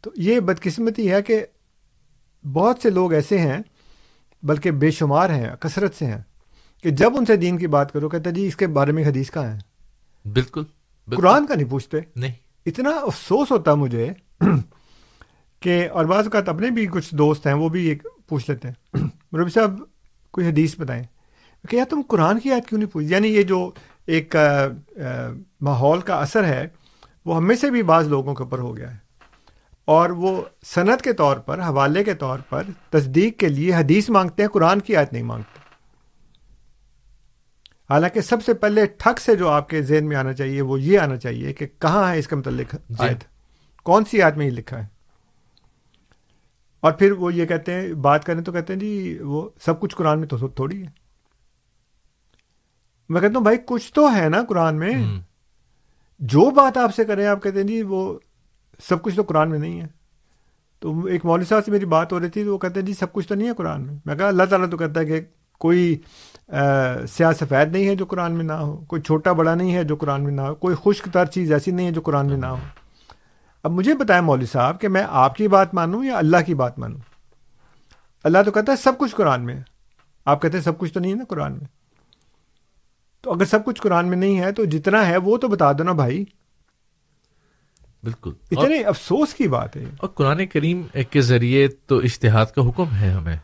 تو 0.00 0.10
یہ 0.16 0.40
بدقسمتی 0.40 1.10
ہے 1.10 1.22
کہ 1.22 1.46
بہت 2.52 2.78
سے 2.82 2.90
لوگ 2.90 3.12
ایسے 3.12 3.38
ہیں 3.38 3.58
بلکہ 4.42 4.70
بے 4.70 4.90
شمار 4.90 5.30
ہیں 5.30 5.50
کثرت 5.60 5.94
سے 5.94 6.06
ہیں 6.06 6.22
کہ 6.82 6.90
جب 6.90 7.12
ان 7.16 7.26
سے 7.26 7.36
دین 7.36 7.58
کی 7.58 7.66
بات 7.66 7.92
کرو 7.92 8.08
کہتے 8.08 8.30
جی 8.30 8.46
اس 8.46 8.56
کے 8.56 8.66
بارے 8.66 8.92
میں 8.92 9.04
حدیث 9.04 9.30
کہاں 9.30 9.44
ہے؟ 9.44 9.58
بالکل 10.28 10.62
بالکل۔ 11.08 11.22
قرآن 11.22 11.46
کا 11.46 11.54
نہیں 11.54 11.70
پوچھتے۔ 11.70 12.00
نہیں۔ 12.16 12.32
اتنا 12.66 12.90
افسوس 12.90 13.50
ہوتا 13.50 13.74
مجھے 13.74 14.12
کہ 15.60 15.88
اور 15.92 16.04
بعض 16.04 16.24
اوقات 16.24 16.48
اپنے 16.48 16.70
بھی 16.70 16.86
کچھ 16.86 17.14
دوست 17.14 17.46
ہیں 17.46 17.54
وہ 17.54 17.68
بھی 17.68 17.86
ایک 17.86 18.06
پوچھ 18.28 18.50
لیتے 18.50 18.68
ہیں۔ 18.68 19.06
ربی 19.36 19.50
صاحب 19.50 19.80
کوئی 20.30 20.46
حدیث 20.46 20.74
بتائیں۔ 20.78 21.04
کہ 21.68 21.76
یار 21.76 21.84
تم 21.90 22.00
قرآن 22.08 22.38
کی 22.38 22.48
یاد 22.48 22.68
کیوں 22.68 22.80
نہیں 22.80 22.90
پوچھ؟ 22.90 23.06
یعنی 23.06 23.28
یہ 23.28 23.42
جو 23.42 23.70
ایک 24.06 24.36
ماحول 25.60 26.00
کا 26.00 26.14
اثر 26.14 26.44
ہے 26.44 26.68
وہ 27.24 27.36
ہم 27.36 27.46
میں 27.46 27.56
سے 27.56 27.70
بھی 27.70 27.82
بعض 27.82 28.08
لوگوں 28.08 28.34
کے 28.34 28.42
اوپر 28.42 28.58
ہو 28.58 28.76
گیا 28.76 28.90
ہے۔ 28.90 28.96
اور 29.84 30.10
وہ 30.10 30.42
صنعت 30.66 31.02
کے 31.02 31.12
طور 31.12 31.36
پر 31.36 31.60
حوالے 31.60 32.04
کے 32.04 32.14
طور 32.14 32.38
پر 32.48 32.62
تصدیق 32.90 33.38
کے 33.38 33.48
لیے 33.48 33.74
حدیث 33.74 34.10
مانگتے 34.10 34.42
ہیں 34.42 34.50
قرآن 34.50 34.80
کی 34.80 34.96
آیت 34.96 35.12
نہیں 35.12 35.22
مانگتے۔ 35.22 35.58
حالانکہ 37.90 38.20
سب 38.20 38.44
سے 38.44 38.54
پہلے 38.54 38.86
ٹھک 38.86 39.20
سے 39.20 39.34
جو 39.34 39.48
آپ 39.48 39.68
کے 39.68 39.82
ذہن 39.82 40.08
میں 40.08 40.16
آنا 40.16 40.32
چاہیے 40.32 40.60
وہ 40.60 40.80
یہ 40.80 40.98
آنا 40.98 41.16
چاہیے 41.16 41.52
کہ 41.52 41.66
کہاں 41.78 42.12
ہے 42.12 42.18
اس 42.18 42.28
کے 42.28 42.36
متعلق 42.36 42.74
آیت؟ 42.98 43.24
کون 43.82 44.04
سی 44.04 44.22
آیت 44.22 44.36
میں 44.36 44.46
یہ 44.46 44.50
لکھا 44.50 44.82
ہے؟ 44.82 44.97
اور 46.80 46.92
پھر 46.92 47.12
وہ 47.12 47.34
یہ 47.34 47.46
کہتے 47.46 47.74
ہیں 47.74 47.92
بات 47.92 48.24
کریں 48.24 48.40
تو 48.40 48.52
کہتے 48.52 48.72
ہیں 48.72 48.80
جی 48.80 49.18
وہ 49.20 49.48
سب 49.64 49.80
کچھ 49.80 49.96
قرآن 49.96 50.18
میں 50.18 50.28
تو 50.28 50.48
تھوڑی 50.48 50.82
ہے۔ 50.82 50.88
میں 53.08 53.20
کہتا 53.20 53.34
ہوں 53.36 53.42
بھائی 53.42 53.58
کچھ 53.66 53.92
تو 53.92 54.14
ہے 54.16 54.28
نا 54.28 54.42
قرآن 54.48 54.78
میں۔ 54.78 55.20
جو 56.20 56.50
بات 56.50 56.76
آپ 56.76 56.94
سے 56.94 57.04
کریں 57.04 57.26
آپ 57.26 57.42
کہتے 57.42 57.60
ہیں 57.60 57.66
جی 57.66 57.82
وہ 57.82 58.18
سب 58.88 59.02
کچھ 59.02 59.16
تو 59.16 59.22
قرآن 59.22 59.50
میں 59.50 59.58
نہیں 59.58 59.80
ہے۔ 59.80 59.86
تو 60.80 61.04
ایک 61.04 61.24
مولوی 61.24 61.44
صاحب 61.44 61.64
سے 61.64 61.70
میری 61.70 61.86
بات 61.86 62.12
ہو 62.12 62.20
رہی 62.20 62.28
تھی 62.28 62.44
تو 62.44 62.52
وہ 62.52 62.58
کہتے 62.58 62.80
ہیں 62.80 62.86
جی 62.86 62.94
سب 62.94 63.12
کچھ 63.12 63.28
تو 63.28 63.34
نہیں 63.34 63.48
ہے 63.48 63.54
قرآن 63.54 63.86
میں۔ 63.86 63.94
میں 64.06 64.16
کہا 64.16 64.28
اللہ 64.28 64.42
تعالیٰ 64.42 64.70
تو 64.70 64.76
کہتا 64.76 65.00
ہے 65.00 65.06
کہ 65.06 65.20
کوئی 65.52 65.96
سیاہ 67.06 67.32
سفید 67.32 67.72
نہیں 67.72 67.88
ہے 67.88 67.94
جو 67.94 68.06
قرآن 68.06 68.32
میں 68.32 68.44
نہ 68.44 68.52
ہو 68.52 68.84
کوئی 68.88 69.02
چھوٹا 69.02 69.32
بڑا 69.32 69.54
نہیں 69.54 69.74
ہے 69.74 69.84
جو 69.84 69.96
قرآن 69.96 70.24
میں 70.24 70.32
نہ 70.32 70.40
ہو 70.40 70.54
کوئی 70.54 70.76
خشک 70.84 71.08
تر 71.12 71.26
چیز 71.26 71.52
ایسی 71.52 71.70
نہیں 71.70 71.86
ہے 71.86 71.92
جو 71.92 72.00
قرآن 72.00 72.26
میں 72.26 72.36
نہ 72.36 72.46
ہو۔ 72.46 72.56
اب 73.62 73.70
مجھے 73.70 73.94
بتائیں 73.94 74.22
مولوی 74.22 74.46
صاحب 74.46 74.80
کہ 74.80 74.88
میں 74.88 75.04
آپ 75.08 75.34
کی 75.34 75.48
بات 75.48 75.74
مانوں 75.74 76.04
یا 76.04 76.18
اللہ 76.18 76.36
کی 76.46 76.54
بات 76.54 76.78
مانوں؟ 76.78 76.98
اللہ 78.24 78.38
تو 78.44 78.50
کہتا 78.50 78.72
ہے 78.72 78.76
سب 78.76 78.98
کچھ 78.98 79.14
قرآن 79.14 79.44
میں 79.44 79.60
آپ 80.24 80.42
کہتے 80.42 80.56
ہیں 80.56 80.64
سب 80.64 80.78
کچھ 80.78 80.92
تو 80.92 81.00
نہیں 81.00 81.12
ہے 81.12 81.16
نا 81.16 81.24
قرآن 81.28 81.52
میں۔ 81.52 81.66
تو 83.20 83.32
اگر 83.32 83.44
سب 83.44 83.64
کچھ 83.64 83.82
قرآن 83.82 84.08
میں 84.08 84.16
نہیں 84.16 84.40
ہے 84.40 84.52
تو 84.52 84.64
جتنا 84.64 85.06
ہے 85.06 85.16
وہ 85.16 85.38
تو 85.38 85.48
بتا 85.48 85.72
دو 85.72 85.82
نا 85.82 85.92
بھائی۔ 85.92 86.24
بالکل۔ 88.02 88.32
اتنے 88.50 88.80
افسوس 88.80 89.34
کی 89.34 89.48
بات 89.48 89.76
ہے۔ 89.76 89.84
اور 89.98 90.08
قرآن 90.08 90.46
کریم 90.46 90.82
کے 91.10 91.20
ذریعے 91.20 91.68
تو 91.68 91.98
اشتہاد 91.98 92.46
کا 92.46 92.68
حکم 92.68 92.84
ہے 93.00 93.10
ہمیں۔ 93.10 93.36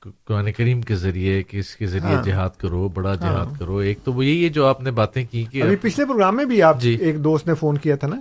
قرآن 0.00 0.52
کریم 0.52 0.80
کے 0.80 0.94
ذریعے 0.96 1.42
کہ 1.42 1.56
اس 1.56 1.76
کے 1.76 1.86
ذریعے 1.86 2.14
ہاں۔ 2.14 2.22
جہاد 2.22 2.50
کرو 2.58 2.88
بڑا 2.88 3.14
جہاد 3.14 3.58
کرو۔ 3.58 3.76
ایک 3.76 3.98
تو 4.04 4.12
وہ 4.12 4.24
یہی 4.24 4.44
ہے 4.44 4.48
جو 4.48 4.66
آپ 4.66 4.80
نے 4.82 4.90
باتیں 4.90 5.24
کی 5.30 5.44
کہ 5.44 5.62
ابھی 5.62 5.76
پچھلے 5.76 6.06
پروگرام 6.06 6.36
میں 6.36 6.44
بھی 6.44 6.62
آپ 6.62 6.80
جی۔ 6.80 6.94
ایک 6.94 7.24
دوست 7.24 7.46
نے 7.46 7.54
فون 7.54 7.78
کیا 7.78 7.96
تھا 7.96 8.08
نا 8.08 8.16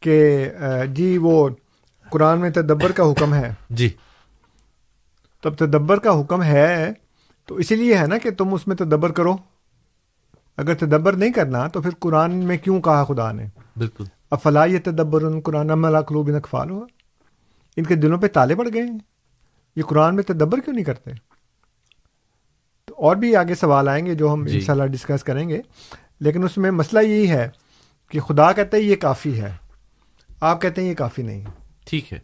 کہ 0.00 0.48
جی 0.94 1.18
وہ 1.18 1.48
قرآن 2.10 2.40
میں 2.40 2.50
تدبر 2.50 2.92
کا 2.92 3.10
حکم 3.10 3.34
ہے۔ 3.34 3.52
جی۔ 3.70 3.88
تب 5.42 5.54
تدبر 5.54 5.98
کا 5.98 6.20
حکم 6.20 6.42
ہے 6.42 6.92
تو 7.46 7.54
اسی 7.54 7.74
لیے 7.74 7.98
ہے 7.98 8.06
نا 8.06 8.18
کہ 8.18 8.30
تم 8.30 8.54
اس 8.54 8.66
میں 8.66 8.76
تدبر 8.76 9.12
کرو۔ 9.12 9.36
اگر 10.56 10.74
تدبر 10.74 11.12
نہیں 11.12 11.32
کرنا 11.32 11.66
تو 11.68 11.82
پھر 11.82 11.90
قرآن 11.98 12.34
میں 12.34 12.56
کیوں 12.56 12.80
کہا 12.80 13.04
خدا 13.04 13.32
نے؟ 13.32 13.46
بالکل۔ 13.76 14.04
افلا 14.30 14.64
یہ 14.64 14.78
تدبر 14.84 15.40
قرآن 15.40 16.00
قلوب 16.00 16.30
اقفال 16.34 16.70
ہوا 16.70 16.86
ان 17.76 17.84
کے 17.84 17.94
دلوں 17.94 18.18
پہ 18.18 18.26
تالے 18.26 18.54
پڑ 18.54 18.68
گئے 18.74 18.82
ہیں۔ 18.82 18.98
یہ 19.78 19.82
قرآن 19.82 20.14
میں 20.14 20.22
تدبر 20.22 20.58
کیوں 20.60 20.74
نہیں 20.74 20.84
کرتے؟ 20.84 21.10
تو 22.84 22.94
اور 22.98 23.16
بھی 23.16 23.36
آگے 23.36 23.54
سوال 23.54 23.88
آئیں 23.88 24.06
گے 24.06 24.14
جو 24.14 24.32
ہم 24.32 24.46
جی۔ 24.46 24.54
انشاءاللہ 24.54 24.86
ڈسکس 24.86 25.24
کریں 25.24 25.48
گے۔ 25.48 25.60
لیکن 26.20 26.42
اس 26.42 26.58
میں 26.58 26.70
مسئلہ 26.70 27.00
یہی 27.00 27.30
ہے 27.30 27.48
کہ 28.10 28.20
خدا 28.20 28.52
کہتا 28.52 28.76
ہے 28.76 28.82
یہ 28.82 28.96
کافی 28.96 29.40
ہے 29.40 29.52
آپ 30.40 30.62
کہتے 30.62 30.82
ہیں 30.82 30.88
یہ 30.88 30.94
کافی 30.94 31.22
نہیں۔ 31.22 31.44
ٹھیک 31.84 32.12
ہے 32.12 32.18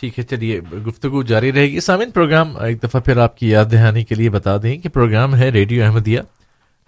ٹھیک 0.00 0.18
ہے 0.18 0.24
چلیے 0.24 0.60
گفتگو 0.60 1.22
جاری 1.22 1.52
رہے 1.52 1.70
گی۔ 1.70 1.80
سامعین 1.80 2.10
پروگرام 2.10 2.56
ایک 2.56 2.82
دفعہ 2.82 3.00
پھر 3.00 3.16
آپ 3.16 3.36
کی 3.36 3.48
یاد 3.48 3.64
دہانی 3.72 4.04
کے 4.04 4.14
لیے 4.14 4.30
بتا 4.30 4.56
دیں 4.62 4.78
کہ 4.78 4.88
پروگرام 4.88 5.36
ہے 5.36 5.48
ریڈیو 5.48 5.84
احمدیہ۔ 5.84 6.20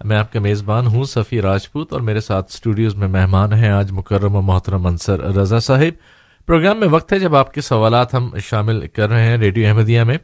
میں 0.03 0.17
آپ 0.17 0.33
کا 0.33 0.39
میزبان 0.39 0.87
ہوں 0.87 1.03
صفی 1.03 1.41
راجپوت 1.41 1.93
اور 1.93 2.01
میرے 2.01 2.19
ساتھ 2.19 2.51
اسٹوڈیوز 2.53 2.95
میں 2.95 3.07
مہمان 3.07 3.53
ہیں 3.53 3.69
آج 3.69 3.91
مکرم 3.91 4.35
و 4.35 4.41
محترم 4.41 4.85
انصر 4.87 5.19
رضا 5.19 5.59
صاحب۔ 5.59 6.16
پروگرام 6.47 6.79
میں 6.79 6.87
وقت 6.87 7.13
ہے 7.13 7.19
جب 7.19 7.35
آپ 7.35 7.53
کے 7.53 7.61
سوالات 7.61 8.13
ہم 8.13 8.29
شامل 8.43 8.87
کر 8.87 9.09
رہے 9.09 9.23
ہیں 9.23 9.37
ریڈیو 9.37 9.67
احمدیہ 9.67 10.03
میں۔ 10.03 10.17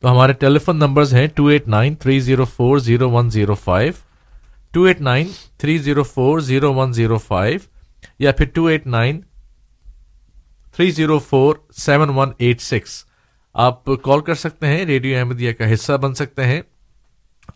تو 0.00 0.12
ہمارے 0.12 0.32
ٹیلی 0.32 0.58
فون 0.58 0.76
نمبرز 0.76 1.14
ہیں 1.14 1.26
two 1.34 1.46
eight 1.46 1.68
nine 1.68 1.94
three 1.94 2.20
zero 2.20 2.44
four 2.44 2.78
zero 2.78 3.10
one 3.10 3.30
zero 3.30 3.54
five 3.54 3.92
two 4.70 4.82
eight 4.82 5.00
nine 5.00 5.26
three 5.58 5.78
zero 5.78 6.02
four 6.02 6.38
zero 6.38 6.74
one 6.74 6.92
zero 6.92 7.18
five 7.18 7.58
یا 8.18 8.32
پھر 8.32 8.46
two 8.46 8.66
eight 8.66 8.86
nine 8.86 9.20
three 10.76 10.90
zero 10.90 11.18
four 11.18 11.54
seven 11.76 12.08
one 12.08 12.30
eight 12.38 12.60
six 12.60 13.04
آپ 13.54 13.84
call 13.84 14.20
کر 14.20 14.34
سکتے 14.34 14.66
ہیں، 14.66 14.84
radio 14.84 15.18
Ahmadiyya 15.18 15.52
کا 15.52 15.72
حصہ 15.72 15.92
بن 15.92 16.14
سکتے 16.14 16.44
ہیں۔ 16.44 16.62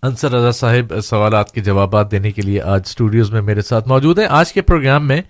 انصر 0.03 0.30
رضا 0.30 0.51
صاحب 0.51 1.01
سوالات 1.01 1.53
کے 1.53 1.61
جوابات 1.61 2.11
دینے 2.11 2.30
کے 2.30 2.42
لیے 2.42 2.62
آج 2.62 2.82
اسٹوڈیوز 2.86 3.32
میں 3.32 3.42
میرے 3.42 3.61
ساتھ 3.61 3.88
موجود 3.88 4.18
ہیں۔ 4.18 4.26
آج 4.30 4.53
کے 4.53 4.62
پروگرام 4.62 5.09
میں 5.09 5.22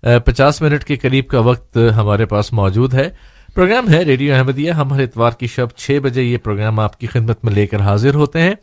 پچاس 0.00 0.62
منٹ 0.62 0.84
کے 0.84 0.96
قریب 0.96 1.26
کا 1.28 1.40
وقت 1.40 1.78
ہمارے 1.96 2.26
پاس 2.26 2.52
موجود 2.52 2.94
ہے۔ 2.94 3.10
پروگرام 3.54 3.88
ہے 3.88 4.02
ریڈیو 4.02 4.34
احمدیہ۔ 4.34 4.72
ہم 4.72 4.92
ہر 4.92 5.02
اتوار 5.02 5.30
کی 5.30 5.46
شب 5.46 5.70
چھ 5.76 5.98
بجے 6.02 6.22
یہ 6.22 6.36
پروگرام 6.36 6.80
آپ 6.80 7.00
کی 7.00 7.06
خدمت 7.06 7.44
میں 7.44 7.52
لے 7.52 7.66
کر 7.66 7.80
حاضر 7.80 8.14
ہوتے 8.14 8.40
ہیں۔ 8.40 8.54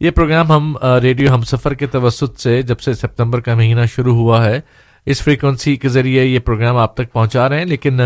یہ 0.00 0.10
پروگرام 0.10 0.52
ہم 0.52 0.76
ریڈیو 1.02 1.34
ہم 1.34 1.42
سفر 1.42 1.74
کے 1.74 1.86
توسط 1.86 2.40
سے 2.40 2.62
جب 2.62 2.80
سے 2.80 2.94
سپتمبر 2.94 3.40
کا 3.40 3.54
مہینہ 3.54 3.86
شروع 3.94 4.14
ہوا 4.14 4.44
ہے، 4.44 4.60
اس 5.06 5.22
فریکوینسی 5.22 5.76
کے 5.76 5.88
ذریعے 5.88 6.24
یہ 6.24 6.38
پروگرام 6.38 6.76
آپ 6.76 6.94
تک 6.94 7.12
پہنچا 7.12 7.48
رہے 7.48 7.58
ہیں۔ 7.58 7.64
لیکن 7.64 8.00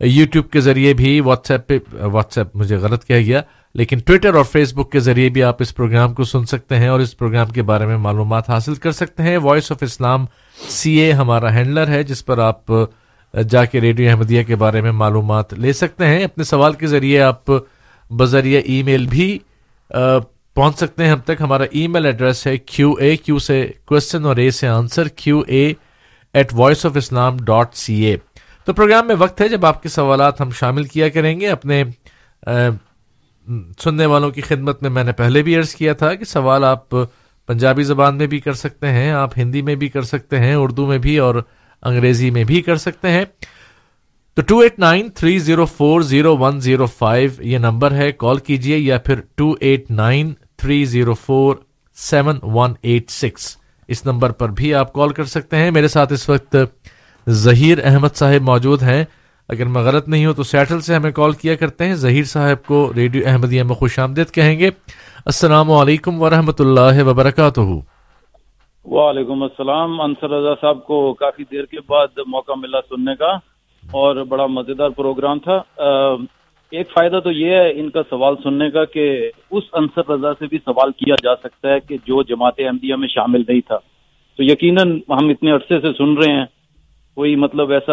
یوٹیوب 0.00 0.50
کے 0.50 0.60
ذریعے 0.60 0.94
بھی، 0.94 1.20
واٹس 1.20 1.50
ایپ 1.50 1.66
پہ، 1.66 1.78
واٹس 2.02 2.38
ایپ 2.38 2.56
مجھے 2.56 2.76
غلط 2.76 3.04
کہہ 3.04 3.16
گیا۔ 3.16 3.42
لیکن 3.74 3.98
ٹویٹر 3.98 4.34
اور 4.34 4.44
فیس 4.44 4.72
بک 4.74 4.90
کے 4.92 5.00
ذریعے 5.00 5.28
بھی 5.28 5.42
آپ 5.42 5.56
اس 5.60 5.74
پروگرام 5.76 6.14
کو 6.14 6.24
سن 6.24 6.44
سکتے 6.46 6.76
ہیں 6.76 6.88
اور 6.88 7.00
اس 7.00 7.16
پروگرام 7.18 7.48
کے 7.48 7.62
بارے 7.62 7.86
میں 7.86 7.96
معلومات 7.96 8.50
حاصل 8.50 8.74
کر 8.74 8.92
سکتے 8.92 9.22
ہیں۔ 9.22 9.36
وائس 9.36 9.70
آف 9.72 9.82
اسلام 9.82 10.24
سی 10.70 10.92
اے 10.92 11.12
ہمارا 11.12 11.52
ہینڈلر 11.54 11.88
ہے، 11.88 12.02
جس 12.02 12.24
پر 12.26 12.38
آپ 12.38 12.72
جا 13.50 13.64
کے 13.64 13.80
ریڈیو 13.80 14.10
احمدیہ 14.10 14.42
کے 14.42 14.56
بارے 14.56 14.80
میں 14.80 14.92
معلومات 14.92 15.54
لے 15.54 15.72
سکتے 15.72 16.06
ہیں۔ 16.06 16.24
اپنے 16.24 16.44
سوال 16.44 16.72
کے 16.72 16.86
ذریعے 16.86 17.20
آپ 17.20 17.50
بذریعہ 18.10 18.60
ای 18.64 18.82
میل 18.82 19.06
بھی 19.06 19.38
پہنچ 19.90 20.78
سکتے 20.78 21.04
ہیں۔ 21.04 21.10
ہم 21.10 21.20
تک 21.20 21.40
ہمارا 21.40 21.64
ای 21.70 21.86
میل 21.86 22.06
ایڈریس 22.06 22.46
ہے 22.46 22.56
کیو 22.56 22.92
اے 22.92 23.16
کیو 23.16 23.38
سے 23.38 23.64
کوشچن 23.84 24.24
اور 24.24 24.36
اے 24.36 24.50
سے 24.50 24.68
answer 24.68 25.08
Q 25.08 25.40
A 25.46 25.72
at 26.34 26.52
voice 26.52 26.84
of 26.86 26.96
Islam 26.96 27.36
dot 27.36 27.74
C 27.74 27.94
A 28.04 28.16
تو 28.64 28.72
پروگرام 28.72 29.06
میں 29.06 29.16
وقت 29.18 29.40
ہے، 29.40 29.48
جب 29.48 29.66
آپ 29.66 29.82
کے 29.82 29.88
سوالات 29.88 30.40
ہم 30.40 30.50
شامل 30.50 30.84
کیا 30.84 31.08
کریں 31.08 31.38
گے، 31.40 31.48
اپنے 31.48 31.82
سننے 33.78 34.06
والوں 34.06 34.30
کی 34.30 34.40
خدمت 34.40 34.82
میں 34.82 34.90
میں 34.90 35.04
نے 35.04 35.12
پہلے 35.12 35.42
بھی 35.42 35.56
عرض 35.56 35.74
کیا 35.74 35.92
تھا 35.92 36.14
کہ 36.14 36.24
سوال 36.24 36.64
آپ 36.64 36.90
پنجابی 37.46 37.82
زبان 37.82 38.16
میں 38.16 38.26
بھی 38.26 38.38
کر 38.38 38.52
سکتے 38.52 38.88
ہیں، 38.88 39.10
آپ 39.10 39.38
ہندی 39.38 39.62
میں 39.62 39.74
بھی 39.74 39.88
کر 39.88 40.02
سکتے 40.02 40.38
ہیں، 40.38 40.54
اردو 40.54 40.86
میں 40.86 40.98
بھی 40.98 41.18
اور 41.18 41.34
انگریزی 41.82 42.30
میں 42.30 42.44
بھی 42.44 42.62
کر 42.62 42.76
سکتے 42.76 43.08
ہیں۔ 43.08 43.24
تو 44.34 44.42
two 44.42 44.58
eight 44.58 44.78
nine 44.78 45.10
three 45.10 45.38
zero 45.38 45.66
four 45.66 46.00
zero 46.00 46.36
one 46.36 46.60
zero 46.60 46.86
five 46.86 47.30
یہ 47.38 47.58
نمبر 47.58 47.92
ہے، 47.92 48.12
کال 48.12 48.38
کیجیے 48.38 48.78
یا 48.78 48.98
پھر 48.98 49.20
two 49.34 49.54
eight 49.60 49.90
nine 49.90 50.32
three 50.56 50.84
zero 50.84 51.14
four 51.14 51.56
seven 51.94 52.38
one 52.42 52.74
eight 52.82 53.10
six 53.10 53.56
اس 53.88 54.06
نمبر 54.06 54.30
پر 54.30 54.48
بھی 54.48 54.74
آپ 54.74 54.92
کال 54.92 55.12
کر 55.12 55.24
سکتے 55.24 55.56
ہیں۔ 55.56 55.70
میرے 55.70 55.88
ساتھ 55.88 56.12
اس 56.12 56.28
وقت 56.28 56.56
ظہیر 57.30 57.78
احمد 57.84 58.16
صاحب 58.16 58.42
موجود 58.42 58.82
ہیں۔ 58.82 59.04
اگر 59.52 59.66
میں 59.66 59.82
غلط 59.82 60.08
نہیں 60.08 60.26
ہوں 60.26 60.34
تو 60.34 60.42
سیٹل 60.42 60.80
سے 60.80 60.94
ہمیں 60.94 61.10
کال 61.10 61.32
کیا 61.32 61.54
کرتے 61.54 61.84
ہیں۔ 61.84 61.94
ظہیر 61.94 62.24
صاحب 62.24 62.66
کو 62.66 62.92
ریڈیو 62.96 63.22
احمدیہ 63.26 63.62
میں 63.62 63.74
خوش 63.74 63.98
آمدید 63.98 64.30
کہیں 64.30 64.58
گے۔ 64.58 64.68
السلام 65.26 65.70
علیکم 65.70 66.22
ورحمۃ 66.22 66.58
اللہ 66.58 67.02
وبرکاتہ۔ 67.06 67.60
وعلیکم 68.84 69.42
السلام۔ 69.42 70.00
انصر 70.00 70.30
رضا 70.30 70.54
صاحب 70.60 70.84
کو 70.86 71.14
کافی 71.14 71.44
دیر 71.52 71.64
کے 71.64 71.76
بعد 71.88 72.18
موقع 72.26 72.52
ملا 72.56 72.80
سننے 72.80 73.16
کا 73.16 73.30
اور 73.90 74.16
بڑا 74.16 74.46
مزیدار 74.46 74.90
پروگرام 74.90 75.38
تھا۔ 75.38 75.56
ایک 76.70 76.90
فائدہ 76.90 77.20
تو 77.24 77.30
یہ 77.30 77.50
ہے 77.50 77.80
ان 77.80 77.90
کا 77.90 78.00
سوال 78.10 78.34
سننے 78.42 78.70
کا 78.70 78.84
کہ 78.84 79.30
اس 79.50 79.64
انصر 79.72 80.10
رضا 80.10 80.32
سے 80.38 80.46
بھی 80.46 80.58
سوال 80.58 80.90
کیا 80.90 81.14
جا 81.22 81.36
سکتا 81.36 81.68
ہے 81.68 81.80
کہ 81.80 81.96
جو 81.96 82.22
جماعت 82.22 82.54
احمدیہ 82.58 82.94
میں 82.94 83.08
شامل 83.08 83.42
نہیں 83.48 83.60
تھا۔ 83.60 83.76
تو 84.36 84.42
یقیناً 84.42 85.00
ہم 85.08 85.28
اتنے 85.28 85.50
عرصے 85.50 85.80
سے 85.80 85.92
سن 85.92 86.14
رہے 86.16 86.32
ہیں۔ 86.38 86.46
کوئی 87.14 87.36
مطلب 87.36 87.70
ایسا 87.70 87.92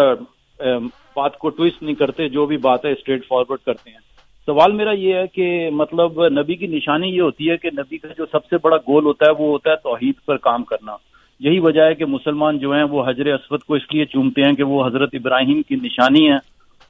بات 1.20 1.38
کو 1.38 1.50
ٹویسٹ 1.50 1.84
نہیں 1.84 1.96
کرتے، 1.96 2.30
جو 2.30 2.46
بھی 2.46 2.58
بات 2.58 2.86
ہے 2.86 2.92
اسٹریٹ 2.92 3.28
فارورڈ 3.28 3.60
کرتے 3.66 3.90
ہیں۔ 3.90 4.08
سوال 4.48 4.72
میرا 4.72 4.92
یہ 4.92 5.16
ہے 5.16 5.26
کہ 5.28 5.70
مطلب 5.74 6.26
نبی 6.30 6.56
کی 6.56 6.68
نشانی 6.68 7.08
یہ 7.08 7.22
ہوتی 7.22 7.50
ہے 7.50 7.58
کہ 7.58 7.70
نبی 7.78 7.98
کا 7.98 8.08
جو 8.18 8.26
سب 8.32 8.46
سے 8.46 8.58
بڑا 8.64 8.78
گول 8.88 9.06
ہوتا 9.06 9.26
ہے 9.26 9.32
وہ 9.40 9.52
ہوتا 9.52 9.72
ہے 9.72 9.76
توحید 9.84 10.26
پر 10.26 10.38
کام 10.38 10.64
کرنا۔ 10.64 10.96
یہی 11.42 11.60
وجہ 11.60 11.82
ہے 11.82 11.96
کہ 11.96 12.06
مسلمان 12.06 12.58
جو 12.58 12.72
ہیں 12.74 12.84
وہ 12.84 13.04
حضر 13.08 13.34
اسود 13.34 13.64
کو 13.64 13.74
اس 13.74 13.94
لیے 13.94 14.06
چومتے 14.06 14.44
ہیں 14.44 14.54
کہ 14.54 14.64
وہ 14.64 14.86
حضرت 14.86 15.10
ابراہیم 15.14 15.62
کی 15.62 15.76
نشانی 15.76 16.28
ہے 16.30 16.36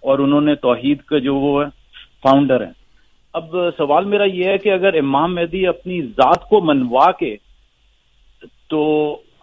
اور 0.04 0.20
انہوں 0.20 0.42
نے 0.42 0.56
توحید 0.56 1.02
کا 1.02 1.18
جو 1.18 1.36
وہ 1.36 1.62
ہے 1.64 1.70
فاؤنڈر 2.24 2.62
ہے 2.62 2.72
اب 3.34 3.56
سوال 3.78 4.06
میرا 4.06 4.24
یہ 4.24 4.46
ہے 4.46 4.58
کہ 4.58 4.74
اگر 4.74 4.94
امام 4.94 5.36
مہدی 5.36 5.68
اپنی 5.68 6.02
ذات 6.18 6.50
کو 6.50 6.62
منوا 6.62 7.12
کے 7.12 7.36
تو 8.70 8.82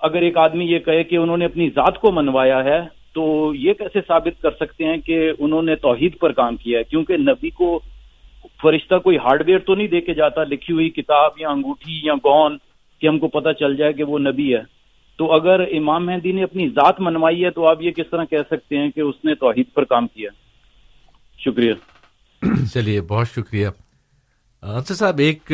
اگر 0.02 0.22
ایک 0.22 0.36
آدمی 0.38 0.64
یہ 0.64 0.78
کہے 0.78 1.04
کہ 1.04 1.16
انہوں 1.16 1.36
نے 1.36 1.44
اپنی 1.44 1.68
ذات 1.70 1.98
کو 1.98 2.12
منوایا 2.12 2.62
ہے 2.64 2.80
تو 3.16 3.52
یہ 3.54 3.72
کیسے 3.72 4.00
ثابت 4.08 4.42
کر 4.42 4.50
سکتے 4.50 4.84
ہیں 4.84 4.96
کہ 4.96 5.32
انہوں 5.38 5.62
نے 5.62 5.76
توحید 5.76 6.18
پر 6.18 6.32
کام 6.32 6.56
کیا 6.56 6.78
ہے؟ 6.78 6.84
کیونکہ 6.84 7.16
نبی 7.16 7.50
کو 7.50 7.80
فرشتہ 8.62 8.94
کوئی 8.94 9.16
ہارڈ 9.16 9.42
ویئر 9.46 9.58
تو 9.58 9.74
نہیں 9.74 9.88
دے 9.88 10.00
کے 10.00 10.14
جاتا، 10.14 10.44
لکھی 10.44 10.74
ہوئی 10.74 10.90
کتاب 10.90 11.30
یا 11.36 11.48
انگوٹھی 11.48 12.00
یا 12.02 12.14
گون 12.14 12.58
کہ 13.00 13.06
ہم 13.06 13.18
کو 13.18 13.28
پتہ 13.28 13.48
چل 13.58 13.76
جائے 13.76 13.92
کہ 13.92 14.04
وہ 14.04 14.18
نبی 14.18 14.54
ہے۔ 14.54 14.62
تو 15.18 15.32
اگر 15.32 15.60
امام 15.60 16.06
مہدی 16.06 16.32
نے 16.32 16.42
اپنی 16.42 16.68
ذات 16.68 17.00
منوائی 17.00 17.44
ہے 17.44 17.50
تو 17.50 17.68
آپ 17.68 17.82
یہ 17.82 17.90
کس 17.90 18.10
طرح 18.10 18.24
کہہ 18.24 18.46
سکتے 18.50 18.78
ہیں 18.78 18.90
کہ 18.90 19.00
اس 19.00 19.24
نے 19.24 19.34
توحید 19.34 19.66
پر 19.74 19.84
کام 19.84 20.06
کیا؟ 20.06 20.30
شکریہ۔ 21.38 21.72
چلیے، 22.74 23.00
بہت 23.00 23.26
شکریہ۔ 23.28 23.68
صاحب، 24.86 25.18
ایک 25.18 25.52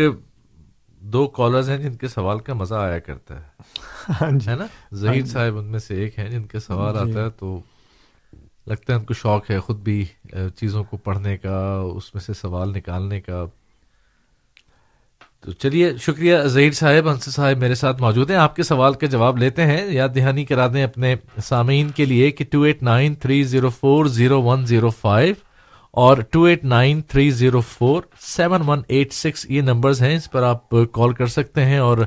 دو 1.02 1.26
کالرز 1.28 1.68
ہیں 1.70 1.76
جن 1.78 1.94
کے 1.96 2.08
سوال 2.08 2.38
کا 2.38 2.54
مزہ 2.54 2.74
آیا 2.76 2.98
کرتا 2.98 3.36
ہے 3.36 4.12
ہاں 4.20 4.30
جی۔ 4.30 4.50
ہے 4.50 4.54
نا 4.54 4.66
ظہیر 4.94 5.08
ہاں 5.10 5.14
جی۔ 5.16 5.30
صاحب 5.30 5.58
ان 5.58 5.64
میں 5.64 5.78
سے 5.80 5.94
ایک 5.94 6.18
ہیں 6.18 6.28
جن 6.28 6.44
کے 6.44 6.60
سوال 6.60 6.94
جی۔ 6.94 7.00
آتا 7.02 7.24
ہے 7.24 7.30
تو 7.30 7.60
لگتا 8.66 8.92
ہے 8.92 8.98
ان 8.98 9.04
کو 9.04 9.14
شوق 9.14 9.50
ہے 9.50 9.58
خود 9.60 9.80
بھی 9.80 10.04
چیزوں 10.56 10.84
کو 10.84 10.96
پڑھنے 10.98 11.36
کا 11.38 11.58
اس 11.86 12.14
میں 12.14 12.22
سے 12.22 12.34
سوال 12.34 12.72
نکالنے 12.72 13.20
کا 13.20 13.44
تو 15.44 15.52
چلیے 15.52 15.92
شکریہ 15.98 16.36
ظہیر 16.46 16.72
صاحب 16.72 17.08
انصر 17.08 17.30
صاحب 17.30 17.58
میرے 17.58 17.74
ساتھ 17.74 18.00
موجود 18.00 18.30
ہیں 18.30 18.36
آپ 18.36 18.56
کے 18.56 18.62
سوال 18.62 18.94
کے 18.94 19.06
جواب 19.06 19.38
لیتے 19.38 19.64
ہیں 19.66 19.80
یاد 19.90 20.08
دہانی 20.08 20.44
کرا 20.44 20.66
دیں 20.66 20.84
اپنے 20.84 21.14
سامعین 21.42 21.90
کے 21.90 22.04
لیے 22.04 22.30
کہ 22.30 22.44
two 22.50 22.62
eight 22.62 22.82
nine 22.82 23.14
three 23.14 23.42
zero 23.44 23.70
four 23.70 24.06
zero 24.10 24.42
one 24.42 24.66
zero 24.66 24.90
five 24.90 25.34
اور 25.94 26.16
two 26.30 26.42
eight 26.42 26.64
nine 26.64 27.00
three 27.02 27.30
zero 27.30 27.60
four 27.60 28.02
seven 28.20 28.62
one 28.66 28.82
eight 28.88 29.12
six 29.12 29.44
یہ 29.48 29.60
نمبرز 29.60 30.00
ہیں، 30.02 30.14
اس 30.16 30.30
پر 30.30 30.42
آپ 30.42 30.74
کال 30.92 31.12
کر 31.12 31.26
سکتے 31.26 31.64
ہیں 31.64 31.78
اور 31.78 31.98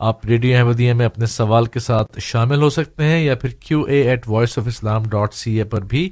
آپ 0.00 0.26
ریڈیو 0.26 0.56
احمدیہ 0.58 0.92
میں 0.92 1.06
اپنے 1.06 1.26
سوال 1.26 1.66
کے 1.66 1.80
ساتھ 1.80 2.18
شامل 2.20 2.62
ہو 2.62 2.70
سکتے 2.70 3.04
ہیں 3.04 3.22
یا 3.24 3.34
پھر 3.34 3.50
Q 3.60 3.82
A 3.82 4.00
at 4.02 4.28
voice 4.28 4.58
of 4.58 4.66
Islam 4.66 5.02
dot 5.10 5.34
C 5.34 5.56
A 5.58 5.64
پر 5.64 5.84
بھی 5.84 6.08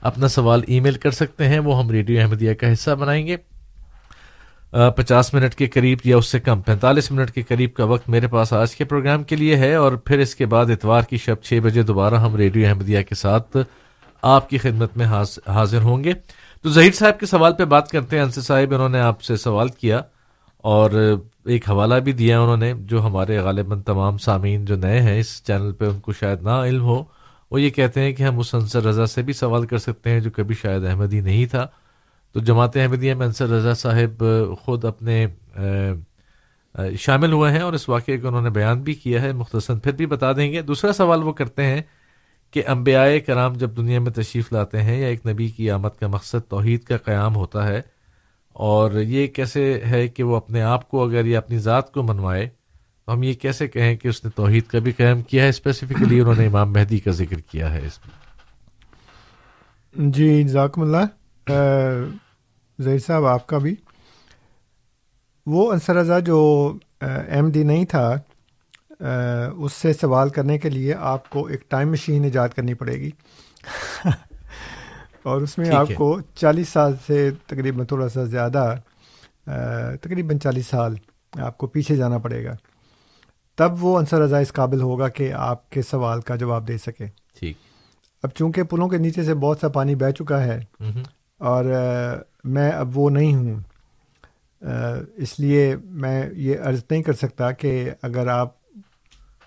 اپنا 0.00 0.28
سوال 0.28 0.62
ای 0.66 0.80
میل 0.80 0.94
کر 0.94 1.10
سکتے 1.10 1.48
ہیں، 1.48 1.58
وہ 1.58 1.78
ہم 1.78 1.90
ریڈیو 1.90 2.20
احمدیہ 2.20 2.54
کا 2.54 2.72
حصہ 2.72 2.90
بنائیں 2.90 3.26
گے۔ 3.26 3.36
پچاس 4.96 5.32
منٹ 5.34 5.54
کے 5.54 5.66
قریب 5.66 5.98
یا 6.04 6.16
اس 6.16 6.26
سے 6.26 6.40
کم، 6.40 6.60
پینتالیس 6.62 7.10
منٹ 7.10 7.30
کے 7.30 7.42
قریب 7.42 7.74
کا 7.74 7.84
وقت 7.84 8.08
میرے 8.08 8.26
پاس 8.26 8.52
آج 8.52 8.74
کے 8.76 8.84
پروگرام 8.84 9.24
کے 9.24 9.36
لیے 9.36 9.56
ہے 9.56 9.74
اور 9.74 9.92
پھر 9.92 10.18
اس 10.18 10.34
کے 10.34 10.46
بعد 10.46 10.70
اتوار 10.70 11.02
کی 11.02 11.16
شب 11.16 11.42
چھ 11.42 11.60
بجے 11.62 11.82
دوبارہ 11.82 12.20
ہم 12.20 12.36
ریڈیو 12.36 12.66
احمدیہ 12.68 13.02
کے 13.02 13.14
ساتھ 13.14 13.56
آپ 14.22 14.48
کی 14.50 14.58
خدمت 14.58 14.96
میں 14.96 15.06
حاضر 15.06 15.82
ہوں 15.82 16.04
گے۔ 16.04 16.12
تو 16.64 16.70
ظہیر 16.70 16.92
صاحب 16.92 17.18
کے 17.20 17.26
سوال 17.26 17.52
پہ 17.58 17.64
بات 17.64 17.90
کرتے 17.90 18.16
ہیں، 18.16 18.22
انصر 18.22 18.40
صاحب، 18.40 18.74
انہوں 18.74 18.88
نے 18.88 19.00
آپ 19.00 19.22
سے 19.22 19.36
سوال 19.36 19.68
کیا 19.68 20.00
اور 20.64 20.90
ایک 21.44 21.68
حوالہ 21.70 21.94
بھی 21.94 22.12
دیا 22.12 22.40
انہوں 22.40 22.56
نے، 22.56 22.72
جو 22.80 23.04
ہمارے 23.06 23.38
غالباً 23.38 23.80
تمام 23.82 24.18
سامعین 24.18 24.64
جو 24.64 24.76
نئے 24.76 25.00
ہیں، 25.00 25.18
اس 25.20 25.42
چینل 25.44 25.72
پہ 25.72 25.86
ان 25.86 25.98
کو 26.00 26.12
شاید 26.12 26.42
نہ 26.42 26.56
علم 26.66 26.82
ہو، 26.82 27.02
وہ 27.50 27.60
یہ 27.60 27.70
کہتے 27.70 28.00
ہیں 28.00 28.12
کہ 28.12 28.22
ہم 28.22 28.38
اس 28.38 28.54
انصر 28.54 28.82
رضا 28.82 29.06
سے 29.06 29.22
بھی 29.22 29.32
سوال 29.32 29.66
کر 29.66 29.78
سکتے 29.78 30.10
ہیں، 30.10 30.20
جو 30.20 30.30
کبھی 30.30 30.54
شاید 30.54 30.84
احمدی 30.84 31.20
نہیں 31.20 31.46
تھا۔ 31.46 31.66
تو 32.34 32.40
جماعت 32.40 32.76
احمدیہ 32.76 33.14
میں 33.14 33.26
انصر 33.26 33.48
رضا 33.48 33.74
صاحب 33.74 34.24
خود 34.60 34.84
اپنے 34.84 35.26
شامل 36.98 37.32
ہوئے 37.32 37.50
ہیں 37.52 37.60
اور 37.60 37.72
اس 37.72 37.88
واقعے 37.88 38.18
کو 38.18 38.28
انہوں 38.28 38.42
نے 38.42 38.50
بیان 38.50 38.82
بھی 38.82 38.94
کیا 38.94 39.22
ہے، 39.22 39.32
مختصر 39.32 39.78
پھر 39.78 39.92
بھی 39.92 40.06
بتا 40.06 40.32
دیں 40.32 40.52
گے۔ 40.52 40.62
دوسرا 40.62 40.92
سوال 40.92 41.22
وہ 41.22 41.32
کرتے 41.32 41.64
ہیں 41.64 41.80
کہ 42.52 42.62
انبیاء 42.68 43.06
کرام 43.26 43.52
جب 43.54 43.76
دنیا 43.76 44.00
میں 44.00 44.12
تشریف 44.12 44.52
لاتے 44.52 44.82
ہیں 44.82 44.98
یا 45.00 45.06
ایک 45.06 45.26
نبی 45.26 45.48
کی 45.48 45.70
آمد 45.70 45.98
کا 46.00 46.06
مقصد 46.08 46.48
توحید 46.48 46.82
کا 46.84 46.96
قیام 46.96 47.36
ہوتا 47.36 47.66
ہے، 47.68 47.80
اور 48.56 49.00
یہ 49.00 49.26
کیسے 49.26 49.62
ہے 49.90 50.06
کہ 50.08 50.22
وہ 50.22 50.36
اپنے 50.36 50.62
آپ 50.64 50.88
کو 50.90 51.02
اگر 51.04 51.24
یہ 51.24 51.36
اپنی 51.36 51.58
ذات 51.58 51.92
کو 51.92 52.02
منوائے، 52.02 52.48
تو 53.06 53.12
ہم 53.12 53.22
یہ 53.22 53.34
کیسے 53.34 53.68
کہیں 53.68 53.94
کہ 53.96 54.08
اس 54.08 54.24
نے 54.24 54.30
توحید 54.30 54.66
کا 54.66 54.78
بھی 54.78 54.92
قیام 54.92 55.22
کیا 55.22 55.42
ہے؟ 55.44 55.48
اسپیسیفکلی 55.48 56.20
انہوں 56.20 56.34
نے 56.38 56.46
امام 56.46 56.72
مہدی 56.72 56.98
کا 56.98 57.10
ذکر 57.12 57.40
کیا 57.42 57.72
ہے 57.72 57.86
اس 57.86 57.98
میں 57.98 58.18
جی 60.10 60.42
ذاکم 60.48 60.82
اللہ۔ 60.82 61.06
ظہیر 62.78 62.98
صاحب، 62.98 63.24
آپ 63.26 63.46
کا 63.46 63.58
بھی۔ 63.58 63.74
وہ 65.46 65.70
انصر 65.72 65.94
رضا 65.96 66.18
جو 66.20 66.40
ایم 67.00 67.50
ڈی 67.50 67.62
نہیں 67.64 67.84
تھا 67.84 68.10
اس 69.56 69.72
سے 69.72 69.92
سوال 69.92 70.28
کرنے 70.28 70.58
کے 70.58 70.70
لیے 70.70 70.94
آپ 70.94 71.30
کو 71.30 71.46
ایک 71.46 71.70
ٹائم 71.70 71.90
مشین 71.90 72.24
ایجاد 72.24 72.48
کرنی 72.48 72.74
پڑے 72.74 72.92
گی۔ 72.92 73.10
اور 75.22 75.40
اس 75.40 75.58
میں 75.58 75.70
آپ 75.70 75.86
کو 75.94 76.20
چالیس 76.34 76.68
سال 76.68 76.92
سے 77.06 77.30
تقریباً 77.46 77.86
تھوڑا 77.86 78.08
سا 78.08 78.24
زیادہ 78.24 78.74
تقریباً 80.00 80.38
چالیس 80.38 80.66
سال 80.66 80.94
آپ 81.38 81.58
کو 81.58 81.66
پیچھے 81.66 81.96
جانا 81.96 82.18
پڑے 82.18 82.44
گا۔ 82.44 82.56
تب 83.56 83.84
وہ 83.84 83.98
انصر 83.98 84.20
رضا 84.20 84.38
اس 84.38 84.52
قابل 84.52 84.80
ہوگا 84.80 85.08
کہ 85.08 85.32
آپ 85.32 85.70
کے 85.70 85.82
سوال 85.82 86.20
کا 86.20 86.36
جواب 86.36 86.68
دے 86.68 86.78
سکے۔ 86.78 87.06
ٹھیک۔ 87.38 87.56
اب 88.22 88.30
چونکہ 88.30 88.62
پلوں 88.62 88.88
کے 88.88 88.98
نیچے 88.98 89.24
سے 89.24 89.34
بہت 89.34 89.58
سا 89.60 89.68
پانی 89.68 89.94
بہہ 89.94 90.10
چکا 90.10 90.44
ہے 90.44 90.60
اور 91.38 91.64
میں 92.44 92.70
اب 92.70 92.98
وہ 92.98 93.10
نہیں 93.10 93.34
ہوں 93.34 93.60
اس 95.16 95.40
لیے 95.40 95.76
میں 95.84 96.30
یہ 96.32 96.56
عرض 96.64 96.82
نہیں 96.90 97.02
کر 97.02 97.12
سکتا 97.12 97.52
کہ 97.52 97.90
اگر 98.02 98.26
آپ 98.26 98.59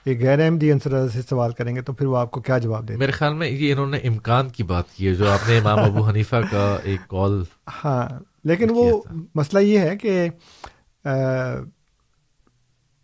ایک 0.06 0.22
غیر 0.22 0.40
احمدی 0.40 0.74
رضا 0.74 1.10
سے 1.10 1.22
سوال 1.22 1.52
کریں 1.52 1.76
گے 1.76 1.82
تو 1.82 1.94
پھر 1.94 2.06
وہ 2.06 2.18
آپ 2.18 2.32
کو 2.32 2.42
کیا 2.42 2.58
جواب 2.58 2.88
دے 2.88 2.96
میرے 2.96 3.12
خیال 3.12 3.34
میں 3.34 3.50
یہ 3.50 3.72
انہوں 3.72 3.88
نے 3.88 3.98
امکان 3.98 4.50
کی 4.50 4.64
بات 4.64 4.92
کی 4.92 5.08
ہے 5.08 5.14
جو 5.14 5.32
آپ 5.32 5.50
نے 5.50 5.58
امام 5.58 5.80
ابو 5.80 6.10
حنیفہ 6.10 6.36
کا 6.52 6.78
ایک 6.84 7.00
کال 7.08 7.44
ہاں 7.84 8.10
لیکن 8.44 8.68
وہ؟ 8.70 9.02
مسئلہ 9.36 9.60
یہ 9.60 9.80
ہے 9.80 9.98
کہ 9.98 10.30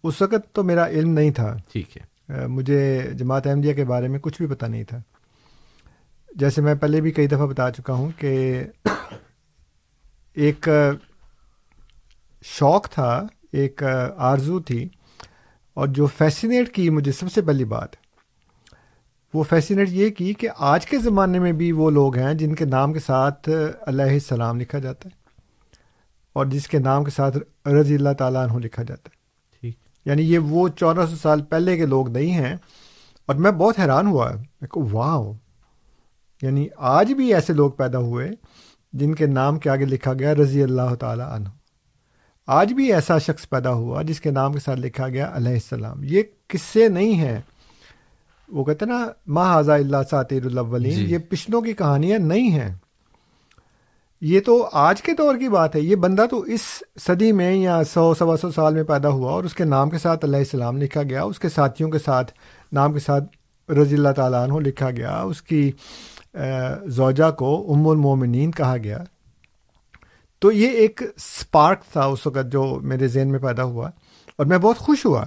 اس 0.03 0.21
وقت 0.21 0.55
تو 0.55 0.63
میرا 0.63 0.87
علم 0.87 1.09
نہیں 1.09 1.31
تھا۔ 1.31 1.57
ٹھیک 1.71 1.97
ہے۔ 1.97 2.47
مجھے 2.47 3.09
جماعت 3.13 3.47
احمدیہ 3.47 3.73
کے 3.73 3.83
بارے 3.83 4.07
میں 4.07 4.19
کچھ 4.19 4.41
بھی 4.41 4.55
پتہ 4.55 4.65
نہیں 4.65 4.83
تھا۔ 4.83 5.01
جیسے 6.35 6.61
میں 6.61 6.75
پہلے 6.75 7.01
بھی 7.01 7.11
کئی 7.11 7.27
دفعہ 7.27 7.47
بتا 7.47 7.71
چکا 7.71 7.93
ہوں 7.93 8.11
کہ 8.17 8.63
ایک 10.33 10.69
شوق 12.43 12.89
تھا 12.89 13.27
ایک 13.51 13.83
آرزو 14.17 14.59
تھی 14.59 14.89
اور 15.79 15.87
جو 15.87 16.05
فیسینیٹ 16.05 16.69
کی 16.69 16.89
مجھے 16.89 17.11
سب 17.11 17.31
سے 17.31 17.41
پہلی 17.41 17.63
بات 17.63 17.89
وہ 19.33 19.43
فیسینیٹ 19.43 19.89
یہ 19.89 20.09
کی 20.09 20.33
کہ 20.33 20.47
آج 20.57 20.85
کے 20.85 20.97
زمانے 20.97 21.39
میں 21.39 21.51
بھی 21.51 21.71
وہ 21.71 21.91
لوگ 21.91 22.17
ہیں 22.17 22.33
جن 22.33 22.55
کے 22.55 22.65
نام 22.65 22.93
کے 22.93 22.99
ساتھ 22.99 23.49
علیہ 23.87 24.03
السلام 24.03 24.59
لکھا 24.59 24.79
جاتا 24.79 25.09
ہے 25.09 25.17
اور 26.33 26.45
جس 26.45 26.67
کے 26.67 26.79
نام 26.79 27.03
کے 27.03 27.11
ساتھ 27.11 27.67
رضی 27.67 27.95
اللہ 27.95 28.09
تعالیٰ 28.17 28.49
عنہ 28.49 28.57
لکھا 28.57 28.83
جاتا 28.83 29.09
ہے۔ 29.13 29.17
ٹھیک۔ 29.61 29.75
یعنی 30.05 30.21
یہ 30.21 30.39
وہ 30.39 30.67
چودہ 30.67 31.05
سو 31.09 31.15
سال 31.15 31.41
پہلے 31.41 31.77
کے 31.77 31.85
لوگ 31.85 32.09
نہیں 32.09 32.31
ہیں 32.31 32.57
اور 33.25 33.35
میں 33.35 33.51
بہت 33.51 33.79
حیران 33.79 34.07
ہوا۔ 34.07 34.31
واہ 34.75 35.31
یعنی 36.41 36.67
آج 36.77 37.13
بھی 37.13 37.33
ایسے 37.33 37.53
لوگ 37.53 37.71
پیدا 37.71 37.97
ہوئے 37.97 38.31
جن 38.93 39.15
کے 39.15 39.25
نام 39.25 39.59
کے 39.59 39.69
آگے 39.69 39.85
لکھا 39.85 40.13
گیا 40.13 40.35
رضی 40.35 40.63
اللہ 40.63 40.95
تعالی 40.95 41.23
عنہ۔ 41.27 41.49
آج 42.51 42.73
بھی 42.73 42.93
ایسا 42.93 43.17
شخص 43.17 43.49
پیدا 43.49 43.71
ہوا 43.71 44.01
جس 44.01 44.21
کے 44.21 44.31
نام 44.31 44.53
کے 44.53 44.59
ساتھ 44.59 44.79
لکھا 44.79 45.07
گیا 45.07 45.31
علیہ 45.33 45.53
السلام۔ 45.53 46.03
یہ 46.03 46.21
قصے 46.47 46.87
نہیں 46.87 47.13
ہیں۔ 47.13 47.41
وہ 48.51 48.63
کہتے 48.63 48.85
ہیں 48.85 48.93
نا 48.93 49.07
ما 49.27 49.59
حضا 49.59 49.75
اللہ 49.75 49.97
ساتیر 50.09 50.45
الاولین۔ 50.45 50.93
جی۔ 50.93 51.05
یہ 51.05 51.17
پچھلوں 51.17 51.61
کی 51.61 51.73
کہانیاں 51.73 52.19
نہیں 52.19 52.49
ہیں۔ 52.49 52.75
یہ 54.21 54.39
تو 54.39 54.69
آج 54.71 55.01
کے 55.01 55.11
دور 55.17 55.35
کی 55.35 55.49
بات 55.49 55.75
ہے۔ 55.75 55.81
یہ 55.81 55.95
بندہ 55.95 56.25
تو 56.31 56.39
اس 56.39 56.61
صدی 56.99 57.31
میں 57.31 57.55
یا 57.55 57.81
سو 57.93 58.13
سوا 58.13 58.37
سو 58.37 58.51
سال 58.51 58.73
میں 58.73 58.83
پیدا 58.83 59.09
ہوا 59.09 59.31
اور 59.31 59.43
اس 59.43 59.53
کے 59.53 59.63
نام 59.63 59.89
کے 59.89 59.97
ساتھ 59.97 60.25
علیہ 60.25 60.39
السلام 60.39 60.77
لکھا 60.77 61.03
گیا۔ 61.03 61.23
اس 61.23 61.39
کے 61.39 61.49
ساتھیوں 61.49 61.91
کے 61.91 61.99
ساتھ 61.99 62.31
نام 62.71 62.93
کے 62.93 62.99
ساتھ 62.99 63.23
رضی 63.71 63.95
اللہ 63.95 64.09
تعالیٰ 64.09 64.43
عنہ 64.43 64.53
لکھا 64.53 64.91
گیا۔ 64.91 65.21
اس 65.21 65.41
کی 65.41 65.71
زوجہ 66.85 67.31
کو 67.31 67.73
ام 67.73 67.87
المومنین 67.87 68.51
کہا 68.51 68.77
گیا۔ 68.77 68.97
تو 70.41 70.51
یہ 70.51 70.69
ایک 70.69 71.01
سپارک 71.17 71.79
تھا 71.91 72.05
اس 72.05 72.27
وقت 72.27 72.51
جو 72.51 72.79
میرے 72.81 73.07
ذہن 73.07 73.31
میں 73.31 73.39
پیدا 73.39 73.63
ہوا 73.63 73.89
اور 74.35 74.45
میں 74.45 74.57
بہت 74.57 74.77
خوش 74.77 75.05
ہوا 75.05 75.23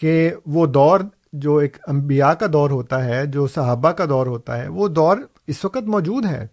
کہ 0.00 0.30
وہ 0.46 0.66
دور 0.66 1.00
جو 1.32 1.56
ایک 1.56 1.76
انبیاء 1.86 2.32
کا 2.32 2.46
دور 2.52 2.70
ہوتا 2.70 3.04
ہے 3.04 3.26
جو 3.26 3.46
صحابہ 3.46 3.90
کا 3.92 4.04
دور 4.08 4.26
ہوتا 4.26 4.58
ہے 4.58 4.68
وہ 4.68 4.88
دور 4.88 5.16
اس 5.46 5.64
وقت 5.64 5.88
موجود 5.88 6.26
ہے۔ 6.26 6.46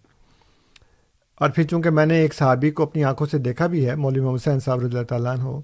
اور 1.40 1.50
پھر 1.50 1.62
چونکہ 1.62 1.90
میں 1.90 2.06
نے 2.06 2.18
ایک 2.18 2.34
صحابی 2.34 2.70
کو 2.70 2.82
اپنی 2.82 3.04
آنکھوں 3.04 3.26
سے 3.26 3.38
دیکھا 3.38 3.66
بھی 3.66 3.88
ہے 3.88 3.94
مولوی 3.94 4.20
محمد 4.20 4.36
حسین 4.36 4.60
صاحب 4.60 4.78
رضی 4.78 4.96
اللہ 4.96 5.06
تعالیٰ 5.06 5.32
عنہ 5.38 5.60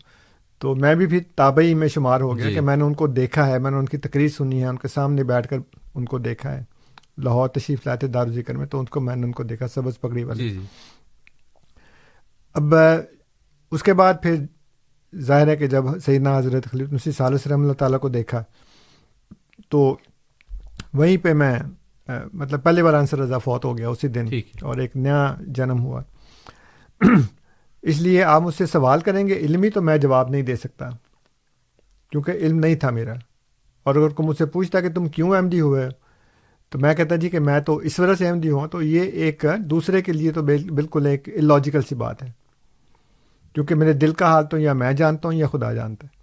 تو 0.58 0.74
میں 0.74 0.94
بھی 0.94 1.06
پھر 1.06 1.18
تابعی 1.36 1.74
میں 1.74 1.88
شمار 1.88 2.20
ہو 2.20 2.36
گیا 2.38 2.48
جی۔ 2.48 2.54
کہ 2.54 2.60
میں 2.60 2.76
نے 2.76 2.84
ان 2.84 2.94
کو 2.94 3.06
دیکھا 3.06 3.46
ہے 3.46 3.58
میں 3.58 3.70
نے 3.70 3.76
ان 3.76 3.84
کی 3.84 3.96
تقریر 3.98 4.28
سنی 4.28 4.62
ہے 4.62 4.66
ان 4.66 4.76
کے 4.76 4.88
سامنے 4.88 5.24
بیٹھ 5.24 5.48
کر 5.48 5.56
ان 5.94 6.04
کو 6.04 6.18
دیکھا 6.18 6.52
ہے۔ 6.52 6.62
لاہور 7.18 7.48
تشریف 7.48 7.86
لائے 7.86 7.98
تھے 7.98 8.08
دار 8.08 8.26
ذکر 8.26 8.56
میں 8.56 8.66
تو 8.66 8.78
ان 8.78 8.84
کو 8.84 9.00
میں 9.00 9.16
نے 9.16 9.26
ان 9.26 9.32
کو 9.32 9.42
دیکھا 9.42 9.68
سبز 9.68 10.00
پگڑی 10.00 10.24
والے 10.24 10.42
جی 10.42 10.48
جی۔ 10.48 10.66
اب 12.54 12.74
اس 13.70 13.82
کے 13.82 13.92
بعد 13.92 14.14
پھر 14.22 14.36
ظاہر 15.18 15.48
ہے 15.48 15.56
کہ 15.56 15.66
جب 15.66 15.84
سیدنا 16.04 16.38
حضرت 16.38 16.64
خلیف 16.64 16.92
نسی 16.92 17.12
صالح 17.12 17.36
رحم 17.50 17.60
اللہ 17.60 17.72
تعالیٰ 17.72 18.00
کو 18.00 18.08
دیکھا 18.08 18.44
تو 19.68 19.96
وہیں 20.94 21.16
پہ 21.16 21.32
میں 21.32 21.58
مطلب 22.32 22.62
پہلے 22.62 22.82
بار 22.82 22.94
آنسر 22.94 23.18
رضا 23.18 23.38
فوت 23.38 23.64
ہو 23.64 23.78
گیا 23.78 23.88
اسی 23.88 24.08
دن 24.08 24.26
اور 24.62 24.76
ایک 24.76 24.96
نیا 24.96 25.34
جنم 25.40 25.80
ہوا۔ 25.80 26.02
اس 27.82 28.00
لیے 28.00 28.22
آپ 28.22 28.42
مجھ 28.42 28.54
سے 28.54 28.66
سوال 28.66 29.00
کریں 29.00 29.28
گے 29.28 29.34
علمی 29.34 29.70
تو 29.70 29.82
میں 29.82 29.98
جواب 29.98 30.30
نہیں 30.30 30.42
دے 30.42 30.56
سکتا 30.56 30.90
کیونکہ 32.10 32.30
علم 32.30 32.58
نہیں 32.58 32.74
تھا 32.74 32.90
میرا۔ 32.90 33.14
اور 33.82 33.94
اگر 33.94 34.08
کوئی 34.08 34.28
مجھ 34.28 34.38
سے 34.38 34.46
پوچھتا 34.46 34.80
کہ 34.80 34.92
تم 34.92 35.06
کیوں 35.06 35.36
احمدی 35.36 35.60
ہوئے 35.60 35.88
تو 36.68 36.78
میں 36.78 36.94
کہتا 36.94 37.16
جی 37.16 37.28
کہ 37.28 37.38
میں 37.38 37.60
تو 37.60 37.76
اس 37.76 38.00
وجہ 38.00 38.14
سے 38.14 38.28
احمدی 38.28 38.50
ہوں 38.50 38.68
تو 38.68 38.82
یہ 38.82 39.00
ایک 39.00 39.44
دوسرے 39.58 40.02
کے 40.02 40.12
لیے 40.12 40.32
تو 40.32 40.42
بالکل 40.42 41.06
ایک 41.06 41.28
لاجیکل 41.28 41.82
سی 41.82 41.94
بات 41.94 42.22
ہے۔ 42.22 42.43
کیونکہ 43.54 43.74
میرے 43.74 43.92
دل 43.92 44.12
کا 44.12 44.26
حال 44.26 44.46
تو 44.46 44.58
یا 44.58 44.72
میں 44.72 44.92
جانتا 44.92 45.28
ہوں 45.28 45.34
یا 45.34 45.46
خدا 45.46 45.72
جانتا 45.72 46.06
ہے۔ 46.06 46.22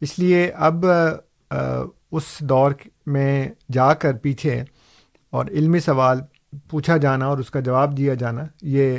اس 0.00 0.18
لیے 0.18 0.50
اب 0.54 0.84
اس 2.12 2.22
دور 2.40 2.70
میں 3.06 3.48
جا 3.72 3.94
کر 3.94 4.12
پیچھے 4.12 4.64
اور 5.30 5.46
علمی 5.46 5.80
سوال 5.80 6.18
پوچھا 6.70 6.96
جانا 6.96 7.26
اور 7.26 7.38
اس 7.38 7.50
کا 7.50 7.60
جواب 7.60 7.96
دیا 7.96 8.14
جانا، 8.14 8.42
یہ 8.62 8.98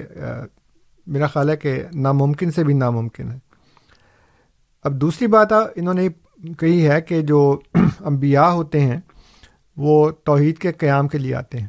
میرا 1.07 1.27
خیال 1.27 1.49
ہے 1.49 1.57
کہ 1.57 1.83
ناممکن 1.93 2.51
سے 2.51 2.63
بھی 2.63 2.73
ناممکن 2.73 3.31
ہے۔ 3.31 3.37
اب 4.83 5.01
دوسری 5.01 5.27
بات 5.27 5.53
انہوں 5.75 5.93
نے 5.93 6.07
کہی 6.59 6.87
ہے 6.87 7.01
کہ 7.01 7.21
جو 7.21 7.59
انبیاء 7.99 8.49
ہوتے 8.49 8.79
ہیں، 8.79 8.99
وہ 9.77 10.09
توحید 10.09 10.57
کے 10.57 10.71
قیام 10.71 11.07
کے 11.07 11.17
لیے 11.17 11.35
آتے 11.35 11.59
ہیں۔ 11.59 11.67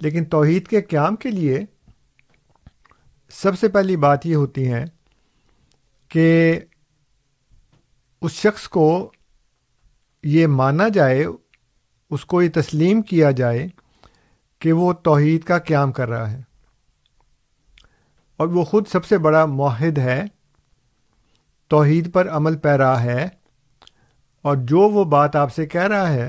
لیکن 0.00 0.24
توحید 0.24 0.66
کے 0.66 0.82
قیام 0.82 1.16
کے 1.16 1.30
لیے 1.30 1.64
سب 3.28 3.58
سے 3.58 3.68
پہلی 3.68 3.96
بات 3.96 4.26
یہ 4.26 4.36
ہوتی 4.36 4.72
ہے 4.72 4.84
کہ 6.08 6.60
اس 8.22 8.32
شخص 8.32 8.68
کو 8.68 9.12
یہ 10.22 10.46
مانا 10.46 10.88
جائے 10.88 11.24
اس 12.10 12.24
کو 12.24 12.42
یہ 12.42 12.50
تسلیم 12.54 13.02
کیا 13.02 13.30
جائے 13.30 13.68
کہ 14.58 14.72
وہ 14.72 14.92
توحید 14.92 15.44
کا 15.44 15.58
قیام 15.58 15.92
کر 15.92 16.08
رہا 16.08 16.30
ہے۔ 16.30 16.40
اور 18.36 18.48
وہ 18.48 18.64
خود 18.64 18.88
سب 18.88 19.04
سے 19.04 19.18
بڑا 19.18 19.44
معاہد 19.44 19.98
ہے 19.98 20.24
توحید 21.68 22.12
پر 22.12 22.28
عمل 22.28 22.56
پیرا 22.56 23.02
ہے۔ 23.02 23.28
اور 24.42 24.56
جو 24.56 24.78
وہ 24.78 25.04
بات 25.04 25.36
آپ 25.36 25.54
سے 25.54 25.66
کہہ 25.66 25.86
رہا 25.86 26.08
ہے 26.08 26.28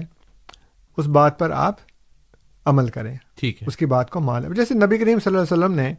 اس 0.97 1.05
بات 1.05 1.39
پر 1.39 1.51
آپ 1.51 1.75
عمل 2.65 2.89
کریں۔ 2.89 3.17
ٹھیک 3.35 3.61
ہے۔ 3.61 3.67
اس 3.67 3.77
کی 3.77 3.85
بات 3.85 4.09
کو 4.09 4.19
مان 4.19 4.41
لیں۔ 4.41 4.49
جیسے 4.49 4.73
نبی 4.73 4.97
کریم 4.97 5.19
صلی 5.19 5.35
اللہ 5.35 5.53
علیہ 5.53 5.63
وسلم 5.63 5.75
نے 5.75 5.93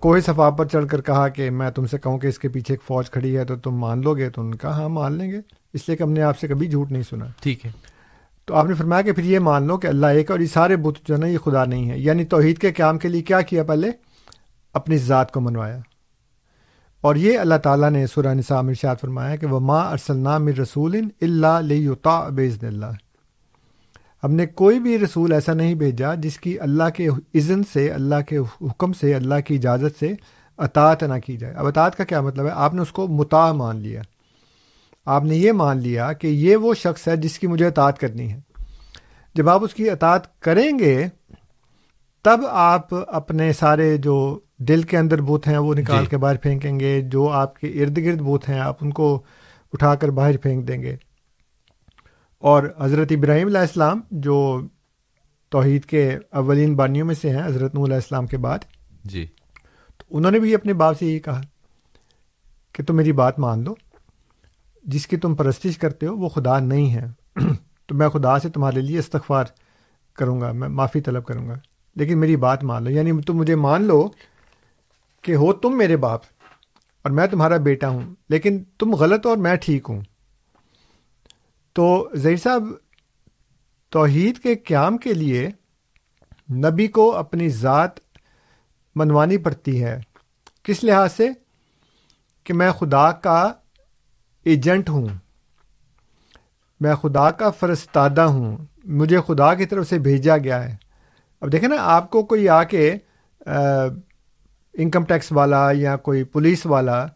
کوئی 0.00 0.20
صفا 0.20 0.50
پر 0.50 0.64
چڑھ 0.64 0.86
کر 0.88 1.00
کہا 1.00 1.28
کہ 1.28 1.50
میں 1.50 1.70
تم 1.70 1.86
سے 1.86 1.98
کہوں 1.98 2.18
کہ 2.18 2.26
اس 2.26 2.38
کے 2.38 2.48
پیچھے 2.48 2.74
ایک 2.74 2.82
فوج 2.82 3.10
کھڑی 3.10 3.36
ہے 3.36 3.44
تو 3.44 3.56
تم 3.56 3.74
مان 3.74 4.02
لو 4.02 4.16
گے 4.16 4.30
تو 4.30 4.40
ان 4.40 4.54
کا 4.54 4.70
ہاں 4.70 4.88
مان 4.88 5.12
لیں 5.12 5.30
گے۔ 5.30 5.40
اس 5.74 5.88
لیے 5.88 5.96
کہ 5.96 6.02
ہم 6.02 6.12
نے 6.12 6.22
آپ 6.22 6.38
سے 6.38 6.48
کبھی 6.48 6.70
جھوٹ 6.70 6.92
نہیں 6.92 7.02
سنا۔ 7.10 7.24
ٹھیک 7.40 7.66
ہے۔ 7.66 7.70
تو 8.44 8.54
آپ 8.54 8.66
نے 8.66 8.74
فرمایا 8.74 9.02
کہ 9.02 9.12
پھر 9.12 9.24
یہ 9.24 9.38
مان 9.38 9.66
لو 9.66 9.76
کہ 9.76 9.86
اللہ 9.86 10.06
ایک 10.06 10.30
اور 10.30 10.38
یہ 10.38 10.46
سارے 10.46 10.76
بت 10.76 11.08
جو 11.08 11.14
ہے 11.14 11.20
نا 11.20 11.26
یہ 11.26 11.38
خدا 11.38 11.64
نہیں 11.64 11.90
ہے۔ 11.90 11.98
یعنی 11.98 12.24
توحید 12.24 12.58
کے 12.58 12.72
قیام 12.72 12.98
کے 12.98 13.08
لیے 13.08 13.22
کیا 13.22 13.40
کیا 13.40 13.62
پہلے؟ 13.62 13.90
اپنی 14.74 14.98
ذات 14.98 15.32
کو 15.32 15.40
منوایا۔ 15.40 15.78
اور 17.00 17.16
یہ 17.16 17.38
اللہ 17.38 17.54
تعالیٰ 17.54 17.90
نے 17.90 18.06
سورہ 18.06 18.34
میں 18.34 18.52
ارشاد 18.52 18.96
فرمایا 19.00 19.36
کہ 19.36 19.46
وہ 19.46 19.60
ماں 19.60 19.90
ارسلام 19.90 20.48
رسول 20.48 20.96
اللہ 21.20 21.60
لیتا 21.62 22.28
بزن 22.28 22.66
اللہ 22.66 23.03
ہم 24.24 24.34
نے 24.34 24.46
کوئی 24.46 24.78
بھی 24.80 24.98
رسول 24.98 25.32
ایسا 25.32 25.52
نہیں 25.52 25.74
بھیجا 25.74 26.14
جس 26.14 26.38
کی 26.38 26.60
اللہ 26.60 26.82
کے 26.94 27.08
اذن 27.08 27.62
سے 27.72 27.90
اللہ 27.90 28.14
کے 28.28 28.38
حکم 28.38 28.92
سے 28.92 29.14
اللہ 29.14 29.34
کی 29.46 29.54
اجازت 29.54 30.00
سے 30.00 30.12
اطاعت 30.58 31.02
نہ 31.02 31.18
کی 31.26 31.36
جائے۔ 31.36 31.54
اب 31.54 31.66
اطاعت 31.66 31.96
کا 31.96 32.04
کیا 32.04 32.20
مطلب 32.20 32.44
ہے؟ 32.44 32.50
آپ 32.54 32.74
نے 32.74 32.82
اس 32.82 32.92
کو 32.92 33.08
متا 33.08 33.52
مان 33.52 33.76
لیا۔ 33.76 34.02
آپ 35.06 35.24
نے 35.24 35.36
یہ 35.36 35.52
مان 35.52 35.78
لیا 35.78 36.12
کہ 36.12 36.26
یہ 36.26 36.56
وہ 36.56 36.74
شخص 36.74 37.08
ہے 37.08 37.16
جس 37.16 37.38
کی 37.38 37.46
مجھے 37.46 37.66
اطاعت 37.66 37.98
کرنی 37.98 38.32
ہے۔ 38.32 38.40
جب 39.34 39.48
آپ 39.48 39.64
اس 39.64 39.74
کی 39.74 39.90
اطاعت 39.90 40.40
کریں 40.40 40.78
گے 40.78 41.06
تب 42.22 42.40
آپ 42.50 42.88
اپنے 43.06 43.52
سارے 43.52 43.96
جو 43.96 44.38
دل 44.58 44.82
کے 44.82 44.98
اندر 44.98 45.20
بت 45.20 45.48
ہیں 45.48 45.58
وہ 45.58 45.74
نکال 45.74 46.04
جی۔ 46.04 46.10
کے 46.10 46.16
باہر 46.16 46.36
پھینکیں 46.36 46.80
گے۔ 46.80 47.00
جو 47.00 47.28
آپ 47.28 47.60
کے 47.60 47.66
ارد 47.66 47.98
گرد 47.98 48.20
بت 48.20 48.48
ہیں 48.48 48.60
آپ 48.60 48.76
ان 48.80 48.90
کو 48.90 49.22
اٹھا 49.72 49.94
کر 49.94 50.08
باہر 50.08 50.36
پھینک 50.36 50.68
دیں 50.68 50.82
گے۔ 50.82 50.96
اور 52.44 52.62
حضرت 52.80 53.12
ابراہیم 53.12 53.46
علیہ 53.46 53.58
السلام 53.58 54.00
جو 54.10 54.60
توحید 55.48 55.84
کے 55.84 56.18
اولین 56.30 56.76
بانیوں 56.76 57.06
میں 57.06 57.14
سے 57.14 57.30
ہیں 57.30 57.46
حضرت 57.46 57.74
نور 57.74 57.84
علیہ 57.84 57.94
السلام 57.94 58.26
کے 58.26 58.36
بعد 58.36 58.58
جی۔ 59.04 59.26
تو 59.96 60.04
انہوں 60.10 60.32
نے 60.32 60.38
بھی 60.38 60.54
اپنے 60.54 60.72
باپ 60.72 60.98
سے 60.98 61.06
یہی 61.06 61.18
کہا 61.18 61.40
کہ 62.72 62.82
تم 62.82 62.96
میری 62.96 63.12
بات 63.12 63.38
مان 63.38 63.64
لو 63.64 63.74
جس 64.82 65.06
کی 65.06 65.16
تم 65.16 65.34
پرستش 65.34 65.78
کرتے 65.78 66.06
ہو 66.06 66.16
وہ 66.16 66.28
خدا 66.28 66.58
نہیں 66.58 66.94
ہے۔ 66.94 67.06
تو 67.86 67.94
میں 67.94 68.08
خدا 68.08 68.38
سے 68.38 68.48
تمہارے 68.48 68.80
لیے 68.80 68.98
استغفار 68.98 69.44
کروں 70.14 70.40
گا 70.40 70.52
میں 70.52 70.68
معافی 70.68 71.00
طلب 71.00 71.24
کروں 71.24 71.48
گا 71.48 71.54
لیکن 71.96 72.18
میری 72.18 72.36
بات 72.36 72.64
مان 72.64 72.84
لو۔ 72.84 72.90
یعنی 72.90 73.20
تم 73.26 73.36
مجھے 73.36 73.54
مان 73.54 73.82
لو 73.82 74.08
کہ 75.22 75.34
ہو 75.34 75.52
تم 75.52 75.78
میرے 75.78 75.96
باپ 75.96 76.20
اور 77.02 77.10
میں 77.10 77.26
تمہارا 77.26 77.56
بیٹا 77.56 77.88
ہوں 77.88 78.14
لیکن 78.28 78.64
تم 78.78 78.94
غلط 78.94 79.26
اور 79.26 79.36
میں 79.36 79.56
ٹھیک 79.56 79.86
ہوں۔ 79.88 80.00
تو 81.74 82.10
ظہیر 82.16 82.36
صاحب، 82.36 82.62
توحید 83.88 84.38
کے 84.38 84.54
قیام 84.54 84.98
کے 84.98 85.14
لیے 85.14 85.48
نبی 86.50 86.86
کو 86.86 87.16
اپنی 87.16 87.48
ذات 87.48 87.90
منوانی 88.94 89.36
پڑتی 89.36 89.84
ہے۔ 89.84 90.00
کس 90.62 90.84
لحاظ 90.84 91.12
سے؟ 91.12 91.28
کہ 92.44 92.54
میں 92.54 92.72
خدا 92.72 93.10
کا 93.12 93.52
ایجنٹ 94.44 94.88
ہوں۔ 94.88 95.06
میں 96.80 96.94
خدا 96.94 97.30
کا 97.30 97.50
فرستادہ 97.50 98.20
ہوں۔ 98.20 98.56
مجھے 98.84 99.18
خدا 99.26 99.54
کی 99.54 99.66
طرف 99.66 99.88
سے 99.88 99.98
بھیجا 99.98 100.36
گیا 100.36 100.64
ہے۔ 100.64 100.76
اب 101.40 101.52
دیکھیں 101.52 101.68
نا، 101.68 101.76
آپ 101.78 102.10
کو 102.10 102.22
کوئی 102.22 102.48
آ 102.48 102.64
کے 102.64 102.94
انکم 104.72 105.04
ٹیکس 105.04 105.32
والا 105.32 105.70
یا 105.72 105.96
کوئی 105.96 106.24
پولیس 106.24 106.66
والا 106.66 107.06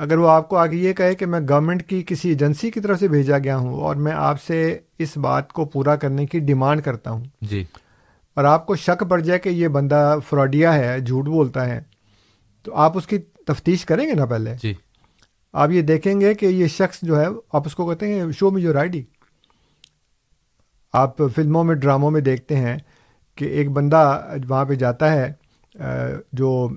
اگر 0.00 0.18
وہ 0.18 0.28
آپ 0.28 0.48
کو 0.48 0.56
آگے 0.56 0.76
یہ 0.76 0.92
کہے 0.92 1.14
کہ 1.14 1.26
میں 1.26 1.40
گورنمنٹ 1.40 1.82
کی 1.88 2.02
کسی 2.06 2.28
ایجنسی 2.28 2.70
کی 2.70 2.80
طرف 2.80 2.98
سے 3.00 3.08
بھیجا 3.08 3.38
گیا 3.38 3.56
ہوں 3.56 3.74
اور 3.80 3.96
میں 3.96 4.12
آپ 4.12 4.42
سے 4.42 4.58
اس 4.98 5.16
بات 5.16 5.52
کو 5.52 5.64
پورا 5.64 5.96
کرنے 5.96 6.26
کی 6.26 6.38
ڈیمانڈ 6.38 6.82
کرتا 6.82 7.10
ہوں 7.10 7.24
جی۔ 7.42 7.64
اور 8.36 8.44
آپ 8.44 8.66
کو 8.66 8.76
شک 8.76 9.02
پڑ 9.08 9.20
جائے 9.20 9.38
کہ 9.38 9.48
یہ 9.48 9.68
بندہ 9.68 10.18
فراڈیا 10.28 10.74
ہے 10.74 10.98
جھوٹ 11.00 11.28
بولتا 11.28 11.66
ہے 11.66 11.80
تو 12.64 12.74
آپ 12.76 12.96
اس 12.96 13.06
کی 13.06 13.18
تفتیش 13.46 13.84
کریں 13.84 14.06
گے 14.06 14.14
نا 14.14 14.24
پہلے؟ 14.24 14.54
جی۔ 14.62 14.74
آپ 15.54 15.70
یہ 15.70 15.82
دیکھیں 15.82 16.20
گے 16.20 16.34
کہ 16.34 16.46
یہ 16.46 16.66
شخص 16.68 16.98
جو 17.02 17.20
ہے 17.20 17.26
آپ 17.52 17.66
اس 17.66 17.74
کو 17.74 17.88
کہتے 17.88 18.12
ہیں 18.14 18.30
شو 18.32 18.50
میں 18.50 18.62
جو 18.62 18.72
رائڈی 18.72 19.02
آپ 20.94 21.22
فلموں 21.34 21.62
میں 21.64 21.74
ڈراموں 21.74 22.10
میں 22.10 22.20
دیکھتے 22.20 22.56
ہیں 22.56 22.76
کہ 23.38 23.44
ایک 23.44 23.70
بندہ 23.70 24.02
وہاں 24.48 24.64
پہ 24.64 24.74
جاتا 24.74 25.12
ہے 25.12 25.32
جو 26.32 26.68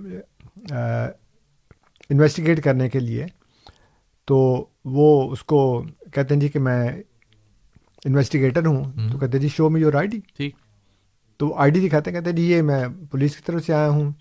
انویسٹیگیٹ 2.09 2.63
کرنے 2.63 2.89
کے 2.89 2.99
لیے 2.99 3.25
تو 4.25 4.65
وہ 4.85 5.31
اس 5.31 5.43
کو 5.43 5.83
کہتے 6.13 6.33
ہیں 6.33 6.41
جی 6.41 6.47
کہ 6.47 6.59
میں 6.59 6.89
انویسٹیگیٹر 8.05 8.65
ہوں 8.65 8.83
تو 9.11 9.17
کہتے 9.17 9.37
ہیں 9.37 9.41
جی 9.41 9.47
شو 9.47 9.69
میں 9.69 9.81
یور 9.81 9.93
آئی 9.93 10.07
ڈی 10.07 10.19
ٹھیک۔ 10.37 10.55
تو 11.37 11.53
آئی 11.53 11.71
ڈی 11.71 11.87
دکھاتے 11.87 12.11
ہیں 12.11 12.19
کہتے 12.19 12.29
ہیں 12.29 12.37
جی 12.37 12.51
یہ 12.51 12.61
میں 12.61 12.85
پولیس 13.11 13.35
کی 13.35 13.41
طرف 13.45 13.65
سے 13.65 13.73
آیا 13.73 13.89
ہوں 13.89 14.11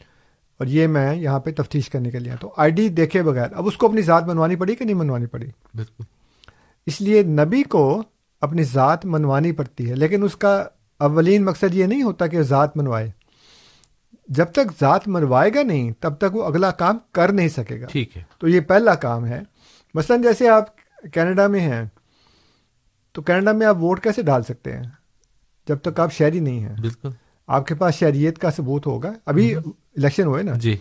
اور 0.58 0.66
یہ 0.66 0.86
میں 0.86 1.16
یہاں 1.16 1.40
پہ 1.40 1.50
تفتیش 1.56 1.88
کرنے 1.88 2.10
کے 2.10 2.18
لیے۔ 2.18 2.32
تو 2.40 2.54
آئی 2.56 2.72
ڈی 2.72 2.88
دیکھے 2.88 3.22
بغیر 3.22 3.48
اب 3.52 3.66
اس 3.66 3.76
کو 3.76 3.86
اپنی 3.86 4.02
ذات 4.02 4.24
منوانی 4.24 4.56
پڑی 4.56 4.74
کہ 4.74 4.84
نہیں 4.84 4.94
منوانی 4.94 5.26
پڑی؟ 5.26 5.46
بالکل۔ 5.74 6.04
اس 6.86 7.00
لیے 7.00 7.22
نبی 7.22 7.62
کو 7.62 8.02
اپنی 8.40 8.62
ذات 8.62 9.06
منوانی 9.06 9.52
پڑتی 9.52 9.90
ہے 9.90 9.94
لیکن 9.94 10.22
اس 10.22 10.36
کا 10.36 10.64
اولین 10.98 11.44
مقصد 11.44 11.74
یہ 11.74 11.86
نہیں 11.86 12.02
ہوتا 12.02 12.26
کہ 12.26 12.42
ذات 12.42 12.76
منوائے۔ 12.76 13.10
جب 14.28 14.44
تک 14.44 14.72
ذات 14.80 15.08
منوائے 15.08 15.50
گا 15.54 15.62
نہیں 15.62 15.92
تب 16.00 16.14
تک 16.18 16.36
وہ 16.36 16.44
اگلا 16.44 16.70
کام 16.70 16.98
کر 17.12 17.32
نہیں 17.32 17.48
سکے 17.48 17.80
گا۔ 17.80 17.86
ٹھیک 17.86 18.16
ہے۔ 18.16 18.22
تو 18.38 18.48
یہ 18.48 18.60
پہلا 18.60 18.94
کام 18.94 19.26
ہے۔ 19.26 19.40
مثلا 19.94 20.16
جیسے 20.16 20.48
آپ 20.48 20.64
کینیڈا 21.12 21.46
میں 21.46 21.60
ہیں 21.60 21.84
تو 23.12 23.22
کینیڈا 23.22 23.52
میں 23.52 23.66
آپ 23.66 23.76
ووٹ 23.76 24.02
کیسے 24.02 24.22
ڈال 24.22 24.42
سکتے 24.42 24.76
ہیں؟ 24.76 24.82
جب 25.68 25.76
تک 25.78 26.00
آپ 26.00 26.12
شہری 26.12 26.40
نہیں 26.40 26.60
ہیں۔ 26.60 26.76
بالکل۔ 26.80 27.08
آپ 27.46 27.66
کے 27.66 27.74
پاس 27.74 27.94
شہریت 27.94 28.38
کا 28.38 28.50
ثبوت 28.50 28.86
ہوگا۔ 28.86 29.12
ابھی 29.26 29.54
الیکشن 29.54 30.24
ہوئے 30.24 30.42
نا۔ 30.42 30.52
جی۔ 30.54 30.76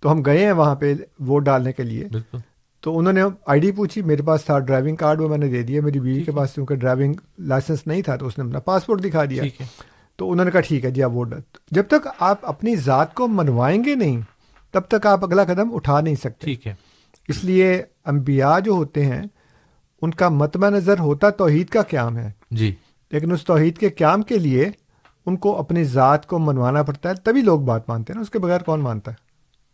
تو 0.00 0.12
ہم 0.12 0.22
گئے 0.22 0.44
ہیں 0.44 0.52
وہاں 0.52 0.74
پہ 0.74 0.94
ووٹ 1.20 1.44
ڈالنے 1.44 1.72
کے 1.72 1.82
لیے۔ 1.82 2.08
بالکل۔ 2.12 2.38
تو 2.80 2.98
انہوں 2.98 3.12
نے 3.12 3.22
آئی 3.46 3.60
ڈی 3.60 3.72
پوچھی 3.72 4.02
میرے 4.02 4.22
پاس 4.22 4.44
تھا 4.44 4.58
ڈرائیونگ 4.58 4.96
کارڈ 4.96 5.20
وہ 5.20 5.28
میں 5.28 5.38
نے 5.38 5.48
دے 5.48 5.62
دیا 5.62 5.80
میری 5.82 6.00
بیوی 6.00 6.22
کے 6.22 6.32
پاس 6.32 6.54
کیونکہ 6.54 6.74
ڈرائیونگ 6.74 7.14
لائسنس 7.38 7.86
نہیں 7.86 8.02
تھا 8.02 8.16
تو 8.16 8.26
اس 8.26 8.38
نے 8.38 8.44
اپنا 8.44 8.58
پاسپورٹ 8.58 9.04
دکھا 9.04 9.24
دیا۔ 9.24 9.42
ٹھیک 9.42 9.60
ہے۔ 9.60 9.66
تو 10.22 10.30
انہوں 10.30 10.44
نے 10.44 10.50
کہا 10.50 10.60
ٹھیک 10.60 10.84
ہے 10.84 10.90
جی 10.90 11.02
آپ 11.02 11.10
ووٹ 11.10 11.34
جب 11.70 11.82
تک 11.86 12.08
آپ 12.18 12.38
اپنی 12.42 12.76
ذات 12.76 13.14
کو 13.14 13.28
منوائیں 13.28 13.84
گے 13.84 13.94
نہیں 13.94 14.20
تب 14.70 14.80
تک 14.80 15.06
آپ 15.06 15.24
اگلا 15.24 15.44
قدم 15.44 15.74
اٹھا 15.74 16.00
نہیں 16.00 16.14
سکتے۔ 16.14 16.44
ٹھیک 16.44 16.66
ہے۔ 16.66 16.74
اس 17.28 17.44
لیے 17.44 17.82
انبیاء 18.04 18.58
جو 18.58 18.72
ہوتے 18.72 19.04
ہیں 19.06 19.22
ان 20.02 20.10
کا 20.10 20.28
متمع 20.28 20.68
نظر 20.68 20.98
ہوتا 20.98 21.30
توحید 21.30 21.68
کا 21.68 21.82
قیام 21.82 22.18
ہے۔ 22.18 22.30
جی۔ 22.50 22.74
لیکن 23.10 23.32
اس 23.32 23.44
توحید 23.44 23.78
کے 23.78 23.88
قیام 23.88 24.22
کے 24.22 24.38
لیے 24.38 24.70
ان 25.26 25.36
کو 25.36 25.58
اپنی 25.58 25.84
ذات 25.84 26.26
کو 26.26 26.38
منوانا 26.38 26.82
پڑتا 26.82 27.08
ہے 27.08 27.14
تبھی 27.14 27.42
لوگ 27.42 27.60
بات 27.60 27.88
مانتے 27.88 28.12
ہیں 28.12 28.16
نا 28.16 28.22
اس 28.22 28.30
کے 28.30 28.38
بغیر 28.38 28.60
کون 28.60 28.80
مانتا 28.80 29.10
ہے؟ 29.10 29.16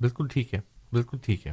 بالکل 0.00 0.26
ٹھیک 0.28 0.54
ہے 0.54 0.60
بالکل 0.92 1.18
ٹھیک 1.24 1.46
ہے۔ 1.46 1.52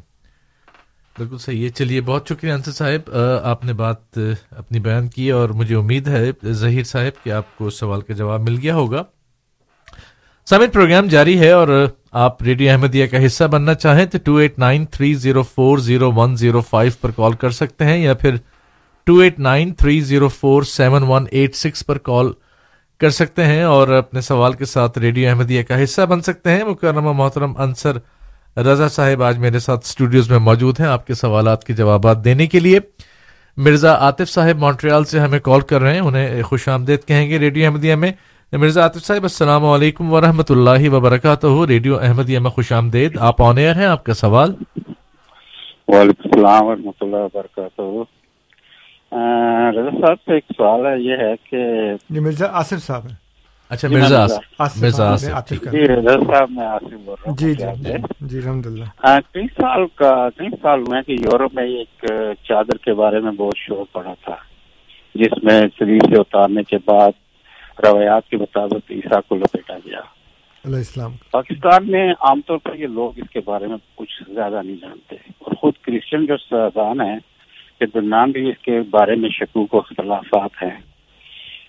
بالکل 1.16 1.38
صحیح 1.38 1.64
ہے۔ 1.64 1.70
چلیے، 1.70 2.02
بہت 2.02 2.30
شکریہ 2.30 2.52
انصر 2.52 2.72
صاحب 2.72 3.10
آپ 3.44 3.64
نے 3.66 3.74
بات 3.74 4.18
اپنی 4.52 4.80
بیان 4.80 5.08
کی 5.08 5.30
اور 5.32 5.50
مجھے 5.50 5.76
امید 5.76 6.08
ہے 6.08 6.32
ظہیر 6.52 6.84
صاحب، 6.84 7.24
کہ 7.24 7.30
آپ 7.32 7.58
کو 7.58 7.70
سوال 7.70 8.02
کا 8.02 8.14
جواب 8.14 8.42
مل 8.42 8.58
گیا 8.62 8.76
ہوگا۔ 8.76 9.04
سمٹ 10.48 10.74
پروگرام 10.74 11.08
جاری 11.08 11.38
ہے 11.40 11.52
اور 11.52 11.68
آپ 12.24 12.42
ریڈیو 12.44 12.72
احمدیہ 12.72 13.06
کا 13.06 13.26
حصہ 13.26 13.44
بننا 13.44 13.74
چاہیں 13.74 14.06
تو 14.06 14.18
two 14.24 14.36
eight 14.36 14.60
nine 14.60 14.86
three 14.86 15.14
zero 15.14 15.44
four 15.44 15.78
zero 15.78 16.12
one 16.16 16.36
zero 16.36 16.62
five 16.62 16.92
پر 17.02 17.12
کال 17.12 17.34
کر 17.34 17.50
سکتے 17.52 17.86
ہیں 17.86 17.98
یا 17.98 18.14
پھر 18.14 18.36
two 19.08 19.18
eight 19.20 19.40
nine 19.40 19.74
three 19.74 20.00
zero 20.02 20.28
four 20.30 20.64
seven 20.64 21.04
one 21.04 21.26
eight 21.32 21.56
six 21.56 21.86
پر 21.86 21.98
کال 21.98 22.32
کر 23.02 23.10
سکتے 23.10 23.46
ہیں 23.46 23.64
اور 23.64 23.88
اپنے 23.88 24.22
سوال 24.22 24.54
کے 24.54 24.66
ساتھ 24.66 25.00
ریڈیو 25.00 25.30
احمدیہ 25.30 25.64
کا 25.64 25.84
حصہ 25.84 26.02
بن 26.02 26.22
سکتے 26.22 26.52
ہیں۔ 26.52 26.64
مکرمہ 26.64 27.12
محترم 27.14 27.58
انصر 27.58 27.98
رضا 28.58 28.88
صاحب 28.88 29.24
آج 29.24 29.38
میرے 29.38 29.60
ساتھ 29.60 29.86
اسٹوڈیوز 29.86 30.30
میں 30.32 30.40
موجود 30.40 30.80
ہیں۔ 30.80 30.88
آپ 30.88 31.08
کے 31.08 31.14
سوالات 31.14 31.64
کے 31.64 31.74
جوابات 31.74 32.24
دینے 32.26 32.48
کے 32.48 32.60
لیے 32.60 32.80
مرزا 33.58 33.94
عاطف 33.96 34.30
صاحب 34.30 34.58
مونٹریال 34.60 35.04
سے 35.06 35.20
ہمیں 35.20 35.40
کال 35.40 35.62
کر 35.62 35.82
رہے 35.82 35.94
ہیں۔ 35.94 36.02
انہیں 36.02 36.42
خوش 36.44 36.68
آمدید 36.70 37.04
کہیں 37.08 37.30
گے 37.30 37.40
ریڈیو 37.40 37.66
احمدیہ 37.66 37.96
میں۔ 37.96 38.12
مرزا 38.52 38.82
عاطف 38.82 39.06
صاحب 39.06 39.24
السلام 39.24 39.66
علیکم 39.66 40.14
ورحمۃ 40.14 40.50
اللہ 40.50 40.90
وبرکاتہ۔ 40.94 41.48
ریڈیو 41.70 42.00
احمدیہ 42.00 42.40
میں 42.40 42.50
خوش 42.50 42.72
آمدید۔ 42.72 43.18
آپ 43.20 43.42
آن 43.42 43.58
ایئر 43.58 43.76
ہیں 43.76 43.86
آپ 43.86 44.04
کا 44.04 44.14
سوال؟ 44.14 44.54
وعلیکم 45.88 46.30
السلام 46.34 46.66
ورحمۃ 46.66 47.00
اللہ 47.02 47.16
وبرکاتہ۔ 47.16 47.82
رضا 49.78 49.92
صاحب 50.02 50.32
ایک 50.32 50.44
سوال 50.58 50.86
ہے 50.86 51.00
یہ 51.02 51.16
ہے 51.18 51.34
کہ 51.50 52.20
مرزا 52.20 52.48
آصف 52.52 52.86
صاحب 52.86 53.08
ہیں۔ 53.08 53.25
اچھا 53.70 53.88
مرزا 53.88 54.26
مرزا 54.82 55.16
جی 55.52 55.88
رضا 55.88 56.14
صاحب 56.28 56.52
میں 56.52 56.66
آصف 56.66 56.94
بول 57.06 57.16
رہا 57.20 57.30
ہوں۔ 57.30 57.38
جی 57.38 57.54
جی 57.54 57.94
جی 58.22 58.38
الحمد 58.38 58.66
للہ۔ 58.66 59.20
کئی 59.34 59.48
سال 59.48 59.86
کا 59.96 60.30
کئی 60.38 60.48
سال 60.62 60.80
ہوئے 60.80 61.02
کہ 61.04 61.12
یورپ 61.12 61.54
میں 61.54 61.64
ایک 61.64 62.06
چادر 62.44 62.78
کے 62.78 62.94
بارے 62.94 63.20
میں 63.20 63.32
بہت 63.32 63.58
شور 63.58 63.86
پڑا 63.92 64.14
تھا 64.24 64.36
جس 65.16 65.44
میں 65.44 65.62
شریر 65.80 66.02
سے 66.02 66.20
اتارنے 66.20 66.64
کے 66.64 66.78
بعد 66.86 67.12
روایات 67.84 68.30
کے 68.30 68.38
مطابق 68.38 68.92
عیسیٰ 68.92 69.20
کو 69.28 69.36
لپیٹا 69.36 69.74
گیا۔ 69.86 70.00
علیہ 70.66 70.78
السلام۔ 70.78 71.12
پاکستان 71.32 71.92
میں 71.92 72.14
عام 72.20 72.42
طور 72.48 72.58
پر 72.58 72.76
یہ 72.76 72.88
لوگ 72.88 73.20
اس 73.20 73.30
کے 73.30 73.40
بارے 73.46 73.68
میں 73.68 73.78
کچھ 73.96 74.24
زیادہ 74.34 74.62
نہیں 74.66 74.76
جانتے۔ 74.82 75.16
اور 75.16 75.54
خود 75.56 75.74
کرسچن 75.82 76.26
جو 76.26 76.38
سردان 76.38 77.02
ہیں 77.02 77.20
کہ 77.80 77.86
درمیان 77.86 78.32
بھی 78.32 78.50
اس 78.50 78.58
کے 78.62 78.80
بارے 78.90 79.16
میں 79.16 79.30
شکوک 79.30 79.74
و 79.74 79.78
اختلافات 79.78 80.64
ہیں 80.64 80.78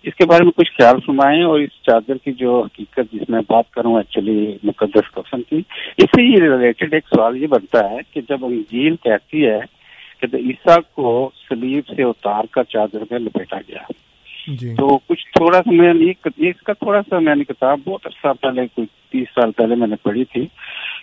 اس 0.07 0.15
کے 0.15 0.27
بارے 0.27 0.45
میں 0.45 0.53
کچھ 0.57 0.71
خیال 0.73 1.01
فرمائیں 1.07 1.43
اور 1.43 1.61
اس 1.61 1.71
چادر 1.83 2.17
کی 2.25 2.33
جو 2.33 2.63
حقیقت 2.63 3.13
جس 3.13 3.31
میں 3.31 3.41
بات 3.49 3.71
کروں 3.71 3.97
ایکچولی 3.97 4.57
مقدس 4.63 5.15
کفن 5.15 5.43
کی 5.43 5.57
اس 5.97 6.05
سے 6.05 6.23
یہ 6.23 6.37
ریلیٹڈ 6.41 6.95
ایک 6.95 7.05
سوال 7.15 7.43
یہ 7.43 7.47
بنتا 7.47 7.91
ہے 7.91 7.99
کہ 8.15 8.21
جب 8.29 8.45
انجیل 8.45 8.97
کہتی 8.97 9.47
ہے 9.47 9.61
کہ 10.21 10.37
عیسیٰ 10.37 10.77
کو 10.95 11.31
سلیب 11.49 11.85
سے 11.97 12.03
اتار 12.03 12.45
کر 12.51 12.63
چادر 12.63 12.99
میں 13.11 13.19
لپیٹا 13.19 13.57
گیا۔ 13.69 13.93
جی۔ 14.49 14.75
تو 14.75 14.99
کچھ 15.09 15.27
تھوڑا 15.27 15.59
سا 15.59 15.73
میں 15.73 15.95
نے 15.95 16.49
اس 16.49 16.63
کا 16.63 16.73
تھوڑا 16.73 17.01
سا 17.11 17.19
میں 17.19 17.35
نے 17.35 17.45
کتاب 17.45 17.81
بہت 17.85 18.07
عرصہ 18.07 18.33
پہلے 18.41 18.67
کوئی 18.75 18.87
تیس 19.11 19.29
سال 19.35 19.51
پہلے 19.53 19.75
میں 19.75 19.87
نے 19.87 19.97
پڑھی 20.03 20.25
تھی 20.25 20.47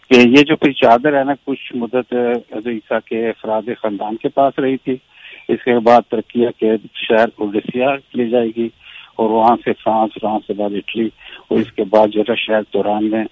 کہ 0.09 0.27
یہ 0.27 0.43
جو 0.43 0.55
پھر 0.55 0.71
چادر 0.71 1.19
ہے 1.19 1.23
نا 1.23 1.33
کچھ 1.45 1.75
مدت 1.75 2.13
عیسیٰ 2.51 2.99
کے 3.05 3.29
افراد 3.29 3.61
خاندان 3.81 4.15
کے 4.15 4.29
پاس 4.29 4.59
رہی 4.59 4.77
تھی۔ 4.77 4.95
اس 5.49 5.63
کے 5.63 5.79
بعد 5.79 6.01
ترقیہ 6.09 6.47
کے 6.59 6.71
شہر 6.93 7.25
اڈیسیا 7.39 7.95
لی 8.13 8.29
جائے 8.29 8.47
گی۔ 8.57 8.69
اور 9.15 9.29
وہاں 9.29 9.55
سے 9.55 9.73
فرانس 9.73 10.11
فرانس 10.21 10.47
کے 10.47 10.53
بعد 10.53 10.69
اٹلی 10.75 11.09
اور 11.47 11.59
اس 11.59 11.71
کے 11.71 11.83
بعد 11.83 12.07
جو 12.07 12.21
ہے 12.21 12.35
شہر 12.35 12.61
دوران 12.73 13.09
میں 13.09 13.25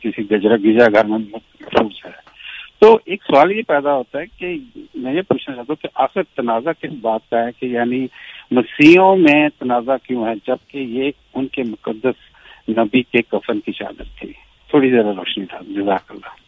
کسی 0.00 0.30
گجرا 0.30 0.56
گیجا 0.56 0.86
گھر 0.94 1.04
میں 1.04 1.18
محفوظ 1.18 1.92
ہے۔ 2.04 2.34
تو 2.78 2.98
ایک 3.04 3.22
سوال 3.22 3.52
یہ 3.52 3.62
پیدا 3.62 3.94
ہوتا 3.94 4.18
ہے 4.18 4.24
کہ 4.38 4.56
میں 4.94 5.14
یہ 5.14 5.22
پوچھنا 5.22 5.56
چاہتا 5.56 5.72
ہوں 5.72 5.82
کہ 5.82 5.88
آخر 5.94 6.22
تنازع 6.22 6.70
کس 6.72 6.92
بات 7.00 7.20
کا 7.30 7.38
ہے 7.38 7.52
کہ 7.60 7.66
یعنی 7.66 8.06
مسیحوں 8.50 9.16
میں 9.16 9.48
تنازع 9.58 9.96
کیوں 10.02 10.26
ہے 10.26 10.34
جبکہ 10.34 10.78
یہ 10.78 11.10
ان 11.34 11.46
کے 11.46 11.62
مقدس 11.62 12.34
نبی 12.68 13.02
کے 13.02 13.22
کفن 13.22 13.60
کی 13.60 13.72
چادر 13.72 14.04
تھی؟ 14.20 14.32
تھوڑی 14.70 14.90
ذرا 14.90 15.12
روشنی 15.12 15.46
تھا۔ 15.46 15.58
جزاک 15.58 16.10
اللہ۔ 16.10 16.44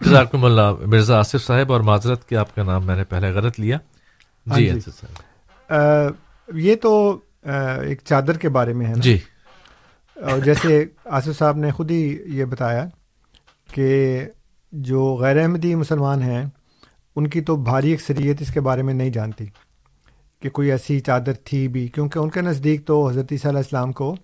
جزاکم 0.00 0.44
اللہ۔ 0.44 0.72
مرزا 0.86 1.18
آصف 1.18 1.38
صاحب 1.38 1.72
اور 1.72 1.80
معذرت 1.80 2.28
کہ 2.28 2.34
آپ 2.34 2.54
کا 2.54 2.62
نام 2.62 2.86
میں 2.86 2.96
نے 2.96 3.04
پہلے 3.04 3.26
غلط 3.26 3.60
لیا۔ 3.60 3.76
ہاں 4.50 4.56
جی 4.56 4.64
جی۔ 4.64 4.70
انصر 4.70 4.90
صاحب۔ 4.90 5.31
یہ 6.48 6.74
تو 6.74 7.18
ایک 7.44 8.00
چادر 8.04 8.38
کے 8.38 8.48
بارے 8.48 8.72
میں 8.72 8.86
ہے 8.86 8.94
جی۔ 8.94 9.18
اور 10.16 10.38
جیسے 10.38 10.84
آصف 11.04 11.38
صاحب 11.38 11.56
نے 11.56 11.70
خود 11.70 11.90
ہی 11.90 12.18
یہ 12.26 12.44
بتایا 12.44 12.84
کہ 13.68 14.24
جو 14.72 15.14
غیر 15.14 15.36
احمدی 15.36 15.74
مسلمان 15.74 16.22
ہیں 16.22 16.44
ان 17.16 17.26
کی 17.26 17.40
تو 17.40 17.56
بھاری 17.56 17.92
اکثریت 17.92 18.42
اس 18.42 18.52
کے 18.52 18.60
بارے 18.60 18.82
میں 18.82 18.94
نہیں 18.94 19.10
جانتی 19.10 19.46
کہ 20.40 20.50
کوئی 20.50 20.70
ایسی 20.70 21.00
چادر 21.00 21.32
تھی 21.44 21.68
بھی 21.68 21.88
کیونکہ 21.88 22.18
ان 22.18 22.30
کے 22.30 22.40
نزدیک 22.40 22.86
تو 22.86 23.08
حضرت 23.08 23.32
عیسیٰ 23.32 23.50
علیہ 23.50 23.58
السلام 23.58 23.92
کو 23.92 24.14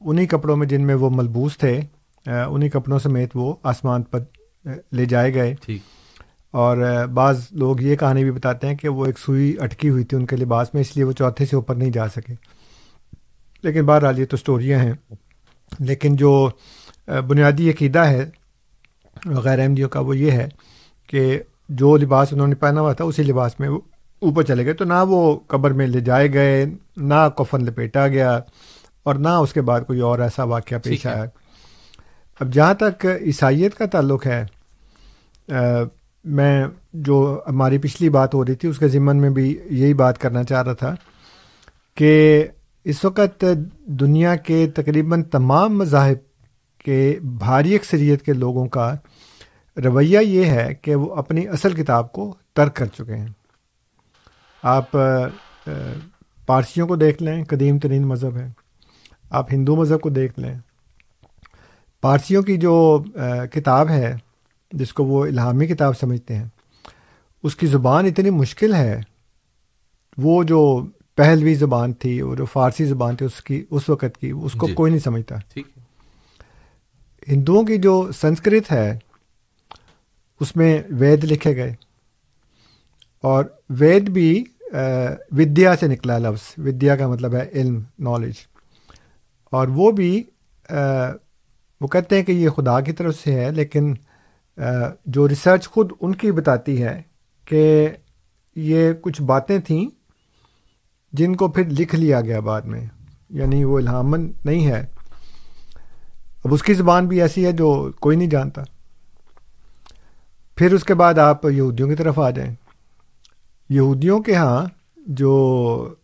انہی 0.00 0.26
کپڑوں 0.26 0.56
میں 0.56 0.66
جن 0.66 0.86
میں 0.86 0.94
وہ 0.94 1.10
ملبوس 1.10 1.58
تھے 1.58 1.80
انہیں 2.26 2.70
کپڑوں 2.70 2.98
سمیت 2.98 3.30
وہ 3.34 3.54
آسمان 3.62 4.02
پر 4.02 4.20
لے 4.92 5.04
جائے 5.04 5.34
گئے۔ 5.34 5.54
ٹھیک۔ 5.54 5.82
اور 6.50 7.06
بعض 7.14 7.46
لوگ 7.50 7.80
یہ 7.80 7.96
کہانی 7.96 8.22
بھی 8.22 8.30
بتاتے 8.30 8.66
ہیں 8.66 8.76
کہ 8.76 8.88
وہ 8.88 9.06
ایک 9.06 9.18
سوئی 9.18 9.56
اٹکی 9.60 9.88
ہوئی 9.88 10.04
تھی 10.04 10.16
ان 10.16 10.26
کے 10.26 10.36
لباس 10.36 10.74
میں 10.74 10.82
اس 10.82 10.96
لیے 10.96 11.04
وہ 11.04 11.12
چوتھے 11.12 11.46
سے 11.46 11.56
اوپر 11.56 11.74
نہیں 11.74 11.90
جا 11.90 12.08
سکے۔ 12.08 12.34
لیکن 13.62 13.86
بہرحال 13.86 14.18
یہ 14.18 14.24
تو 14.24 14.34
اسٹوریاں 14.34 14.78
ہیں۔ 14.78 14.92
لیکن 15.80 16.16
جو 16.16 16.50
بنیادی 17.06 17.70
عقیدہ 17.70 17.98
ہے 17.98 18.30
غیر 19.26 19.58
احمدیوں 19.58 19.88
کا 19.88 20.00
وہ 20.00 20.16
یہ 20.16 20.30
ہے 20.30 20.48
کہ 21.06 21.42
جو 21.68 21.96
لباس 21.96 22.28
انہوں 22.32 22.46
نے 22.46 22.54
پہنا 22.54 22.80
ہوا 22.80 22.92
تھا 22.92 23.04
اسی 23.04 23.22
لباس 23.22 23.60
میں 23.60 23.68
وہ 23.68 23.80
اوپر 24.20 24.42
چلے 24.42 24.64
گئے۔ 24.64 24.72
تو 24.72 24.84
نہ 24.84 25.04
وہ 25.08 25.40
قبر 25.46 25.70
میں 25.70 25.86
لے 25.86 26.00
جائے 26.00 26.32
گئے 26.32 26.66
نہ 26.96 27.28
کفن 27.38 27.64
لپیٹا 27.64 28.08
گیا 28.08 28.40
اور 29.02 29.14
نہ 29.14 29.28
اس 29.28 29.52
کے 29.52 29.60
بعد 29.62 29.80
کوئی 29.86 30.00
اور 30.00 30.18
ایسا 30.18 30.44
واقعہ 30.44 30.76
پیش 30.84 31.06
آیا۔ 31.06 31.24
اب 32.40 32.52
جہاں 32.52 32.74
تک 32.74 33.06
عیسائیت 33.20 33.74
کا 33.74 33.86
تعلق 33.86 34.26
ہے 34.26 34.44
میں 36.24 36.64
جو 36.92 37.40
ہماری 37.48 37.78
پچھلی 37.78 38.08
بات 38.08 38.34
ہو 38.34 38.44
رہی 38.44 38.54
تھی، 38.54 38.68
اس 38.68 38.78
کے 38.78 38.88
ذمن 38.88 39.16
میں 39.16 39.30
بھی 39.30 39.58
یہی 39.70 39.94
بات 39.94 40.18
کرنا 40.18 40.44
چاہ 40.44 40.62
رہا 40.62 40.72
تھا 40.72 40.94
کہ 41.94 42.44
اس 42.84 43.04
وقت 43.04 43.44
دنیا 43.86 44.36
کے 44.36 44.66
تقریباً 44.74 45.22
تمام 45.22 45.78
مذاہب 45.78 46.16
کے 46.78 47.18
بھاری 47.22 47.74
اکثریت 47.74 48.22
کے 48.22 48.32
لوگوں 48.32 48.66
کا 48.66 48.94
رویہ 49.84 50.18
یہ 50.18 50.44
ہے 50.44 50.74
کہ 50.74 50.94
وہ 50.94 51.14
اپنی 51.14 51.48
اصل 51.48 51.72
کتاب 51.72 52.12
کو 52.12 52.34
ترک 52.52 52.76
کر 52.76 52.86
چکے 52.86 53.16
ہیں۔ 53.16 53.28
آپ 54.62 54.90
پارسیوں 56.46 56.86
کو 56.88 56.96
دیکھ 56.96 57.22
لیں، 57.22 57.44
قدیم 57.44 57.78
ترین 57.78 58.06
مذہب 58.06 58.36
ہے۔ 58.36 58.48
آپ 59.30 59.52
ہندو 59.52 59.76
مذہب 59.76 60.00
کو 60.00 60.08
دیکھ 60.08 60.38
لیں۔ 60.38 60.54
پارسیوں 62.00 62.42
کی 62.42 62.56
جو 62.56 63.02
کتاب 63.52 63.88
ہے 63.88 64.16
جس 64.72 64.92
کو 64.92 65.04
وہ 65.04 65.26
الہامی 65.26 65.66
کتاب 65.66 65.98
سمجھتے 65.98 66.36
ہیں۔ 66.36 66.44
اس 67.42 67.56
کی 67.56 67.66
زبان 67.66 68.06
اتنی 68.06 68.30
مشکل 68.30 68.74
ہے۔ 68.74 69.00
وہ 70.18 70.44
جو 70.44 70.86
پہلوی 71.14 71.54
زبان 71.54 71.92
تھی 71.92 72.20
اور 72.20 72.36
جو 72.36 72.44
فارسی 72.44 72.84
زبان 72.84 73.16
تھی 73.16 73.26
اس 73.26 73.42
کی 73.44 73.64
اس 73.70 73.88
وقت 73.88 74.18
کی 74.20 74.30
اس 74.30 74.52
کو 74.52 74.68
جی۔ 74.68 74.74
کوئی 74.74 74.92
نہیں 74.92 75.02
سمجھتا۔ 75.02 75.36
ہندوؤں 77.28 77.64
کی 77.64 77.78
جو 77.78 78.12
سنسکرت 78.20 78.72
ہے 78.72 78.98
اس 80.40 80.56
میں 80.56 80.82
وید 80.90 81.24
لکھے 81.24 81.56
گئے۔ 81.56 81.74
اور 83.20 83.44
وید 83.68 84.08
بھی 84.10 84.44
ودیا 85.32 85.76
سے 85.76 85.86
نکلا 85.86 86.18
لفظ۔ 86.18 86.54
ودیا 86.58 86.96
کا 86.96 87.08
مطلب 87.08 87.34
ہے 87.34 87.48
علم 87.52 87.82
نالج 87.98 88.34
اور 89.44 89.68
وہ 89.68 89.90
بھی 89.90 90.22
وہ 91.80 91.88
کہتے 91.88 92.16
ہیں 92.16 92.22
کہ 92.22 92.32
یہ 92.32 92.48
خدا 92.48 92.80
کی 92.80 92.92
طرف 92.92 93.16
سے 93.24 93.44
ہے 93.44 93.50
لیکن 93.52 93.94
جو 95.06 95.28
ریسرچ 95.28 95.68
خود 95.68 95.92
ان 96.00 96.14
کی 96.14 96.32
بتاتی 96.32 96.82
ہے 96.82 97.02
کہ 97.44 97.88
یہ 98.56 98.92
کچھ 99.00 99.22
باتیں 99.22 99.58
تھیں 99.58 99.86
جن 101.12 101.36
کو 101.36 101.48
پھر 101.48 101.64
لکھ 101.64 101.94
لیا 101.94 102.20
گیا 102.20 102.40
بعد 102.40 102.62
میں 102.62 102.86
یعنی 103.30 103.64
وہ 103.64 103.78
الہامن 103.78 104.32
نہیں 104.44 104.66
ہے۔ 104.66 104.86
اب 106.44 106.54
اس 106.54 106.62
کی 106.62 106.74
زبان 106.74 107.06
بھی 107.06 107.22
ایسی 107.22 107.46
ہے 107.46 107.52
جو 107.52 107.90
کوئی 108.00 108.16
نہیں 108.16 108.30
جانتا۔ 108.30 108.62
پھر 110.56 110.72
اس 110.74 110.84
کے 110.84 110.94
بعد 110.94 111.18
آپ 111.18 111.44
یہودیوں 111.44 111.88
کی 111.88 111.94
طرف 111.94 112.18
آ 112.18 112.30
جائیں۔ 112.30 112.54
یہودیوں 113.68 114.22
کے 114.22 114.34
ہاں 114.34 114.66
جو 114.96 115.94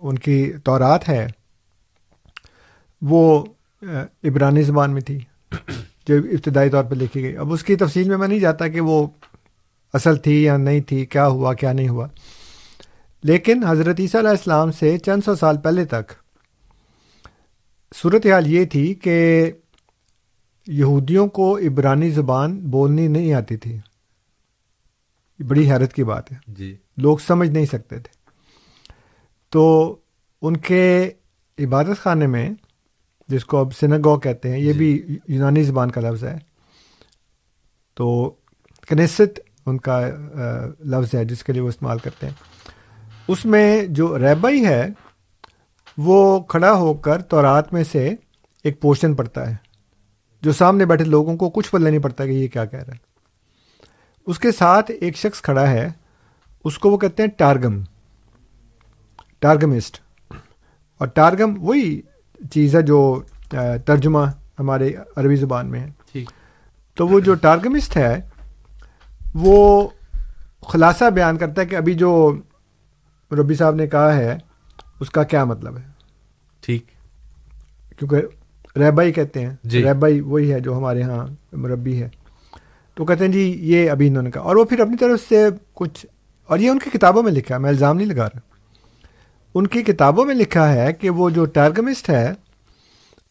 ان 0.00 0.18
کی 0.18 0.52
تورات 0.64 1.08
ہے، 1.08 1.26
وہ 3.02 3.44
عبرانی 4.24 4.62
زبان 4.62 4.90
میں 4.90 5.00
تھی۔ 5.00 5.20
جو 6.06 6.14
ابتدائی 6.16 6.70
طور 6.70 6.84
پہ 6.84 6.94
لکھی 6.94 7.22
گئی۔ 7.22 7.36
اب 7.36 7.52
اس 7.52 7.64
کی 7.64 7.76
تفصیل 7.76 8.08
میں 8.08 8.16
میں 8.16 8.28
نہیں 8.28 8.38
جاتا 8.38 8.68
کہ 8.68 8.80
وہ 8.80 9.06
اصل 9.92 10.16
تھی 10.16 10.44
یا 10.44 10.56
نہیں 10.56 10.80
تھی 10.80 11.06
کیا 11.06 11.26
ہوا 11.26 11.54
کیا 11.54 11.72
نہیں 11.72 11.88
ہوا۔ 11.88 12.06
لیکن 13.22 13.64
حضرت 13.64 13.96
عیسیٰ 13.98 14.20
علیہ 14.20 14.30
السلام 14.30 14.72
سے 14.72 14.98
چند 14.98 15.20
سو 15.24 15.34
سال 15.34 15.56
پہلے 15.58 15.84
تک 15.84 16.12
صورت 17.96 18.26
حال 18.26 18.46
یہ 18.46 18.64
تھی 18.64 18.94
کہ 18.94 19.50
یہودیوں 20.66 21.26
کو 21.26 21.58
عبرانی 21.58 22.10
زبان 22.10 22.60
بولنی 22.60 23.08
نہیں 23.08 23.32
آتی 23.32 23.56
تھی۔ 23.56 23.78
بڑی 25.48 25.70
حیرت 25.70 25.92
کی 25.92 26.04
بات 26.04 26.32
ہے۔ 26.32 26.36
جی۔ 26.46 26.76
لوگ 26.96 27.18
سمجھ 27.26 27.48
نہیں 27.48 27.66
سکتے 27.66 27.98
تھے۔ 27.98 28.30
تو 29.50 29.96
ان 30.42 30.56
کے 30.56 31.10
عبادت 31.58 32.02
خانے 32.02 32.26
میں 32.26 32.50
جس 33.28 33.44
کو 33.44 33.58
اب 33.58 33.76
سنگو 33.80 34.18
کہتے 34.18 34.50
ہیں 34.50 34.58
یہ 34.58 34.72
جی۔ 34.72 34.78
بھی 34.78 35.18
یونانی 35.28 35.62
زبان 35.62 35.90
کا 35.90 36.00
لفظ 36.00 36.24
ہے۔ 36.24 36.38
تو 37.94 38.34
کنیست 38.88 39.40
ان 39.66 39.78
کا 39.78 40.08
لفظ 40.80 41.14
ہے 41.14 41.24
جس 41.24 41.44
کے 41.44 41.52
لیے 41.52 41.62
وہ 41.62 41.68
استعمال 41.68 41.98
کرتے 41.98 42.26
ہیں۔ 42.26 42.34
اس 43.28 43.44
میں 43.44 43.86
جو 43.86 44.18
ریبئی 44.18 44.66
ہے 44.66 44.88
وہ 45.98 46.40
کھڑا 46.40 46.72
ہو 46.72 46.94
کر 46.94 47.22
تورات 47.22 47.72
میں 47.72 47.84
سے 47.84 48.14
ایک 48.64 48.80
پورشن 48.80 49.14
پڑتا 49.14 49.50
ہے۔ 49.50 49.56
جو 50.42 50.52
سامنے 50.52 50.86
بیٹھے 50.86 51.04
لوگوں 51.04 51.36
کو 51.36 51.50
کچھ 51.50 51.70
پلے 51.70 51.90
نہیں 51.90 52.02
پڑتا 52.02 52.24
کہ 52.24 52.30
یہ 52.30 52.48
کیا 52.48 52.64
کہہ 52.64 52.78
رہا 52.78 52.92
ہے۔ 52.92 52.98
اس 54.26 54.38
کے 54.38 54.52
ساتھ 54.52 54.90
ایک 55.00 55.16
شخص 55.16 55.42
کھڑا 55.42 55.70
ہے 55.70 55.88
اس 56.64 56.78
کو 56.78 56.90
وہ 56.90 56.98
کہتے 56.98 57.22
ہیں 57.22 57.30
ٹارگم۔ 57.30 57.80
ٹارگمسٹ۔ 59.38 60.00
اور 60.98 61.08
ٹارگم 61.08 61.54
وہی 61.58 62.00
چیز 62.50 62.76
ہے 62.76 62.82
جو 62.82 63.22
ترجمہ 63.84 64.18
ہمارے 64.58 64.92
عربی 65.16 65.36
زبان 65.36 65.66
میں 65.66 65.80
ہے۔ 65.80 65.90
تو 66.94 67.08
وہ 67.08 67.20
جو 67.20 67.34
ٹارگمسٹ 67.34 67.96
ہے 67.96 68.20
وہ 69.34 69.88
خلاصہ 70.68 71.10
بیان 71.10 71.36
کرتا 71.36 71.62
ہے 71.62 71.66
کہ 71.66 71.76
ابھی 71.76 71.94
جو 71.94 72.36
ربی 73.32 73.54
صاحب 73.54 73.74
نے 73.74 73.86
کہا 73.86 74.16
ہے 74.16 74.38
اس 75.00 75.10
کا 75.10 75.22
کیا 75.22 75.44
مطلب 75.44 75.76
ہے۔ 75.78 75.82
ٹھیک۔ 76.60 76.86
کیونکہ 77.98 78.16
ریبائی 78.78 79.12
کہتے 79.12 79.40
ہیں۔ 79.40 79.56
جی۔ 79.64 79.82
ریبائی 79.82 80.20
وہی 80.20 80.52
ہے 80.52 80.60
جو 80.60 80.78
ہمارے 80.78 81.02
ہاں 81.02 81.26
مربی 81.52 82.02
ہے۔ 82.02 82.08
تو 82.94 83.04
کہتے 83.04 83.24
ہیں 83.24 83.32
جی 83.32 83.56
یہ 83.60 83.90
ابھی 83.90 84.08
انہوں 84.08 84.22
نے 84.22 84.30
کہا۔ 84.30 84.42
اور 84.42 84.56
وہ 84.56 84.64
پھر 84.64 84.80
اپنی 84.80 84.96
طرف 84.96 85.28
سے 85.28 85.48
کچھ 85.74 86.06
اور 86.46 86.58
یہ 86.58 86.70
ان 86.70 86.78
کی 86.78 86.90
کتابوں 86.98 87.22
میں 87.22 87.32
لکھا 87.32 87.54
ہے 87.54 87.60
میں 87.60 87.70
الزام 87.70 87.96
نہیں 87.96 88.06
لگا 88.06 88.26
رہا۔ 88.26 88.53
ان 89.54 89.66
کی 89.66 89.82
کتابوں 89.82 90.24
میں 90.24 90.34
لکھا 90.34 90.72
ہے 90.72 90.92
کہ 90.92 91.10
وہ 91.10 91.30
جو 91.30 91.44
ٹارگمسٹ 91.44 92.10
ہے 92.10 92.32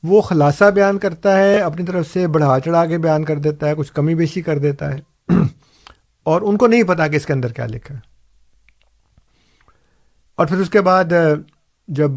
وہ 0.03 0.21
خلاصہ 0.21 0.71
بیان 0.71 0.97
کرتا 0.97 1.37
ہے 1.37 1.59
اپنی 1.59 1.85
طرف 1.85 2.07
سے 2.13 2.27
بڑھا 2.27 2.59
چڑھا 2.59 2.85
کے 2.85 2.97
بیان 2.97 3.23
کر 3.23 3.37
دیتا 3.37 3.67
ہے 3.67 3.73
کچھ 3.77 3.93
کمی 3.93 4.15
بیشی 4.15 4.41
کر 4.41 4.57
دیتا 4.57 4.93
ہے۔ 4.93 4.99
اور 6.23 6.41
ان 6.41 6.57
کو 6.57 6.67
نہیں 6.67 6.83
پتا 6.83 7.07
کہ 7.07 7.15
اس 7.15 7.25
کے 7.25 7.33
اندر 7.33 7.51
کیا 7.51 7.65
لکھا 7.65 7.95
ہے۔ 7.95 7.99
اور 10.35 10.47
پھر 10.47 10.57
اس 10.57 10.69
کے 10.69 10.81
بعد 10.81 11.03
جب 11.87 12.11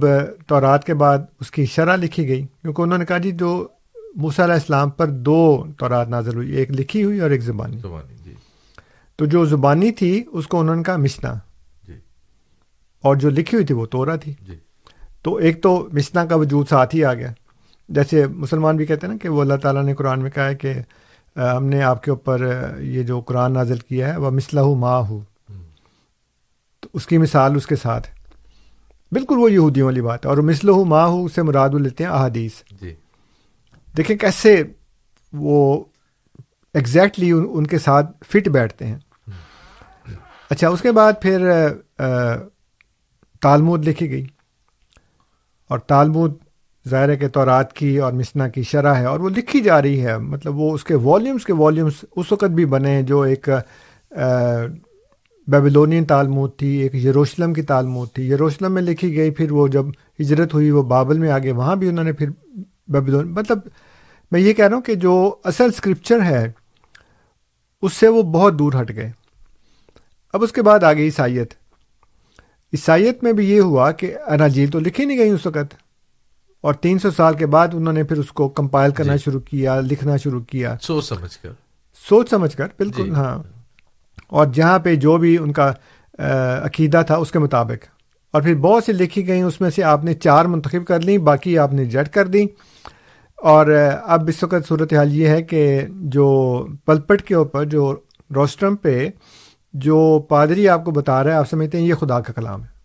تورات 0.47 0.85
کے 0.85 0.95
بعد 0.95 1.19
اس 1.41 1.51
کی 1.51 1.67
شرح 1.67 1.97
لکھی 1.97 2.29
گئی 2.29 2.43
کیونکہ 2.43 2.83
انہوں 2.83 2.99
نے 2.99 3.05
کہا 3.05 3.19
جی 3.19 3.31
جو 3.31 3.69
موسیٰ 4.17 4.45
علیہ 4.45 4.55
السلام 4.55 4.91
پر 4.91 5.07
دو 5.07 5.67
تورات 5.79 6.09
نازل 6.09 6.35
ہوئی 6.35 6.53
ایک 6.53 6.71
لکھی 6.71 7.05
ہوئی 7.05 7.21
اور 7.21 7.31
ایک 7.31 7.41
زبانی۔ 7.41 7.79
زبانی 7.79 8.15
جی۔ 8.25 8.35
تو 9.17 9.25
جو 9.25 9.45
زبانی 9.45 9.93
تھی 9.93 10.25
اس 10.33 10.47
کو 10.47 10.61
انہوں 10.61 10.77
نے 10.77 10.83
کہا 10.83 10.97
مسنا۔ 10.97 11.35
جی 11.35 11.56
اور 13.07 13.17
جو 13.17 13.31
لکھی 13.31 13.57
ہوئی 13.57 13.67
تھی 13.67 13.75
وہ 13.75 13.87
تورا 13.87 14.17
تھی۔ 14.17 14.35
جی۔ 14.47 14.57
تو 15.23 15.35
ایک 15.35 15.63
تو 15.63 15.89
مسنا 15.93 16.25
کا 16.25 16.35
وجود 16.35 16.69
ساتھ 16.69 16.95
ہی 16.95 17.05
آ 17.05 17.15
گیا۔ 17.15 17.33
جیسے 17.89 18.27
مسلمان 18.27 18.77
بھی 18.77 18.87
کہتے 18.87 19.07
ہیں 19.07 19.15
نا 19.15 19.19
کہ 19.23 19.29
وہ 19.29 19.41
اللہ 19.41 19.55
تعالیٰ 19.55 19.85
نے 19.85 19.95
قرآن 19.95 20.23
میں 20.23 20.31
کہا 20.31 20.47
ہے 20.47 20.55
کہ 20.55 20.75
ہم 21.37 21.67
نے 21.67 21.83
آپ 21.83 22.03
کے 22.03 22.11
اوپر 22.11 22.51
یہ 22.79 23.03
جو 23.03 23.21
قرآن 23.21 23.53
نازل 23.53 23.79
کیا 23.79 24.13
ہے 24.13 24.17
وہ 24.17 24.31
مسلح 24.31 24.63
ماں 24.63 25.01
ہو۔ 25.01 25.21
تو 26.81 26.89
اس 26.95 27.07
کی 27.07 27.19
مثال 27.19 27.57
اس 27.57 27.67
کے 27.67 27.77
ساتھ۔ 27.77 28.09
ہے 28.09 28.13
بالکل 29.13 29.35
وہ 29.39 29.53
یہودیوں 29.53 29.87
والی 29.87 30.01
بات 30.01 30.25
ہے 30.25 30.31
اور 30.31 30.39
مسلح 30.39 30.85
ماں 30.85 31.07
ہو 31.07 31.25
اسے 31.25 31.43
مراد 31.43 31.69
لیتے 31.69 32.05
ہیں 32.05 32.11
احادیث۔ 32.11 32.53
جی۔ 32.81 32.95
دیکھیں 33.97 34.17
کیسے 34.17 34.63
وہ 35.33 35.85
ایگزیکٹلی 36.75 37.31
ان 37.31 37.67
کے 37.67 37.79
ساتھ 37.79 38.11
فٹ 38.29 38.49
بیٹھتے 38.49 38.87
ہیں۔ 38.87 38.99
اچھا 40.51 40.69
اس 40.69 40.81
کے 40.81 40.93
بعد 40.93 41.13
پھر 41.23 41.67
تالمود 43.47 43.89
لکھی 43.89 44.11
گئی۔ 44.11 44.27
اور 45.69 45.79
تالمود 45.79 46.35
ظاہر 46.89 47.09
ہے 47.09 47.17
کہ 47.17 47.29
تورات 47.29 47.73
کی 47.73 47.99
اور 47.99 48.13
مسنا 48.13 48.49
کی 48.49 48.63
شرح 48.63 48.95
ہے 48.95 49.05
اور 49.05 49.21
وہ 49.21 49.29
لکھی 49.29 49.61
جا 49.61 49.83
رہی 49.83 50.07
ہے۔ 50.07 50.19
مطلب 50.19 50.57
وہ 50.57 50.75
اس 50.75 50.85
کے 50.85 50.95
والیومس 50.95 51.45
کے 51.45 51.53
والیومس 51.53 52.05
اس 52.17 52.33
وقت 52.33 52.45
بھی 52.45 52.65
بنے 52.65 53.03
جو 53.03 53.21
ایک 53.21 53.49
بیبلونین 55.47 56.05
تالمود 56.05 56.57
تھی، 56.57 56.69
ایک 56.69 56.95
یروشلم 56.95 57.53
کی 57.53 57.63
تالمود 57.63 58.09
تھی۔ 58.13 58.31
یروشلم 58.31 58.73
میں 58.73 58.83
لکھی 58.83 59.17
گئی، 59.17 59.31
پھر 59.31 59.53
وہ 59.53 59.69
جب 59.69 59.87
ہجرت 60.21 60.55
ہوئی، 60.55 60.71
وہ 60.71 60.83
بابل 60.83 61.19
میں 61.19 61.31
آگے، 61.31 61.53
وہاں 61.53 61.77
بھی 61.77 61.89
انہوں 61.89 62.05
نے 62.05 62.13
پھر 62.13 62.29
بیبلون 62.89 63.33
مطلب 63.33 63.59
میں 64.31 64.41
یہ 64.41 64.53
کہہ 64.53 64.65
رہا 64.65 64.75
ہوں 64.75 64.83
کہ 64.83 64.95
جو 64.95 65.35
اصل 65.45 65.65
اسکرپچر 65.65 66.23
ہے، 66.23 66.53
اس 67.83 67.93
سے 67.93 68.09
وہ 68.09 68.23
بہت 68.23 68.59
دور 68.59 68.73
ہٹ 68.81 68.95
گئے۔ 68.95 69.11
اب 70.33 70.43
اس 70.43 70.53
کے 70.53 70.63
بعد 70.63 70.83
آ 70.83 70.93
گئی 70.93 71.05
عیسائیت۔ 71.05 71.55
عیسائیت 72.73 73.23
میں 73.23 73.33
بھی 73.33 73.51
یہ 73.51 73.61
ہوا 73.61 73.93
کہ 73.93 74.15
اناجیل 74.27 74.71
تو 74.71 74.79
لکھی 74.79 75.05
نہیں 75.05 75.19
گئی 75.19 75.29
اس 75.29 75.47
وقت 75.47 75.75
اور 76.61 76.75
تین 76.75 76.99
سو 76.99 77.11
سال 77.11 77.35
کے 77.35 77.47
بعد 77.47 77.69
انہوں 77.73 77.93
نے 77.93 78.05
پھر 78.05 78.17
اس 78.17 78.33
کو 78.33 78.49
کمپائل 78.49 78.91
کرنا 78.91 79.17
جی۔ 79.17 79.23
شروع 79.23 79.41
کیا 79.41 79.81
لکھنا 79.81 80.17
شروع 80.17 80.41
کیا۔ 80.41 80.77
سوچ 80.83 81.05
سمجھ 81.05 81.39
کر۔ 81.39 81.51
سوچ 82.09 82.31
سمجھ 82.31 82.57
کر 82.57 82.67
بالکل 82.79 83.05
جی۔ 83.05 83.11
ہاں۔ 83.11 83.43
اور 84.27 84.47
جہاں 84.47 84.79
پہ 84.79 84.95
جو 84.95 85.17
بھی 85.17 85.39
ان 85.39 85.53
کا 85.53 85.73
عقیدہ 86.63 87.03
تھا 87.07 87.17
اس 87.17 87.31
کے 87.31 87.39
مطابق۔ 87.39 87.87
اور 88.33 88.43
پھر 88.43 88.55
بہت 88.55 88.85
سی 88.85 88.93
لکھی 88.93 89.29
گئیں 89.29 89.43
اس 89.43 89.61
میں 89.61 89.71
سے 89.71 89.83
آپ 89.83 90.05
نے 90.05 90.15
چار 90.15 90.45
منتخب 90.45 90.87
کر 90.87 91.01
لیں 91.01 91.19
باقی 91.19 91.59
آپ 91.59 91.73
نے 91.73 91.85
جٹ 91.85 92.15
کر 92.15 92.27
دیں۔ 92.27 92.47
اور 93.37 93.67
اب 94.03 94.29
اس 94.29 94.43
وقت 94.43 94.69
صورتحال 94.69 95.15
یہ 95.15 95.29
ہے 95.29 95.43
کہ 95.43 95.81
جو 95.91 96.67
پلپٹ 96.85 97.23
کے 97.23 97.35
اوپر 97.35 97.65
جو 97.65 97.97
روسٹرم 98.35 98.77
پہ 98.77 99.09
جو 99.73 100.25
پادری 100.29 100.69
آپ 100.69 100.85
کو 100.85 100.91
بتا 100.91 101.25
رہا 101.25 101.31
ہے، 101.31 101.37
آپ 101.37 101.51
سمجھتے 101.51 101.79
ہیں 101.79 101.87
یہ 101.87 101.95
خدا 101.95 102.21
کا 102.21 102.33
کلام 102.33 102.63
ہے۔ 102.63 102.77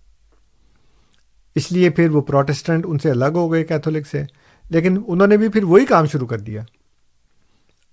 اس 1.55 1.71
لیے 1.71 1.89
پھر 1.89 2.09
وہ 2.09 2.21
پروٹسٹنٹ 2.21 2.85
ان 2.87 2.99
سے 2.99 3.11
الگ 3.11 3.31
ہو 3.33 3.51
گئے 3.51 3.63
کیتھولک 3.63 4.07
سے۔ 4.07 4.23
لیکن 4.69 5.01
انہوں 5.07 5.27
نے 5.27 5.37
بھی 5.37 5.49
پھر 5.49 5.63
وہی 5.63 5.85
کام 5.85 6.05
شروع 6.05 6.27
کر 6.27 6.39
دیا۔ 6.39 6.61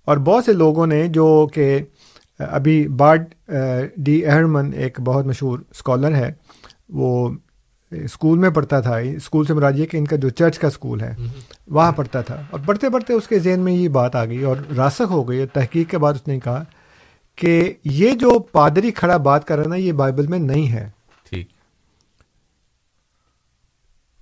اور 0.05 0.17
بہت 0.17 0.45
سے 0.45 0.53
لوگوں 0.53 0.87
نے 0.87 1.07
جو 1.07 1.47
کہ، 1.53 1.79
ابھی 2.39 2.87
بارڈ 2.87 3.25
ڈی 3.97 4.13
ایئرمن 4.13 4.71
ایک 4.75 5.01
بہت 5.01 5.25
مشہور 5.25 5.59
اسکالر 5.71 6.15
ہے، 6.15 6.33
وہ 6.89 7.29
اسکول 7.91 8.39
میں 8.39 8.49
پڑھتا 8.49 8.79
تھا۔ 8.81 8.97
اسکول 8.97 9.45
سے 9.45 9.53
مراجیے 9.53 9.85
کہ 9.85 9.97
ان 9.97 10.05
کا 10.05 10.15
جو 10.15 10.29
چرچ 10.29 10.59
کا 10.59 10.67
اسکول 10.67 11.01
ہے، 11.01 11.15
وہاں 11.67 11.91
پڑھتا 11.91 12.21
تھا۔ 12.21 12.41
اور 12.51 12.59
پڑھتے 12.65 12.89
پڑھتے 12.89 13.13
اس 13.13 13.27
کے 13.27 13.39
ذہن 13.39 13.59
میں 13.59 13.73
یہ 13.73 13.89
بات 13.89 14.15
آ 14.15 14.25
گئی 14.25 14.43
اور 14.43 14.55
راسخ 14.77 15.09
ہو 15.09 15.29
گئی 15.29 15.39
اور 15.39 15.47
تحقیق 15.47 15.89
کے 15.89 15.97
بعد 15.97 16.13
اس 16.13 16.27
نے 16.27 16.39
کہا 16.39 16.63
کہ 17.39 17.73
یہ 17.83 18.11
جو 18.11 18.39
پادری 18.39 18.91
کھڑا 18.91 19.17
بات 19.17 19.47
کر 19.47 19.57
رہا 19.57 19.67
نا 19.67 19.75
یہ 19.75 19.91
بائبل 19.91 20.27
میں 20.27 20.39
نہیں 20.39 20.71
ہے۔ 20.71 20.89
ٹھیک۔ 21.29 21.47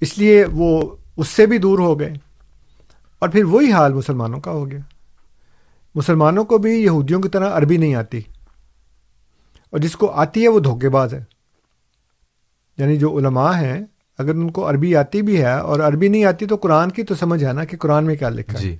اس 0.02 0.18
لیے 0.18 0.46
وہ 0.52 0.96
اس 1.18 1.28
سے 1.28 1.46
بھی 1.46 1.58
دور 1.58 1.80
ہو 1.80 2.00
گئے۔ 2.00 2.14
اور 3.20 3.30
پھر 3.30 3.44
وہی 3.44 3.72
حال 3.72 3.94
مسلمانوں 3.94 4.40
کا 4.40 4.52
ہو 4.52 4.72
گیا۔ 4.72 4.80
مسلمانوں 5.96 6.46
کو 6.46 6.58
بھی 6.58 6.84
یہودیوں 6.84 7.22
کی 7.22 7.30
طرح 7.30 7.58
عربی 7.58 7.78
نہیں 7.78 7.96
آتی۔ 7.96 8.18
اور 9.70 9.80
جس 9.80 9.96
کو 9.96 10.12
آتی 10.12 10.44
ہے 10.44 10.48
وہ 10.48 10.60
دھوکے 10.60 10.90
باز 10.90 11.14
ہے۔ 11.14 11.24
یعنی 12.78 12.98
جو 12.98 13.18
علماء 13.18 13.54
ہیں 13.54 13.82
اگر 14.18 14.30
ان 14.30 14.52
کو 14.52 14.70
عربی 14.70 14.96
آتی 14.96 15.22
بھی 15.22 15.42
ہے 15.42 15.54
اور 15.54 15.80
عربی 15.80 16.08
نہیں 16.08 16.26
آتی 16.26 16.46
تو 16.46 16.56
قرآن 16.56 16.92
کی 16.92 17.04
تو 17.04 17.16
سمجھ 17.16 17.44
ہے 17.44 17.54
نا 17.54 17.64
کہ 17.64 17.78
قرآن 17.78 18.06
میں 18.06 18.16
کیا 18.16 18.30
لکھا 18.30 18.60
ہے۔ 18.60 18.64
جی۔ 18.64 18.78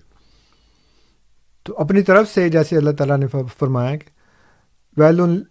تو 1.64 1.78
اپنی 1.78 2.02
طرف 2.02 2.34
سے 2.34 2.50
جیسے 2.50 2.78
اللہ 2.78 2.92
تعالیٰ 2.92 3.18
نے 3.18 3.28
فرمایا 3.60 3.96
کہ 3.96 4.17
ویل 4.98 5.42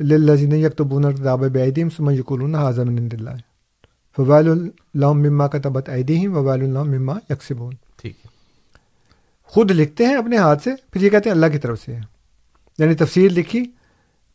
لذین 0.00 0.52
یکتبون 0.52 1.12
کتاب 1.12 1.44
بعدیم 1.48 1.88
سم 1.88 2.10
یقولون 2.10 2.54
حاضم 2.54 2.88
اللہ 2.88 3.36
فویل 4.18 4.48
اللہ 4.48 5.12
مما 5.14 5.46
کا 5.46 5.58
تبت 5.58 5.88
عیدیم 5.88 6.36
وویل 6.36 6.62
اللہ 6.62 6.82
مما 6.90 7.14
یکسبون 7.30 7.74
ٹھیک 7.96 8.14
ہے 8.24 8.30
خود 9.52 9.70
لکھتے 9.70 10.06
ہیں 10.06 10.16
اپنے 10.16 10.36
ہاتھ 10.36 10.62
سے 10.62 10.70
پھر 10.92 11.00
یہ 11.00 11.10
کہتے 11.10 11.28
ہیں 11.28 11.36
اللہ 11.36 11.46
کی 11.46 11.58
طرف 11.58 11.80
سے 11.80 11.92
یعنی 12.78 12.94
تفسیر 12.94 13.30
لکھی 13.30 13.64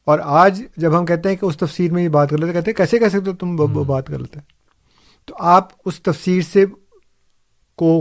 اور 0.07 0.19
آج 0.23 0.61
جب 0.77 0.97
ہم 0.99 1.05
کہتے 1.05 1.29
ہیں 1.29 1.35
کہ 1.35 1.45
اس 1.45 1.57
تفسیر 1.57 1.91
میں 1.91 2.03
یہ 2.03 2.09
بات 2.09 2.29
کر 2.29 2.38
لیتے 2.38 2.53
کہتے 2.53 2.71
ہیں 2.71 2.77
کیسے 2.77 2.99
کہہ 2.99 3.09
سکتے 3.09 3.29
ہو 3.29 3.35
تم 3.35 3.59
وہ 3.77 3.83
بات 3.83 4.07
کر 4.07 4.19
لیتے 4.19 4.39
تو 5.27 5.35
آپ 5.49 5.69
اس 5.85 6.01
تفسیر 6.01 6.41
سے 6.41 6.65
کو 7.77 7.91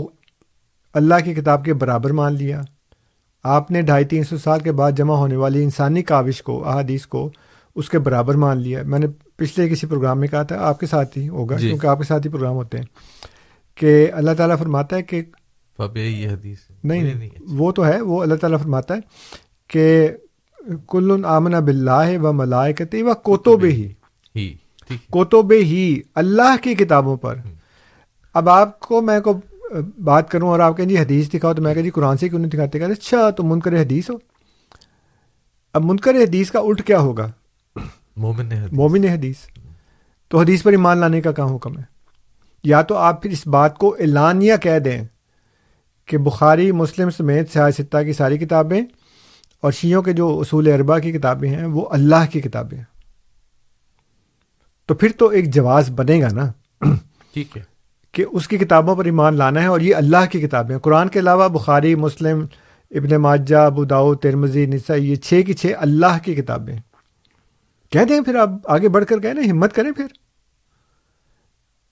اللہ 0.95 1.23
کی 1.25 1.33
کتاب 1.33 1.65
کے 1.65 1.73
برابر 1.73 2.11
مان 2.11 2.33
لیا 2.33 2.61
آپ 3.43 3.71
نے 3.71 3.81
ڈھائی 3.81 4.05
تین 4.05 4.23
سو 4.23 4.37
سال 4.37 4.59
کے 4.59 4.71
بعد 4.71 4.91
جمع 4.91 5.15
ہونے 5.15 5.35
والی 5.35 5.63
انسانی 5.63 6.03
کاوش 6.03 6.41
کو 6.41 6.67
احادیث 6.67 7.05
کو 7.05 7.31
اس 7.75 7.89
کے 7.89 7.99
برابر 7.99 8.35
مان 8.35 8.57
لیا۔ 8.57 8.83
میں 8.83 8.99
نے 8.99 9.07
پچھلے 9.35 9.69
کسی 9.69 9.87
پروگرام 9.87 10.19
میں 10.19 10.27
کہا 10.27 10.43
تھا 10.43 10.55
آپ 10.59 10.79
کے 10.79 10.85
ساتھ 10.85 11.17
ہی 11.17 11.29
ہوگا 11.29 11.57
جی۔ 11.57 11.67
کیونکہ 11.67 11.87
آپ 11.87 11.97
کے 11.97 12.03
ساتھ 12.03 12.27
ہی 12.27 12.31
پروگرام 12.31 12.53
ہوتے 12.53 12.77
ہیں۔ 12.77 12.85
کہ 13.75 14.07
اللہ 14.13 14.31
تعالیٰ 14.37 14.57
فرماتا 14.57 14.95
ہے 14.95 15.01
کہ 15.03 15.21
یہ 15.95 16.29
حدیث 16.29 16.57
نہیں 16.83 17.29
وہ 17.49 17.71
تو 17.71 17.85
ہے 17.85 18.01
وہ 18.01 18.21
اللہ 18.21 18.35
تعالیٰ 18.35 18.59
فرماتا 18.59 18.95
ہے 18.95 18.99
کہ 19.67 20.07
کل 20.87 21.25
آمنا 21.25 21.59
بلّہ 21.59 22.17
و 22.17 22.33
ملائکت 22.33 22.95
و 22.99 23.13
کوتوب 23.13 23.63
ہی 23.63 23.93
کوتوب 25.09 25.53
ہی 25.61 25.99
اللہ 26.15 26.55
کی 26.61 26.75
کتابوں 26.75 27.17
پر۔ 27.17 27.35
اب 28.33 28.49
آپ 28.49 28.79
کو 28.79 29.01
میں 29.01 29.19
کو 29.19 29.39
بات 29.97 30.29
کروں 30.29 30.49
اور 30.49 30.59
آپ 30.59 30.77
کہیں 30.77 30.87
جی 30.87 30.97
حدیث 30.97 31.29
دکھاؤ 31.29 31.53
تو 31.53 31.61
میں 31.61 31.73
کہا 31.73 31.81
جی 31.81 31.89
قرآن 31.89 32.17
سے 32.17 32.29
کیوں 32.29 32.39
نہیں 32.39 32.49
دکھاتے؟ 32.49 32.79
کہتے 32.79 32.91
اچھا 32.91 33.29
تو 33.29 33.43
منکر 33.43 33.81
حدیث 33.81 34.09
ہو۔ 34.09 34.15
اب 35.73 35.85
منکر 35.85 36.15
حدیث 36.15 36.51
کا 36.51 36.59
الٹ 36.59 36.87
کیا 36.87 36.99
ہوگا؟ 36.99 37.31
مومن 38.15 38.51
حدیث۔ 38.51 38.73
مومن 38.73 39.03
حدیث۔ 39.03 39.37
تو 40.27 40.39
حدیث 40.39 40.63
پر 40.63 40.71
ایمان 40.71 40.97
لانے 40.97 41.21
کا 41.21 41.31
کہاں 41.31 41.55
حکم 41.55 41.77
ہے؟ 41.77 41.83
یا 42.63 42.81
تو 42.81 42.95
آپ 42.95 43.21
پھر 43.21 43.31
اس 43.31 43.47
بات 43.47 43.77
کو 43.77 43.95
اعلانیہ 43.99 44.53
کہہ 44.61 44.79
دیں 44.79 45.03
کہ 46.05 46.17
بخاری 46.17 46.71
مسلم 46.71 47.09
سمیت 47.09 47.53
سیاستہ 47.53 48.03
کی 48.03 48.13
ساری 48.13 48.37
کتابیں 48.37 48.81
اور 49.61 49.71
شیعوں 49.71 50.03
کے 50.03 50.13
جو 50.13 50.39
اصول 50.39 50.67
اربا 50.67 50.99
کی 50.99 51.11
کتابیں 51.11 51.49
ہیں 51.49 51.65
وہ 51.65 51.89
اللہ 51.91 52.31
کی 52.31 52.41
کتابیں 52.41 52.77
ہیں۔ 52.77 52.85
تو 54.85 54.95
پھر 54.95 55.11
تو 55.17 55.27
ایک 55.27 55.53
جواز 55.53 55.89
بنے 55.89 56.21
گا 56.21 56.27
نا۔ 56.31 56.51
ٹھیک 57.33 57.57
ہے۔ 57.57 57.70
کہ 58.11 58.25
اس 58.31 58.47
کی 58.47 58.57
کتابوں 58.57 58.95
پر 58.95 59.05
ایمان 59.05 59.35
لانا 59.35 59.61
ہے 59.61 59.65
اور 59.65 59.79
یہ 59.79 59.95
اللہ 59.95 60.25
کی 60.31 60.41
کتابیں 60.41 60.75
ہیں۔ 60.75 60.81
قرآن 60.81 61.09
کے 61.09 61.19
علاوہ 61.19 61.47
بخاری 61.47 61.95
مسلم 61.95 62.45
ابن 62.91 63.15
ماجہ 63.15 63.55
ابو 63.55 63.85
داؤ 63.85 64.15
ترمزی 64.15 64.65
نسا 64.65 64.95
یہ 64.95 65.15
چھ 65.15 65.41
کی 65.45 65.53
چھ 65.53 65.71
اللہ 65.77 66.17
کی 66.23 66.35
کتابیں 66.35 66.77
کہہ 67.89 68.03
دیں 68.09 68.21
پھر 68.21 68.35
آپ 68.35 68.49
آگے 68.65 68.89
بڑھ 68.89 69.05
کر 69.05 69.19
کہیں 69.19 69.33
نا 69.33 69.41
ہمت 69.51 69.73
کریں 69.73 69.91
پھر۔ 69.91 70.05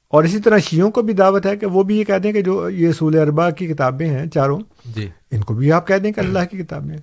اور 0.10 0.24
اسی 0.24 0.40
طرح 0.40 0.58
شیعوں 0.58 0.92
کو 0.92 1.02
بھی 1.02 1.14
دعوت 1.14 1.46
ہے 1.46 1.58
کہ 1.58 1.66
وہ 1.66 1.84
بھی 1.84 2.00
یہ 2.00 2.04
کہہ 2.04 2.18
دیں 2.18 2.34
کہ 2.34 2.42
جو 2.42 2.70
یہ 2.70 2.90
اصول 2.90 3.18
اربا 3.18 3.50
کی 3.50 3.68
کتابیں 3.68 4.10
ہیں 4.10 4.26
چاروں 4.26 4.60
جی۔ 4.86 5.10
ان 5.32 5.42
کو 5.42 5.54
بھی 5.54 5.72
آپ 5.72 5.88
کہہ 5.88 5.96
دیں 5.96 6.12
کہ 6.12 6.20
اللہ 6.20 6.40
کی 6.52 6.58
کتابیں 6.58 6.90
ہیں۔ 6.90 7.02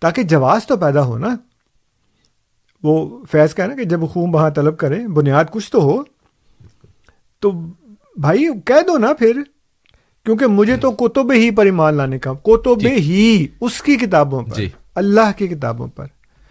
تاکہ 0.00 0.22
جواز 0.22 0.66
تو 0.66 0.76
پیدا 0.76 1.02
ہو 1.02 1.18
نا۔ 1.18 1.36
وہ 2.82 3.24
فیض 3.30 3.54
کہنا 3.54 3.74
کہ 3.74 3.84
جب 3.84 4.00
خون 4.10 4.34
وہاں 4.34 4.50
طلب 4.50 4.78
کرے 4.78 5.08
بنیاد 5.08 5.44
کچھ 5.50 5.72
تو 5.72 5.82
ہو 5.82 6.02
تو 7.40 7.52
بھائی 8.16 8.46
کہہ 8.64 8.82
دو 8.86 8.98
نا 8.98 9.12
پھر 9.12 9.42
کیونکہ 10.24 10.46
مجھے 10.46 10.76
تو 10.76 10.90
کتب 10.90 11.32
ہی 11.32 11.50
پر 11.50 11.64
ایمان 11.64 11.94
لانے 11.94 12.18
کا 12.18 12.32
کتب 12.32 12.86
ہی 12.86 13.46
اس 13.60 13.82
کی 13.82 13.96
کتابوں 13.96 14.42
پر 14.42 14.54
جی۔ 14.54 14.68
اللہ 14.94 15.30
کی 15.36 15.48
کتابوں 15.48 15.88
پر۔ 15.88 16.06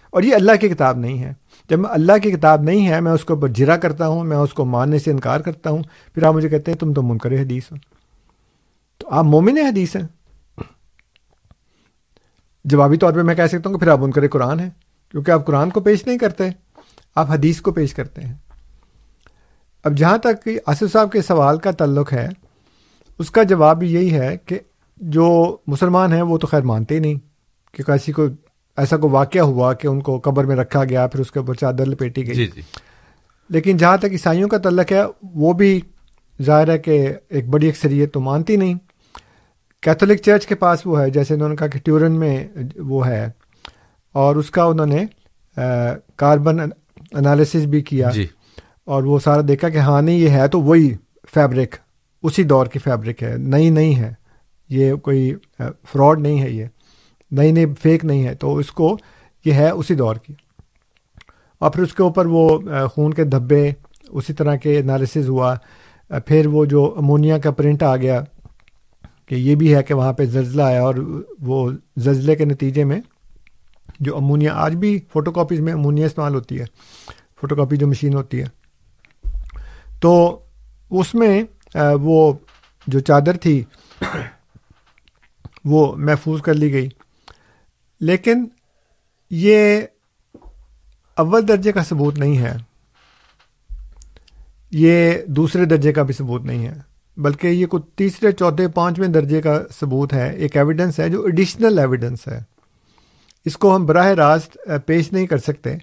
اور 0.10 0.24
یہ 0.24 0.36
اللہ 0.36 0.52
کی 0.62 0.70
کتاب 0.70 0.98
نہیں 0.98 1.24
ہے۔ 1.24 1.34
جب 1.70 1.80
میں 1.80 1.90
اللہ 1.90 2.18
کی 2.24 2.32
کتاب 2.32 2.62
نہیں 2.64 2.88
ہے 2.88 3.02
میں 3.02 3.12
اس 3.12 3.26
کو 3.26 3.48
جرا 3.48 3.78
کرتا 3.78 4.08
ہوں 4.08 4.24
میں 4.24 4.38
اس 4.38 4.54
کو 4.54 4.66
ماننے 4.66 5.00
سے 5.00 5.12
انکار 5.12 5.40
کرتا 5.40 5.70
ہوں 5.70 5.84
پھر 6.14 6.24
آپ 6.24 6.34
مجھے 6.34 6.50
کہتے 6.50 6.72
ہیں 6.72 6.78
تم 6.78 6.94
تو 6.94 7.02
منکر 7.02 7.32
حدیث 7.32 7.72
ہو۔ 7.72 7.78
تو 8.98 9.08
آپ 9.12 9.26
مومن 9.26 9.58
حدیث 9.58 9.96
ہیں۔ 9.96 10.04
جوابی 12.66 12.98
طور 12.98 13.14
پہ 13.14 13.22
میں 13.22 13.36
کہہ 13.36 13.48
سکتا 13.48 13.70
ہوں 13.70 13.74
کہ 13.74 13.80
پھر 13.80 13.88
آپ 13.88 14.00
منکر 14.00 14.28
قرآن 14.28 14.60
ہیں 14.60 14.70
کیونکہ 15.12 15.32
آپ 15.32 15.46
قرآن 15.46 15.70
کو 15.70 15.80
پیش 15.80 16.08
نہیں 16.08 16.18
کرتے 16.18 16.44
آپ 17.16 17.32
حدیث 17.32 17.62
کو 17.62 17.72
پیش 17.72 17.94
کرتے 17.94 18.22
ہیں۔ 18.22 18.34
اب 19.84 19.98
جہاں 19.98 20.18
تک 20.18 20.50
آصف 20.66 20.84
صاحب 20.92 21.12
کے 21.12 21.22
سوال 21.22 21.58
کا 21.58 21.72
تعلق 21.72 22.14
ہے 22.14 22.30
اس 23.20 23.32
کا 23.32 23.44
جواب 23.44 23.80
بھی 23.80 23.94
یہی 23.94 24.14
ہے 24.14 24.38
کہ 24.46 24.60
جو 24.98 25.58
مسلمان 25.68 26.14
ہیں 26.14 26.22
وہ 26.22 26.38
تو 26.38 26.48
خیر 26.48 26.62
مانتے 26.62 26.96
ہی 26.96 27.00
نہیں 27.00 27.16
کہ 27.74 27.84
کسی 27.84 28.12
کو 28.12 28.26
ایسا 28.78 28.98
کوئی 28.98 29.14
واقعہ 29.14 29.42
ہوا 29.42 29.74
کہ 29.74 29.88
ان 29.88 30.02
کو 30.02 30.20
قبر 30.24 30.44
میں 30.44 30.56
رکھا 30.56 30.84
گیا 30.84 31.08
پھر 31.08 31.20
اس 31.20 31.32
کے 31.32 31.40
اوپر 31.40 31.54
چادر 31.54 31.86
لپیٹی 31.86 32.28
گئی۔ 32.28 32.36
جی 32.36 32.46
جی۔ 32.46 32.62
لیکن 33.50 33.78
جہاں 33.78 33.98
تک 33.98 34.06
عیسائیوں 34.12 34.50
کا 34.50 34.58
تعلق 34.58 34.92
ہے 34.92 35.02
وہ 35.36 35.54
بھی 35.54 35.82
ظاہر 36.42 36.70
ہے 36.70 36.78
کہ 36.78 37.14
ایک 37.30 37.50
بڑی 37.50 37.70
اکثریت 37.70 38.14
تو 38.14 38.20
مانتی 38.20 38.56
نہیں۔ 38.56 38.74
کیتھولک 39.82 40.22
چرچ 40.22 40.48
کے 40.48 40.56
پاس 40.56 40.80
وہ 40.86 41.02
ہے 41.02 41.10
جیسے 41.10 41.34
انہوں 41.34 41.50
نے 41.50 41.56
کہا 41.56 41.68
کہ 41.68 41.80
ٹیورن 41.80 42.12
میں 42.12 42.48
وہ 42.76 43.08
ہے۔ 43.08 43.30
اور 44.12 44.36
اس 44.36 44.52
کا 44.52 44.64
انہوں 44.64 44.86
نے 44.86 45.06
کاربن 46.16 46.60
انالیسس 47.12 47.64
بھی 47.64 47.82
کیا۔ 47.82 48.10
جی۔ 48.10 48.28
اور 48.86 49.04
وہ 49.04 49.20
سارا 49.20 49.42
دیکھا 49.48 49.70
کہ 49.70 49.78
ہاں 49.78 50.02
نہیں، 50.02 50.16
یہ 50.16 50.30
ہے 50.30 50.48
تو 50.48 50.62
وہی 50.62 50.96
فیبرک 51.34 51.76
اسی 52.24 52.44
دور 52.44 52.66
کی 52.66 52.80
فیبرک 52.80 53.24
ہے، 53.24 53.38
نئی 53.38 53.70
نہیں 53.70 53.96
ہے۔ 53.96 54.14
یہ 54.70 54.94
کوئی 54.94 55.36
فراڈ 55.60 56.20
نہیں 56.20 56.42
ہے 56.42 56.50
یہ۔ 56.50 56.66
نئی 57.32 57.52
نئی 57.52 57.66
فیک 57.82 58.06
نہیں 58.06 58.28
ہے۔ 58.28 58.36
تو 58.36 58.56
اس 58.56 58.72
کو 58.72 58.98
یہ 59.46 59.54
ہے 59.54 59.70
اسی 59.70 59.96
دور 59.96 60.16
کی۔ 60.16 60.34
اور 61.60 61.72
پھر 61.72 61.84
اس 61.84 61.94
کے 61.94 62.04
اوپر 62.04 62.26
وہ 62.26 62.60
خون 62.96 63.14
کے 63.14 63.24
دھبے، 63.24 63.72
اسی 64.10 64.34
طرح 64.34 64.56
کے 64.56 64.80
انالیسز 64.80 65.30
ہوا۔ 65.30 65.56
پھر 66.10 66.48
وہ 66.48 66.66
جو 66.66 66.96
امونیا 66.98 67.38
کا 67.38 67.52
پرنٹ 67.52 67.84
آ 67.84 67.96
گیا 67.96 68.24
کہ 69.26 69.36
یہ 69.36 69.56
بھی 69.56 69.76
ہے 69.76 69.84
کہ 69.84 69.94
وہاں 69.94 70.14
پہ 70.14 70.26
زلزلہ 70.26 70.62
آیا 70.62 70.82
اور 70.82 71.24
وہ 71.40 71.72
زلزلے 71.98 72.36
کے 72.36 72.46
نتیجے 72.46 72.84
میں 72.84 73.02
جو 74.00 74.16
امونیا، 74.16 74.54
آج 74.54 74.76
بھی 74.76 75.00
فوٹو 75.14 75.32
کاپیز 75.32 75.60
میں 75.60 75.74
امونیا 75.74 76.06
استعمال 76.06 76.36
ہوتی 76.36 76.60
ہے۔ 76.60 76.66
فوٹو 77.42 77.56
کاپی 77.56 77.78
جو 77.78 77.88
مشین 77.88 78.14
ہوتی 78.14 78.40
ہے۔ 78.40 78.61
تو 80.02 80.44
اس 80.90 81.16
میں 81.16 81.44
وہ 82.02 82.34
جو 82.88 83.00
چادر 83.00 83.38
تھی، 83.38 83.64
وہ 85.66 85.96
محفوظ 85.96 86.42
کر 86.42 86.54
لی 86.54 86.74
گئی۔ 86.74 86.90
لیکن 88.00 88.46
یہ 89.30 89.82
اول 91.16 91.48
درجے 91.48 91.72
کا 91.72 91.84
ثبوت 91.84 92.18
نہیں 92.18 92.38
ہے۔ 92.38 92.58
یہ 94.72 95.12
دوسرے 95.28 95.66
درجے 95.66 95.94
کا 95.94 96.04
بھی 96.04 96.14
ثبوت 96.14 96.42
نہیں 96.42 96.68
ہے۔ 96.68 96.74
بلکہ 97.18 97.48
یہ 97.48 97.66
کچھ 97.70 97.86
تیسرے، 97.96 98.32
چوتھے، 98.32 98.68
پانچویں 98.68 99.08
درجے 99.08 99.42
کا 99.42 99.64
ثبوت 99.80 100.14
ہے۔ 100.14 100.34
ایک 100.34 100.58
ایویڈنس 100.58 101.00
ہے 101.00 101.10
جو 101.10 101.24
ایڈیشنل 101.24 101.80
ایویڈنس 101.80 102.28
ہے۔ 102.28 102.40
اس 103.46 103.58
کو 103.58 103.76
ہم 103.76 103.86
براہ 103.86 104.08
راست 104.08 104.58
پیش 104.86 105.14
نہیں 105.14 105.28
کر 105.28 105.38
سکتے۔ 105.38 105.76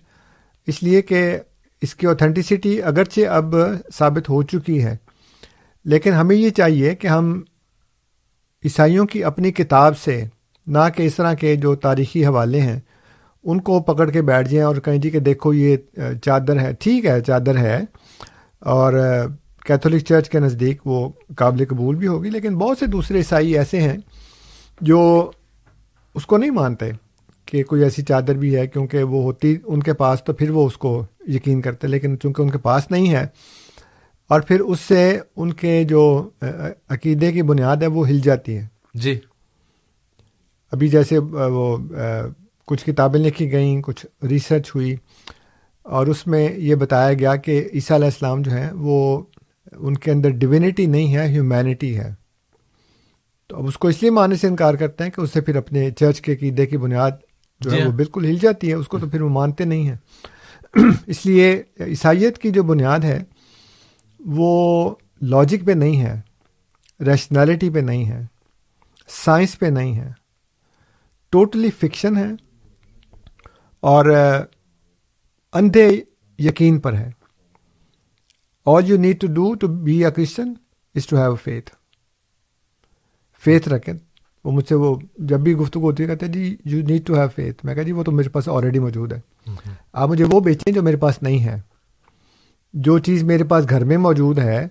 اس 0.66 0.82
لیے 0.82 1.02
کہ 1.02 1.38
اس 1.82 1.94
کی 1.94 2.06
اوتھینٹسٹی 2.06 2.80
اگرچہ 2.82 3.26
اب 3.30 3.54
ثابت 3.94 4.28
ہو 4.28 4.42
چکی 4.42 4.82
ہے، 4.84 4.96
لیکن 5.86 6.12
ہمیں 6.12 6.36
یہ 6.36 6.50
چاہیے 6.50 6.94
کہ 6.94 7.06
ہم 7.06 7.40
عیسائیوں 8.64 9.06
کی 9.06 9.24
اپنی 9.24 9.52
کتاب 9.52 9.98
سے، 9.98 10.22
نہ 10.66 10.78
کہ 10.96 11.02
اس 11.02 11.14
طرح 11.14 11.34
کے 11.34 11.54
جو 11.56 11.74
تاریخی 11.76 12.24
حوالے 12.26 12.60
ہیں، 12.60 12.78
ان 13.44 13.60
کو 13.60 13.80
پکڑ 13.82 14.10
کے 14.10 14.22
بیٹھ 14.22 14.48
جائیں 14.48 14.64
اور 14.66 14.76
کہیں 14.76 14.98
جی 14.98 15.10
کہ 15.10 15.20
دیکھو 15.20 15.52
یہ 15.54 15.76
چادر 16.24 16.60
ہے، 16.60 16.72
ٹھیک 16.80 17.06
ہے، 17.06 17.20
چادر 17.20 17.56
ہے۔ 17.56 17.80
اور 18.62 18.92
کیتھولک 19.66 20.04
چرچ 20.04 20.28
کے 20.30 20.40
نزدیک 20.40 20.86
وہ 20.86 21.08
قابل 21.36 21.64
قبول 21.68 21.96
بھی 21.96 22.06
ہوگی، 22.06 22.30
لیکن 22.30 22.56
بہت 22.58 22.78
سے 22.78 22.86
دوسرے 22.86 23.18
عیسائی 23.18 23.56
ایسے 23.58 23.80
ہیں 23.80 23.96
جو 24.80 25.30
اس 26.14 26.26
کو 26.26 26.36
نہیں 26.36 26.50
مانتے۔ 26.50 26.90
کہ 27.48 27.62
کوئی 27.62 27.82
ایسی 27.82 28.02
چادر 28.02 28.34
بھی 28.34 28.56
ہے 28.56 28.66
کیونکہ 28.66 29.02
وہ 29.02 29.22
ہوتی 29.22 29.56
ان 29.66 29.82
کے 29.82 29.92
پاس 29.92 30.24
تو 30.24 30.32
پھر 30.32 30.50
وہ 30.50 30.66
اس 30.66 30.76
کو 30.76 31.06
یقین 31.28 31.60
کرتے 31.60 31.86
لیکن 31.86 32.18
چونکہ 32.18 32.42
ان 32.42 32.50
کے 32.50 32.58
پاس 32.58 32.90
نہیں 32.90 33.10
ہے 33.12 33.26
اور 34.30 34.40
پھر 34.40 34.60
اس 34.60 34.80
سے 34.80 35.18
ان 35.36 35.52
کے 35.52 35.84
جو 35.84 36.30
عقیدے 36.88 37.32
کی 37.32 37.42
بنیاد 37.42 37.76
ہے 37.76 37.86
وہ 37.86 38.08
ہل 38.08 38.20
جاتی 38.20 38.56
ہے۔ 38.58 38.66
جی۔ 38.94 39.18
ابھی 40.72 40.88
جیسے 40.88 41.18
وہ 41.18 41.76
کچھ 42.66 42.84
کتابیں 42.84 43.20
لکھی 43.20 43.52
گئیں 43.52 43.82
کچھ 43.82 44.06
ریسرچ 44.30 44.70
ہوئی 44.74 44.96
اور 45.82 46.06
اس 46.06 46.26
میں 46.26 46.48
یہ 46.56 46.74
بتایا 46.74 47.12
گیا 47.12 47.36
کہ 47.36 47.68
عیسیٰ 47.74 47.96
علیہ 47.96 48.06
السلام 48.06 48.42
جو 48.42 48.50
ہیں 48.52 48.70
وہ 48.74 49.22
ان 49.76 49.96
کے 49.96 50.10
اندر 50.10 50.30
ڈیوینٹی 50.30 50.86
نہیں 50.86 51.14
ہے 51.14 51.26
ہیومینٹی 51.28 51.96
ہے۔ 51.98 52.14
تو 53.46 53.56
اب 53.56 53.66
اس 53.66 53.78
کو 53.78 53.88
اس 53.88 54.02
لیے 54.02 54.10
ماننے 54.10 54.36
سے 54.36 54.46
انکار 54.46 54.74
کرتے 54.74 55.04
ہیں 55.04 55.10
کہ 55.10 55.20
اس 55.20 55.32
سے 55.32 55.40
پھر 55.40 55.56
اپنے 55.56 55.90
چرچ 55.90 56.20
کے 56.20 56.32
عقیدے 56.32 56.66
کی 56.66 56.76
بنیاد 56.76 57.10
جو 57.60 57.70
ہے 57.70 57.76
جی 57.76 57.82
وہ 57.82 57.88
ہاں۔ 57.88 57.96
بالکل 57.96 58.24
ہل 58.24 58.38
جاتی 58.38 58.68
ہے 58.68 58.74
اس 58.74 58.88
کو 58.88 58.98
تو 58.98 59.08
پھر 59.08 59.22
وہ 59.22 59.28
مانتے 59.28 59.64
نہیں 59.64 59.88
ہیں۔ 59.88 59.96
اس 61.06 61.26
لیے 61.26 61.62
عیسائیت 61.80 62.38
کی 62.38 62.50
جو 62.50 62.62
بنیاد 62.62 62.98
ہے 62.98 63.18
وہ 64.26 64.94
لاجک 65.22 65.66
پہ 65.66 65.72
نہیں 65.72 66.00
ہے 66.00 66.20
ریشنالٹی 67.00 67.70
پہ 67.70 67.78
نہیں 67.78 68.04
ہے 68.06 68.26
سائنس 69.08 69.58
پہ 69.58 69.66
نہیں 69.66 69.94
ہے۔ 69.96 70.10
ٹوٹلی 71.32 71.70
فکشن 71.70 72.16
ہے 72.16 72.30
اور 73.82 74.04
اندھے 75.52 75.88
یقین 76.38 76.80
پر 76.80 76.92
ہے۔ 76.92 77.10
All 78.66 78.90
you 78.90 78.96
need 78.96 79.20
to 79.20 79.26
do 79.26 79.54
to 79.54 79.66
be 79.68 80.04
a 80.04 80.10
Christian 80.10 80.52
is 80.94 81.06
to 81.06 81.16
have 81.16 81.30
a 81.30 81.36
faith 81.36 81.70
faith 83.42 83.68
رکھیں۔ 83.68 83.94
وہ 84.44 84.52
مجھ 84.52 84.68
سے 84.68 84.74
وہ 84.74 84.96
جب 85.18 85.40
بھی 85.40 85.54
گفتگو 85.54 85.82
ہوتی 85.82 86.02
ہے 86.02 86.08
کہتے 86.08 86.26
ہیں 86.26 86.32
جی 86.32 86.56
you 86.64 86.82
need 86.86 87.06
to 87.06 87.14
have 87.14 87.28
faith 87.36 87.66
میں 87.66 87.74
کہا 87.74 87.82
جی 87.82 87.92
وہ 87.92 88.02
تو 88.02 88.12
میرے 88.12 88.28
پاس 88.28 88.48
آلریڈی 88.48 88.78
موجود 88.78 89.12
ہے۔ 89.12 89.20
آپ 89.92 90.08
مجھے 90.08 90.24
وہ 90.30 90.40
بیچیں 90.40 90.72
جو 90.72 90.82
میرے 90.82 90.96
پاس 90.96 91.22
نہیں 91.22 91.44
ہے۔ 91.44 91.60
جو 92.72 92.98
چیز 92.98 93.22
میرے 93.22 93.44
پاس 93.44 93.64
گھر 93.70 93.84
میں 93.84 93.96
موجود 93.96 94.38
ہے 94.38 94.68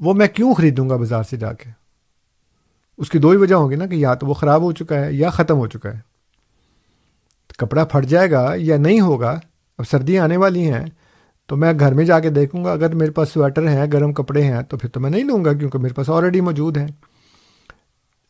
وہ 0.00 0.14
میں 0.14 0.28
کیوں 0.28 0.54
خریدوں 0.54 0.90
گا 0.90 0.96
بازار 0.96 1.22
سے 1.22 1.36
جا 1.36 1.52
کے؟ 1.52 1.70
اس 2.98 3.10
کی 3.10 3.18
دو 3.18 3.30
ہی 3.30 3.36
وجہ 3.36 3.54
ہوں 3.54 3.70
گی 3.70 3.76
نا 3.76 3.86
کہ 3.86 3.94
یا 3.94 4.14
تو 4.14 4.26
وہ 4.26 4.34
خراب 4.34 4.62
ہو 4.62 4.72
چکا 4.72 5.04
ہے 5.04 5.12
یا 5.12 5.30
ختم 5.30 5.56
ہو 5.58 5.66
چکا 5.66 5.92
ہے۔ 5.92 6.12
کپڑا 7.58 7.84
پھٹ 7.84 8.06
جائے 8.06 8.30
گا 8.30 8.52
یا 8.56 8.76
نہیں 8.76 9.00
ہوگا 9.00 9.40
اب 9.78 9.88
سردیاں 9.88 10.24
آنے 10.24 10.36
والی 10.36 10.72
ہیں 10.72 10.86
تو 11.46 11.56
میں 11.56 11.72
گھر 11.80 11.94
میں 11.94 12.04
جا 12.04 12.20
کے 12.20 12.30
دیکھوں 12.30 12.64
گا 12.64 12.72
اگر 12.72 12.94
میرے 12.94 13.10
پاس 13.10 13.28
سویٹر 13.28 13.68
ہیں 13.68 13.86
گرم 13.92 14.12
کپڑے 14.12 14.42
ہیں 14.42 14.62
تو 14.62 14.76
پھر 14.76 14.88
تو 14.88 15.00
میں 15.00 15.10
نہیں 15.10 15.24
لوں 15.24 15.44
گا 15.44 15.52
کیونکہ 15.52 15.78
میرے 15.78 15.94
پاس 15.94 16.10
آلریڈی 16.10 16.40
موجود 16.40 16.76
ہیں۔ 16.76 16.86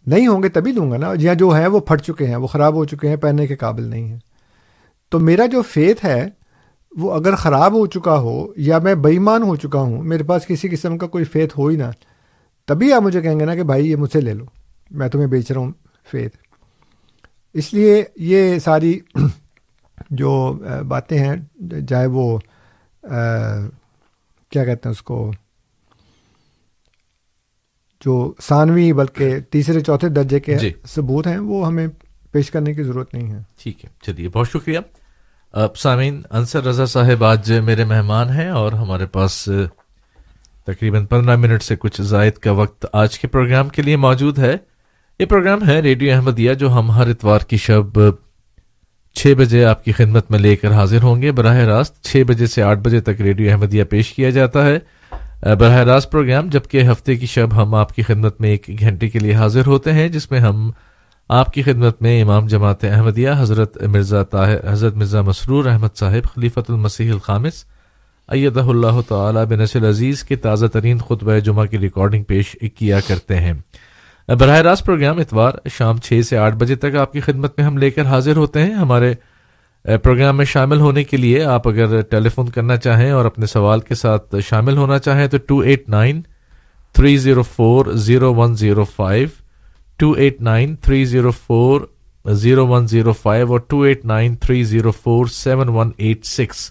نہیں 0.06 0.26
ہوں 0.26 0.42
گے 0.42 0.48
تبھی 0.48 0.72
لوں 0.72 0.90
گا 0.90 0.96
نا۔ 0.96 1.12
یا 1.18 1.34
جو 1.34 1.48
ہیں 1.50 1.66
وہ 1.66 1.80
پھٹ 1.80 2.02
چکے 2.02 2.26
ہیں، 2.26 2.36
وہ 2.36 2.46
خراب 2.46 2.74
ہو 2.74 2.84
چکے 2.84 3.08
ہیں، 3.08 3.16
پہننے 3.16 3.46
کے 3.46 3.56
قابل 3.56 3.82
نہیں 3.82 4.08
ہیں۔ 4.08 4.18
تو 5.10 5.18
میرا 5.18 5.46
جو 5.46 5.62
فیتھ 5.62 6.04
ہے، 6.04 6.28
وہ 6.96 7.12
اگر 7.12 7.34
خراب 7.34 7.72
ہو 7.72 7.86
چکا 7.86 8.18
ہو 8.18 8.52
یا 8.56 8.78
میں 8.78 8.94
بےمان 8.94 9.42
ہو 9.42 9.56
چکا 9.56 9.80
ہوں، 9.80 10.02
میرے 10.02 10.22
پاس 10.22 10.46
کسی 10.46 10.68
قسم 10.68 10.98
کا 10.98 11.06
کوئی 11.06 11.24
فیتھ 11.24 11.58
ہو 11.58 11.66
ہی 11.66 11.76
نہ، 11.76 11.90
تبھی 12.68 12.92
آپ 12.92 13.02
مجھے 13.02 13.20
کہیں 13.20 13.40
گے 13.40 13.44
نا 13.44 13.54
کہ 13.54 13.62
بھائی 13.62 13.90
یہ 13.90 13.96
مجھ 13.96 14.12
سے 14.12 14.20
لے 14.20 14.34
لو، 14.34 14.44
میں 14.90 15.08
تمہیں 15.08 15.26
بیچ 15.26 15.52
رہا 15.52 15.60
ہوں 15.60 15.72
فیتھ 16.10 16.36
اس 17.54 17.74
لیے 17.74 18.04
یہ 18.16 18.58
ساری 18.58 18.98
جو 20.10 20.58
باتیں 20.88 21.18
ہیں 21.18 21.36
چاہے 21.88 22.06
وہ 22.06 22.38
کیا 24.50 24.64
کہتے 24.64 24.88
ہیں 24.88 24.90
اس 24.90 25.02
کو 25.02 25.30
جو 28.04 28.32
ثانوی 28.42 28.92
بلکہ 28.92 29.40
تیسرے 29.40 29.80
چوتھے 29.80 30.08
درجے 30.08 30.40
کے 30.40 30.54
جی۔ 30.54 30.72
ثبوت 30.88 31.26
ہیں 31.26 31.38
وہ 31.38 31.66
ہمیں 31.66 31.86
پیش 32.32 32.50
کرنے 32.50 32.74
کی 32.74 32.82
ضرورت 32.82 33.14
نہیں 33.14 33.32
ہے۔ 33.32 33.38
ٹھیک 33.62 33.84
ہے۔ 33.84 33.90
چلیے 34.06 34.28
بہت 34.28 34.48
شکریہ۔ 34.48 34.78
سامعین 35.76 36.22
انصر 36.30 36.64
رضا 36.64 36.86
صاحب 36.86 37.24
آج 37.24 37.52
میرے 37.52 37.84
مہمان 37.84 38.30
ہیں 38.30 38.48
اور 38.48 38.72
ہمارے 38.72 39.06
پاس 39.06 39.48
تقریباً 40.66 41.06
پندرہ 41.06 41.36
منٹ 41.36 41.62
سے 41.62 41.76
کچھ 41.76 42.02
زائد 42.02 42.32
کا 42.32 42.50
وقت 42.50 42.86
آج 42.92 43.18
کے 43.18 43.28
پروگرام 43.28 43.68
کے 43.68 43.82
لیے 43.82 43.96
موجود 43.96 44.38
ہے۔ 44.38 44.56
یہ 45.18 45.26
پروگرام 45.26 45.68
ہے 45.68 45.80
ریڈیو 45.80 46.14
احمدیہ 46.14 46.54
جو 46.54 46.72
ہم 46.72 46.90
ہر 46.90 47.08
اتوار 47.08 47.40
کی 47.40 47.56
شب 47.56 47.98
چھ 49.14 49.34
بجے 49.38 49.64
آپ 49.64 49.84
کی 49.84 49.92
خدمت 49.92 50.30
میں 50.30 50.38
لے 50.38 50.56
کر 50.56 50.72
حاضر 50.72 51.02
ہوں 51.02 51.22
گے۔ 51.22 51.32
براہ 51.32 51.56
راست 51.56 52.04
چھ 52.04 52.22
بجے 52.26 52.46
سے 52.46 52.62
آٹھ 52.62 52.78
بجے 52.78 53.00
تک 53.00 53.20
ریڈیو 53.20 53.50
احمدیہ 53.50 53.84
پیش 53.84 54.12
کیا 54.12 54.30
جاتا 54.30 54.66
ہے۔ 54.66 54.78
براہ 55.42 55.76
راست 55.76 56.10
پروگرام، 56.10 56.48
جبکہ 56.48 56.82
ہفتے 56.90 57.16
کی 57.16 57.26
شب 57.26 57.48
ہم 57.56 57.74
آپ 57.74 57.94
کی 57.94 58.02
خدمت 58.02 58.40
میں 58.40 58.50
ایک 58.50 58.80
گھنٹے 58.80 59.08
کے 59.08 59.18
لیے 59.18 59.34
حاضر 59.34 59.66
ہوتے 59.66 59.92
ہیں، 59.92 60.08
جس 60.08 60.30
میں 60.30 60.40
ہم 60.40 60.70
آپ 61.28 61.52
کی 61.52 61.62
خدمت 61.62 62.02
میں 62.02 62.22
امام 62.22 62.46
جماعت 62.46 62.84
احمدیہ 62.84 63.30
حضرت 63.38 63.82
مرزا 63.82 64.22
طاہر، 64.22 64.72
حضرت 64.72 64.96
مرزا 64.96 65.22
مسرور 65.22 65.64
احمد 65.64 65.96
صاحب، 65.96 66.34
خلیفۃ 66.34 66.68
المسیح 66.68 67.12
الخامس، 67.12 67.64
ایدہ 68.28 68.60
اللہ 68.60 69.00
تعالی 69.08 69.40
بنسل 69.48 69.84
عزیز 69.84 70.22
کے 70.24 70.36
تازہ 70.36 70.66
ترین 70.66 70.98
خطبہ 70.98 71.38
جمعہ 71.38 71.66
کی 71.66 71.78
ریکارڈنگ 71.78 72.22
پیش 72.22 72.56
کیا 72.78 73.00
کرتے 73.00 73.36
ہیں۔ 73.36 73.52
براہ 74.28 74.58
راست 74.58 74.86
پروگرام 74.86 75.18
اتوار 75.18 75.52
شام 75.70 75.98
چھ 75.98 76.20
سے 76.28 76.36
آٹھ 76.36 76.56
بجے 76.56 76.74
تک 76.74 76.96
آپ 76.96 77.12
کی 77.12 77.20
خدمت 77.20 77.58
میں 77.58 77.66
ہم 77.66 77.78
لے 77.78 77.90
کر 77.90 78.06
حاضر 78.06 78.36
ہوتے 78.36 78.62
ہیں۔ 78.62 78.74
ہمارے 78.74 79.14
پروگرام 79.84 80.36
میں 80.36 80.44
شامل 80.44 80.80
ہونے 80.80 81.04
کے 81.04 81.16
لیے 81.16 81.42
آپ 81.44 81.68
اگر 81.68 82.00
ٹیلی 82.00 82.28
فون 82.28 82.48
کرنا 82.48 82.76
چاہیں 82.76 83.10
اور 83.10 83.24
اپنے 83.24 83.46
سوال 83.46 83.80
کے 83.80 83.94
ساتھ 83.94 84.34
شامل 84.44 84.76
ہونا 84.76 84.98
چاہیں 84.98 85.26
تو 85.26 85.38
two 85.38 85.58
eight 85.58 85.88
nine 85.88 86.20
three 86.92 87.16
zero 87.16 87.42
four 87.42 87.86
zero 87.86 88.34
one 88.34 88.54
zero 88.54 88.84
five, 88.84 89.28
two 89.96 90.12
eight 90.12 90.40
nine 90.40 90.76
three 90.76 91.04
zero 91.04 91.30
four 91.30 91.80
zero 92.32 92.66
one 92.66 92.86
zero 92.86 93.12
five 93.12 93.52
اور 93.52 93.60
two 93.60 93.80
eight 93.80 94.04
nine 94.04 94.36
three 94.36 94.62
zero 94.64 94.90
four 94.92 95.26
seven 95.26 95.68
one 95.68 95.90
eight 95.96 96.24
six. 96.26 96.70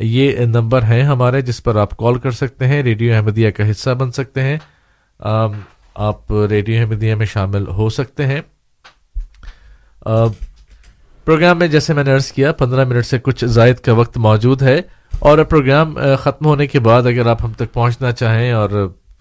یہ 0.00 0.44
نمبر 0.46 0.82
ہیں 0.82 1.02
ہمارے 1.02 1.40
جس 1.40 1.62
پر 1.62 1.76
آپ 1.76 1.96
call 1.96 2.18
کر 2.18 2.30
سکتے 2.30 2.66
ہیں، 2.66 2.82
ریڈیو 2.82 3.14
احمدیہ 3.14 3.50
کا 3.50 3.70
حصہ 3.70 3.90
بن 3.90 4.12
سکتے 4.12 4.42
ہیں۔ 4.42 4.58
آپ 5.94 6.32
ریڈیو 6.50 6.80
احمدیہ 6.80 7.14
میں 7.14 7.26
شامل 7.26 7.66
ہو 7.68 7.88
سکتے 7.88 8.26
ہیں۔ 8.26 8.40
پروگرام 11.26 11.58
میں 11.58 11.66
جیسے 11.68 11.94
میں 11.94 12.02
نے 12.04 12.12
عرض 12.12 12.30
کیا، 12.32 12.50
پندرہ 12.52 12.84
منٹ 12.88 13.06
سے 13.06 13.18
کچھ 13.18 13.44
زائد 13.44 13.78
کا 13.84 13.92
وقت 13.92 14.16
موجود 14.26 14.60
ہے 14.62 14.80
اور 15.20 15.42
پروگرام 15.44 15.96
ختم 16.22 16.46
ہونے 16.46 16.66
کے 16.66 16.80
بعد 16.80 17.06
اگر 17.06 17.26
آپ 17.26 17.42
ہم 17.44 17.52
تک 17.52 17.72
پہنچنا 17.72 18.12
چاہیں 18.12 18.52
اور 18.52 18.70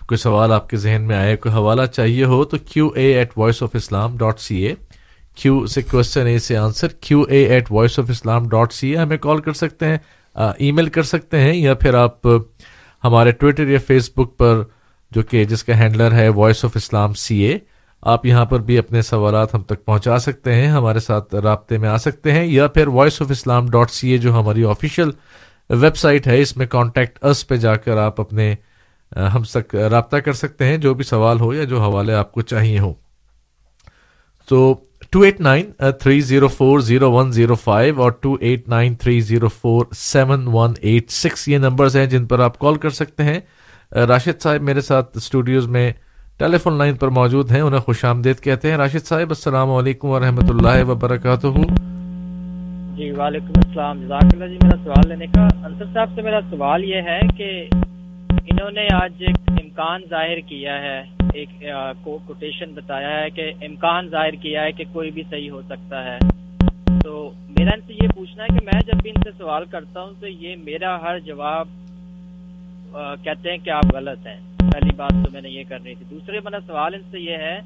کوئی 0.08 0.18
سوال 0.18 0.52
آپ 0.54 0.70
کے 0.70 0.78
ذہن 0.78 1.08
میں 1.08 1.16
آئے، 1.16 1.36
کوئی 1.36 1.54
حوالہ 1.56 1.86
چاہیے 1.94 2.26
ہو 2.26 2.44
تو 2.46 2.58
Q 2.66 2.88
A 2.96 3.06
at 3.14 3.38
voice 3.38 3.64
of 3.64 3.76
Islam 3.76 4.18
dot 4.18 4.40
C 4.40 4.58
A 4.58 4.74
Q 5.38 5.66
سے 5.66 5.82
کوشچن 5.82 6.28
اے 6.28 6.38
سے 6.40 6.58
answer 6.58 6.88
Q 7.02 7.22
A 7.22 7.44
at 7.46 7.72
voice 7.72 8.00
of 8.00 8.10
Islam 8.10 8.48
dot 8.50 8.74
C 8.74 8.90
A 8.90 8.98
ہمیں 8.98 9.18
کال 9.18 9.42
کر 9.42 9.54
سکتے 9.56 9.86
ہیں 9.86 9.98
ای 10.36 10.72
میل 10.72 10.90
کر 10.90 11.04
سکتے 11.04 11.40
ہیں 11.40 11.54
یا 11.54 11.74
پھر 11.74 11.94
آپ 11.96 12.28
ہمارے 13.04 13.32
ٹویٹر 13.32 13.68
یا 13.68 13.80
فیس 13.88 14.12
بک 14.18 14.38
پر، 14.38 14.62
جو 15.12 15.22
کہ 15.24 15.44
جس 15.46 15.64
کا 15.64 15.80
ہینڈلر 15.80 16.14
ہے 16.14 16.28
وائس 16.36 16.66
آف 16.66 16.76
اسلام 16.76 17.14
سی 17.20 17.44
اے 17.44 17.58
آپ 18.06 18.26
یہاں 18.26 18.46
پر 18.46 18.60
بھی 18.60 18.78
اپنے 18.78 19.02
سوالات 19.02 19.54
ہم 19.56 19.64
تک 19.64 19.84
پہنچا 19.86 20.18
سکتے 20.20 20.54
ہیں، 20.54 20.68
ہمارے 20.68 21.00
ساتھ 21.00 21.36
رابطے 21.36 21.78
میں 21.78 21.90
آ 21.90 21.98
سکتے 21.98 22.32
ہیں، 22.32 22.46
یا 22.46 22.68
پھر 22.68 22.88
voice 22.88 23.22
of 23.22 23.32
Islam 23.32 23.70
dot 23.70 23.92
C 23.92 24.10
A 24.10 24.18
جو 24.18 24.34
ہماری 24.34 24.64
آفیشیل 24.66 25.12
ویب 25.70 25.96
سائٹ 25.98 26.28
ہے، 26.28 26.42
اس 26.42 26.56
میں 26.58 26.66
کانٹیکٹ 26.68 27.24
اس 27.26 27.48
پہ 27.48 27.56
جا 27.58 27.76
کر 27.76 27.98
آپ 27.98 28.22
اپنے 28.22 28.54
ہم 29.34 29.44
تک 29.44 29.76
رابطہ 29.92 30.18
کر 30.18 30.34
سکتے 30.34 30.66
ہیں، 30.66 30.78
جو 30.78 30.94
بھی 30.94 31.04
سوال 31.04 31.40
ہو 31.40 31.54
یا 31.54 31.64
جو 31.64 31.82
حوالے 31.82 32.14
آپ 32.14 32.32
کو 32.32 32.42
چاہیے 32.44 32.80
ہو 32.80 32.94
تو 34.50 34.74
two 35.12 35.22
eight 35.22 35.40
nine 35.42 35.72
three 36.00 36.20
zero 36.22 36.48
four 36.48 36.80
zero 36.82 37.12
one 37.12 37.32
zero 37.32 37.56
five 37.56 38.02
اور 38.02 38.12
two 38.12 38.36
eight 38.42 38.68
nine 38.70 38.96
three 38.96 39.20
zero 39.22 39.48
four 39.52 39.86
seven 39.96 40.48
one 40.54 40.74
eight 40.82 41.12
six 41.12 41.48
یہ 41.48 41.58
نمبرز 41.58 41.96
ہیں 41.96 42.06
جن 42.06 42.26
پر 42.26 42.40
آپ 42.40 42.58
کال 42.60 42.76
کر 42.76 42.90
سکتے 42.92 43.24
ہیں۔ 43.24 43.40
راشد 44.08 44.42
صاحب 44.44 44.62
میرے 44.62 44.82
ساتھ 44.82 45.18
اسٹوڈیوز 45.18 45.68
میں 45.68 45.92
ٹیلی 46.40 46.58
فون 46.58 46.78
لائن 46.78 46.96
پر 46.96 47.08
موجود 47.08 47.52
ہیں، 47.52 47.62
انہیں 47.62 47.80
خوش 47.80 48.06
آمدید 48.06 48.40
کہتے 48.40 48.70
ہیں۔ 48.70 48.78
راشد 48.78 49.06
صاحب، 49.08 49.30
السلام 49.30 49.70
علیکم 49.72 50.08
و 50.08 50.20
رحمۃ 50.20 50.50
اللہ 50.50 50.84
وبرکاتہ۔ 50.88 51.48
جی 52.96 53.12
وعلیکم 53.12 53.54
السلام۔ 53.56 54.02
جزاک 54.02 54.24
اللہ 54.34 54.46
جی 54.46 54.58
میرا 54.64 54.78
سوال 54.84 55.08
لینے 55.10 55.26
کا۔ 55.26 55.48
انصر 55.66 55.86
صاحب 55.94 56.10
سے 56.16 56.22
میرا 56.22 56.40
سوال 56.50 56.84
یہ 56.84 57.02
ہے 57.02 57.20
کہ 57.38 57.68
انہوں 58.32 58.72
نے 58.72 58.88
آج 58.94 59.14
ایک 59.20 59.36
امکان 59.50 60.02
ظاہر 60.10 60.40
کیا 60.48 60.82
ہے۔ 60.82 61.02
ایک 61.34 61.50
کوٹیشن 62.04 62.74
بتایا 62.74 63.20
ہے 63.20 63.30
کہ 63.30 63.52
امکان 63.62 64.10
ظاہر 64.10 64.36
کیا 64.42 64.64
ہے 64.64 64.72
کہ 64.72 64.84
کوئی 64.94 65.12
بھی 65.12 65.24
صحیح 65.30 65.52
ہو 65.52 65.62
سکتا 65.70 66.04
ہے۔ 66.04 66.18
تو 67.04 67.32
میرا 67.60 67.72
ان 67.74 67.82
سے 67.88 67.94
یہ 67.94 68.08
پوچھنا 68.16 68.44
ہے 68.44 68.48
کہ 68.48 68.66
میں 68.66 68.82
جب 68.82 69.02
بھی 69.02 69.10
ان 69.10 69.22
سے 69.24 69.32
سوال 69.38 69.66
کرتا 69.72 70.02
ہوں 70.02 70.14
تو 70.20 70.28
یہ 70.28 70.56
میرا 70.64 70.98
ہر 71.02 71.20
جواب 71.20 71.68
کہتے 73.24 73.50
ہیں 73.50 73.58
کہ 73.58 73.70
آپ 73.70 73.86
غلط 73.94 74.28
ہیں۔ 74.28 74.55
پہلی 74.72 74.94
بات 74.96 75.14
تو 75.24 75.32
میں 75.32 75.42
نے 75.42 75.50
یہ 75.50 75.64
کرنی 75.68 75.94
تھی۔ 75.96 76.06
دوسرے 76.10 76.40
میرا 76.40 76.60
سوال 76.68 76.94
ان 76.94 77.02
سے 77.12 77.20
یہ 77.20 77.38
ہے 77.38 77.60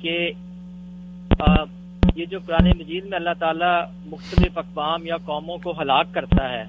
کہ 0.00 0.32
یہ 2.16 2.24
جو 2.24 2.38
قرآن 2.46 2.68
مجید 2.78 3.04
میں 3.04 3.18
اللہ 3.18 3.34
تعالیٰ 3.38 3.78
مختلف 4.06 4.58
اقوام 4.58 5.06
یا 5.06 5.16
قوموں 5.24 5.56
کو 5.58 5.70
ہلاک 5.82 6.06
کرتا 6.12 6.48
ہے، 6.50 6.64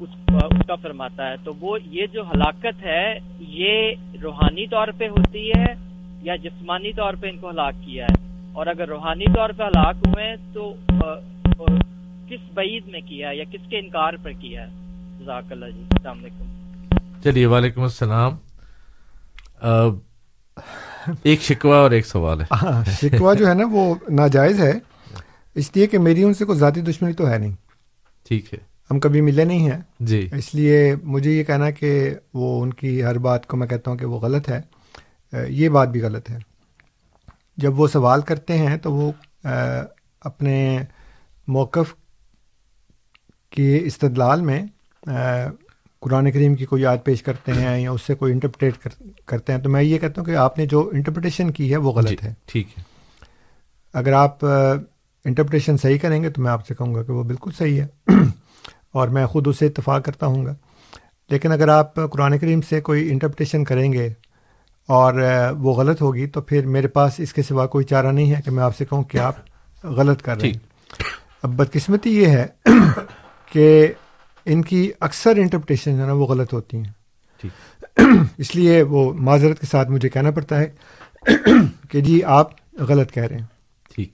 اس 0.00 0.66
کا 0.66 0.74
فرماتا 0.74 1.28
ہے، 1.30 1.36
تو 1.44 1.52
وہ 1.60 1.78
یہ 1.90 2.06
جو 2.12 2.22
ہلاکت 2.22 2.82
ہے، 2.82 3.18
یہ 3.38 3.94
روحانی 4.22 4.66
طور 4.66 4.88
پہ 4.98 5.08
ہوتی 5.08 5.50
ہے 5.50 5.72
یا 6.22 6.36
جسمانی 6.36 6.92
طور 6.92 7.14
پہ 7.20 7.28
ان 7.30 7.38
کو 7.38 7.50
ہلاک 7.50 7.74
کیا 7.84 8.06
ہے؟ 8.06 8.14
اور 8.52 8.66
اگر 8.66 8.88
روحانی 8.88 9.26
طور 9.34 9.50
پہ 9.56 9.62
ہلاک 9.62 9.96
ہوئے 10.06 10.34
تو 10.52 10.74
کس 12.28 12.42
بعید 12.54 12.86
میں 12.86 13.00
کیا 13.00 13.28
ہے 13.30 13.36
یا 13.36 13.44
کس 13.50 13.68
کے 13.68 13.78
انکار 13.78 14.12
پر 14.22 14.32
کیا 14.40 14.62
ہے؟ 14.62 14.70
جزاک 15.20 15.52
اللہ 15.52 15.66
جی 15.66 15.82
السلام 15.90 16.18
علیکم۔ 16.18 16.51
چلیے 17.24 17.46
وعلیکم 17.46 17.82
السلام۔ 17.82 18.36
ایک 21.22 21.42
شکوا 21.42 21.76
اور 21.76 21.90
ایک 21.90 22.06
سوال 22.06 22.40
ہے۔ 22.40 22.46
شکوا 23.02 23.34
جو 23.34 23.48
ہے 23.48 23.54
نا 23.54 23.64
وہ 23.72 23.94
ناجائز 24.08 24.60
ہے۔ 24.60 24.72
اس 25.54 25.70
لیے 25.74 25.86
کہ 25.86 25.98
میری 25.98 26.24
ان 26.24 26.34
سے 26.34 26.44
کوئی 26.44 26.58
ذاتی 26.58 26.80
دشمنی 26.80 27.12
تو 27.12 27.30
ہے 27.30 27.38
نہیں۔ 27.38 27.52
ٹھیک 28.28 28.54
ہے۔ 28.54 28.58
ہم 28.90 29.00
کبھی 29.00 29.20
ملے 29.20 29.44
نہیں 29.44 29.70
ہیں۔ 29.70 29.80
جی۔ 30.00 30.28
اس 30.36 30.54
لیے 30.54 30.96
مجھے 31.02 31.30
یہ 31.30 31.44
کہنا 31.44 31.70
کہ 31.70 32.14
وہ 32.34 32.62
ان 32.62 32.72
کی 32.72 33.04
ہر 33.04 33.18
بات 33.18 33.46
کو 33.46 33.56
میں 33.56 33.66
کہتا 33.66 33.90
ہوں 33.90 33.98
کہ 33.98 34.06
وہ 34.06 34.18
غلط 34.20 34.50
ہے۔ 34.50 34.60
یہ 35.48 35.68
بات 35.68 35.88
بھی 35.88 36.02
غلط 36.02 36.30
ہے۔ 36.30 36.38
جب 37.56 37.80
وہ 37.80 37.88
سوال 37.88 38.20
کرتے 38.20 38.58
ہیں 38.58 38.76
تو 38.76 38.92
وہ 38.92 39.12
اپنے 40.20 40.78
موقف 41.46 41.94
کی 43.50 43.80
استدلال 43.82 44.40
میں 44.40 44.62
قرآن 46.02 46.30
کریم 46.30 46.54
کی 46.54 46.66
کوئی 46.66 46.82
یاد 46.82 46.96
پیش 47.04 47.22
کرتے 47.22 47.52
ہیں 47.52 47.80
یا 47.80 47.90
اس 47.90 48.00
سے 48.02 48.14
کوئی 48.14 48.32
انٹرپریٹ 48.32 48.74
کرتے 49.26 49.52
ہیں 49.52 49.60
تو 49.60 49.70
میں 49.70 49.82
یہ 49.82 49.98
کہتا 49.98 50.20
ہوں 50.20 50.26
کہ 50.26 50.36
آپ 50.36 50.58
نے 50.58 50.66
جو 50.66 50.90
انٹرپریٹیشن 50.92 51.50
کی 51.50 51.70
ہے 51.70 51.76
وہ 51.76 51.92
غلط 51.92 52.08
جی، 52.08 52.16
ہے۔ 52.22 52.34
ٹھیک 52.46 52.78
ہے۔ 52.78 52.82
اگر 53.94 54.12
آپ 54.12 54.44
انٹرپریٹیشن 55.24 55.76
صحیح 55.76 55.98
کریں 55.98 56.22
گے 56.22 56.30
تو 56.30 56.42
میں 56.42 56.50
آپ 56.50 56.66
سے 56.66 56.74
کہوں 56.74 56.94
گا 56.94 57.02
کہ 57.02 57.12
وہ 57.12 57.22
بالکل 57.22 57.50
صحیح 57.58 57.82
ہے۔ 57.82 58.12
اور 58.92 59.08
میں 59.08 59.26
خود 59.26 59.48
اسے 59.48 59.66
اتفاق 59.66 60.04
کرتا 60.04 60.26
ہوں 60.26 60.46
گا۔ 60.46 60.54
لیکن 61.30 61.52
اگر 61.52 61.68
آپ 61.68 61.94
قرآن 61.94 62.38
کریم 62.38 62.60
سے 62.60 62.80
کوئی 62.80 63.10
انٹرپریٹیشن 63.10 63.64
کریں 63.64 63.92
گے 63.92 64.08
اور 64.88 65.14
وہ 65.58 65.74
غلط 65.74 66.02
ہوگی 66.02 66.26
تو 66.26 66.40
پھر 66.40 66.66
میرے 66.66 66.88
پاس 66.88 67.12
اس 67.18 67.32
کے 67.32 67.42
سوا 67.42 67.66
کوئی 67.66 67.84
چارہ 67.84 68.06
نہیں 68.06 68.34
ہے 68.34 68.40
کہ 68.44 68.50
میں 68.50 68.62
آپ 68.64 68.76
سے 68.76 68.84
کہوں 68.84 69.02
کہ 69.02 69.18
آپ 69.18 69.34
غلط 69.84 70.22
کر 70.22 70.40
رہے 70.40 70.48
ہیں۔ 70.48 70.58
اب 71.42 71.50
بدقسمتی 71.50 72.22
یہ 72.22 72.26
ہے 72.26 72.46
کہ 73.52 73.92
ان 74.46 74.62
کی 74.62 74.90
اکثر 75.00 75.36
انٹرپریٹیشن 75.36 75.96
جو 75.96 76.02
ہے 76.02 76.06
نا 76.06 76.12
وہ 76.12 76.26
غلط 76.26 76.52
ہوتی 76.52 76.76
ہیں۔ 76.76 77.02
اس 78.38 78.56
لیے 78.56 78.82
وہ 78.82 79.12
معذرت 79.12 79.60
کے 79.60 79.66
ساتھ 79.66 79.90
مجھے 79.90 80.08
کہنا 80.08 80.30
پڑتا 80.30 80.60
ہے 80.60 80.66
کہ 81.90 82.00
جی 82.00 82.24
آپ 82.24 82.50
غلط 82.78 83.12
کہہ 83.12 83.22
رہے 83.22 83.36
ہیں۔ 83.38 83.46
ٹھیک۔ 83.94 84.12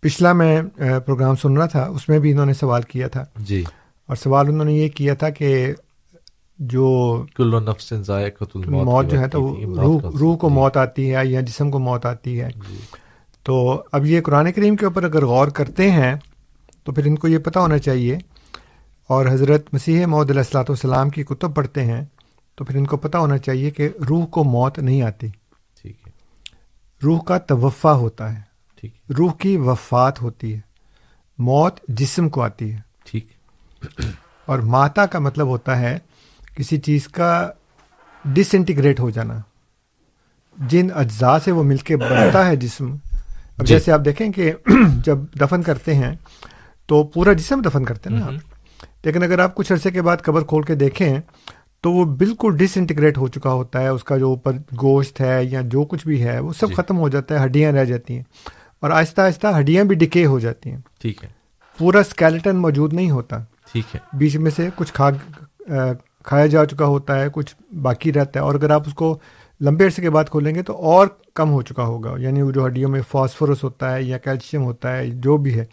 پچھلا 0.00 0.32
میں 0.32 0.62
پروگرام 1.06 1.36
سن 1.36 1.56
رہا 1.56 1.66
تھا 1.66 1.82
اس 1.84 2.08
میں 2.08 2.18
بھی 2.18 2.32
انہوں 2.32 2.46
نے 2.46 2.52
سوال 2.52 2.82
کیا 2.82 3.08
تھا۔ 3.08 3.24
جی۔ 3.36 3.64
اور 4.08 4.16
سوال 4.16 4.48
انہوں 4.48 4.64
نے 4.64 4.72
یہ 4.72 4.88
کیا 4.88 5.14
تھا 5.14 5.30
کہ 5.30 5.72
جو 6.58 7.24
نفس 7.38 7.92
موت 8.84 9.10
جو 9.10 9.20
ہے 9.20 9.28
تو 9.28 9.56
روح 9.76 10.00
روح 10.20 10.36
کو 10.36 10.48
موت 10.48 10.76
آتی 10.76 11.14
ہے 11.14 11.26
یا 11.26 11.40
جسم 11.40 11.70
کو 11.70 11.78
موت 11.78 12.06
آتی 12.06 12.40
ہے۔ 12.40 12.48
جی۔ 12.68 12.76
تو 13.42 13.82
اب 13.92 14.06
یہ 14.06 14.20
قرآن 14.20 14.52
کریم 14.52 14.76
کے 14.76 14.84
اوپر 14.84 15.04
اگر 15.04 15.24
غور 15.24 15.48
کرتے 15.48 15.90
ہیں 15.90 16.14
تو 16.84 16.92
پھر 16.92 17.06
ان 17.06 17.16
کو 17.16 17.28
یہ 17.28 17.38
پتہ 17.38 17.58
ہونا 17.58 17.78
چاہیے۔ 17.78 18.18
اور 19.06 19.26
حضرت 19.26 19.74
مسیح 19.74 20.06
محدود 20.06 20.30
علیہ 20.30 20.40
السلاۃ 20.40 20.64
والسلام 20.68 21.10
کی 21.10 21.22
کتب 21.22 21.54
پڑھتے 21.54 21.84
ہیں 21.84 22.04
تو 22.54 22.64
پھر 22.64 22.76
ان 22.76 22.86
کو 22.86 22.96
پتہ 22.96 23.18
ہونا 23.18 23.38
چاہیے 23.38 23.70
کہ 23.70 23.88
روح 24.08 24.26
کو 24.26 24.44
موت 24.44 24.78
نہیں 24.78 25.02
آتی۔ 25.02 25.28
ٹھیک 25.82 25.96
ہے۔ 26.06 26.12
روح 27.02 27.20
کا 27.20 27.38
توفع 27.38 27.88
ہوتا 27.88 28.36
ہے۔ 28.36 28.40
ٹھیک 28.80 28.94
روح 29.18 29.32
کی 29.32 29.56
وفات 29.56 30.22
ہوتی 30.22 30.54
ہے۔ 30.54 30.60
موت 31.38 31.80
جسم 31.88 32.28
کو 32.28 32.42
آتی 32.42 32.72
ہے۔ 32.72 32.80
ٹھیک۔ 33.04 33.26
اور 34.46 34.58
ماتا 34.58 35.06
کا 35.06 35.18
مطلب 35.18 35.46
ہوتا 35.46 35.80
ہے 35.80 35.98
کسی 36.56 36.78
چیز 36.78 37.08
کا 37.08 37.50
ڈس 38.24 38.54
انٹیگریٹ 38.54 39.00
ہو 39.00 39.10
جانا۔ 39.10 39.38
جن 40.56 40.88
اجزاء 40.94 41.38
سے 41.44 41.52
وہ 41.52 41.62
مل 41.62 41.76
کے 41.76 41.96
بنتا 41.96 42.46
ہے 42.46 42.56
جسم۔ 42.56 42.96
اب 43.58 43.66
جی۔ 43.66 43.74
جیسے 43.74 43.92
آپ 43.92 44.00
دیکھیں 44.04 44.32
کہ 44.32 44.52
جب 45.04 45.18
دفن 45.40 45.62
کرتے 45.62 45.94
ہیں 45.94 46.14
تو 46.86 47.04
پورا 47.04 47.32
جسم 47.32 47.60
دفن 47.60 47.84
کرتے 47.84 48.10
ہیں 48.10 48.18
نا 48.20 48.30
لیکن 49.04 49.22
اگر 49.22 49.38
آپ 49.38 49.54
کچھ 49.54 49.72
عرصے 49.72 49.90
کے 49.90 50.02
بعد 50.02 50.16
قبر 50.22 50.42
کھول 50.42 50.62
کے 50.62 50.74
دیکھیں 50.74 51.18
تو 51.80 51.92
وہ 51.92 52.04
بالکل 52.04 52.56
ڈس 52.56 52.76
انٹیگریٹ 52.76 53.18
ہو 53.18 53.28
چکا 53.28 53.52
ہوتا 53.52 53.80
ہے 53.80 53.88
اس 53.88 54.04
کا 54.04 54.16
جو 54.16 54.28
اوپر 54.28 54.52
گوشت 54.82 55.20
ہے 55.20 55.44
یا 55.44 55.60
جو 55.64 55.84
کچھ 55.84 56.06
بھی 56.06 56.22
ہے 56.22 56.40
وہ 56.40 56.52
سب 56.52 56.68
جی۔ 56.68 56.74
ختم 56.74 56.98
ہو 56.98 57.08
جاتا 57.08 57.40
ہے 57.40 57.44
ہڈیاں 57.44 57.72
رہ 57.72 57.84
جاتی 57.84 58.16
ہیں۔ 58.16 58.22
اور 58.80 58.90
آہستہ 58.90 59.20
آہستہ 59.20 59.46
ہڈیاں 59.58 59.84
بھی 59.84 59.96
ڈکے 59.96 60.26
ہو 60.26 60.38
جاتی 60.38 60.70
ہیں۔ 60.70 60.78
ٹھیک 61.00 61.24
ہے۔ 61.24 61.28
پورا 61.78 61.98
اسکیلیٹن 61.98 62.56
موجود 62.56 62.92
نہیں 62.92 63.10
ہوتا۔ 63.10 63.38
ٹھیک 63.72 63.94
ہے۔ 63.94 64.00
بیچ 64.12 64.36
میں 64.36 64.50
سے 64.50 64.68
کچھ 64.76 64.92
کھا 64.92 65.10
کھایا 66.24 66.46
جا 66.46 66.64
چکا 66.64 66.84
ہوتا 66.84 67.20
ہے 67.20 67.26
کچھ 67.32 67.74
باقی 67.74 68.12
رہتا 68.12 68.40
ہے۔ 68.40 68.44
اور 68.44 68.54
اگر 68.54 68.70
آپ 68.70 68.82
اس 68.86 68.94
کو 68.94 69.18
لمبے 69.60 69.84
عرصے 69.84 70.02
کے 70.02 70.10
بعد 70.10 70.24
کھولیں 70.24 70.54
گے 70.54 70.62
تو 70.62 70.76
اور 70.76 71.06
کم 71.34 71.50
ہو 71.50 71.62
چکا 71.62 71.82
ہوگا۔ 71.82 72.14
یعنی 72.18 72.42
وہ 72.42 72.50
جو 72.50 72.66
ہڈیوں 72.66 72.90
میں 72.90 73.00
فاسفورس 73.10 73.64
ہوتا 73.64 73.94
ہے 73.94 74.02
یا 74.02 74.18
کیلشیم 74.18 74.62
ہوتا 74.64 74.96
ہے 74.96 75.06
جو 75.10 75.36
بھی 75.36 75.58
ہے۔ 75.60 75.64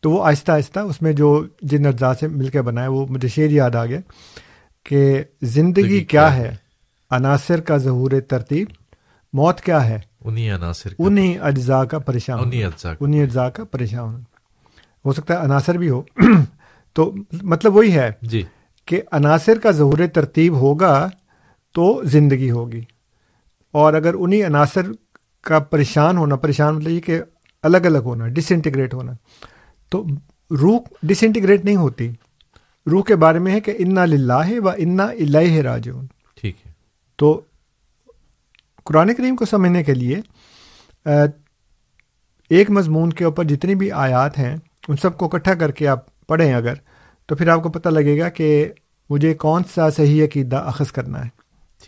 تو 0.00 0.10
وہ 0.10 0.26
آہستہ 0.26 0.52
آہستہ 0.52 0.80
اس 0.80 1.02
میں 1.02 1.12
جو 1.12 1.46
جن 1.62 1.86
اجزاء 1.86 2.12
سے 2.20 2.28
مل 2.28 2.48
کے 2.48 2.62
بنا 2.62 2.82
ہے 2.82 2.88
وہ 2.88 3.06
مجھے 3.06 3.28
شعر 3.28 3.50
یاد 3.50 3.74
آ 3.74 3.86
گیا 3.86 4.00
کہ 4.84 5.22
زندگی 5.42 6.04
کیا 6.04 6.36
ہے؟ 6.36 6.56
عناصر 7.10 7.60
کا 7.60 7.76
ظہور 7.76 8.10
ترتیب 8.28 8.68
موت 9.32 9.60
کیا 9.60 9.88
ہے؟ 9.88 9.98
انہیں 10.24 10.54
عناصر 10.54 10.90
انہیں 10.98 11.38
اجزاء 11.38 11.84
کا 11.84 11.98
پریشان 11.98 12.38
انہیں 13.00 13.22
اجزاء 13.22 13.48
کا 13.48 13.64
پریشان 13.64 14.22
ہو 15.04 15.12
سکتا 15.12 15.34
ہے 15.34 15.44
عناصر 15.44 15.74
بھی 15.74 15.90
ہو۔ 15.90 16.02
تو 16.92 17.14
مطلب 17.42 17.76
وہی 17.76 17.92
ہے 17.92 18.10
جی۔ 18.22 18.42
کہ 18.84 19.02
عناصر 19.12 19.58
کا 19.58 19.70
ظہور 19.70 19.98
ترتیب 20.14 20.54
ہوگا 20.54 21.08
تو 21.74 22.00
زندگی 22.04 22.50
ہوگی۔ 22.50 22.80
اور 23.72 23.94
اگر 23.94 24.14
انہیں 24.14 24.44
عناصر 24.44 24.82
کا 25.40 25.58
پریشان 25.58 26.16
ہونا 26.16 26.36
پریشان 26.36 26.74
مطلب 26.74 26.90
یہ 26.90 27.00
کہ 27.00 27.20
الگ 27.62 27.76
الگ 27.76 27.98
ہونا 27.98 28.28
ڈس 28.28 28.52
انٹیگریٹ 28.52 28.94
ہونا۔ 28.94 29.12
تو 29.88 30.04
روح 30.50 30.78
ڈس 31.02 31.22
انٹیگریٹ 31.22 31.64
نہیں 31.64 31.76
ہوتی۔ 31.76 32.10
روح 32.90 33.02
کے 33.02 33.16
بارے 33.16 33.38
میں 33.38 33.52
ہے 33.52 33.60
کہ 33.60 33.74
انا 33.78 34.04
للہ 34.04 34.60
و 34.64 34.68
انا 34.68 35.04
اللہ 35.04 35.52
راج 35.56 35.88
ٹھیک 36.40 36.56
ہے۔ 36.66 36.72
تو 37.16 37.40
قرآن 38.84 39.14
کریم 39.14 39.36
کو 39.36 39.44
سمجھنے 39.44 39.84
کے 39.84 39.94
لیے 39.94 40.20
ایک 42.50 42.70
مضمون 42.70 43.10
کے 43.10 43.24
اوپر 43.24 43.44
جتنی 43.44 43.74
بھی 43.74 43.92
آیات 43.92 44.38
ہیں 44.38 44.56
ان 44.88 44.96
سب 44.96 45.18
کو 45.18 45.26
اکٹھا 45.26 45.54
کر 45.54 45.70
کے 45.70 45.88
آپ 45.88 46.26
پڑھیں 46.26 46.54
اگر 46.54 46.74
تو 47.26 47.36
پھر 47.36 47.48
آپ 47.48 47.62
کو 47.62 47.68
پتہ 47.68 47.88
لگے 47.88 48.20
گا 48.20 48.28
کہ 48.28 48.72
مجھے 49.10 49.34
کون 49.34 49.62
سا 49.74 49.90
صحیح 49.90 50.24
عقیدہ 50.24 50.56
اخذ 50.56 50.92
کرنا 50.92 51.24
ہے۔ 51.24 51.28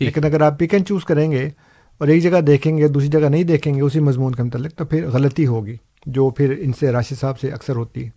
لیکن 0.05 0.25
اگر 0.25 0.41
آپ 0.41 0.59
پک 0.59 0.73
اینڈ 0.73 0.87
چوز 0.87 1.05
کریں 1.05 1.31
گے 1.31 1.49
اور 1.97 2.07
ایک 2.07 2.23
جگہ 2.23 2.41
دیکھیں 2.41 2.77
گے 2.77 2.87
دوسری 2.87 3.09
جگہ 3.09 3.29
نہیں 3.29 3.43
دیکھیں 3.43 3.75
گے 3.75 3.81
اسی 3.81 3.99
مضمون 3.99 4.35
کے 4.35 4.43
متعلق 4.43 4.75
تو 4.75 4.85
پھر 4.85 5.09
غلطی 5.09 5.47
ہوگی۔ 5.47 5.77
جو 6.05 6.29
پھر 6.29 6.55
ان 6.59 6.73
سے 6.73 6.91
راشد 6.91 7.19
صاحب 7.19 7.39
سے 7.39 7.51
اکثر 7.51 7.75
ہوتی 7.75 8.05
ہے 8.05 8.09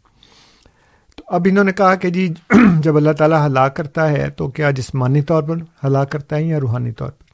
تو 1.17 1.25
اب 1.27 1.47
انہوں 1.51 1.65
نے 1.65 1.73
کہا 1.73 1.95
کہ 1.95 2.11
جی 2.11 2.35
جب 2.81 2.97
اللہ 2.97 3.13
تعالیٰ 3.13 3.47
ہلاک 3.47 3.77
کرتا 3.77 4.09
ہے 4.09 4.31
تو 4.31 4.49
کیا 4.49 4.71
جسمانی 4.71 5.23
طور 5.23 5.43
پر 5.43 5.87
ہلاک 5.87 6.11
کرتا 6.11 6.37
ہے 6.37 6.43
یا 6.43 6.61
روحانی 6.61 6.93
طور 6.93 7.11
پر؟ 7.11 7.25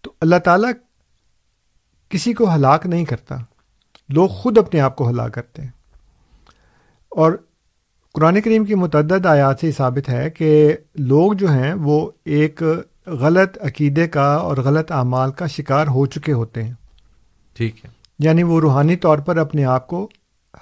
تو 0.00 0.12
اللہ 0.20 0.36
تعالیٰ 0.36 0.70
کسی 2.08 2.32
کو 2.32 2.54
ہلاک 2.54 2.86
نہیں 2.86 3.04
کرتا، 3.04 3.36
لوگ 4.08 4.28
خود 4.28 4.58
اپنے 4.58 4.80
آپ 4.80 4.96
کو 4.96 5.10
ہلاک 5.10 5.34
کرتے 5.34 5.62
ہیں۔ 5.62 5.70
اور 7.08 7.32
قرآن 8.14 8.40
کریم 8.40 8.64
کی 8.64 8.74
متعدد 8.74 9.26
آیات 9.26 9.60
سے 9.60 9.72
ثابت 9.72 10.08
ہے 10.08 10.30
کہ 10.30 10.76
لوگ 10.94 11.32
جو 11.32 11.50
ہیں 11.50 11.74
وہ 11.74 12.10
ایک 12.24 12.62
غلط 13.06 13.58
عقیدے 13.60 14.08
کا 14.08 14.34
اور 14.34 14.56
غلط 14.56 14.92
اعمال 14.92 15.32
کا 15.32 15.46
شکار 15.46 15.86
ہو 15.86 16.06
چکے 16.06 16.32
ہوتے 16.32 16.62
ہیں۔ 16.64 16.72
ٹھیک 17.54 17.84
ہے۔ 17.84 18.01
یعنی 18.22 18.42
وہ 18.42 18.60
روحانی 18.60 18.96
طور 18.96 19.18
پر 19.18 19.36
اپنے 19.36 19.64
آپ 19.64 19.86
کو 19.86 20.08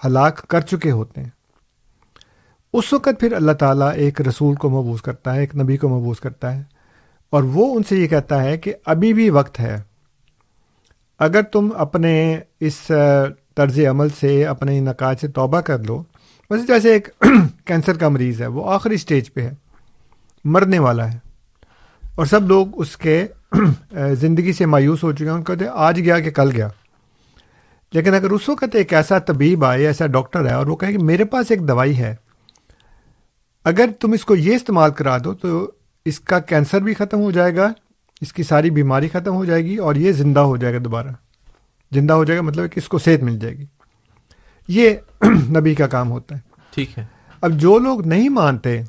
ہلاک 0.05 0.49
کر 0.49 0.61
چکے 0.61 0.91
ہوتے 0.91 1.21
ہیں۔ 1.21 1.29
اس 2.73 2.93
وقت 2.93 3.21
پھر 3.21 3.33
اللہ 3.33 3.53
تعالیٰ 3.53 3.93
ایک 3.95 4.21
رسول 4.21 4.55
کو 4.55 4.71
مبوس 4.71 5.03
کرتا 5.03 5.35
ہے، 5.35 5.41
ایک 5.41 5.57
نبی 5.57 5.77
کو 5.77 5.89
مبوس 5.89 6.21
کرتا 6.21 6.57
ہے 6.57 6.63
اور 7.31 7.43
وہ 7.43 7.75
ان 7.75 7.83
سے 7.83 7.97
یہ 7.97 8.07
کہتا 8.07 8.43
ہے 8.43 8.59
کہ 8.59 8.75
ابھی 8.87 9.13
بھی 9.13 9.31
وقت 9.31 9.61
ہے۔ 9.61 9.83
اگر 11.19 11.43
تم 11.43 11.69
اپنے 11.77 12.41
اس 12.61 12.93
طرز 13.55 13.79
عمل 13.91 14.09
سے 14.09 14.47
اپنے 14.47 14.81
نقاج 14.81 15.17
سے 15.21 15.29
توبہ 15.29 15.61
کر 15.61 15.79
لو 15.79 16.03
ویسے 16.51 16.67
جیسے 16.67 16.93
ایک 16.93 17.09
کینسر 17.65 17.97
کا 17.97 18.09
مریض 18.09 18.41
ہے، 18.41 18.47
وہ 18.47 18.71
آخری 18.71 18.95
اسٹیج 18.95 19.33
پہ 19.33 19.41
ہے، 19.41 19.51
مرنے 20.45 20.79
والا 20.79 21.13
ہے۔ 21.13 21.19
اور 22.15 22.27
سب 22.27 22.43
لوگ 22.49 22.67
اس 22.81 22.97
کے 22.97 23.27
زندگی 24.13 24.53
سے 24.53 24.67
مایوس 24.67 25.03
ہو 25.03 25.13
چکے 25.13 25.25
ہیں، 25.25 25.33
ان 25.33 25.45
کہتے 25.45 25.65
ہیں، 25.65 25.73
آج 25.75 25.99
گیا 25.99 26.19
کہ 26.19 26.31
کل 26.31 26.51
گیا۔ 26.51 26.69
لیکن 27.93 28.15
اگر 28.15 28.31
اس 28.31 28.49
وقت 28.49 28.75
ایک 28.77 28.95
ایسا 28.95 29.19
طبیب 29.19 29.65
آئے 29.65 29.87
ایسا 29.87 30.07
ڈاکٹر 30.07 30.47
ہے 30.49 30.55
اور 30.55 30.67
وہ 30.67 30.77
کہے 30.77 30.93
کہ 30.93 30.99
میرے 30.99 31.25
پاس 31.25 31.51
ایک 31.51 31.69
دوائی 31.69 31.99
ہے 31.99 32.15
اگر 33.65 33.87
تم 34.01 34.13
اس 34.13 34.25
کو 34.25 34.37
یہ 34.37 34.55
استعمال 34.55 34.91
کرا 34.91 35.19
دو 35.19 35.35
تو 35.35 35.73
اس 36.05 36.21
کا 36.21 36.39
کینسر 36.39 36.81
بھی 36.81 36.95
ختم 36.95 37.21
ہو 37.21 37.31
جائے 37.31 37.57
گا 37.57 37.73
اس 38.21 38.33
کی 38.33 38.43
ساری 38.43 38.71
بیماری 38.71 39.09
ختم 39.09 39.35
ہو 39.35 39.45
جائے 39.45 39.65
گی 39.65 39.77
اور 39.77 39.95
یہ 39.95 40.13
زندہ 40.13 40.41
ہو 40.41 40.57
جائے 40.57 40.75
گا 40.75 40.79
دوبارہ۔ 40.85 41.09
زندہ 41.95 42.13
ہو 42.13 42.25
جائے 42.25 42.39
گا 42.39 42.43
مطلب 42.45 42.73
کہ 42.73 42.79
اس 42.79 42.89
کو 42.89 42.99
صحت 42.99 43.23
مل 43.23 43.39
جائے 43.39 43.57
گی۔ 43.57 43.65
یہ 44.69 44.91
نبی 45.27 45.75
کا 45.75 45.87
کام 45.87 46.11
ہوتا 46.11 46.35
ہے۔ 46.35 46.41
ٹھیک 46.75 46.99
ہے۔ 46.99 47.05
اب 47.41 47.51
جو 47.51 47.79
لوگ 47.79 48.07
نہیں 48.07 48.29
مانتے 48.29 48.83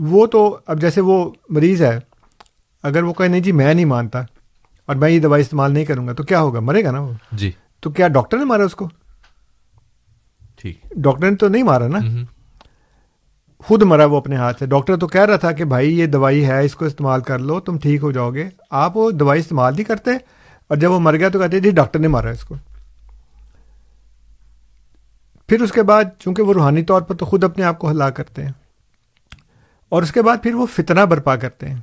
وہ 0.00 0.26
تو 0.26 0.58
اب 0.66 0.80
جیسے 0.80 1.00
وہ 1.00 1.32
مریض 1.48 1.82
ہے 1.82 1.98
اگر 2.82 3.02
وہ 3.02 3.12
کہے 3.12 3.28
نہیں 3.28 3.40
جی 3.40 3.52
میں 3.52 3.74
نہیں 3.74 3.84
مانتا 3.84 4.22
اور 4.86 4.96
میں 4.96 5.10
یہ 5.10 5.20
دوائی 5.20 5.42
استعمال 5.42 5.72
نہیں 5.72 5.84
کروں 5.84 6.06
گا 6.08 6.12
تو 6.12 6.22
کیا 6.22 6.40
ہوگا؟ 6.40 6.60
مرے 6.60 6.84
گا 6.84 6.90
نا 6.90 7.00
وہ۔ 7.00 7.12
جی۔ 7.32 7.52
تو 7.80 7.90
کیا 7.90 8.08
ڈاکٹر 8.08 8.38
نے 8.38 8.44
مارا 8.44 8.62
اس 8.64 8.74
کو؟ 8.74 8.88
ٹھیک۔ 10.56 10.80
ڈاکٹر 10.96 11.30
نے 11.30 11.36
تو 11.36 11.48
نہیں 11.48 11.62
مارا 11.62 11.88
نا۔ 11.88 11.98
خود 13.58 13.82
مرا 13.82 14.04
وہ 14.04 14.16
اپنے 14.16 14.36
ہاتھ 14.36 14.58
سے۔ 14.58 14.66
ڈاکٹر 14.66 14.96
تو 14.96 15.06
کہہ 15.06 15.20
رہا 15.20 15.36
تھا 15.36 15.52
کہ 15.52 15.64
بھائی 15.64 15.98
یہ 15.98 16.06
دوائی 16.06 16.46
ہے 16.46 16.64
اس 16.64 16.74
کو 16.74 16.84
استعمال 16.84 17.20
کر 17.20 17.38
لو 17.38 17.60
تم 17.60 17.78
ٹھیک 17.78 18.02
ہو 18.02 18.12
جاؤ 18.12 18.30
گے۔ 18.30 18.48
آپ 18.70 18.96
وہ 18.96 19.10
دوائی 19.10 19.40
استعمال 19.40 19.74
نہیں 19.74 19.84
کرتے۔ 19.84 20.10
اور 20.68 20.76
جب 20.76 20.90
وہ 20.90 21.00
مر 21.00 21.16
گیا 21.16 21.28
تو 21.28 21.38
کہتے 21.38 21.60
جی 21.60 21.70
ڈاکٹر 21.70 21.98
نے 21.98 22.08
مارا 22.08 22.30
اس 22.30 22.44
کو۔ 22.44 22.54
پھر 25.48 25.60
اس 25.60 25.72
کے 25.72 25.82
بعد 25.82 26.04
چونکہ 26.18 26.42
وہ 26.42 26.52
روحانی 26.52 26.82
طور 26.82 27.02
پر 27.02 27.14
تو 27.14 27.24
خود 27.24 27.44
اپنے 27.44 27.64
آپ 27.64 27.78
کو 27.78 27.90
ہلاک 27.90 28.16
کرتے 28.16 28.44
ہیں۔ 28.44 28.52
اور 29.88 30.02
اس 30.02 30.12
کے 30.12 30.22
بعد 30.22 30.36
پھر 30.42 30.54
وہ 30.54 30.66
فتنہ 30.66 31.00
برپا 31.00 31.36
کرتے 31.36 31.68
ہیں۔ 31.68 31.80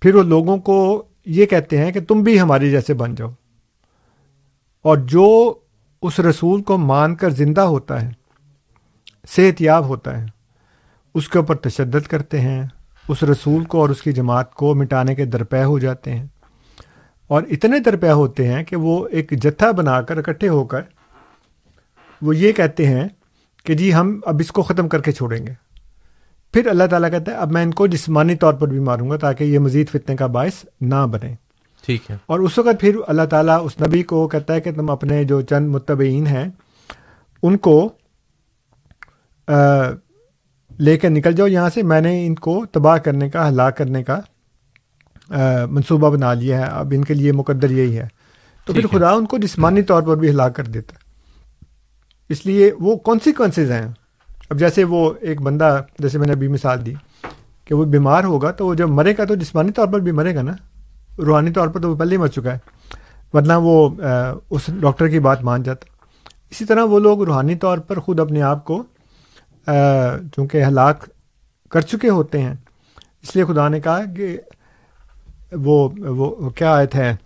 پھر 0.00 0.14
وہ 0.14 0.22
لوگوں 0.22 0.58
کو 0.58 1.04
یہ 1.24 1.46
کہتے 1.46 1.78
ہیں 1.78 1.92
کہ 1.92 2.00
تم 2.00 2.22
بھی 2.22 2.40
ہماری 2.40 2.70
جیسے 2.70 2.94
بن 2.94 3.14
جاؤ۔ 3.14 3.30
اور 4.82 4.96
جو 4.96 5.54
اس 6.02 6.20
رسول 6.20 6.62
کو 6.62 6.78
مان 6.78 7.14
کر 7.14 7.30
زندہ 7.30 7.60
ہوتا 7.60 8.02
ہے، 8.02 8.10
صحت 9.28 9.62
یاب 9.62 9.84
ہوتا 9.84 10.20
ہے، 10.20 10.26
اس 11.14 11.28
کے 11.28 11.38
اوپر 11.38 11.56
تشدد 11.56 12.06
کرتے 12.06 12.40
ہیں، 12.40 12.66
اس 13.08 13.22
رسول 13.22 13.64
کو 13.64 13.80
اور 13.80 13.88
اس 13.88 14.02
کی 14.02 14.12
جماعت 14.12 14.54
کو 14.54 14.74
مٹانے 14.74 15.14
کے 15.14 15.24
درپے 15.24 15.64
ہو 15.64 15.78
جاتے 15.78 16.14
ہیں۔ 16.14 16.26
اور 17.26 17.42
اتنے 17.42 17.78
درپے 17.78 18.10
ہوتے 18.10 18.52
ہیں 18.52 18.64
کہ 18.64 18.76
وہ 18.76 19.08
ایک 19.08 19.32
جتھا 19.42 19.70
بنا 19.70 20.02
کر 20.02 20.16
اکٹھے 20.16 20.48
ہو 20.48 20.64
کر 20.64 20.80
وہ 22.22 22.36
یہ 22.36 22.52
کہتے 22.52 22.86
ہیں 22.86 23.08
کہ 23.64 23.74
جی 23.74 23.94
ہم 23.94 24.20
اب 24.26 24.40
اس 24.40 24.48
کو 24.48 24.62
ختم 24.62 24.88
کر 24.88 25.02
کے 25.02 25.12
چھوڑیں 25.12 25.46
گے۔ 25.46 25.69
پھر 26.52 26.66
اللہ 26.66 26.84
تعالیٰ 26.84 27.10
کہتا 27.10 27.32
ہے 27.32 27.36
اب 27.36 27.52
میں 27.52 27.62
ان 27.62 27.70
کو 27.70 27.86
جسمانی 27.86 28.34
طور 28.34 28.54
پر 28.54 28.68
بھی 28.68 28.78
ماروں 28.78 29.10
گا 29.10 29.16
تاکہ 29.16 29.44
یہ 29.44 29.58
مزید 29.58 29.90
فتنے 29.90 30.16
کا 30.16 30.26
باعث 30.26 30.64
نہ 30.80 31.06
بنے۔ 31.10 31.34
ٹھیک 31.86 32.10
ہے۔ 32.10 32.16
اور 32.26 32.38
اس 32.38 32.58
وقت 32.58 32.80
پھر 32.80 32.96
اللہ 33.06 33.22
تعالیٰ 33.22 33.58
اس 33.64 33.72
نبی 33.86 34.02
کو 34.02 34.28
کہتا 34.28 34.54
ہے 34.54 34.60
کہ 34.60 34.72
تم 34.72 34.90
اپنے 34.90 35.24
جو 35.24 35.40
چند 35.40 35.68
متبعین 35.68 36.26
ہیں 36.26 36.48
ان 37.42 37.56
کو 37.56 37.92
لے 40.78 40.98
کے 40.98 41.08
نکل 41.08 41.32
جاؤ 41.32 41.46
یہاں 41.46 41.70
سے۔ 41.74 41.82
میں 41.82 42.00
نے 42.00 42.26
ان 42.26 42.34
کو 42.34 42.66
تباہ 42.72 42.96
کرنے 42.96 43.30
کا 43.30 43.48
ہلاک 43.48 43.76
کرنے 43.76 44.04
کا 44.04 44.20
منصوبہ 45.70 46.10
بنا 46.10 46.34
لیا 46.34 46.58
ہے۔ 46.58 46.64
اب 46.64 46.92
ان 46.96 47.04
کے 47.04 47.14
لیے 47.14 47.32
مقدر 47.32 47.70
یہی 47.70 47.98
ہے۔ 47.98 48.08
تو 48.66 48.72
پھر۔ 48.72 48.86
خدا 48.86 49.10
ان 49.10 49.26
کو 49.26 49.38
جسمانی 49.38 49.82
طور 49.82 50.02
پر 50.02 50.16
بھی 50.16 50.30
ہلاک 50.30 50.56
کر 50.56 50.64
دیتا 50.64 50.94
ہے۔ 50.94 50.98
اس 52.28 52.46
لیے 52.46 52.72
وہ 52.80 52.96
کانسیکوینسز 52.96 53.70
ہیں۔ 53.70 53.88
اب 54.50 54.58
جیسے 54.58 54.84
وہ 54.84 55.12
ایک 55.20 55.40
بندہ 55.40 55.82
جیسے 55.98 56.18
میں 56.18 56.26
نے 56.26 56.32
ابھی 56.32 56.48
مثال 56.48 56.86
دی 56.86 56.94
کہ 57.64 57.74
وہ 57.74 57.84
بیمار 57.84 58.24
ہوگا 58.24 58.50
تو 58.50 58.66
وہ 58.66 58.74
جب 58.74 58.88
مرے 58.88 59.14
گا 59.18 59.24
تو 59.24 59.34
جسمانی 59.34 59.72
طور 59.72 59.88
پر 59.88 60.00
بھی 60.00 60.12
مرے 60.12 60.34
گا 60.34 60.42
نا 60.42 60.52
روحانی 61.18 61.50
طور 61.50 61.68
پر 61.68 61.80
تو 61.80 61.90
وہ 61.90 61.96
پہلے 61.96 62.16
ہی 62.16 62.20
مر 62.20 62.26
چکا 62.26 62.52
ہے۔ 62.52 62.58
ورنہ 63.32 63.52
وہ 63.56 63.88
اس 64.50 64.62
ڈاکٹر 64.80 65.08
کی 65.08 65.18
بات 65.18 65.42
مان 65.42 65.62
جاتا۔ 65.62 65.86
اسی 66.50 66.64
طرح 66.64 66.84
وہ 66.84 66.98
لوگ 66.98 67.22
روحانی 67.22 67.54
طور 67.54 67.78
پر 67.78 68.00
خود 68.00 68.20
اپنے 68.20 68.42
آپ 68.42 68.64
کو 68.64 68.82
چونکہ 70.36 70.64
ہلاک 70.64 71.08
کر 71.70 71.80
چکے 71.80 72.08
ہوتے 72.08 72.42
ہیں۔ 72.42 72.54
اس 73.22 73.36
لیے 73.36 73.44
خدا 73.44 73.68
نے 73.68 73.80
کہا 73.80 74.00
کہ 74.16 74.38
وہ 75.52 75.88
وہ 76.06 76.50
کیا 76.50 76.74
آیت 76.74 76.94
ہے 76.94 77.16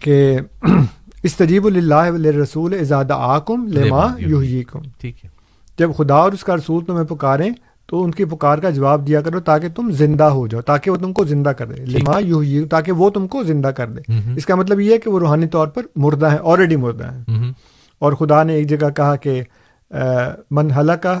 کہ 0.00 0.38
اس 1.22 1.36
تجیب 1.36 1.66
اللہ 1.66 2.26
رسول 2.42 2.74
ازاد 2.74 3.10
آکم 3.10 3.66
لما 3.66 4.06
یحییکم۔ 4.18 4.82
ٹھیک 4.98 5.24
ہے۔ 5.24 5.39
جب 5.80 5.90
خدا 5.96 6.14
اور 6.14 6.32
اس 6.32 6.44
کا 6.44 6.56
رسول 6.56 6.84
تمہیں 6.84 7.04
پکاریں 7.04 7.50
تو 7.86 8.02
ان 8.04 8.10
کی 8.10 8.24
پکار 8.24 8.58
کا 8.58 8.70
جواب 8.70 9.06
دیا 9.06 9.20
کرو 9.20 9.40
تاکہ 9.40 9.68
تم 9.68 9.90
زندہ 9.90 10.24
ہو 10.24 10.46
جاؤ 10.46 10.62
تاکہ 10.62 10.90
وہ 10.90 10.96
تم 10.96 11.12
کو 11.12 11.24
زندہ 11.24 11.48
کر 11.48 11.66
دے 11.66 11.84
لما 11.84 12.18
یحیی 12.18 12.64
تاکہ 12.64 12.92
وہ 12.92 13.10
تم 13.10 13.26
کو 13.28 13.42
زندہ 13.42 13.68
کر 13.68 13.88
دے 13.88 14.00
اس 14.36 14.46
کا 14.46 14.54
مطلب 14.54 14.80
یہ 14.80 14.92
ہے 14.92 14.98
کہ 14.98 15.10
وہ 15.10 15.18
روحانی 15.18 15.46
طور 15.46 15.68
پر 15.68 15.82
مردہ 15.96 16.26
ہے 16.26 16.38
آلریڈی 16.42 16.76
مردہ 16.76 17.04
ہم، 17.28 17.52
اور 17.98 18.12
خدا 18.12 18.42
نے 18.42 18.54
ایک 18.54 18.68
جگہ 18.68 18.90
کہا 18.96 19.16
کہ 19.16 19.42
من 20.50 20.70
حلقہ 20.70 21.20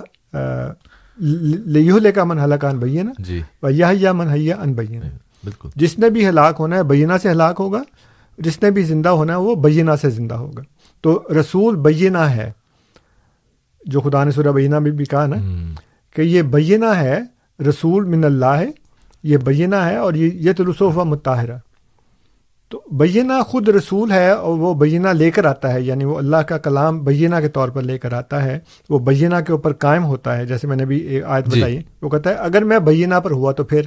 لیہلے 1.66 2.12
کا 2.12 2.24
من 2.24 2.38
حلقہ 2.38 2.66
ان 2.66 2.78
بینا۔ 2.78 3.12
جی۔ 3.18 3.40
یا 3.72 4.12
من 4.12 4.28
حیا 4.28 4.56
ان 4.62 4.72
بینا۔ 4.72 5.06
بالکل۔ 5.44 5.68
جس 5.76 5.98
نے 5.98 6.10
بھی 6.10 6.28
ہلاک 6.28 6.56
ہونا 6.58 6.76
ہے 6.76 6.82
بینہ 6.82 7.12
سے 7.22 7.30
ہلاک 7.30 7.56
ہوگا 7.58 7.82
جس 8.38 8.62
نے 8.62 8.70
بھی 8.70 8.82
زندہ 8.82 9.08
ہونا 9.08 9.32
ہے 9.32 9.38
وہ 9.38 9.54
بینہ 9.54 9.90
سے 10.02 10.10
زندہ 10.10 10.34
ہوگا۔ 10.34 10.62
تو 11.00 11.22
رسول 11.40 11.76
بینہ 11.76 12.18
ہے۔ 12.18 12.50
جو 13.90 14.00
خدا 14.00 14.24
نے 14.24 14.30
سورہ 14.30 14.52
بینہ 14.52 14.78
میں 14.78 14.90
بھی 14.90 15.04
کہا 15.04 15.26
نا 15.26 15.36
کہ 16.16 16.22
یہ 16.22 16.42
بینہ 16.42 16.94
ہے 16.96 17.18
رسول 17.58 18.04
من 18.04 18.24
اللہ 18.24 18.54
ہے 18.56 18.66
یہ 19.24 19.36
بینہ 19.36 19.76
ہے 19.76 19.96
اور 19.96 20.14
یہ 20.14 20.30
یہ 20.40 20.52
تلصوفہ 20.52 21.04
متحرہ 21.04 21.56
تو 22.72 22.80
بینہ 22.90 23.42
خود 23.46 23.68
رسول 23.68 24.10
ہے 24.12 24.30
اور 24.30 24.58
وہ 24.58 24.74
بینہ 24.74 25.08
لے 25.08 25.30
کر 25.30 25.44
آتا 25.44 25.72
ہے 25.72 25.80
یعنی 25.82 26.04
وہ 26.04 26.18
اللہ 26.18 26.36
کا 26.36 26.58
کلام 26.58 26.98
بینہ 27.04 27.36
کے 27.40 27.48
طور 27.48 27.68
پر 27.68 27.82
لے 27.82 27.98
کر 27.98 28.12
آتا 28.12 28.42
ہے 28.44 28.58
وہ 28.90 28.98
بینہ 28.98 29.40
کے 29.46 29.52
اوپر 29.52 29.72
قائم 29.72 30.04
ہوتا 30.04 30.36
ہے 30.36 30.46
جیسے 30.46 30.66
میں 30.66 30.76
نے 30.76 30.84
بھی 30.84 30.98
ایک 30.98 31.24
آیت 31.24 31.46
جی۔ 31.46 31.58
بتائی۔ 31.60 31.78
وہ 32.02 32.08
کہتا 32.08 32.30
ہے 32.30 32.34
اگر 32.34 32.64
میں 32.64 32.78
بینہ 32.78 33.20
پر 33.24 33.30
ہوا 33.30 33.52
تو 33.52 33.64
پھر 33.64 33.82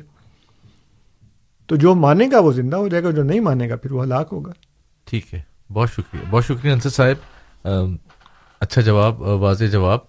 تو 1.69 1.75
جو 1.75 1.95
مانے 1.95 2.27
گا 2.31 2.39
وہ 2.39 2.51
زندہ 2.51 2.77
ہو 2.77 2.87
جائے 2.87 3.03
گا 3.03 3.11
جو 3.11 3.23
نہیں 3.23 3.39
مانے 3.39 3.69
گا 3.69 3.75
پھر 3.75 3.91
وہ 3.91 4.03
ہلاک 4.03 4.29
ہوگا۔ 4.31 4.51
ٹھیک 5.05 5.33
ہے 5.33 5.41
بہت 5.73 5.89
شکریہ۔ 5.89 6.21
بہت 6.29 6.45
شکریہ 6.45 6.71
انصر 6.71 6.89
صاحب۔ 6.89 7.67
اچھا 8.63 8.81
جواب 8.81 9.21
واضح 9.21 9.65
جواب۔ 9.65 9.99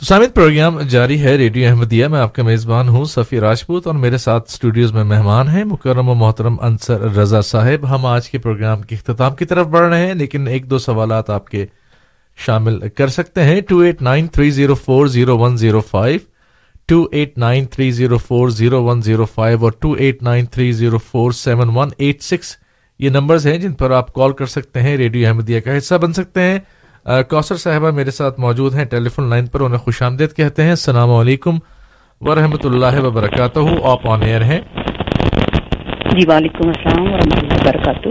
تو 0.00 0.04
سامد 0.04 0.34
پروگرام 0.34 0.80
جاری 0.80 1.20
ہے، 1.20 1.36
ریڈیو 1.36 1.68
احمدیہ 1.68 2.06
میں 2.06 2.20
آپ 2.20 2.34
کا 2.34 2.42
میزبان 2.42 2.88
ہوں 2.88 3.04
صفی 3.04 3.40
راجپوت 3.40 3.86
اور 3.86 3.94
میرے 3.94 4.18
ساتھ 4.18 4.50
اسٹوڈیوز 4.50 4.92
میں 4.92 5.04
مہمان 5.04 5.48
ہیں 5.48 5.64
مکرم 5.64 6.08
و 6.08 6.14
محترم 6.14 6.56
انصر 6.60 7.00
رضا 7.00 7.40
صاحب۔ 7.42 7.88
ہم 7.90 8.06
آج 8.06 8.30
کے 8.30 8.38
پروگرام 8.38 8.82
کے 8.82 8.94
اختتام 8.94 9.34
کی 9.34 9.44
طرف 9.44 9.66
بڑھ 9.66 9.88
رہے 9.88 10.06
ہیں، 10.06 10.14
لیکن 10.14 10.48
ایک 10.48 10.70
دو 10.70 10.78
سوالات 10.78 11.30
آپ 11.30 11.48
کے 11.48 11.66
شامل 12.38 12.78
کر 12.88 13.08
سکتے 13.08 13.42
ہیں۔ 13.42 13.60
Two 13.60 13.78
eight 13.78 14.02
nine 14.02 14.26
three 14.26 14.50
zero 14.50 14.74
four 14.74 15.06
zero 15.06 15.38
one 15.38 15.56
zero 15.56 15.80
five 15.80 16.18
two 16.86 17.04
eight 17.12 17.38
nine 17.38 17.64
three 17.64 17.90
zero 17.90 18.18
four 18.18 18.48
zero 18.48 18.82
one 18.84 19.02
zero 19.02 19.24
five 19.24 19.64
اور 19.64 19.72
two 19.80 19.92
eight 19.92 20.22
nine 20.22 20.46
three 20.46 20.72
zero 20.72 20.98
four 20.98 21.32
seven 21.32 21.76
one 21.76 21.88
eight 21.98 22.22
six 22.22 22.56
یہ 22.98 23.10
نمبرز 23.10 23.46
ہیں 23.46 23.58
جن 23.58 23.72
پر 23.72 23.90
آپ 23.90 24.12
call 24.14 24.32
کر 24.32 24.46
سکتے 24.46 24.82
ہیں، 24.82 24.96
radio 24.96 25.28
Ahmadiyya 25.28 25.60
کا 25.60 25.78
حصہ 25.78 25.94
بن 25.94 26.12
سکتے 26.12 26.40
ہیں۔ 26.40 26.58
کوثر 27.04 27.56
صاحبہ 27.56 27.90
میرے 27.90 28.10
ساتھ 28.10 28.40
موجود 28.40 28.74
ہیں۔ 28.74 28.84
ٹیلی 28.84 29.08
فون 29.08 29.28
لائن 29.30 29.46
پر 29.46 29.60
انہیں 29.60 29.78
خوش 29.78 30.02
آمدید 30.02 30.32
کہتے 30.36 30.62
ہیں۔ 30.62 30.70
السلام 30.70 31.10
علیکم 31.10 31.58
ورحمۃ 32.20 32.64
اللہ 32.64 33.00
وبرکاتہ۔ 33.02 33.58
آپ 33.84 34.08
آن 34.10 34.22
ایئر 34.22 34.42
ہیں؟ 34.42 34.60
جی 36.10 36.26
وعلیکم 36.28 36.68
السلام 36.68 37.06
ورحمۃ 37.06 37.38
اللہ 37.42 37.54
وبرکاتہ۔ 37.54 38.08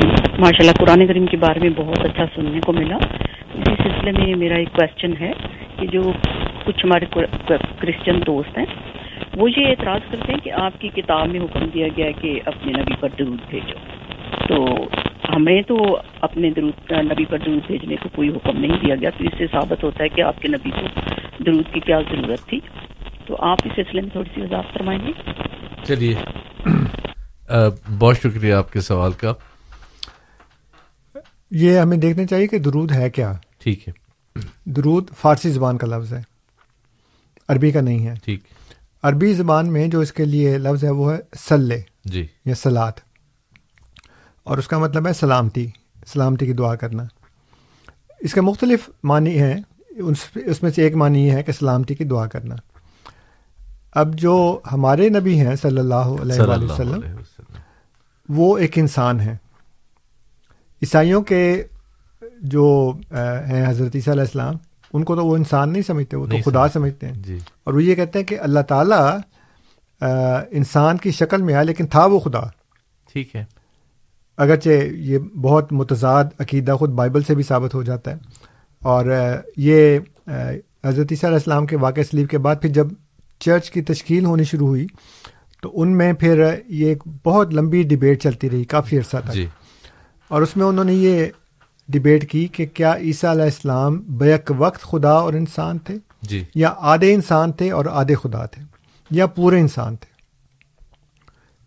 جی، 0.00 0.08
ماشاء 0.38 0.58
اللہ 0.60 0.76
قرآن 0.78 1.06
کریم 1.06 1.26
کے 1.26 1.36
بارے 1.36 1.60
میں 1.60 1.70
بہت 1.76 2.04
اچھا 2.04 2.24
سننے 2.34 2.60
کو 2.66 2.72
ملا۔ 2.72 2.96
اسی 3.54 3.74
سلسلے 3.82 4.12
میں 4.12 4.34
میرا 4.34 4.54
ایک 4.54 4.72
کوشچن 4.72 5.12
ہے 5.20 5.32
کہ 5.76 5.86
جو 5.86 6.02
کچھ 6.64 6.84
ہمارے 6.84 7.06
کرسچن 7.80 8.20
دوست 8.26 8.58
ہیں، 8.58 8.66
وہ 9.36 9.50
یہ 9.56 9.66
اعتراض 9.66 10.00
کرتے 10.10 10.32
ہیں 10.32 10.40
کہ 10.44 10.52
آپ 10.52 10.80
کی 10.80 10.88
کتاب 10.88 11.28
میں 11.28 11.40
حکم 11.40 11.66
دیا 11.74 11.88
گیا 11.96 12.06
ہے 12.06 12.12
کہ 12.12 12.40
اپنے 12.46 12.72
نبی 12.72 12.94
پر 13.00 13.08
درود 13.18 13.38
بھیجو۔ 13.48 13.78
تو 14.48 14.66
ہمیں 15.36 15.62
تو 15.62 15.76
اپنے 16.20 16.50
درود 16.50 16.92
نبی 16.92 17.24
پر 17.24 17.38
درود 17.38 17.62
بھیجنے 17.66 17.96
کو 17.96 18.08
کوئی 18.08 18.28
حکم 18.28 18.60
نہیں 18.60 18.76
دیا 18.86 18.94
گیا۔ 18.94 19.10
تو 19.10 19.24
اس 19.24 19.38
سے 19.38 19.46
ثابت 19.46 19.84
ہوتا 19.84 20.04
ہے 20.04 20.08
کہ 20.08 20.22
آپ 20.22 20.40
کے 20.40 20.48
نبی 20.48 20.70
کو 20.70 21.00
درود 21.46 21.64
کی 21.74 21.80
کیا 21.80 22.00
ضرورت 22.00 22.40
تھی۔ 22.48 22.60
تو 23.26 23.36
آپ 23.38 23.58
اس 23.64 23.72
سلسلے 23.76 24.00
میں 24.00 24.10
تھوڑی 24.10 24.30
سی 24.34 24.40
وضاحت 24.40 24.74
فرمائیں 24.74 25.06
گے؟ 25.06 25.12
چلیے۔ 25.84 26.14
بہت 27.98 28.16
شکریہ 28.16 28.54
آپ 28.54 28.72
کے 28.72 28.80
سوال 28.80 29.12
کا۔ 29.12 29.34
یہ 31.50 31.78
ہمیں 31.78 31.96
دیکھنا 31.96 32.26
چاہیے 32.26 32.46
کہ 32.46 32.58
درود 32.58 32.92
ہے 32.92 33.10
کیا؟ 33.10 33.32
ٹھیک 33.58 33.88
ہے۔ 33.88 33.92
درود 34.64 35.10
فارسی 35.18 35.50
زبان 35.50 35.78
کا 35.78 35.86
لفظ 35.86 36.12
ہے۔ 36.12 36.20
عربی 37.48 37.70
کا 37.70 37.80
نہیں 37.80 38.06
ہے۔ 38.06 38.14
ٹھیک۔ 38.24 38.40
عربی 39.02 39.32
زبان 39.32 39.72
میں 39.72 39.88
جو 39.88 40.00
اس 40.00 40.12
کے 40.12 40.24
لیے 40.24 40.58
لفظ 40.58 40.84
ہے 40.84 40.90
وہ 40.90 41.12
ہے 41.12 41.18
سلے 41.38 41.80
جی۔ 42.04 42.26
یا 42.44 42.54
سلاد 42.54 42.92
اور 44.50 44.58
اس 44.58 44.68
کا 44.68 44.78
مطلب 44.78 45.06
ہے 45.06 45.12
سلامتی 45.12 45.66
سلامتی 46.06 46.46
کی 46.46 46.52
دعا 46.52 46.74
کرنا۔ 46.74 47.02
اس 48.20 48.34
کے 48.34 48.40
مختلف 48.40 48.90
معنی 49.02 49.38
ہیں 49.38 49.60
اس 50.34 50.62
میں 50.62 50.70
سے 50.70 50.82
ایک 50.82 50.94
معنی 50.96 51.26
یہ 51.26 51.32
ہے 51.32 51.42
کہ 51.42 51.52
سلامتی 51.52 51.94
کی 51.94 52.04
دعا 52.04 52.26
کرنا۔ 52.26 52.54
اب 53.92 54.14
جو 54.14 54.60
ہمارے 54.72 55.08
نبی 55.08 55.40
ہیں 55.40 55.56
صلی 55.56 55.78
اللہ 55.78 55.94
علیہ 55.94 56.40
وآلہ 56.40 56.72
وسلم 56.72 57.00
وہ 58.28 58.58
ایک 58.58 58.78
انسان 58.78 59.20
ہے 59.20 59.32
عیسائیوں 60.82 61.22
کے 61.22 61.62
جو 62.42 62.92
ہیں 63.48 63.68
حضرت 63.68 63.90
عیسیٰ 63.94 64.12
علیہ 64.12 64.22
السلام 64.22 64.54
ان 64.92 65.04
کو 65.04 65.16
تو 65.16 65.26
وہ 65.26 65.36
انسان 65.36 65.72
نہیں 65.72 65.82
سمجھتے 65.82 66.16
وہ 66.16 66.26
تو 66.26 66.50
خدا 66.50 66.68
سمجھتے۔ 66.68 66.78
سمجھتے 66.78 67.06
ہیں۔ 67.06 67.14
جی۔ 67.14 67.38
اور 67.64 67.74
وہ 67.74 67.82
یہ 67.82 67.94
کہتے 67.94 68.18
ہیں 68.18 68.26
کہ 68.26 68.40
اللہ 68.40 68.60
تعالیٰ 68.60 69.18
انسان 70.50 70.96
کی 70.96 71.10
شکل 71.10 71.42
میں 71.42 71.54
آیا 71.54 71.62
لیکن 71.62 71.86
تھا 71.86 72.04
وہ 72.04 72.18
خدا۔ 72.18 72.40
ٹھیک 73.12 73.36
ہے۔ 73.36 73.44
اگرچہ 74.40 74.68
یہ 74.84 75.18
بہت 75.18 75.72
متضاد 75.72 76.24
عقیدہ 76.38 76.72
خود 76.72 76.90
بائبل 76.90 77.22
سے 77.22 77.34
بھی 77.34 77.42
ثابت 77.42 77.74
ہو 77.74 77.82
جاتا 77.82 78.10
ہے 78.10 78.16
اور 78.82 79.06
یہ 79.56 79.98
حضرت 80.84 81.06
عیسیٰ 81.10 81.24
علیہ 81.24 81.38
السلام 81.38 81.66
کے 81.66 81.76
واقع 81.76 82.00
سلیب 82.10 82.28
کے 82.28 82.38
بعد 82.38 82.56
پھر 82.62 82.70
جب 82.70 82.86
چرچ 83.38 83.70
کی 83.70 83.82
تشکیل 83.82 84.24
ہونی 84.24 84.44
شروع 84.44 84.66
ہوئی 84.66 84.86
تو 85.62 85.72
ان 85.74 85.96
میں 85.96 86.12
پھر 86.12 86.54
یہ 86.68 86.86
ایک 86.86 87.02
بہت 87.24 87.54
لمبی 87.54 87.82
ڈبیٹ 87.82 88.22
چلتی 88.22 88.50
رہی 88.50 88.64
کافی 88.64 88.98
عرصہ 88.98 89.16
تک۔ 89.26 89.32
جی۔ 89.32 89.46
اور 90.28 90.42
اس 90.42 90.56
میں 90.56 90.66
انہوں 90.66 90.84
نے 90.84 90.94
یہ 90.94 91.26
ڈبیٹ 91.88 92.30
کی 92.30 92.46
کہ 92.46 92.66
کیا 92.66 92.96
عیسیٰ 92.96 93.30
علیہ 93.30 93.42
السلام 93.42 93.96
بیک 93.96 94.52
وقت 94.58 94.82
خدا 94.82 95.12
اور 95.12 95.32
انسان 95.32 95.78
تھے؟ 95.78 95.94
جی۔ 96.22 96.44
یا 96.54 96.74
آدھے 96.78 97.14
انسان 97.14 97.52
تھے 97.52 97.70
اور 97.70 97.84
آدھے 97.90 98.14
خدا 98.14 98.46
تھے؟ 98.46 98.62
یا 99.10 99.26
پورے 99.26 99.60
انسان 99.60 99.96
تھے؟ 99.96 100.10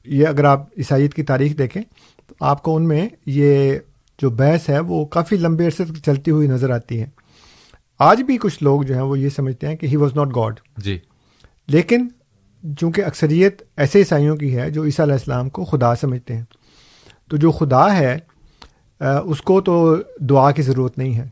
یہ 0.06 0.28
اگر 0.28 0.44
آپ 0.44 0.62
عیسائیت 0.78 1.14
کی 1.14 1.24
تاریخ 1.24 1.58
دیکھیں 1.58 1.82
آپ 2.40 2.64
کو 2.64 2.76
ان 2.76 2.88
میں 2.88 3.10
یہ 3.26 3.80
جو 4.22 4.30
بحث 4.30 4.70
ہے 4.70 4.80
وہ 4.80 5.06
کافی 5.06 5.36
لمبے 5.36 5.66
عرصے 5.66 5.86
تک 5.86 5.98
چلتی 6.06 6.32
ہوئی 6.32 6.48
نظر 6.48 6.70
آتی 6.70 7.02
ہے۔ 7.02 7.06
آج 8.00 8.22
بھی 8.22 8.38
کچھ 8.38 8.64
لوگ 8.64 8.82
جو 8.82 8.94
ہیں 8.96 9.02
وہ 9.02 9.20
یہ 9.20 9.30
سمجھتے 9.30 9.68
ہیں 9.68 9.76
کہ 9.76 9.86
ہی 9.86 9.96
واز 9.96 10.16
ناٹ 10.16 10.36
گاڈ 10.36 10.60
جی۔ 10.78 11.00
لیکن 11.68 12.08
چونکہ 12.80 13.04
اکثریت 13.06 13.62
ایسے 13.78 14.00
عیسائیوں 14.00 14.38
کی 14.38 14.58
ہے 14.58 14.70
جو 14.70 14.84
عیسیٰ 14.84 15.06
علیہ 15.06 15.14
السلام 15.14 15.50
کو 15.50 15.66
خدا 15.66 15.96
سمجھتے 15.96 16.36
ہیں 16.36 16.44
تو 17.30 17.38
جو 17.38 17.52
خدا 17.52 17.98
ہے 17.98 18.20
اس 19.26 19.42
کو 19.42 19.62
تو 19.62 19.96
دعا 20.20 20.52
کی 20.52 20.62
ضرورت 20.62 20.98
نہیں 20.98 21.16
ہے۔ 21.16 21.26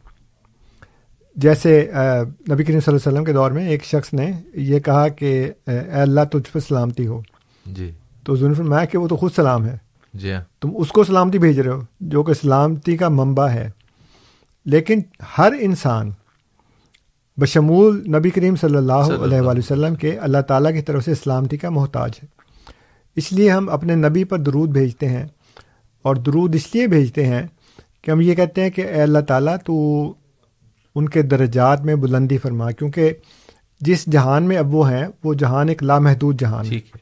جیسے 1.36 1.92
نبی 2.52 2.64
کریم 2.64 2.66
صلی 2.66 2.74
اللہ 2.74 2.90
علیہ 2.90 2.96
وسلم 2.96 3.24
کے 3.24 3.34
دور 3.34 3.52
میں 3.52 3.70
ایک 3.70 3.84
شخص 3.84 4.14
نے 4.14 4.32
یہ 4.54 4.80
کہا 4.80 5.08
کہ 5.08 5.52
اے 5.68 5.80
اللہ 5.80 6.22
تجھ 6.32 6.52
پر 6.52 6.60
سلامتی 6.60 7.08
ہو۔ 7.08 7.22
جی۔ 7.66 7.92
تو 8.24 8.48
نے 8.48 8.54
فرمایا 8.54 8.86
کہ 8.86 8.98
وہ 8.98 9.08
تو 9.08 9.16
خود 9.16 9.32
سلام 9.36 9.66
ہے۔ 9.66 9.78
جی 10.14 10.34
ہاں۔ 10.34 10.42
تم 10.62 10.70
اس 10.76 10.90
کو 10.90 11.04
سلامتی 11.04 11.38
بھیج 11.40 11.60
رہے 11.60 11.72
ہو 11.72 11.82
جو 12.00 12.24
کہ 12.24 12.34
سلامتی 12.34 12.98
کا 12.98 13.10
منبع 13.10 13.48
ہے۔ 13.48 13.70
لیکن 14.66 15.02
ہر 15.38 15.54
انسان 15.60 16.12
بشمول 17.38 18.04
نبی 18.08 18.30
کریم 18.30 18.56
صلی 18.56 18.78
اللہ 18.78 18.94
علیہ 18.94 19.42
وآلہ 19.42 19.60
وسلم 19.60 19.96
کے 19.96 20.18
اللہ 20.18 20.42
تعالیٰ 20.48 20.74
کی 20.74 20.82
طرف 20.82 21.06
سے 21.06 21.16
سلامتی 21.16 21.58
کا 21.58 21.70
محتاج 21.70 22.12
ہے۔ 22.24 22.28
اس 23.16 23.34
لیے 23.34 23.52
ہم 23.52 23.70
اپنے 23.70 23.96
نبی 23.96 24.24
پر 24.24 24.38
درود 24.38 24.70
بھیجتے 24.70 25.10
ہیں 25.10 25.28
اور 26.02 26.16
درود 26.16 26.56
اس 26.56 26.76
لیے 26.76 26.88
بھیجتے 26.88 27.26
ہیں 27.26 27.48
کہ 28.02 28.12
ہم 28.12 28.22
یہ 28.22 28.36
کہتے 28.36 28.62
ہیں 28.64 28.70
کہ 28.70 28.82
اے 28.82 29.02
اللہ 29.02 29.20
تعالیٰ 29.20 29.58
تو 29.66 30.14
ان 30.96 31.10
کے 31.10 31.22
درجات 31.22 31.82
میں 31.82 31.96
بلندی 31.96 32.38
فرما 32.38 32.72
کیونکہ 32.72 33.14
جس 33.82 34.06
جہان 34.06 34.44
میں 34.44 34.58
اب 34.58 34.76
وہ 34.76 34.92
ہیں 34.92 35.08
وہ 35.24 35.34
جہان 35.34 35.70
ایک 35.70 35.84
لامحدود 35.84 36.42
جہان 36.42 36.66
ہے۔ 36.66 37.01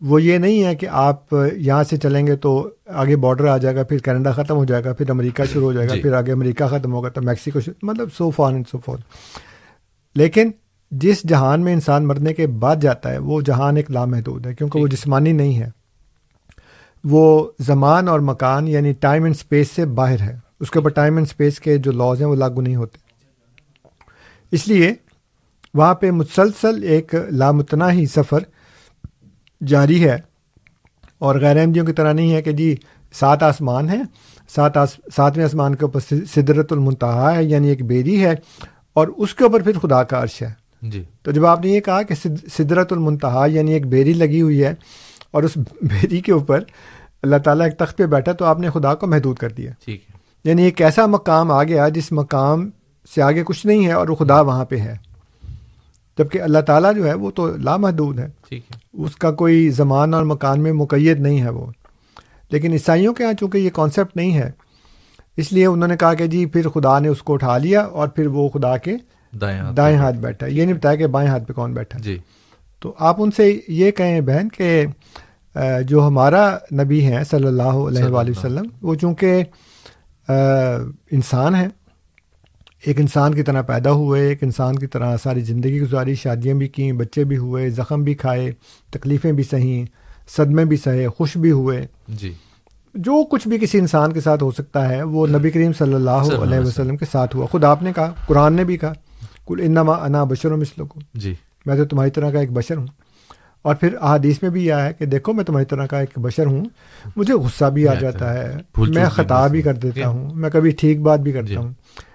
وہ 0.00 0.22
یہ 0.22 0.38
نہیں 0.38 0.64
ہے 0.64 0.74
کہ 0.74 0.86
آپ 0.90 1.34
یہاں 1.56 1.84
سے 1.84 1.96
چلیں 1.96 2.26
گے 2.26 2.36
تو 2.36 2.70
آگے 2.86 3.16
بارڈر 3.16 3.46
آ 3.46 3.56
جائے 3.56 3.76
گا 3.76 3.82
پھر 3.82 3.98
کینیڈا 3.98 4.32
ختم 4.32 4.56
ہو 4.56 4.64
جائے 4.64 4.84
گا 4.84 4.92
پھر 4.92 5.10
امریکہ 5.10 5.44
شروع 5.44 5.62
ہو 5.62 5.72
جائے 5.72 5.88
گا 5.88 5.94
جی۔ 5.94 6.02
پھر 6.02 6.12
آگے 6.12 6.32
امریکہ 6.32 6.66
ختم 6.66 6.92
ہوگا 6.92 7.08
تو 7.08 7.22
میکسیکو 7.22 7.60
شروع 7.60 7.86
مطلب 7.86 8.08
so 8.16 8.30
far 8.30 8.52
and 8.52 8.68
so 8.68 8.78
forth 8.78 8.98
لیکن 10.14 10.50
جس 10.90 11.22
جہان 11.28 11.60
میں 11.60 11.72
انسان 11.72 12.06
مرنے 12.06 12.34
کے 12.34 12.46
بعد 12.46 12.76
جاتا 12.76 13.12
ہے 13.12 13.18
وہ 13.18 13.40
جہان 13.40 13.76
ایک 13.76 13.90
لامحدود 13.90 14.46
ہے 14.46 14.54
کیونکہ 14.54 14.80
وہ 14.80 14.86
جسمانی 14.86 15.32
نہیں 15.32 15.58
ہے۔ 15.58 15.70
وہ 17.04 17.50
زمان 17.58 18.08
اور 18.08 18.20
مکان 18.20 18.68
یعنی 18.68 18.92
ٹائم 18.92 19.22
اینڈ 19.22 19.36
اسپیس 19.36 19.70
سے 19.70 19.84
باہر 19.84 20.20
ہے۔ 20.20 20.38
اس 20.60 20.70
کے 20.70 20.78
اوپر 20.78 20.90
ٹائم 20.90 21.16
اینڈ 21.16 21.26
اسپیس 21.26 21.60
کے 21.60 21.78
جو 21.78 21.92
لاز 21.92 22.20
ہیں 22.20 22.28
وہ 22.28 22.34
لاگو 22.34 22.60
نہیں 22.60 22.76
ہوتے۔ 22.76 22.98
اس 24.50 24.68
لیے 24.68 24.94
وہاں 25.74 25.94
پہ 25.94 26.10
مسلسل 26.10 26.82
ایک 26.82 27.14
لامتناہی 27.14 28.06
سفر 28.06 28.38
جاری 29.66 30.04
ہے 30.04 30.18
اور 31.18 31.40
غیر 31.40 31.56
احمدیوں 31.56 31.86
کی 31.86 31.92
طرح 31.92 32.12
نہیں 32.12 32.34
ہے 32.34 32.42
کہ 32.42 32.52
جی 32.52 32.76
سات 33.12 33.42
آسمان 33.42 33.88
ہیں 33.88 34.02
سات 34.48 34.76
آس 34.76 34.88
ساتویں 35.16 35.44
آسمان 35.44 35.74
کے 35.74 35.84
اوپر 35.84 36.00
سدرت 36.34 36.72
المنتہا 36.72 37.36
ہے 37.36 37.44
یعنی 37.44 37.68
ایک 37.68 37.84
بیری 37.84 38.24
ہے 38.24 38.34
اور 38.92 39.08
اس 39.08 39.34
کے 39.34 39.44
اوپر 39.44 39.62
پھر 39.62 39.78
خدا 39.78 40.02
کا 40.02 40.22
عرش 40.22 40.42
ہے۔ 40.42 40.50
جی۔ 40.82 41.04
تو 41.22 41.30
جب 41.30 41.46
آپ 41.46 41.60
نے 41.60 41.70
یہ 41.70 41.80
کہا 41.80 42.02
کہ 42.02 42.14
سد- 42.14 42.48
سدرت 42.58 42.92
المنتہا 42.92 43.46
یعنی 43.46 43.72
ایک 43.72 43.86
بیری 43.86 44.12
لگی 44.12 44.42
ہوئی 44.42 44.64
ہے 44.64 44.74
اور 45.30 45.42
اس 45.42 45.56
بیری 45.82 46.20
کے 46.20 46.32
اوپر 46.32 46.60
اللہ 47.22 47.36
تعالیٰ 47.36 47.66
ایک 47.66 47.78
تخت 47.78 47.96
پہ 47.96 48.06
بیٹھا 48.06 48.32
تو 48.32 48.44
آپ 48.44 48.58
نے 48.58 48.70
خدا 48.70 48.94
کو 48.94 49.06
محدود 49.06 49.36
کر 49.36 49.48
دیا۔ 49.48 49.72
ٹھیک 49.84 50.04
ہے۔ 50.08 50.18
یعنی 50.44 50.62
ایک 50.62 50.82
ایسا 50.82 51.06
مقام 51.06 51.52
آ 51.52 51.64
گیا 51.64 51.88
جس 51.88 52.12
مقام 52.12 52.70
سے 53.14 53.22
آگے 53.22 53.42
کچھ 53.44 53.66
نہیں 53.66 53.86
ہے 53.86 53.92
اور 53.92 54.08
وہ 54.08 54.14
خدا 54.14 54.40
وہاں 54.40 54.64
پہ 54.64 54.76
ہے۔ 54.76 55.09
جبکہ 56.18 56.42
اللہ 56.42 56.58
تعالیٰ 56.58 56.94
جو 56.94 57.06
ہے 57.06 57.14
وہ 57.14 57.30
تو 57.30 57.56
لامحدود 57.56 58.18
ہے۔ 58.18 58.28
اس 58.92 59.16
کا 59.16 59.30
کوئی 59.30 59.68
زمان 59.70 60.14
اور 60.14 60.24
مکان 60.24 60.62
میں 60.62 60.72
مقید 60.72 61.20
نہیں 61.20 61.40
ہے 61.42 61.50
وہ۔ 61.50 61.66
لیکن 62.50 62.72
عیسائیوں 62.72 63.14
کے 63.14 63.24
ہاں 63.24 63.32
چونکہ 63.32 63.58
یہ 63.58 63.70
کانسیپٹ 63.70 64.16
نہیں 64.16 64.34
ہے 64.34 64.50
اس 65.36 65.52
لیے 65.52 65.66
انہوں 65.66 65.88
نے 65.88 65.96
کہا 65.96 66.14
کہ 66.14 66.26
جی 66.26 66.46
پھر 66.46 66.68
خدا 66.68 66.98
نے 66.98 67.08
اس 67.08 67.22
کو 67.22 67.34
اٹھا 67.34 67.58
لیا 67.58 67.80
اور 67.80 68.08
پھر 68.08 68.26
وہ 68.26 68.48
خدا 68.48 68.76
کے 68.76 68.96
دائیں 69.32 69.58
ہاتھ 69.60 69.76
دائیں 69.76 69.96
ہاتھ 69.96 70.16
بیٹھا 70.16 70.46
یہ 70.46 70.64
نہیں 70.64 70.76
بتایا 70.76 70.94
کہ 70.94 71.06
بائیں 71.06 71.28
ہاتھ 71.30 71.44
پہ 71.44 71.52
کون 71.52 71.74
بیٹھا 71.74 71.98
جی۔ 71.98 72.18
تو 72.82 72.94
آپ 72.98 73.16
ان 73.18 73.30
سے 73.30 73.60
یہ 73.68 73.90
کہیں 73.90 74.20
بہن 74.20 74.48
کہ 74.48 74.86
جو 75.82 76.06
ہمارا 76.06 76.56
نبی 76.72 77.04
ہے 77.06 77.22
صلی 77.24 77.46
اللہ 77.46 77.62
علیہ 77.62 78.04
وآلہ 78.04 78.30
وسلم 78.30 78.66
وہ 78.82 78.94
چونکہ 78.94 79.42
انسان 80.28 81.54
ہے 81.54 81.68
ایک 82.86 83.00
انسان 83.00 83.34
کی 83.34 83.42
طرح 83.42 83.62
پیدا 83.62 83.92
ہوئے 83.92 84.22
ایک 84.22 84.42
انسان 84.42 84.76
کی 84.76 84.86
طرح 84.86 85.16
ساری 85.22 85.40
زندگی 85.40 85.80
گزاری 85.80 86.14
شادیاں 86.14 86.54
بھی 86.54 86.68
کیں 86.68 86.92
بچے 86.92 87.24
بھی 87.24 87.36
ہوئے 87.36 87.70
زخم 87.70 88.02
بھی 88.02 88.14
کھائے 88.14 88.52
تکلیفیں 88.90 89.32
بھی 89.32 89.44
سہیں 89.44 89.86
صدمے 90.36 90.64
بھی 90.64 90.76
سہے 90.76 91.08
خوش 91.08 91.36
بھی 91.36 91.50
ہوئے۔ 91.50 91.86
جی۔ 92.08 92.32
جو 92.94 93.24
کچھ 93.24 93.48
بھی 93.48 93.58
کسی 93.58 93.78
انسان 93.78 94.12
کے 94.12 94.20
ساتھ 94.20 94.42
ہو 94.42 94.50
سکتا 94.50 94.88
ہے 94.88 95.02
وہ 95.02 95.26
نبی 95.26 95.50
کریم 95.50 95.72
صلی 95.72 95.94
اللہ 95.94 96.10
علیہ 96.10 96.58
وسلم۔ 96.58 96.96
کے 96.96 97.04
ساتھ 97.12 97.36
ہوا۔ 97.36 97.46
خود 97.46 97.64
آپ 97.64 97.82
نے 97.82 97.92
کہا 97.96 98.12
قرآن 98.26 98.54
نے 98.54 98.64
بھی 98.64 98.76
کہا 98.76 98.92
کل 99.46 99.60
انما 99.64 99.92
انا 99.92 100.24
بشر 100.24 100.52
و 100.52 100.56
مثلکم۔ 100.56 101.00
جی۔ 101.14 101.34
میں 101.66 101.76
تو 101.76 101.84
تمہاری 101.84 102.10
طرح 102.10 102.30
کا 102.30 102.40
ایک 102.40 102.52
بشر 102.52 102.76
ہوں۔ 102.76 102.86
اور 103.62 103.74
پھر 103.74 103.94
احادیث 104.00 104.42
میں 104.42 104.50
بھی 104.50 104.66
یہ 104.66 104.74
ہے 104.74 104.92
کہ 104.92 105.06
دیکھو 105.06 105.32
میں 105.32 105.44
تمہاری 105.44 105.66
طرح 105.66 105.86
کا 105.86 105.98
ایک 106.00 106.18
بشر 106.18 106.46
ہوں 106.46 106.64
مجھے 107.16 107.34
غصہ 107.34 107.64
بھی 107.64 107.88
آ 107.88 107.94
جاتا 107.94 108.34
ہے 108.34 108.56
میں 108.78 109.08
خطا 109.08 109.46
بھی 109.46 109.62
کر 109.62 109.74
دیتا۔ 109.74 110.08
ہوں 110.08 110.34
میں 110.34 110.50
کبھی 110.50 110.70
ٹھیک 110.70 111.00
بات 111.00 111.20
بھی 111.20 111.32
کرتا 111.32 111.46
جی۔ 111.46 111.56
ہوں۔ 111.56 111.72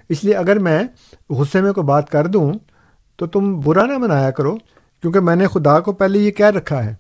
اس 0.10 0.24
لیے 0.24 0.36
اگر 0.36 0.60
میں 0.60 0.82
غصے 1.30 1.62
میں 1.62 1.72
کوئی 1.74 1.86
بات 1.86 2.10
کر 2.10 2.28
دوں 2.28 2.52
تو 3.20 3.28
تم 3.28 3.60
برا 3.60 3.86
نہ 3.86 3.98
منایا 3.98 4.32
کرو 4.32 4.56
کیونکہ 5.04 5.20
میں 5.20 5.36
نے 5.36 5.48
خدا 5.48 5.80
کو 5.80 5.92
پہلے 5.92 6.20
یہ 6.20 6.32
کہہ 6.32 6.56
رکھا 6.56 6.86
ہے 6.86 6.94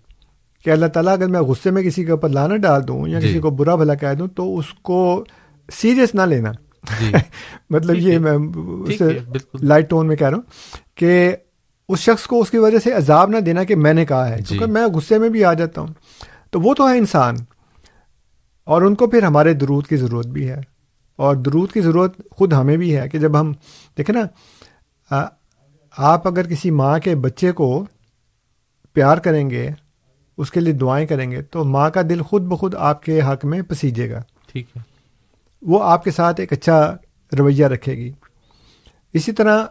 کہ 0.66 0.70
اللہ 0.70 0.86
تعالیٰ 0.86 1.14
اگر 1.14 1.28
میں 1.28 1.42
غصے 1.42 1.72
میں 1.72 1.84
کسی 1.84 2.04
کے 2.06 2.12
اوپر 2.12 2.30
لانا 2.30 2.56
ڈال 2.58 2.88
دوں 2.88 3.08
یا 3.08 3.20
جی۔ 3.20 3.28
کسی 3.28 3.40
کو 3.40 3.50
برا 3.50 3.76
بھلا 3.76 3.96
کہہ 3.96 4.14
دوں 4.14 4.28
تو 4.28 4.58
اس 4.58 4.74
کو 4.82 5.24
سیریس 5.70 6.16
نہ 6.16 6.22
لینا 6.22 6.52
جی 7.00 7.12
مطلب 7.70 7.96
یہ۔ 7.96 8.18
میں 8.18 8.38
اسے 8.88 9.20
لائٹ 9.62 9.90
ٹون 9.90 10.08
میں 10.08 10.16
کہہ 10.16 10.28
رہا 10.28 10.38
ہوں 10.38 10.98
کہ 10.98 11.36
اس 11.90 12.00
شخص 12.00 12.26
کو 12.28 12.42
اس 12.42 12.52
کی 12.52 12.58
وجہ 12.58 12.80
سے 12.80 12.92
عذاب 12.92 13.30
نہ 13.30 13.38
دینا 13.38 13.64
کہ 13.64 13.76
میں 13.76 13.94
نے 13.94 14.06
کہا 14.06 14.30
ہے 14.30 14.38
جی۔ 14.38 14.44
کیونکہ 14.48 14.72
میں 14.72 14.86
غصے 14.88 15.18
میں 15.18 15.30
بھی 15.30 15.44
آ 15.44 15.54
جاتا 15.54 15.82
ہوں 15.82 15.94
تو 16.50 16.62
وہ 16.62 16.74
تو 16.74 16.90
ہے 16.90 16.98
انسان 16.98 17.36
اور 18.68 18.82
ان 18.82 18.96
کو 18.96 19.08
پھر 19.08 19.24
ہمارے 19.24 19.54
درود 19.54 19.88
کی 19.88 19.98
ضرورت 19.98 20.28
بھی 20.28 20.50
ہے 20.50 20.62
اور 21.16 21.36
درود 21.36 21.72
کی 21.72 21.82
ضرورت 21.82 22.22
خود 22.32 22.54
ہمیں 22.54 22.78
بھی 22.78 22.98
ہے 22.98 23.10
کہ 23.10 23.20
جب 23.20 23.40
ہم 23.40 23.54
دیکھیں 23.98 24.16
نا 24.16 25.26
آپ 25.98 26.28
اگر 26.28 26.48
کسی 26.48 26.72
ماں 26.72 27.00
کے 27.00 27.16
بچے 27.16 27.52
کو 27.52 27.86
پیار 28.94 29.18
کریں 29.18 29.50
گے 29.50 29.70
اس 30.38 30.52
کے 30.52 30.60
لیے 30.60 30.74
دعائیں 30.74 31.08
کریں 31.08 31.32
گے 31.32 31.42
تو 31.42 31.64
ماں 31.64 31.90
کا 31.90 32.02
دل 32.02 32.22
خود 32.22 32.42
بخود 32.42 32.76
آپ 32.76 33.04
کے 33.04 33.22
حق 33.22 33.46
میں 33.46 33.62
پسیجے 33.62 34.12
گا۔ 34.12 34.22
ٹھیک 34.52 34.68
ہے۔ 34.78 34.82
وہ 35.62 35.84
آپ 35.84 36.04
کے 36.04 36.12
ساتھ 36.12 36.40
ایک 36.40 36.54
اچھا 36.54 36.98
رویہ 37.40 37.66
رکھے 37.66 37.98
گی۔ 37.98 38.12
اسی 39.14 39.32
طرح 39.32 39.66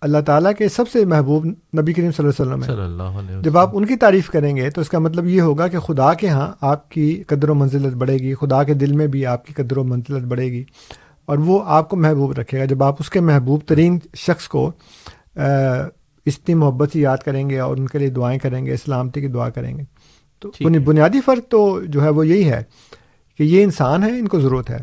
اللہ 0.00 0.18
تعالیٰ 0.18 0.52
کے 0.58 0.68
سب 0.68 0.88
سے 0.88 1.04
محبوب 1.04 1.46
نبی 1.46 1.92
کریم 1.92 2.10
صلی 2.10 2.26
اللہ 2.26 2.42
علیہ 2.42 2.52
وسلم 2.52 2.62
ہے 2.62 2.66
صلی 2.66 2.84
اللہ 2.84 3.02
علیہ 3.02 3.42
جب 3.42 3.58
آپ 3.58 3.70
ان 3.72 3.86
کی 3.86 3.96
تعریف 3.96 4.30
کریں 4.30 4.56
گے 4.56 4.70
تو 4.70 4.80
اس 4.80 4.88
کا 4.88 4.98
مطلب 4.98 5.26
یہ 5.26 5.40
ہوگا 5.40 5.68
کہ 5.68 5.78
خدا 5.78 6.14
کے 6.14 6.28
ہاں 6.28 6.52
آپ 6.60 6.90
کی 6.90 7.22
قدر 7.26 7.48
و 7.48 7.54
منزلت 7.54 7.94
بڑھے 7.94 8.14
گی 8.14 8.34
خدا 8.34 8.62
کے 8.62 8.74
دل 8.74 8.92
میں 8.92 9.06
بھی 9.06 9.26
آپ 9.26 9.46
کی 9.46 9.52
قدر 9.52 9.76
و 9.76 9.84
منزلت 9.84 10.24
بڑھے 10.24 10.44
گی 10.44 10.64
اور 11.24 11.38
وہ 11.38 11.62
آپ 11.66 11.90
کو 11.90 11.96
محبوب 11.96 12.32
رکھے 12.32 12.58
گا۔ 12.58 12.64
جب 12.64 12.82
آپ 12.82 12.96
اس 12.98 13.10
کے 13.10 13.20
محبوب 13.20 13.60
ترین 13.66 13.98
شخص 14.16 14.48
کو 14.48 14.72
اتنی 15.36 16.54
محبت 16.54 16.92
سے 16.92 17.00
یاد 17.00 17.18
کریں 17.18 17.50
گے 17.50 17.58
اور 17.58 17.76
ان 17.76 17.86
کے 17.86 17.98
لیے 17.98 18.10
دعائیں 18.10 18.38
کریں 18.38 18.66
گے 18.66 18.76
سلامتی 18.76 19.20
کی 19.20 19.26
دعا 19.26 19.48
کریں 19.48 19.78
گے 19.78 19.82
تو۔ 20.38 20.50
بنیادی 20.84 21.20
فرق 21.20 21.50
تو 21.50 21.80
جو 21.84 22.02
ہے 22.02 22.08
وہ 22.08 22.26
یہی 22.26 22.48
ہے 22.50 22.62
کہ 23.38 23.42
یہ 23.42 23.62
انسان 23.62 24.02
ہے 24.02 24.18
ان 24.18 24.28
کو 24.28 24.40
ضرورت 24.40 24.70
ہے۔ 24.70 24.78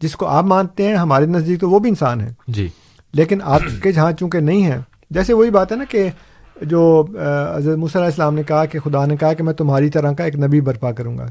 جس 0.00 0.16
کو 0.16 0.26
آپ 0.26 0.44
مانتے 0.44 0.88
ہیں 0.88 0.96
ہمارے 0.96 1.26
نزدیک 1.26 1.60
تو 1.60 1.70
وہ 1.70 1.78
بھی 1.78 1.88
انسان 1.88 2.20
ہے۔ 2.20 2.32
جی۔ 2.48 2.68
لیکن 3.14 3.38
آپ 3.42 3.60
کے 3.82 3.92
جہاں 3.92 4.12
چونکہ 4.12 4.40
نہیں 4.40 4.64
ہے 4.66 4.78
جیسے 5.10 5.32
وہی 5.32 5.50
بات 5.50 5.72
ہے 5.72 5.76
نا 5.76 5.84
کہ 5.88 6.08
جو 6.62 7.04
حضرت 7.56 7.78
موسیٰ 7.78 8.00
علیہ 8.00 8.10
السلام 8.10 8.34
نے 8.34 8.42
کہا 8.42 8.64
کہ 8.64 8.78
خدا 8.78 9.06
نے 9.06 9.16
کہا 9.16 9.32
کہ 9.32 9.42
میں 9.42 9.54
تمہاری 9.54 9.90
طرح 9.90 10.12
کا 10.12 10.24
ایک 10.24 10.36
نبی 10.36 10.60
برپا 10.60 10.92
کروں 10.92 11.18
گا 11.18 11.26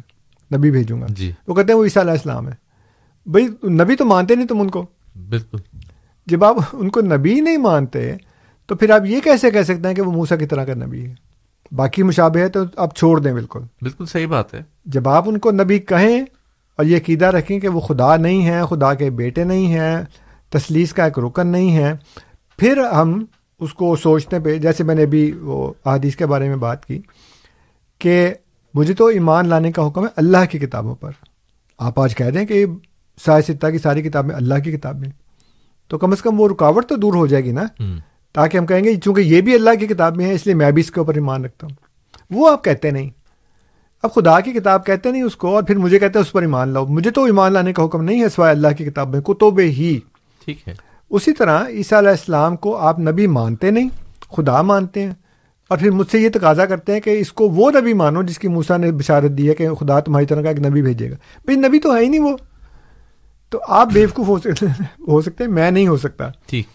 نبی 0.55 0.72
بھیجوں 0.72 1.01
گا۔ 1.01 1.05
جی۔ 1.10 1.31
وہ 1.47 1.55
کہتے 1.55 1.72
ہیں 1.73 1.80
وہ 1.80 1.84
عیسیٰ 1.84 2.03
علیہ 2.03 2.11
السلام 2.11 2.47
ہے 2.47 2.53
بھائی 3.26 3.47
نبی 3.69 3.95
تو 3.95 4.05
مانتے 4.05 4.35
نہیں 4.35 4.47
تم 4.47 4.61
ان 4.61 4.69
کو۔ 4.69 4.85
بالکل۔ 5.30 5.57
جب 6.27 6.43
آپ 6.45 6.55
ان 6.73 6.89
کو 6.89 7.01
نبی 7.01 7.39
نہیں 7.39 7.57
مانتے 7.57 8.14
تو 8.65 8.76
پھر 8.76 8.89
آپ 8.89 9.01
یہ 9.05 9.19
کیسے 9.23 9.51
کہہ 9.51 9.61
سکتے 9.61 9.88
ہیں 9.88 9.95
کہ 9.95 10.01
وہ 10.01 10.11
موسا 10.11 10.35
کی 10.35 10.45
طرح 10.45 10.65
کا 10.65 10.73
نبی 10.73 11.05
ہے؟ 11.05 11.14
باقی 11.72 12.03
مشابہ 12.03 12.39
ہے 12.39 12.47
تو 12.49 12.60
آپ 12.77 12.95
چھوڑ 12.95 13.19
دیں 13.19 13.34
بالکل۔ 13.34 13.60
بالکل 13.81 14.05
صحیح 14.05 14.27
بات 14.27 14.53
ہے۔ 14.53 14.61
جب 14.85 15.10
آپ 15.10 15.30
ان 15.30 15.38
کو 15.38 15.51
نبی 15.51 15.80
کہیں 15.80 16.22
اور 16.76 16.85
یہ 16.85 16.97
عقیدہ 16.97 17.26
رکھیں 17.26 17.60
کہ 17.60 17.68
وہ 17.68 17.80
خدا 17.80 18.15
نہیں 18.15 18.45
ہے 18.45 18.61
خدا 18.69 18.93
کے 18.93 19.10
بیٹے 19.10 19.43
نہیں 19.43 19.68
ہیں 19.68 20.03
تسلیس 20.53 20.93
کا 20.93 21.05
ایک 21.05 21.19
رکن 21.19 21.47
نہیں 21.47 21.75
ہے۔ 21.77 21.93
پھر 22.57 22.77
ہم 22.77 23.25
اس 23.59 23.73
کو 23.73 23.95
سوچنے 23.95 24.39
پہ 24.39 24.57
جیسے 24.57 24.84
میں 24.84 24.95
نے 24.95 25.03
ابھی 25.03 25.31
وہ 25.31 25.73
احادیث 25.85 26.15
کے 26.15 26.25
بارے 26.25 26.47
میں 26.47 26.55
بات 26.55 26.85
کی 26.85 27.01
کہ 27.99 28.34
مجھے 28.73 28.93
تو 28.93 29.05
ایمان 29.05 29.47
لانے 29.47 29.71
کا 29.71 29.88
حکم 29.88 30.01
ہے 30.01 30.09
اللہ 30.15 30.45
کی 30.51 30.59
کتابوں 30.59 30.95
پر۔ 30.95 31.11
آپ 31.77 31.99
آج 31.99 32.15
کہہ 32.15 32.30
دیں 32.30 32.45
کہ 32.45 32.65
سائے 33.25 33.41
ستہ 33.41 33.67
کی 33.67 33.77
ساری 33.77 34.01
کتابیں 34.01 34.35
اللہ 34.35 34.55
کی 34.63 34.71
کتابیں 34.71 35.09
تو 35.88 35.97
کم 35.97 36.11
از 36.11 36.21
کم 36.21 36.39
وہ 36.39 36.49
رکاوٹ 36.49 36.85
تو 36.85 36.95
دور 36.95 37.13
ہو 37.13 37.27
جائے 37.27 37.43
گی 37.43 37.51
نا۔ 37.51 37.63
تاکہ 38.34 38.57
ہم 38.57 38.65
کہیں 38.65 38.84
گے 38.84 38.95
چونکہ 38.95 39.21
یہ 39.21 39.41
بھی 39.41 39.55
اللہ 39.55 39.69
کی 39.80 39.88
کتاب 39.88 40.17
میں 40.17 40.25
ہے 40.25 40.34
اس 40.34 40.45
لیے 40.45 40.55
میں 40.55 40.71
بھی 40.71 40.80
اس 40.80 40.91
کے 40.91 40.99
اوپر 40.99 41.15
ایمان 41.15 41.45
رکھتا 41.45 41.67
ہوں۔ 41.67 41.75
وہ 42.30 42.49
آپ 42.49 42.63
کہتے 42.63 42.91
نہیں۔ 42.91 43.09
اب 44.03 44.13
خدا 44.13 44.39
کی 44.39 44.51
کتاب 44.51 44.85
کہتے 44.85 45.11
نہیں 45.11 45.21
اس 45.21 45.35
کو 45.35 45.55
اور 45.55 45.63
پھر 45.63 45.75
مجھے 45.75 45.99
کہتے 45.99 46.19
ہیں 46.19 46.25
اس 46.25 46.31
پر 46.31 46.41
ایمان 46.41 46.69
لاؤ۔ 46.69 46.85
مجھے 46.85 47.11
تو 47.11 47.23
ایمان 47.23 47.53
لانے 47.53 47.73
کا 47.73 47.85
حکم 47.85 48.03
نہیں 48.03 48.23
ہے 48.23 48.30
سوائے 48.30 48.55
اللہ 48.55 48.67
کی 48.77 48.85
کتاب 48.85 49.09
میں 49.09 49.21
کتب 49.21 49.59
ہی۔ 49.59 49.99
ٹھیک 50.45 50.68
ہے۔ 50.68 50.74
اسی 51.10 51.34
طرح 51.34 51.68
عیسیٰ 51.68 51.98
علیہ 51.98 52.10
السلام 52.10 52.56
کو 52.56 52.78
آپ 52.78 52.99
نبی 52.99 53.28
مانتے 53.28 53.72
نہیں 53.72 53.90
خدا 54.38 54.61
مانتے 54.61 55.03
ہیں 55.03 55.11
اور 55.68 55.78
پھر 55.78 55.91
مجھ 55.91 56.11
سے 56.11 56.20
یہ 56.20 56.30
تقاضا 56.34 56.65
کرتے 56.65 56.94
ہیں 56.94 56.99
کہ 56.99 57.10
اس 57.10 57.34
کو 57.34 57.49
وہ 57.49 57.72
نبی 57.72 57.94
مانو 57.94 58.24
جس 58.24 58.40
کی 58.40 58.48
موسا 58.48 58.78
نے 58.78 58.91
بشارت 58.91 59.32
دی 59.32 59.49
ہے 59.49 59.56
کہ 59.56 59.74
خدا 59.74 59.99
تمہاری 59.99 60.26
طرح 60.26 60.41
کا 60.41 60.49
ایک 60.49 60.60
نبی 60.60 60.82
بھیجے 60.82 61.11
گا۔ 61.11 61.15
بھائی 61.45 61.60
نبی 61.60 61.80
تو 61.80 61.95
ہے 61.95 62.02
ہی 62.02 62.07
نہیں 62.10 62.22
وہ۔ 62.22 62.38
تو 63.49 63.60
آپ 63.68 63.88
بیوقوف 63.94 64.28
ہو 64.28 64.40
سکتے 64.40 64.65
ہو 65.07 65.22
سکتے 65.22 65.48
میں 65.48 65.72
نہیں 65.72 65.88
ہو 65.88 65.98
سکتا۔ 65.98 66.30
ٹھیک۔ 66.45 66.68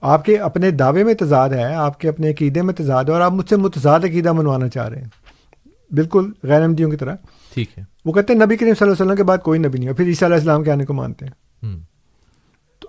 آپ 0.00 0.24
کے 0.24 0.38
اپنے 0.38 0.70
دعوے 0.70 1.04
میں 1.04 1.14
تضاد 1.14 1.50
ہے 1.50 1.74
آپ 1.74 2.00
کے 2.00 2.08
اپنے 2.08 2.30
عقیدے 2.30 2.62
میں 2.62 2.74
تضاد 2.74 3.04
ہے 3.04 3.12
اور 3.12 3.20
آپ 3.20 3.32
مجھ 3.32 3.48
سے 3.48 3.56
متضاد 3.56 4.00
عقیدہ 4.00 4.32
منوانا 4.32 4.68
چاہ 4.68 4.88
رہے 4.88 5.02
ہیں۔ 5.02 5.08
بالکل 5.90 6.32
غیر 6.42 6.62
احمدیوں 6.62 6.90
کی 6.90 6.96
طرح۔ 6.96 7.14
ٹھیک 7.54 7.78
ہے۔ 7.78 7.84
وہ 8.04 8.12
کہتے 8.12 8.32
ہیں 8.32 8.40
نبی 8.40 8.56
کریم 8.56 8.74
صلی 8.74 8.84
اللہ 8.84 8.94
علیہ 8.94 9.04
وسلم 9.04 9.16
کے 9.16 9.22
بعد 9.22 9.38
کوئی 9.38 9.58
نبی 9.58 9.78
نہیں 9.78 9.88
ہے 9.88 9.94
پھر 9.94 10.04
عیسیٰ 10.04 10.28
علیہ 10.28 10.36
السلام 10.36 10.64
کے 10.64 10.72
آنے 10.72 10.84
کو 10.84 10.94
مانتے 10.94 11.26
ہیں۔ 11.26 11.32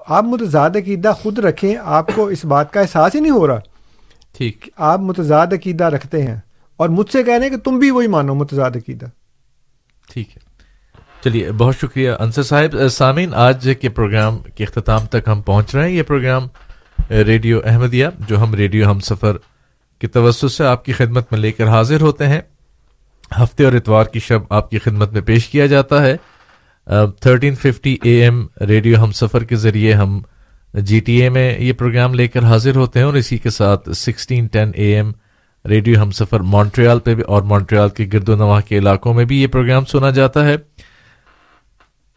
آپ 0.07 0.23
متضاد 0.23 0.69
عقیدہ 0.69 1.13
خود 1.21 1.39
رکھیں 1.39 1.75
آپ 1.83 2.07
کو 2.15 2.25
اس 2.25 2.45
بات 2.45 2.73
کا 2.73 2.81
احساس 2.81 3.15
ہی 3.15 3.19
نہیں 3.19 3.31
ہو 3.31 3.47
رہا 3.47 3.59
ٹھیک۔ 4.37 4.69
آپ 4.77 4.99
متضاد 4.99 5.47
عقیدہ 5.51 5.83
رکھتے 5.83 6.23
ہیں۔ 6.23 6.35
اور 6.77 6.89
مجھ 6.89 7.11
سے 7.11 7.23
کہہ 7.23 7.33
رہے 7.33 7.43
ہیں 7.43 7.49
کہ 7.49 7.57
تم 7.57 7.79
بھی 7.79 7.91
وہی 7.91 8.07
مانو 8.07 8.35
متضاد 8.35 8.71
عقیدہ۔ 8.75 9.05
ٹھیک 10.13 10.37
ہے۔ 10.37 10.41
چلیے 11.23 11.51
بہت 11.51 11.75
شکریہ 11.75 12.11
انصر 12.19 12.43
صاحب۔ 12.43 12.87
سامعین 12.91 13.33
آج 13.33 13.69
کے 13.81 13.89
پروگرام 13.89 14.37
کے 14.55 14.63
اختتام 14.63 15.05
تک 15.05 15.27
ہم 15.27 15.41
پہنچ 15.41 15.75
رہے 15.75 15.89
ہیں۔ 15.89 15.95
یہ 15.95 16.03
پروگرام 16.03 16.47
ریڈیو 17.09 17.59
احمدیہ 17.65 18.07
جو 18.27 18.41
ہم 18.43 18.53
ریڈیو 18.53 18.91
ہم 18.91 18.99
سفر 18.99 19.37
کی 19.99 20.07
توسط 20.07 20.51
سے 20.51 20.65
آپ 20.65 20.85
کی 20.85 20.93
خدمت 20.93 21.31
میں 21.31 21.39
لے 21.39 21.51
کر 21.51 21.67
حاضر 21.67 22.01
ہوتے 22.01 22.27
ہیں۔ 22.27 22.41
ہفتے 23.43 23.65
اور 23.65 23.73
اتوار 23.73 24.05
کی 24.05 24.19
شب 24.19 24.39
آپ 24.49 24.69
کی 24.69 24.79
خدمت 24.79 25.13
میں 25.13 25.21
پیش 25.21 25.47
کیا 25.47 25.65
جاتا 25.65 26.03
ہے۔ 26.03 26.17
Thirteen 27.21 27.55
fifty 27.55 27.97
A 28.03 28.23
M 28.23 28.45
radio 28.67 29.03
Humsafar 29.11 29.43
کے 29.43 29.55
ذریعے 29.55 29.93
ہم 29.93 30.21
جی 30.73 30.99
ٹی 30.99 31.21
اے 31.21 31.29
میں 31.29 31.59
یہ 31.59 31.73
پروگرام 31.73 32.13
لے 32.13 32.27
کر 32.27 32.43
حاضر 32.43 32.75
ہوتے 32.75 32.99
ہیں 32.99 33.05
اور 33.05 33.13
اسی 33.13 33.37
کے 33.37 33.49
ساتھ 33.49 33.89
sixteen 33.91 34.47
ten 34.47 34.71
A 34.75 34.95
M 34.95 35.11
radio 35.65 36.01
Humsafar 36.11 36.39
Montreal 36.39 36.99
پہ 36.99 37.15
بھی 37.15 37.23
اور 37.23 37.41
مونٹریال 37.41 37.89
کے 37.89 38.07
گرد 38.13 38.29
و 38.29 38.35
نواح 38.35 38.59
کے 38.59 38.77
علاقوں 38.77 39.13
میں 39.13 39.25
بھی 39.25 39.41
یہ 39.41 39.47
پروگرام 39.47 39.85
سنا 39.85 40.09
جاتا 40.09 40.45
ہے۔ 40.45 40.55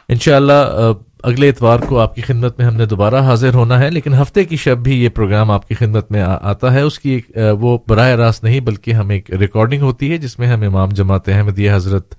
انشاءاللہ 0.08 0.52
اللہ 0.52 0.92
اگلے 1.22 1.48
اتوار 1.48 1.80
کو 1.80 1.98
آپ 1.98 2.14
کی 2.14 2.22
خدمت 2.22 2.58
میں 2.58 2.66
ہم 2.66 2.74
نے 2.76 2.86
دوبارہ 2.86 3.20
حاضر 3.20 3.54
ہونا 3.54 3.78
ہے، 3.80 3.90
لیکن 3.90 4.14
ہفتے 4.14 4.44
کی 4.44 4.56
شب 4.56 4.78
بھی 4.78 5.04
یہ 5.04 5.08
پروگرام 5.08 5.50
آپ 5.50 5.68
کی 5.68 5.74
خدمت 5.74 6.10
میں 6.12 6.22
آتا 6.22 6.72
ہے۔ 6.72 6.80
اس 6.80 6.98
کی 6.98 7.10
ایک 7.10 7.30
وہ 7.60 7.78
براہ 7.88 8.08
راست 8.08 8.44
نہیں، 8.44 8.60
بلکہ 8.60 8.92
ہم 8.92 9.08
ایک 9.08 9.30
ریکارڈنگ 9.30 9.82
ہوتی 9.82 10.10
ہے، 10.12 10.16
جس 10.18 10.38
میں 10.38 10.48
ہم 10.48 10.62
امام 10.62 10.88
جماعت 10.88 11.28
احمدیہ 11.28 11.72
حضرت 11.72 12.14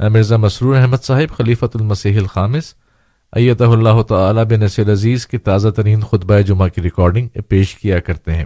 مرزا 0.00 0.36
مسرور 0.36 0.76
احمد 0.76 1.02
صاحب، 1.02 1.36
خلیفۃ 1.36 1.74
المسیح 1.74 2.18
الخامس 2.18 2.74
ایت 3.32 3.60
اللہ 3.62 4.00
تعالی 4.02 4.44
بن 4.44 4.60
نصیر 4.60 4.90
عزیز 4.92 5.26
کی 5.26 5.38
تازہ 5.38 5.68
ترین 5.68 6.00
خطبہ 6.00 6.38
جمعہ 6.40 6.68
کی 6.68 6.82
ریکارڈنگ 6.82 7.28
پیش 7.48 7.74
کیا 7.74 8.00
کرتے 8.00 8.34
ہیں۔ 8.34 8.44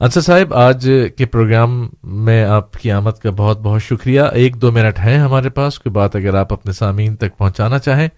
انصر 0.00 0.20
صاحب، 0.20 0.54
آج 0.54 0.88
کے 1.16 1.26
پروگرام 1.26 1.88
میں 2.02 2.44
آپ 2.44 2.72
کی 2.72 2.90
آمد 2.92 3.18
کا 3.22 3.30
بہت 3.30 3.60
بہت 3.60 3.82
شکریہ۔ 3.82 4.22
ایک 4.32 4.60
دو 4.62 4.72
منٹ 4.72 4.98
ہیں 4.98 5.16
ہمارے 5.18 5.50
پاس، 5.50 5.78
کوئی 5.78 5.92
بات 5.92 6.16
اگر 6.16 6.34
آپ 6.34 6.52
اپنے 6.52 6.72
سامعین 6.72 7.16
تک 7.16 7.36
پہنچانا 7.38 7.78
چاہیں 7.78 8.08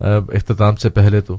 اختتام 0.00 0.76
سے 0.76 0.90
پہلے 0.90 1.20
تو۔ 1.20 1.38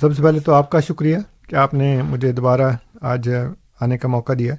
سب 0.00 0.16
سے 0.16 0.22
پہلے 0.22 0.40
تو 0.40 0.54
آپ 0.54 0.70
کا 0.70 0.80
شکریہ 0.80 1.16
کہ 1.48 1.54
آپ 1.54 1.74
نے 1.74 2.02
مجھے 2.02 2.32
دوبارہ 2.32 2.70
آج 3.02 3.28
آنے 3.80 3.98
کا 3.98 4.08
موقع 4.08 4.32
دیا۔ 4.38 4.54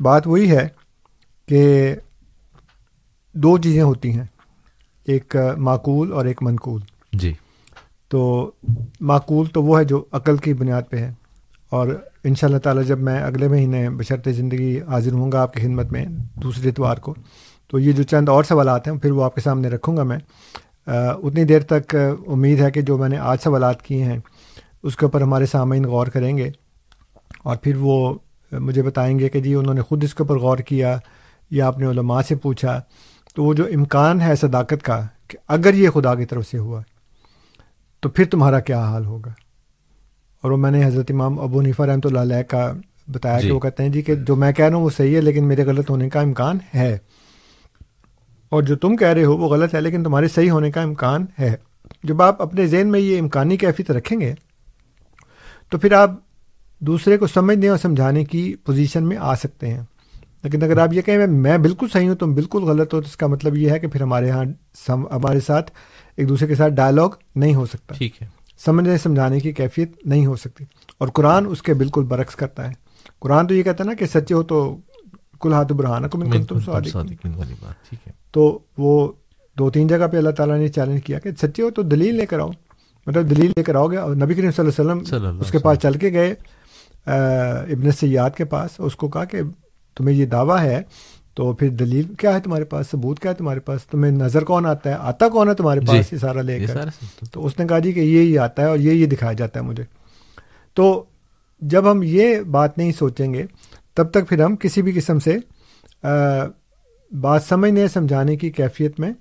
بات 0.00 0.26
وہی 0.26 0.50
ہے 0.50 0.66
کہ 1.48 1.94
دو 3.34 3.58
چیزیں 3.58 3.82
ہوتی 3.82 4.10
ہیں 4.10 4.24
ایک 5.04 5.36
معقول 5.56 6.12
اور 6.12 6.24
ایک 6.24 6.42
منقول۔ 6.42 6.80
جی۔ 7.12 7.32
تو 8.08 8.50
معقول 9.00 9.46
تو 9.46 9.62
وہ 9.62 9.78
ہے 9.78 9.84
جو 9.84 10.04
عقل 10.12 10.36
کی 10.36 10.54
بنیاد 10.54 10.82
پہ 10.90 10.96
ہے۔ 10.96 11.12
اور 11.70 11.88
ان 12.24 12.34
شاء 12.34 12.48
اللہ 12.48 12.58
تعالیٰ 12.58 12.84
جب 12.84 13.00
میں 13.00 13.22
اگلے 13.22 13.48
مہینے 13.48 13.90
بشرط 13.90 14.28
زندگی 14.28 14.80
حاضر 14.80 15.12
ہوں 15.12 15.32
گا 15.32 15.42
آپ 15.42 15.52
کی 15.52 15.60
خدمت 15.60 15.92
میں 15.92 16.06
دوسرے 16.42 16.68
اتوار 16.68 16.96
کو 16.96 17.14
تو 17.70 17.78
یہ 17.78 17.92
جو 17.92 18.02
چند 18.02 18.28
اور 18.28 18.44
سوالات 18.44 18.88
ہیں 18.88 18.98
پھر 18.98 19.10
وہ 19.10 19.24
آپ 19.24 19.34
کے 19.34 19.40
سامنے 19.40 19.68
رکھوں 19.68 19.96
گا 19.96 20.02
میں۔ 20.02 20.18
اتنی 20.86 21.44
دیر 21.44 21.60
تک 21.60 21.96
امید 22.26 22.60
ہے 22.60 22.70
کہ 22.70 22.80
جو 22.80 22.98
میں 22.98 23.08
نے 23.08 23.18
آج 23.18 23.38
سوالات 23.44 23.82
کیے 23.82 24.04
ہیں 24.04 24.18
اس 24.82 24.96
کے 24.96 25.04
اوپر 25.06 25.20
ہمارے 25.20 25.46
سامعین 25.46 25.84
غور 25.84 26.06
کریں 26.06 26.36
گے۔ 26.36 26.50
اور 27.42 27.56
پھر 27.56 27.76
وہ 27.76 28.14
مجھے 28.52 28.82
بتائیں 28.82 29.18
گے 29.18 29.28
کہ 29.28 29.40
جی 29.40 29.54
انہوں 29.54 29.74
نے 29.74 29.82
خود 29.82 30.04
اس 30.04 30.14
کے 30.14 30.22
اوپر 30.22 30.38
غور 30.38 30.58
کیا۔ 30.58 30.98
یا 31.50 31.68
اپنے 31.68 31.86
علماء 31.86 32.22
سے 32.22 32.34
پوچھا 32.34 32.80
تو 33.34 33.44
وہ 33.44 33.54
جو 33.54 33.64
امکان 33.64 34.20
ہے 34.20 34.36
صداقت 34.36 34.82
کا 34.82 35.06
کہ 35.28 35.38
اگر 35.48 35.74
یہ 35.74 35.90
خدا 35.90 36.14
کی 36.14 36.24
طرف 36.24 36.46
سے 36.46 36.58
ہوا 36.58 36.82
تو 38.00 38.08
پھر 38.08 38.24
تمہارا 38.24 38.60
کیا 38.60 38.84
حال 38.84 39.06
ہوگا؟ 39.06 39.30
اور 40.42 40.50
وہ 40.50 40.56
میں 40.56 40.70
نے 40.70 40.86
حضرت 40.86 41.10
امام 41.10 41.40
ابو 41.40 41.60
نیفا 41.60 41.86
رحمۃ 41.86 42.00
اللہ 42.04 42.18
علیہ 42.18 42.42
کا 42.42 42.72
بتایا 43.08 43.40
جی۔ 43.40 43.48
کہ 43.48 43.54
وہ 43.54 43.60
کہتے 43.60 43.82
ہیں 43.82 43.90
جی 43.90 44.02
کہ 44.02 44.14
جو 44.14 44.36
میں 44.36 44.52
کہہ 44.52 44.64
رہا 44.64 44.76
ہوں 44.76 44.84
وہ 44.84 44.90
صحیح 44.96 45.16
ہے 45.16 45.20
لیکن 45.20 45.44
میرے 45.48 45.64
غلط 45.64 45.90
ہونے 45.90 46.08
کا 46.08 46.20
امکان 46.20 46.58
ہے۔ 46.74 46.98
اور 48.48 48.62
جو 48.62 48.76
تم 48.76 48.96
کہہ 48.96 49.08
رہے 49.08 49.24
ہو 49.24 49.36
وہ 49.36 49.48
غلط 49.48 49.74
ہے 49.74 49.80
لیکن 49.80 50.04
تمہارے 50.04 50.28
صحیح 50.28 50.50
ہونے 50.50 50.70
کا 50.70 50.82
امکان 50.82 51.26
ہے۔ 51.38 51.56
جب 52.02 52.22
آپ 52.22 52.42
اپنے 52.42 52.66
ذہن 52.66 52.88
میں 52.88 53.00
یہ 53.00 53.20
امکانی 53.20 53.56
کیفیت 53.56 53.90
رکھیں 53.90 54.20
گے 54.20 54.34
تو 55.70 55.78
پھر 55.78 55.92
آپ 55.92 56.10
دوسرے 56.80 57.16
کو 57.16 57.26
سمجھنے 57.26 57.68
اور 57.68 57.78
سمجھانے 57.78 58.24
کی 58.24 58.56
پوزیشن 58.64 59.04
میں 59.04 59.16
آ 59.16 59.34
سکتے 59.34 59.68
ہیں۔ 59.68 59.82
لیکن 60.44 60.62
اگر 60.62 60.78
آپ 60.78 60.92
یہ 60.92 61.02
کہیں 61.02 61.26
میں 61.26 61.58
بالکل 61.58 61.86
صحیح 61.92 62.08
ہوں 62.08 62.14
تم 62.14 62.34
بالکل 62.34 62.62
غلط 62.62 62.94
ہو 62.94 63.00
تو 63.00 63.06
اس 63.06 63.16
کا 63.16 63.26
مطلب 63.26 63.56
یہ 63.56 63.70
ہے 63.70 63.78
کہ 63.78 63.86
پھر 63.86 64.02
ہمارے 64.02 64.26
یہاں 64.26 64.44
ہمارے 64.88 65.40
ساتھ 65.40 65.70
ایک 66.16 66.28
دوسرے 66.28 66.48
کے 66.48 66.54
ساتھ 66.54 66.72
ڈائلاگ 66.72 67.08
نہیں 67.36 67.54
ہو 67.54 67.66
سکتا۔ 67.66 67.94
ٹھیک 67.94 68.22
ہے۔ 68.22 68.26
سمجھنے 68.64 68.98
سمجھانے 68.98 69.40
کی 69.40 69.52
کیفیت 69.52 70.06
نہیں 70.06 70.26
ہو 70.26 70.36
سکتی۔ 70.36 70.64
اور 70.98 71.08
قرآن 71.08 71.46
اس 71.46 71.62
کے 71.62 71.74
بالکل 71.74 72.02
برعکس 72.04 72.36
کرتا 72.36 72.68
ہے۔ 72.68 72.72
قرآن 73.20 73.46
تو 73.46 73.54
یہ 73.54 73.62
کہتا 73.62 73.84
ہے 73.84 73.88
نا 73.88 73.94
کہ 73.94 74.06
سچے 74.06 74.34
ہو 74.34 74.42
تو 74.42 74.76
کل 75.40 75.52
ہاتھ 75.52 75.72
برہان 75.72 76.08
تم 76.08 76.24
تو 78.30 78.58
وہ 78.78 79.12
دو 79.58 79.70
تین 79.70 79.86
جگہ 79.86 80.06
پہ 80.12 80.16
اللہ 80.16 80.30
تعالیٰ 80.30 80.56
نے 80.56 80.68
چیلنج 80.68 81.04
کیا 81.04 81.18
کہ 81.18 81.30
سچے 81.42 81.62
ہو 81.62 81.70
تو 81.70 81.82
دلیل 81.82 82.14
لے 82.14 82.26
کر 82.26 82.38
آؤ۔ 82.38 82.50
مطلب 83.06 83.30
دلیل 83.30 83.52
لے 83.56 83.62
کر 83.62 83.74
آؤ 83.74 83.86
گے۔ 83.86 83.96
اور 83.96 84.16
نبی 84.16 84.34
کریم 84.34 84.50
صلی 84.50 84.70
اللہ 84.78 84.92
علیہ 84.92 85.00
وسلم 85.00 85.40
اس 85.40 85.50
کے 85.50 85.58
پاس 85.58 85.78
چل 85.78 85.92
کے 85.92 86.12
گئے 86.12 86.34
ابن 87.72 87.90
سیاد 87.90 88.30
کے 88.30 88.44
پاس 88.44 88.70
اس 88.78 88.96
کو 88.96 89.08
کہا 89.08 89.24
کہ 89.24 89.40
تمہیں 89.98 90.16
یہ 90.16 90.26
دعویٰ 90.26 90.60
ہے 90.60 90.82
تو 91.34 91.52
پھر 91.52 91.68
دلیل 91.68 92.14
کیا 92.14 92.34
ہے 92.34 92.40
تمہارے 92.40 92.64
پاس؟ 92.64 92.90
ثبوت 92.90 93.20
کیا 93.20 93.30
ہے 93.30 93.36
تمہارے 93.36 93.60
پاس؟ 93.60 93.84
تمہیں 93.84 94.12
نظر 94.12 94.44
کون 94.44 94.66
آتا 94.66 94.90
ہے؟ 94.90 94.94
آتا 94.94 95.28
کون 95.28 95.48
ہے 95.48 95.54
تمہارے 95.54 95.80
پاس 95.80 95.90
جی 95.90 96.16
یہ 96.16 96.18
سارا 96.18 96.42
لے 96.42 96.66
کر؟ 96.66 96.88
تو۔ 97.32 97.46
اس 97.46 97.58
نے 97.58 97.66
کہا 97.68 97.78
جی 97.78 97.92
کہ 97.92 98.00
یہ 98.00 98.20
ہی 98.20 98.38
آتا 98.38 98.62
ہے 98.62 98.66
اور 98.66 98.78
یہ 98.78 98.92
یہ 98.92 99.06
دکھایا 99.06 99.32
جاتا 99.32 99.60
ہے 99.60 99.64
مجھے۔ 99.64 99.84
تو 100.74 101.04
جب 101.60 101.90
ہم 101.90 102.00
یہ 102.04 102.40
بات 102.40 102.78
نہیں 102.78 102.92
سوچیں 102.92 103.34
گے 103.34 103.46
تب 103.94 104.10
تک 104.10 104.28
پھر 104.28 104.44
ہم 104.44 104.56
کسی 104.56 104.82
بھی 104.82 104.92
قسم 104.92 105.18
سے 105.18 105.36
بات 107.20 107.42
سمجھنے 107.42 107.88
سمجھانے 107.88 108.36
کی 108.36 108.50
کیفیت 108.50 109.00
میں 109.00 109.12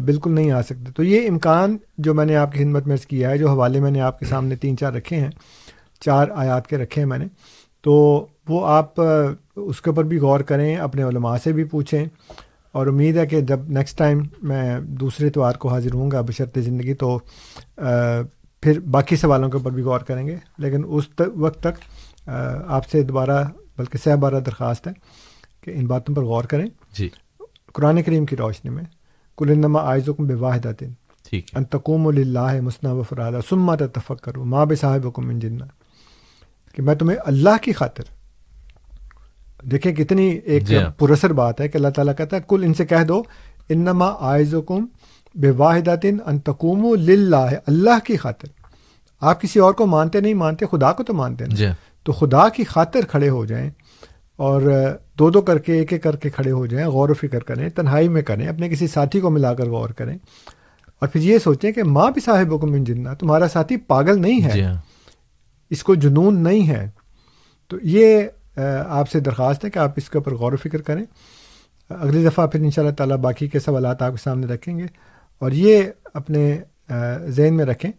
بالکل 0.00 0.34
نہیں 0.34 0.50
آ 0.50 0.62
سکتے۔ 0.62 0.92
تو 0.96 1.02
یہ 1.02 1.28
امکان 1.28 1.76
جو 1.98 2.14
میں 2.14 2.24
نے 2.24 2.36
آپ 2.36 2.52
کی 2.52 2.58
خدمت 2.64 2.86
میں 2.86 2.96
کیا 3.08 3.30
ہے 3.30 3.38
جو 3.38 3.48
حوالے 3.48 3.80
میں 3.80 3.90
نے 3.90 4.00
آپ 4.00 4.18
کے 4.18 4.26
سامنے 4.26 4.56
تین 4.56 4.76
چار 4.76 4.92
رکھے 4.92 5.16
ہیں 5.16 5.30
چار 6.00 6.28
آیات 6.34 6.66
کے 6.66 6.78
رکھے 6.78 7.02
ہیں 7.02 7.08
میں 7.08 7.18
نے 7.18 7.26
تو 7.86 8.26
وہ 8.48 8.66
آپ 8.66 8.94
اس 9.56 9.80
کے 9.82 9.90
اوپر 9.90 10.04
بھی 10.04 10.18
غور 10.18 10.40
کریں 10.40 10.76
اپنے 10.76 11.02
علماء 11.02 11.36
سے 11.44 11.52
بھی 11.52 11.64
پوچھیں۔ 11.64 12.06
اور 12.72 12.86
امید 12.86 13.16
ہے 13.16 13.26
کہ 13.26 13.40
جب 13.40 13.60
نیکسٹ 13.68 13.98
ٹائم 13.98 14.22
میں 14.42 14.80
دوسرے 14.80 15.26
اتوار 15.26 15.54
کو 15.54 15.68
حاضر 15.68 15.94
ہوں 15.94 16.10
گا 16.10 16.20
بشرط 16.20 16.58
زندگی 16.58 16.94
تو 16.94 17.18
پھر 18.60 18.80
باقی 18.80 19.16
سوالوں 19.16 19.50
کے 19.50 19.56
اوپر 19.56 19.70
بھی 19.70 19.82
غور 19.82 20.00
کریں 20.00 20.26
گے۔ 20.26 20.36
لیکن 20.58 20.82
اس 20.88 21.04
وقت 21.36 21.60
تک 21.60 22.28
آپ 22.66 22.86
سے 22.86 23.02
دوبارہ 23.02 23.44
بلکہ 23.78 23.98
سہ 23.98 24.16
بارہ 24.16 24.40
درخواست 24.40 24.88
ہے 24.88 24.92
کہ 25.60 25.72
ان 25.74 25.86
باتوں 25.86 26.14
پر 26.14 26.22
غور 26.22 26.44
کریں۔ 26.44 26.66
جی۔ 26.92 27.08
قرآن 27.72 28.02
کریم 28.02 28.26
کی 28.26 28.36
روشنی 28.36 28.70
میں 28.70 28.84
کل 29.38 29.50
انما 29.50 29.80
آئز 29.80 30.08
بے 30.18 30.34
واحد 30.34 30.66
ٹھیک 31.30 31.44
انتقوم 31.56 32.06
اللہ 32.06 32.60
مسنا 32.60 32.92
و 32.92 33.02
فرادہ 33.02 33.40
سمت 33.48 33.82
تفق 33.92 34.20
کرو 34.20 34.44
ماں 34.44 34.66
بے 34.66 34.74
صاحب 34.74 35.06
حکم 35.06 35.38
جنا 35.38 35.66
کہ 36.76 36.82
میں 36.82 36.94
تمہیں 36.94 37.16
اللہ 37.24 37.62
کی 37.62 37.72
خاطر 37.72 38.14
دیکھیں 39.64 39.92
کتنی 39.94 40.28
ایک 40.44 40.64
جی 40.64 40.76
ہاں۔ 40.76 40.90
پرسر 40.98 41.32
بات 41.32 41.60
ہے 41.60 41.68
کہ 41.68 41.76
اللہ 41.76 41.88
تعالیٰ 41.88 42.16
کہتا 42.18 42.36
ہے 42.36 42.42
کل 42.48 42.64
ان 42.64 42.74
سے 42.74 42.84
کہہ 42.86 43.04
دو 43.04 43.22
انما 43.70 44.10
آئز 44.26 44.54
حکم 44.54 44.84
بے 45.34 45.50
واحد 45.56 45.88
انتقوم 46.04 46.84
و 46.84 46.92
اللہ 46.92 47.98
کی 48.04 48.16
خاطر 48.16 48.48
آپ 49.22 49.40
کسی 49.40 49.58
اور 49.58 49.72
کو 49.72 49.86
مانتے 49.86 50.20
نہیں 50.20 50.34
مانتے 50.34 50.66
خدا 50.66 50.92
کو 50.92 51.02
تو 51.02 51.14
مانتے 51.14 51.44
ہیں 51.44 51.56
جی 51.56 51.66
ہاں۔ 51.66 51.74
تو 52.06 52.12
خدا 52.12 52.48
کی 52.48 52.64
خاطر 52.64 53.04
کھڑے 53.04 53.28
ہو 53.28 53.44
جائیں 53.44 53.70
اور 54.38 54.62
دو 55.18 55.30
دو 55.30 55.40
کر 55.40 55.58
کے 55.58 55.72
ایک 55.72 55.92
ایک 55.92 56.02
کر 56.02 56.16
کے 56.16 56.30
کھڑے 56.30 56.50
ہو 56.50 56.66
جائیں 56.66 56.86
غور 56.86 57.08
و 57.08 57.14
فکر 57.14 57.42
کریں 57.42 57.68
تنہائی 57.70 58.08
میں 58.08 58.22
کریں 58.22 58.46
اپنے 58.48 58.68
کسی 58.68 58.86
ساتھی 58.88 59.20
کو 59.20 59.30
ملا 59.30 59.54
کر 59.54 59.68
غور 59.68 59.88
کریں 59.90 60.16
اور 61.02 61.08
پھر 61.08 61.20
یہ 61.20 61.38
سوچیں 61.38 61.70
کہ 61.72 61.82
ماں 61.86 62.10
بھی 62.10 62.20
صاحب 62.20 62.54
حکم 62.54 62.82
جنہ 62.84 63.14
تمہارا 63.18 63.48
ساتھی 63.48 63.76
پاگل 63.86 64.20
نہیں 64.20 64.44
ہے 64.44 64.50
جی 64.50 64.62
ہاں۔ 64.62 64.74
اس 65.70 65.82
کو 65.82 65.94
جنون 65.94 66.42
نہیں 66.42 66.68
ہے۔ 66.68 66.90
تو 67.68 67.76
یہ 67.82 68.22
آپ 68.86 69.10
سے 69.10 69.20
درخواست 69.20 69.64
ہے 69.64 69.70
کہ 69.70 69.78
آپ 69.78 69.92
اس 69.96 70.10
کے 70.10 70.18
اوپر 70.18 70.34
غور 70.34 70.52
و 70.52 70.56
فکر 70.56 70.82
کریں۔ 70.82 71.04
اگلی 71.90 72.26
دفعہ 72.26 72.46
پھر 72.46 72.60
ان 72.60 72.70
شاء 72.70 72.82
اللہ 72.82 72.94
تعالیٰ 72.94 73.16
باقی 73.16 73.48
کے 73.48 73.60
سوالات 73.60 74.02
آپ 74.02 74.12
کے 74.12 74.22
سامنے 74.22 74.46
رکھیں 74.46 74.78
گے۔ 74.78 74.86
اور 75.38 75.52
یہ 75.52 75.82
اپنے 76.14 76.58
ذہن 77.26 77.54
میں 77.54 77.64
رکھیں 77.64 77.90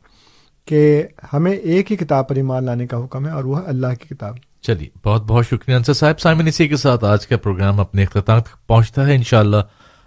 کہ 0.65 1.03
ہمیں 1.33 1.51
ایک 1.51 1.91
ہی 1.91 1.97
کتاب 1.97 2.27
پر 2.27 2.35
ایمان 2.35 2.63
لانے 2.63 2.87
کا 2.87 3.05
حکم 3.05 3.25
ہے 3.25 3.31
اور 3.31 3.43
وہ 3.43 3.59
اللہ 3.65 3.87
کی 4.01 4.15
کتاب۔ 4.15 4.35
چلیے، 4.61 4.87
بہت 5.05 5.23
بہت 5.23 5.45
شکریہ 5.45 5.75
انصر 5.75 5.93
صاحب۔ 5.93 6.19
سائمن 6.19 6.47
اسی 6.47 6.67
کے 6.67 6.75
ساتھ 6.75 7.05
آج 7.05 7.27
کا 7.27 7.37
پروگرام 7.37 7.79
اپنے 7.79 8.03
اختتام 8.03 8.41
تک 8.41 8.67
پہنچتا 8.67 9.07
ہے۔ 9.07 9.15
انشاءاللہ 9.15 9.57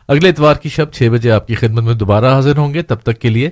اگلے 0.08 0.28
اتوار 0.28 0.54
کی 0.54 0.68
شب 0.68 0.92
چھ 0.92 1.08
بجے 1.12 1.30
آپ 1.30 1.46
کی 1.46 1.54
خدمت 1.54 1.82
میں 1.82 1.94
دوبارہ 1.94 2.34
حاضر 2.34 2.56
ہوں 2.56 2.74
گے۔ 2.74 2.82
تب 2.82 2.96
تک 2.96 3.18
کے 3.18 3.28
لیے 3.28 3.46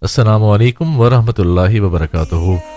السلام 0.00 0.44
علیکم 0.44 1.00
ورحمۃ 1.00 1.38
اللہ 1.38 1.80
وبرکاتہ۔ 1.80 2.73